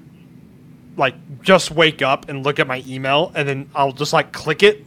like 0.96 1.42
just 1.42 1.70
wake 1.70 2.02
up 2.02 2.28
and 2.28 2.44
look 2.44 2.58
at 2.58 2.66
my 2.66 2.82
email, 2.86 3.32
and 3.34 3.48
then 3.48 3.70
I'll 3.74 3.92
just 3.92 4.12
like 4.12 4.32
click 4.32 4.62
it, 4.62 4.84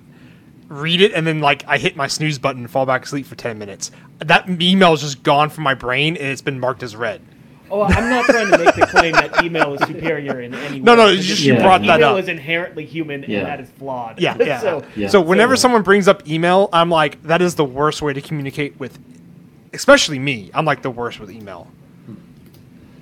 read 0.67 1.01
it, 1.01 1.13
and 1.13 1.25
then 1.25 1.39
like 1.39 1.63
I 1.67 1.77
hit 1.77 1.95
my 1.95 2.07
snooze 2.07 2.39
button 2.39 2.63
and 2.63 2.71
fall 2.71 2.85
back 2.85 3.03
asleep 3.03 3.25
for 3.25 3.35
ten 3.35 3.57
minutes. 3.57 3.91
That 4.19 4.49
email 4.61 4.93
is 4.93 5.01
just 5.01 5.23
gone 5.23 5.49
from 5.49 5.63
my 5.63 5.73
brain, 5.73 6.17
and 6.17 6.27
it's 6.27 6.41
been 6.41 6.59
marked 6.59 6.83
as 6.83 6.95
read. 6.95 7.21
Oh, 7.69 7.81
I'm 7.83 8.09
not 8.09 8.25
trying 8.25 8.49
to 8.51 8.57
make 8.57 8.75
the 8.75 8.85
claim 8.87 9.11
that 9.13 9.43
email 9.43 9.73
is 9.73 9.81
superior 9.87 10.39
in 10.41 10.53
any 10.53 10.75
way. 10.77 10.79
No, 10.79 10.95
no, 10.95 11.07
It's 11.07 11.19
it's 11.19 11.27
just 11.27 11.41
you 11.41 11.53
that 11.53 11.61
brought 11.61 11.81
that 11.81 11.85
email 11.85 11.93
up. 11.95 11.99
Email 12.13 12.17
is 12.17 12.27
inherently 12.29 12.85
human, 12.85 13.25
Yeah. 13.27 13.39
and 13.39 13.47
that 13.47 13.59
is 13.59 13.69
flawed. 13.71 14.19
Yeah, 14.19 14.37
yeah. 14.39 14.59
so, 14.59 14.83
Yeah. 14.95 15.07
So 15.09 15.19
whenever 15.21 15.55
So- 15.55 15.61
someone 15.63 15.81
brings 15.83 16.07
up 16.07 16.27
email, 16.27 16.69
I'm 16.71 16.89
like, 16.89 17.21
that 17.23 17.41
is 17.41 17.55
the 17.55 17.65
worst 17.65 18.01
way 18.01 18.13
to 18.13 18.21
communicate 18.21 18.79
with, 18.79 18.97
especially 19.73 20.19
me. 20.19 20.49
I'm 20.53 20.65
like 20.65 20.81
the 20.81 20.91
worst 20.91 21.19
with 21.19 21.31
email. 21.31 21.67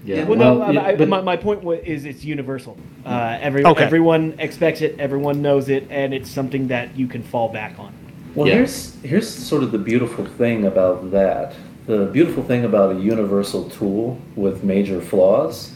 Yeah. 0.04 0.24
Well, 0.26 0.38
no, 0.38 0.54
well, 0.60 0.74
yeah, 0.74 0.82
I, 0.84 0.96
but- 0.96 1.08
my, 1.10 1.22
my 1.22 1.36
point 1.38 1.64
is 1.86 2.06
it's 2.06 2.24
universal. 2.24 2.78
Uh, 3.06 3.38
every, 3.42 3.66
Okay. 3.66 3.84
Everyone 3.84 4.36
expects 4.40 4.82
it, 4.82 5.00
everyone 5.00 5.42
knows 5.42 5.70
it, 5.70 5.88
and 5.90 6.14
it's 6.14 6.30
something 6.30 6.68
that 6.70 6.96
you 6.98 7.08
can 7.08 7.24
fall 7.24 7.50
back 7.50 7.78
on. 7.80 7.94
Well, 8.36 8.48
Yeah. 8.48 8.56
here's 8.56 8.96
here's 9.02 9.30
sort 9.34 9.64
of 9.64 9.72
the 9.72 9.78
beautiful 9.78 10.26
thing 10.26 10.66
about 10.66 11.12
that. 11.12 11.54
The 11.86 12.06
beautiful 12.08 12.44
thing 12.44 12.66
about 12.66 12.96
a 12.96 13.00
universal 13.00 13.70
tool 13.70 14.20
with 14.36 14.64
major 14.64 15.00
flaws 15.00 15.72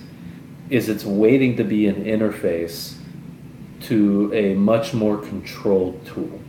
is 0.72 0.90
it's 0.90 1.06
waiting 1.06 1.56
to 1.58 1.64
be 1.64 1.86
an 1.86 2.04
interface 2.04 2.96
to 3.82 4.34
a 4.34 4.56
much 4.56 4.96
more 4.96 5.18
controlled 5.18 6.04
tool. 6.08 6.40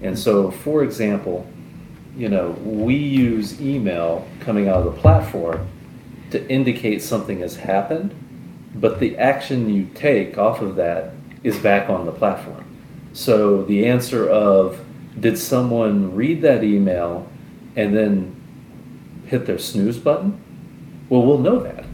And 0.00 0.18
so, 0.18 0.50
for 0.50 0.82
example, 0.82 1.46
you 2.16 2.30
know, 2.30 2.52
we 2.62 2.94
use 2.94 3.60
email 3.60 4.26
coming 4.40 4.68
out 4.68 4.86
of 4.86 4.94
the 4.94 5.00
platform 5.00 5.68
to 6.30 6.48
indicate 6.48 7.02
something 7.02 7.40
has 7.40 7.56
happened, 7.56 8.14
but 8.74 8.98
the 8.98 9.18
action 9.18 9.68
you 9.68 9.90
take 9.94 10.38
off 10.38 10.62
of 10.62 10.76
that 10.76 11.12
is 11.44 11.58
back 11.58 11.90
on 11.90 12.06
the 12.06 12.12
platform. 12.12 12.64
So 13.12 13.62
the 13.64 13.86
answer 13.86 14.26
of 14.26 14.82
did 15.20 15.36
someone 15.36 16.16
read 16.16 16.40
that 16.40 16.64
email 16.64 17.28
and 17.76 17.94
then 17.94 18.41
hit 19.32 19.46
their 19.46 19.58
snooze 19.58 19.98
button? 19.98 20.40
Well, 21.08 21.22
we'll 21.22 21.38
know 21.38 21.58
that, 21.60 21.84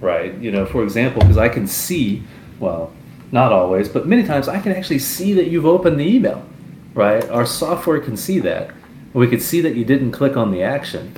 right? 0.00 0.36
You 0.38 0.50
know, 0.52 0.66
for 0.66 0.82
example, 0.82 1.22
because 1.22 1.38
I 1.38 1.48
can 1.48 1.66
see, 1.66 2.22
well, 2.60 2.92
not 3.32 3.52
always, 3.52 3.88
but 3.88 4.06
many 4.06 4.24
times 4.24 4.48
I 4.48 4.60
can 4.60 4.72
actually 4.72 4.98
see 4.98 5.32
that 5.34 5.46
you've 5.46 5.66
opened 5.66 5.98
the 5.98 6.06
email, 6.06 6.44
right? 6.94 7.26
Our 7.30 7.46
software 7.46 8.00
can 8.00 8.16
see 8.16 8.40
that. 8.40 8.70
We 9.14 9.26
could 9.26 9.42
see 9.42 9.60
that 9.62 9.74
you 9.74 9.84
didn't 9.84 10.12
click 10.12 10.36
on 10.36 10.50
the 10.50 10.62
action. 10.62 11.14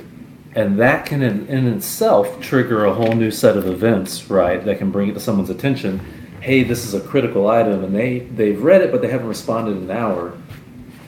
And 0.55 0.79
that 0.79 1.05
can, 1.05 1.21
in, 1.21 1.47
in 1.47 1.67
itself, 1.67 2.41
trigger 2.41 2.85
a 2.85 2.93
whole 2.93 3.13
new 3.13 3.31
set 3.31 3.57
of 3.57 3.67
events, 3.67 4.29
right? 4.29 4.63
That 4.63 4.77
can 4.77 4.91
bring 4.91 5.09
it 5.09 5.13
to 5.13 5.19
someone's 5.19 5.49
attention. 5.49 5.99
Hey, 6.41 6.63
this 6.63 6.83
is 6.85 6.93
a 6.93 6.99
critical 6.99 7.47
item, 7.49 7.83
and 7.83 7.95
they 7.95 8.19
they've 8.19 8.61
read 8.61 8.81
it, 8.81 8.91
but 8.91 9.01
they 9.01 9.07
haven't 9.07 9.27
responded 9.27 9.77
in 9.77 9.83
an 9.83 9.91
hour. 9.91 10.37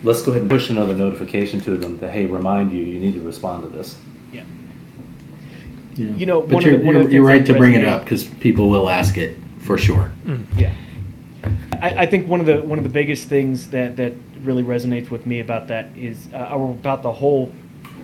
Let's 0.03 0.21
go 0.21 0.31
ahead 0.31 0.43
and 0.43 0.51
push 0.51 0.69
another 0.69 0.93
notification 0.93 1.59
to 1.61 1.75
them 1.75 1.99
to 1.99 2.09
hey, 2.09 2.25
remind 2.25 2.71
you, 2.71 2.83
you 2.83 2.99
need 2.99 3.15
to 3.15 3.21
respond 3.21 3.63
to 3.63 3.69
this. 3.69 3.97
Yeah. 5.95 6.07
yeah. 6.07 6.15
You 6.15 6.25
know, 6.25 6.41
But 6.41 6.49
one 6.55 6.63
you're, 6.63 6.77
the- 6.77 6.85
one 6.85 6.95
you're, 6.95 7.03
the 7.05 7.11
you're 7.13 7.25
right 7.25 7.45
to 7.45 7.53
bring 7.53 7.73
it 7.73 7.85
up 7.85 8.03
because 8.03 8.23
people 8.23 8.69
will 8.69 8.89
ask 8.89 9.17
it 9.17 9.37
for 9.59 9.77
sure. 9.77 10.11
Yeah. 10.57 10.73
I, 11.81 11.89
I 12.03 12.05
think 12.05 12.27
one 12.27 12.39
of 12.39 12.45
the 12.45 12.61
one 12.61 12.77
of 12.77 12.83
the 12.83 12.89
biggest 12.89 13.27
things 13.27 13.69
that, 13.71 13.95
that 13.97 14.13
really 14.41 14.63
resonates 14.63 15.09
with 15.09 15.25
me 15.25 15.39
about 15.39 15.67
that 15.67 15.89
is 15.97 16.27
uh, 16.33 16.37
about 16.53 17.03
the 17.03 17.11
whole 17.11 17.51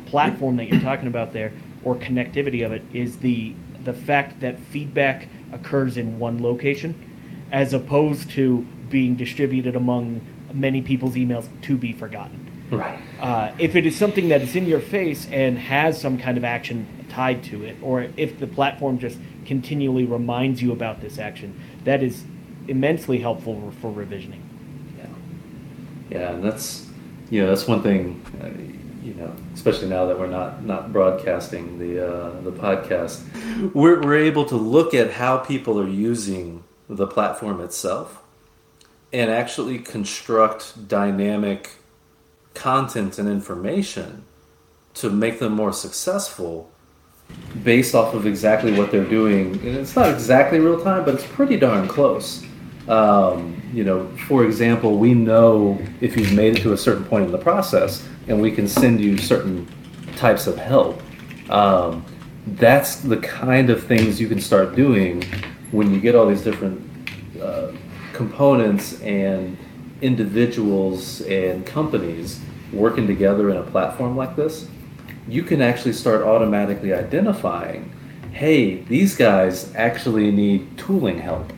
platform 0.05 0.57
that 0.57 0.67
you're 0.67 0.81
talking 0.81 1.07
about 1.07 1.33
there 1.33 1.51
or 1.83 1.95
connectivity 1.95 2.65
of 2.65 2.71
it 2.71 2.81
is 2.93 3.17
the 3.19 3.53
the 3.83 3.93
fact 3.93 4.39
that 4.41 4.59
feedback 4.59 5.27
occurs 5.53 5.97
in 5.97 6.19
one 6.19 6.41
location 6.41 6.93
as 7.51 7.73
opposed 7.73 8.29
to 8.31 8.65
being 8.89 9.15
distributed 9.15 9.75
among 9.75 10.21
many 10.53 10.81
people's 10.81 11.15
emails 11.15 11.47
to 11.61 11.77
be 11.77 11.93
forgotten. 11.93 12.45
Right. 12.71 12.99
Uh, 13.19 13.51
if 13.57 13.75
it 13.75 13.85
is 13.85 13.95
something 13.95 14.29
that 14.29 14.41
is 14.41 14.55
in 14.55 14.65
your 14.65 14.79
face 14.79 15.27
and 15.31 15.57
has 15.57 15.99
some 15.99 16.17
kind 16.17 16.37
of 16.37 16.43
action 16.43 16.85
tied 17.09 17.43
to 17.45 17.63
it, 17.63 17.77
or 17.81 18.07
if 18.17 18.39
the 18.39 18.47
platform 18.47 18.99
just 18.99 19.17
continually 19.45 20.05
reminds 20.05 20.61
you 20.61 20.71
about 20.71 21.01
this 21.01 21.17
action, 21.17 21.59
that 21.83 22.03
is 22.03 22.23
immensely 22.67 23.19
helpful 23.19 23.73
for 23.81 23.91
revisioning. 23.91 24.41
Yeah. 24.97 25.05
Yeah, 26.09 26.31
and 26.31 26.43
that's 26.43 26.87
you 27.29 27.41
know 27.41 27.47
that's 27.47 27.67
one 27.67 27.81
thing. 27.81 28.23
Uh, 28.41 28.49
you 29.03 29.13
know, 29.13 29.33
especially 29.53 29.87
now 29.87 30.05
that 30.05 30.19
we're 30.19 30.27
not 30.27 30.63
not 30.63 30.91
broadcasting 30.93 31.79
the 31.79 32.05
uh, 32.05 32.41
the 32.41 32.51
podcast, 32.51 33.23
we're 33.73 34.01
we're 34.01 34.17
able 34.17 34.45
to 34.45 34.55
look 34.55 34.93
at 34.93 35.11
how 35.11 35.37
people 35.37 35.79
are 35.79 35.87
using 35.87 36.63
the 36.87 37.07
platform 37.07 37.61
itself, 37.61 38.21
and 39.13 39.31
actually 39.31 39.79
construct 39.79 40.87
dynamic 40.87 41.71
content 42.53 43.17
and 43.17 43.29
information 43.29 44.25
to 44.93 45.09
make 45.09 45.39
them 45.39 45.53
more 45.53 45.71
successful 45.71 46.69
based 47.63 47.95
off 47.95 48.13
of 48.13 48.25
exactly 48.25 48.71
what 48.77 48.91
they're 48.91 49.05
doing. 49.05 49.53
And 49.53 49.77
it's 49.77 49.95
not 49.95 50.09
exactly 50.09 50.59
real 50.59 50.81
time, 50.81 51.05
but 51.05 51.15
it's 51.15 51.25
pretty 51.25 51.57
darn 51.57 51.87
close. 51.87 52.45
Um, 52.87 53.61
you 53.73 53.83
know, 53.83 54.07
for 54.27 54.45
example, 54.45 54.97
we 54.97 55.13
know 55.13 55.79
if 56.01 56.17
you've 56.17 56.33
made 56.33 56.57
it 56.57 56.61
to 56.61 56.73
a 56.73 56.77
certain 56.77 57.03
point 57.05 57.25
in 57.25 57.31
the 57.31 57.37
process, 57.37 58.07
and 58.27 58.41
we 58.41 58.51
can 58.51 58.67
send 58.67 59.01
you 59.01 59.17
certain 59.17 59.67
types 60.15 60.47
of 60.47 60.57
help. 60.57 61.01
Um, 61.49 62.05
that's 62.47 62.97
the 62.97 63.17
kind 63.17 63.69
of 63.69 63.83
things 63.83 64.19
you 64.19 64.27
can 64.27 64.39
start 64.39 64.75
doing 64.75 65.23
when 65.71 65.93
you 65.93 65.99
get 65.99 66.15
all 66.15 66.27
these 66.27 66.43
different 66.43 66.81
uh, 67.41 67.71
components 68.13 68.99
and 69.01 69.57
individuals 70.01 71.21
and 71.21 71.65
companies 71.65 72.39
working 72.71 73.07
together 73.07 73.49
in 73.49 73.57
a 73.57 73.63
platform 73.63 74.15
like 74.15 74.35
this, 74.35 74.67
you 75.29 75.43
can 75.43 75.61
actually 75.61 75.93
start 75.93 76.21
automatically 76.21 76.93
identifying 76.93 77.91
hey, 78.31 78.75
these 78.83 79.17
guys 79.17 79.73
actually 79.75 80.31
need 80.31 80.77
tooling 80.77 81.19
help, 81.19 81.51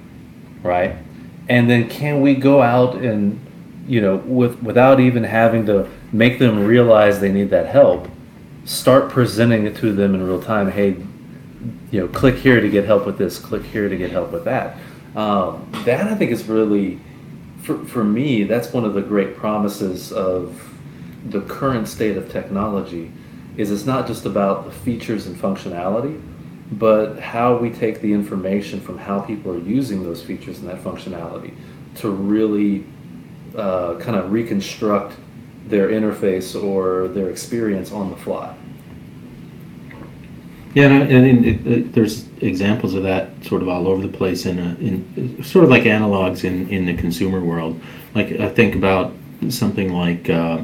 right? 0.64 0.96
And 1.48 1.70
then 1.70 1.90
can 1.90 2.22
we 2.22 2.34
go 2.34 2.62
out 2.62 2.96
and, 2.96 3.40
you 3.88 4.02
know, 4.02 4.18
with, 4.18 4.64
without 4.64 5.00
even 5.00 5.24
having 5.24 5.66
to 5.68 5.88
make 6.12 6.40
them 6.40 6.66
realize 6.66 7.20
they 7.20 7.32
need 7.32 7.50
that 7.52 7.68
help, 7.68 8.08
start 8.66 9.10
presenting 9.10 9.66
it 9.66 9.76
to 9.78 9.94
them 9.94 10.16
in 10.16 10.24
real 10.26 10.42
time. 10.42 10.72
Hey, 10.72 10.96
you 11.92 12.00
know, 12.00 12.08
click 12.08 12.36
here 12.36 12.62
to 12.62 12.70
get 12.70 12.86
help 12.86 13.06
with 13.06 13.18
this, 13.18 13.38
click 13.38 13.64
here 13.64 13.90
to 13.90 13.98
get 13.98 14.12
help 14.12 14.32
with 14.32 14.46
that. 14.46 14.78
Um, 15.16 15.70
that 15.86 16.08
I 16.08 16.16
think 16.16 16.32
is 16.32 16.46
really 16.46 17.00
for, 17.62 17.78
for 17.86 18.04
me, 18.04 18.44
that's 18.44 18.74
one 18.74 18.86
of 18.86 18.94
the 18.94 19.02
great 19.02 19.38
promises 19.38 20.12
of 20.12 20.74
the 21.26 21.42
current 21.42 21.88
state 21.88 22.18
of 22.18 22.32
technology 22.32 23.12
is 23.58 23.72
it's 23.72 23.86
not 23.86 24.08
just 24.08 24.26
about 24.26 24.66
the 24.66 24.72
features 24.72 25.28
and 25.28 25.36
functionality, 25.36 26.22
but 26.72 27.20
how 27.20 27.58
we 27.58 27.70
take 27.70 28.02
the 28.02 28.14
information 28.14 28.80
from 28.80 28.98
how 28.98 29.20
people 29.20 29.52
are 29.52 29.60
using 29.60 30.04
those 30.04 30.24
features 30.24 30.60
and 30.60 30.70
that 30.70 30.82
functionality 30.82 31.54
to 31.96 32.10
really 32.10 32.86
uh, 33.56 33.96
kind 34.00 34.16
of 34.16 34.32
reconstruct 34.32 35.16
their 35.68 35.90
interface 35.90 36.62
or 36.62 37.10
their 37.10 37.30
experience 37.30 37.92
on 37.92 38.10
the 38.10 38.16
fly. 38.16 38.56
Yeah, 40.74 40.88
and, 40.88 41.12
and 41.12 41.46
it, 41.46 41.68
it, 41.68 41.94
there's 41.94 42.28
examples 42.40 42.94
of 42.94 43.04
that 43.04 43.44
sort 43.44 43.62
of 43.62 43.68
all 43.68 43.88
over 43.88 44.02
the 44.08 44.18
place 44.18 44.46
in, 44.46 44.58
a, 44.58 44.76
in 44.76 45.44
sort 45.44 45.66
of 45.66 45.70
like 45.70 45.84
analogs 45.84 46.46
in, 46.46 46.70
in 46.70 46.86
the 46.86 46.96
consumer 46.96 47.42
world. 47.42 47.80
Like 48.16 48.32
I 48.40 48.48
think 48.48 48.76
about 48.76 49.14
something 49.50 49.92
like 49.92 50.30
uh, 50.30 50.62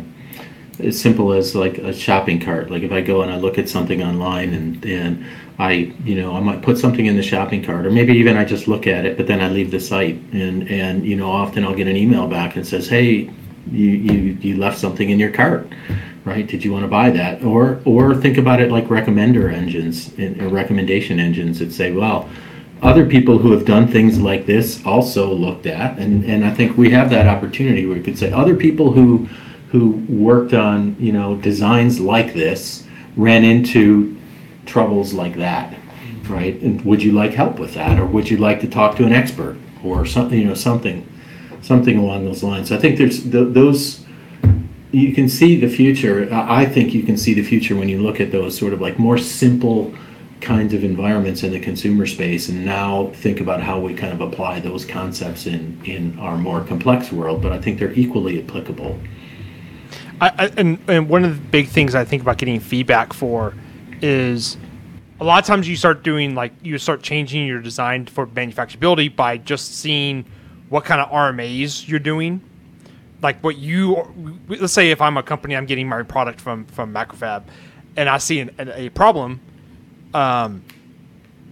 as 0.79 0.99
simple 0.99 1.33
as 1.33 1.55
like 1.55 1.77
a 1.77 1.93
shopping 1.93 2.39
cart. 2.39 2.69
Like 2.69 2.83
if 2.83 2.91
I 2.91 3.01
go 3.01 3.21
and 3.21 3.31
I 3.31 3.37
look 3.37 3.57
at 3.57 3.69
something 3.69 4.03
online 4.03 4.53
and 4.53 4.85
and 4.85 5.25
I 5.59 5.93
you 6.03 6.15
know 6.15 6.35
I 6.35 6.39
might 6.39 6.61
put 6.61 6.77
something 6.77 7.05
in 7.05 7.15
the 7.15 7.23
shopping 7.23 7.63
cart, 7.63 7.85
or 7.85 7.91
maybe 7.91 8.13
even 8.13 8.37
I 8.37 8.45
just 8.45 8.67
look 8.67 8.87
at 8.87 9.05
it, 9.05 9.17
but 9.17 9.27
then 9.27 9.41
I 9.41 9.49
leave 9.49 9.71
the 9.71 9.79
site, 9.79 10.15
and 10.31 10.69
and 10.69 11.05
you 11.05 11.15
know 11.15 11.31
often 11.31 11.63
I'll 11.63 11.75
get 11.75 11.87
an 11.87 11.97
email 11.97 12.27
back 12.27 12.55
and 12.55 12.65
says, 12.65 12.87
hey, 12.87 13.29
you 13.71 13.87
you, 13.89 14.37
you 14.41 14.57
left 14.57 14.77
something 14.77 15.09
in 15.09 15.19
your 15.19 15.31
cart 15.31 15.67
right? 16.27 16.45
Did 16.45 16.63
you 16.63 16.73
want 16.73 16.83
to 16.83 16.89
buy 16.89 17.09
that? 17.11 17.43
Or 17.43 17.81
or 17.85 18.13
think 18.13 18.37
about 18.37 18.61
it 18.61 18.69
like 18.69 18.85
recommender 18.87 19.51
engines 19.51 20.11
or 20.19 20.49
recommendation 20.49 21.19
engines 21.19 21.59
that 21.59 21.71
say, 21.71 21.91
well, 21.93 22.29
other 22.81 23.05
people 23.05 23.39
who 23.39 23.51
have 23.53 23.65
done 23.65 23.87
things 23.87 24.19
like 24.19 24.45
this 24.45 24.85
also 24.85 25.33
looked 25.33 25.65
at, 25.65 25.97
and 25.97 26.25
and 26.25 26.45
I 26.45 26.53
think 26.53 26.77
we 26.77 26.91
have 26.91 27.09
that 27.09 27.27
opportunity 27.27 27.85
where 27.85 27.95
we 27.95 28.03
could 28.03 28.17
say 28.17 28.31
other 28.31 28.55
people 28.55 28.91
who 28.91 29.27
who 29.71 29.91
worked 30.09 30.53
on 30.53 30.95
you 30.99 31.11
know 31.11 31.35
designs 31.37 31.99
like 31.99 32.33
this 32.33 32.85
ran 33.15 33.43
into 33.43 34.17
troubles 34.65 35.13
like 35.13 35.35
that, 35.37 35.75
right? 36.27 36.59
And 36.61 36.83
would 36.85 37.01
you 37.01 37.11
like 37.11 37.31
help 37.31 37.59
with 37.59 37.73
that, 37.73 37.99
or 37.99 38.05
would 38.05 38.29
you 38.29 38.37
like 38.37 38.61
to 38.61 38.67
talk 38.67 38.95
to 38.97 39.05
an 39.05 39.13
expert 39.13 39.57
or 39.83 40.05
something? 40.05 40.39
You 40.39 40.47
know 40.47 40.53
something 40.53 41.07
something 41.61 41.97
along 41.97 42.25
those 42.25 42.43
lines. 42.43 42.71
I 42.71 42.77
think 42.77 42.97
there's 42.97 43.23
th- 43.23 43.53
those 43.53 44.05
you 44.91 45.13
can 45.13 45.27
see 45.27 45.59
the 45.59 45.67
future. 45.67 46.27
I 46.31 46.65
think 46.65 46.93
you 46.93 47.03
can 47.03 47.17
see 47.17 47.33
the 47.33 47.43
future 47.43 47.75
when 47.75 47.89
you 47.89 48.01
look 48.01 48.21
at 48.21 48.31
those 48.31 48.57
sort 48.57 48.73
of 48.73 48.81
like 48.81 48.97
more 48.97 49.17
simple 49.17 49.93
kinds 50.41 50.73
of 50.73 50.83
environments 50.83 51.43
in 51.43 51.51
the 51.51 51.59
consumer 51.59 52.05
space 52.05 52.47
and 52.47 52.63
now 52.63 53.07
think 53.15 53.39
about 53.39 53.59
how 53.59 53.79
we 53.79 53.93
kind 53.93 54.13
of 54.13 54.21
apply 54.21 54.59
those 54.59 54.85
concepts 54.85 55.47
in 55.47 55.79
in 55.83 56.17
our 56.19 56.37
more 56.37 56.63
complex 56.63 57.11
world 57.11 57.41
but 57.41 57.51
i 57.51 57.59
think 57.59 57.79
they're 57.79 57.93
equally 57.93 58.41
applicable 58.43 58.99
I, 60.19 60.29
I, 60.29 60.45
and, 60.57 60.79
and 60.87 61.09
one 61.09 61.23
of 61.23 61.35
the 61.35 61.49
big 61.49 61.67
things 61.67 61.93
i 61.93 62.03
think 62.03 62.23
about 62.23 62.37
getting 62.37 62.59
feedback 62.59 63.13
for 63.13 63.53
is 64.01 64.57
a 65.19 65.23
lot 65.23 65.39
of 65.39 65.45
times 65.45 65.67
you 65.67 65.75
start 65.75 66.03
doing 66.03 66.35
like 66.35 66.53
you 66.61 66.77
start 66.77 67.01
changing 67.01 67.47
your 67.47 67.61
design 67.61 68.05
for 68.05 68.27
manufacturability 68.27 69.13
by 69.13 69.37
just 69.37 69.79
seeing 69.79 70.25
what 70.69 70.85
kind 70.85 71.01
of 71.01 71.09
rmas 71.09 71.87
you're 71.87 71.99
doing. 71.99 72.41
Like 73.21 73.43
what 73.43 73.57
you 73.57 74.37
let's 74.47 74.73
say 74.73 74.91
if 74.91 75.01
I'm 75.01 75.17
a 75.17 75.23
company 75.23 75.55
I'm 75.55 75.65
getting 75.65 75.89
my 75.89 76.03
product 76.03 76.39
from 76.39 76.65
from 76.65 76.93
MacroFab 76.93 77.43
and 77.95 78.07
I 78.07 78.19
see 78.19 78.39
an, 78.39 78.51
a 78.59 78.89
problem 78.89 79.41
um 80.13 80.63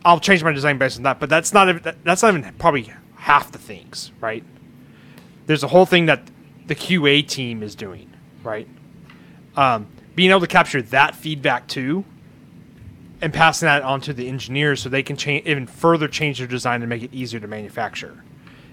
I'll 0.04 0.20
change 0.20 0.44
my 0.44 0.52
design 0.52 0.78
based 0.78 0.98
on 0.98 1.04
that 1.04 1.20
but 1.20 1.30
that's 1.30 1.54
not 1.54 1.82
that's 2.04 2.22
not 2.22 2.36
even 2.36 2.54
probably 2.60 2.92
half 3.16 3.52
the 3.52 3.58
things 3.58 4.12
right? 4.22 4.44
There's 5.48 5.64
a 5.64 5.68
whole 5.68 5.88
thing 5.88 6.06
that 6.06 6.22
the 6.68 6.76
QA 6.76 7.28
team 7.28 7.64
is 7.64 7.74
doing 7.74 8.12
right 8.46 8.68
um, 9.56 9.88
being 10.16 10.30
able 10.30 10.42
to 10.42 10.48
capture 10.48 10.82
that 10.82 11.16
feedback 11.16 11.68
too 11.68 12.04
and 13.22 13.34
passing 13.34 13.66
that 13.66 13.82
on 13.82 14.02
to 14.02 14.14
the 14.14 14.28
engineers 14.28 14.82
so 14.82 14.90
they 14.90 15.04
can 15.04 15.16
change 15.16 15.46
even 15.46 15.66
further 15.66 16.08
change 16.08 16.38
their 16.38 16.48
design 16.48 16.82
and 16.82 16.90
make 16.90 17.04
it 17.04 17.14
easier 17.14 17.40
to 17.40 17.48
manufacture 17.48 18.24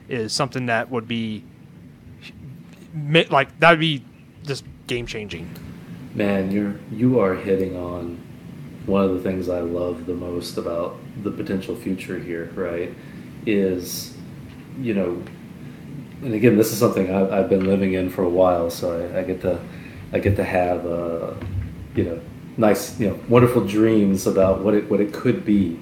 is 0.08 0.32
something 0.32 0.66
that 0.66 0.90
would 0.90 1.08
be 1.08 1.44
like 3.30 3.58
that 3.60 3.70
would 3.70 3.80
be 3.80 4.04
just 4.44 4.64
game 4.86 5.06
changing. 5.06 5.48
Man, 6.14 6.50
you're 6.50 6.74
you 6.90 7.20
are 7.20 7.34
hitting 7.34 7.76
on 7.76 8.20
one 8.86 9.04
of 9.04 9.14
the 9.14 9.20
things 9.20 9.48
I 9.48 9.60
love 9.60 10.06
the 10.06 10.14
most 10.14 10.58
about 10.58 10.98
the 11.22 11.30
potential 11.30 11.76
future 11.76 12.18
here, 12.18 12.50
right? 12.54 12.94
Is 13.46 14.14
you 14.78 14.94
know, 14.94 15.22
and 16.22 16.34
again, 16.34 16.56
this 16.56 16.72
is 16.72 16.78
something 16.78 17.12
I've, 17.12 17.32
I've 17.32 17.48
been 17.48 17.66
living 17.66 17.94
in 17.94 18.08
for 18.08 18.22
a 18.22 18.28
while, 18.28 18.70
so 18.70 19.10
I, 19.14 19.20
I 19.20 19.22
get 19.24 19.40
to 19.42 19.60
I 20.12 20.18
get 20.18 20.36
to 20.36 20.44
have 20.44 20.86
uh, 20.86 21.34
you 21.94 22.04
know 22.04 22.20
nice 22.56 22.98
you 23.00 23.08
know 23.08 23.18
wonderful 23.28 23.66
dreams 23.66 24.26
about 24.26 24.60
what 24.60 24.74
it 24.74 24.88
what 24.88 25.00
it 25.00 25.12
could 25.12 25.44
be, 25.44 25.78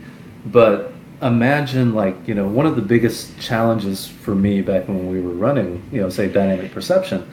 but 0.46 0.92
imagine 1.20 1.94
like 1.94 2.16
you 2.26 2.34
know 2.34 2.48
one 2.48 2.64
of 2.64 2.76
the 2.76 2.82
biggest 2.82 3.38
challenges 3.38 4.06
for 4.06 4.34
me 4.34 4.62
back 4.62 4.88
when 4.88 5.10
we 5.10 5.20
were 5.20 5.34
running 5.34 5.82
you 5.92 6.00
know 6.00 6.08
say 6.08 6.26
dynamic 6.26 6.72
perception 6.72 7.30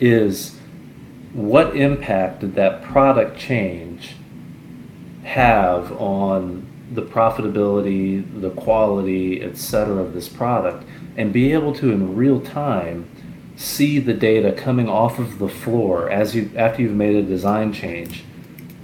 is 0.00 0.58
what 1.32 1.76
impact 1.76 2.40
did 2.40 2.56
that 2.56 2.82
product 2.82 3.38
change 3.38 4.16
have 5.22 5.92
on 6.00 6.66
the 6.94 7.02
profitability 7.02 8.40
the 8.40 8.50
quality 8.50 9.40
etc 9.40 9.94
of 9.98 10.14
this 10.14 10.28
product 10.28 10.84
and 11.18 11.32
be 11.32 11.52
able 11.52 11.74
to 11.74 11.90
in 11.90 12.16
real 12.16 12.40
time 12.40 13.06
see 13.56 13.98
the 13.98 14.14
data 14.14 14.52
coming 14.52 14.88
off 14.88 15.18
of 15.18 15.38
the 15.40 15.48
floor 15.48 16.08
as 16.08 16.34
you 16.34 16.50
after 16.56 16.80
you've 16.80 16.94
made 16.94 17.16
a 17.16 17.22
design 17.22 17.72
change 17.72 18.24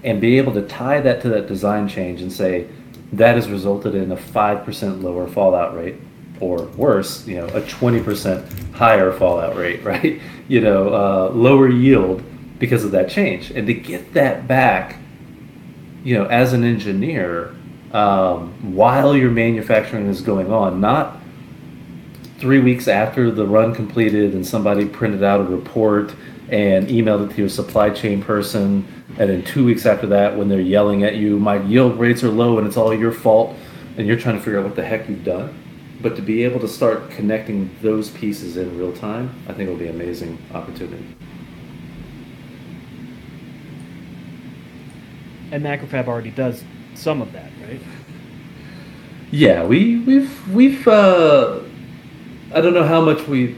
and 0.02 0.20
be 0.20 0.36
able 0.36 0.52
to 0.52 0.62
tie 0.62 1.00
that 1.00 1.22
to 1.22 1.28
that 1.28 1.46
design 1.46 1.88
change 1.88 2.20
and 2.20 2.30
say 2.30 2.66
that 3.12 3.36
has 3.36 3.48
resulted 3.48 3.94
in 3.94 4.10
a 4.10 4.16
5% 4.16 5.02
lower 5.02 5.26
fallout 5.26 5.76
rate 5.76 5.94
or 6.40 6.64
worse, 6.76 7.26
you 7.26 7.36
know, 7.36 7.46
a 7.46 7.60
20% 7.62 8.72
higher 8.72 9.12
fallout 9.12 9.56
rate, 9.56 9.82
right? 9.84 10.20
You 10.48 10.60
know, 10.60 10.88
uh, 10.92 11.30
lower 11.32 11.68
yield 11.68 12.22
because 12.58 12.84
of 12.84 12.90
that 12.90 13.08
change. 13.08 13.50
And 13.50 13.66
to 13.66 13.74
get 13.74 14.12
that 14.14 14.46
back, 14.46 14.96
you 16.02 16.14
know, 16.18 16.26
as 16.26 16.52
an 16.52 16.64
engineer, 16.64 17.54
um, 17.92 18.74
while 18.74 19.16
your 19.16 19.30
manufacturing 19.30 20.06
is 20.08 20.20
going 20.20 20.52
on, 20.52 20.80
not 20.80 21.20
three 22.44 22.60
weeks 22.60 22.88
after 22.88 23.30
the 23.30 23.46
run 23.46 23.74
completed 23.74 24.34
and 24.34 24.46
somebody 24.46 24.84
printed 24.84 25.22
out 25.22 25.40
a 25.40 25.44
report 25.44 26.14
and 26.50 26.88
emailed 26.88 27.24
it 27.24 27.32
to 27.32 27.38
your 27.38 27.48
supply 27.48 27.88
chain 27.88 28.22
person 28.22 28.86
and 29.18 29.30
then 29.30 29.42
two 29.44 29.64
weeks 29.64 29.86
after 29.86 30.06
that 30.06 30.36
when 30.36 30.46
they're 30.46 30.60
yelling 30.60 31.04
at 31.04 31.16
you 31.16 31.38
my 31.38 31.56
yield 31.62 31.98
rates 31.98 32.22
are 32.22 32.28
low 32.28 32.58
and 32.58 32.66
it's 32.66 32.76
all 32.76 32.92
your 32.92 33.12
fault 33.12 33.56
and 33.96 34.06
you're 34.06 34.18
trying 34.18 34.36
to 34.36 34.42
figure 34.42 34.58
out 34.58 34.64
what 34.66 34.76
the 34.76 34.84
heck 34.84 35.08
you've 35.08 35.24
done. 35.24 35.58
But 36.02 36.16
to 36.16 36.20
be 36.20 36.44
able 36.44 36.60
to 36.60 36.68
start 36.68 37.08
connecting 37.08 37.74
those 37.80 38.10
pieces 38.10 38.58
in 38.58 38.76
real 38.76 38.92
time 38.92 39.34
i 39.48 39.54
think 39.54 39.66
it 39.66 39.72
will 39.72 39.78
be 39.78 39.86
an 39.86 39.94
amazing 39.94 40.36
opportunity. 40.52 41.16
And 45.50 45.64
MacroFab 45.64 46.08
already 46.08 46.30
does 46.30 46.62
some 46.94 47.22
of 47.22 47.32
that 47.32 47.50
right? 47.66 47.80
Yeah 49.30 49.64
we 49.64 50.00
we've 50.00 50.48
we've 50.54 50.86
uh, 50.86 51.60
i 52.54 52.60
don't 52.60 52.74
know 52.74 52.84
how 52.84 53.00
much 53.00 53.26
we 53.26 53.54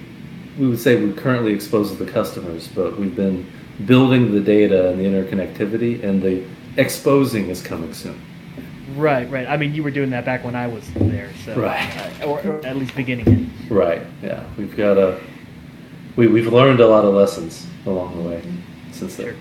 we 0.59 0.67
would 0.67 0.81
say 0.81 1.03
we 1.03 1.13
currently 1.13 1.53
expose 1.53 1.91
to 1.91 1.97
the 2.03 2.11
customers, 2.11 2.69
but 2.69 2.99
we've 2.99 3.15
been 3.15 3.51
building 3.85 4.33
the 4.33 4.41
data 4.41 4.91
and 4.91 4.99
the 4.99 5.05
interconnectivity, 5.05 6.03
and 6.03 6.23
the 6.23 6.45
exposing 6.77 7.51
is 7.51 7.63
coming 7.63 7.93
soon. 7.93 8.21
Right, 8.95 9.29
right. 9.31 9.47
I 9.47 9.57
mean, 9.57 9.75
you 9.75 9.83
were 9.83 9.91
doing 9.91 10.11
that 10.11 10.25
back 10.25 10.45
when 10.45 10.55
I 10.55 10.67
was 10.67 10.89
there, 10.95 11.31
so 11.45 11.61
right, 11.61 12.23
uh, 12.23 12.27
or, 12.27 12.41
or, 12.47 12.67
at 12.67 12.77
least 12.77 12.95
beginning 12.95 13.29
it. 13.29 13.71
Right. 13.71 14.03
Yeah, 14.23 14.45
we've 14.57 14.77
got 14.77 14.97
a 14.97 15.21
we 16.15 16.27
we've 16.29 16.53
learned 16.53 16.81
a 16.81 16.87
lot 16.87 17.05
of 17.05 17.13
lessons 17.13 17.67
along 17.85 18.17
the 18.17 18.29
way 18.29 18.43
since 18.93 19.17
then. 19.17 19.27
Sure. 19.27 19.37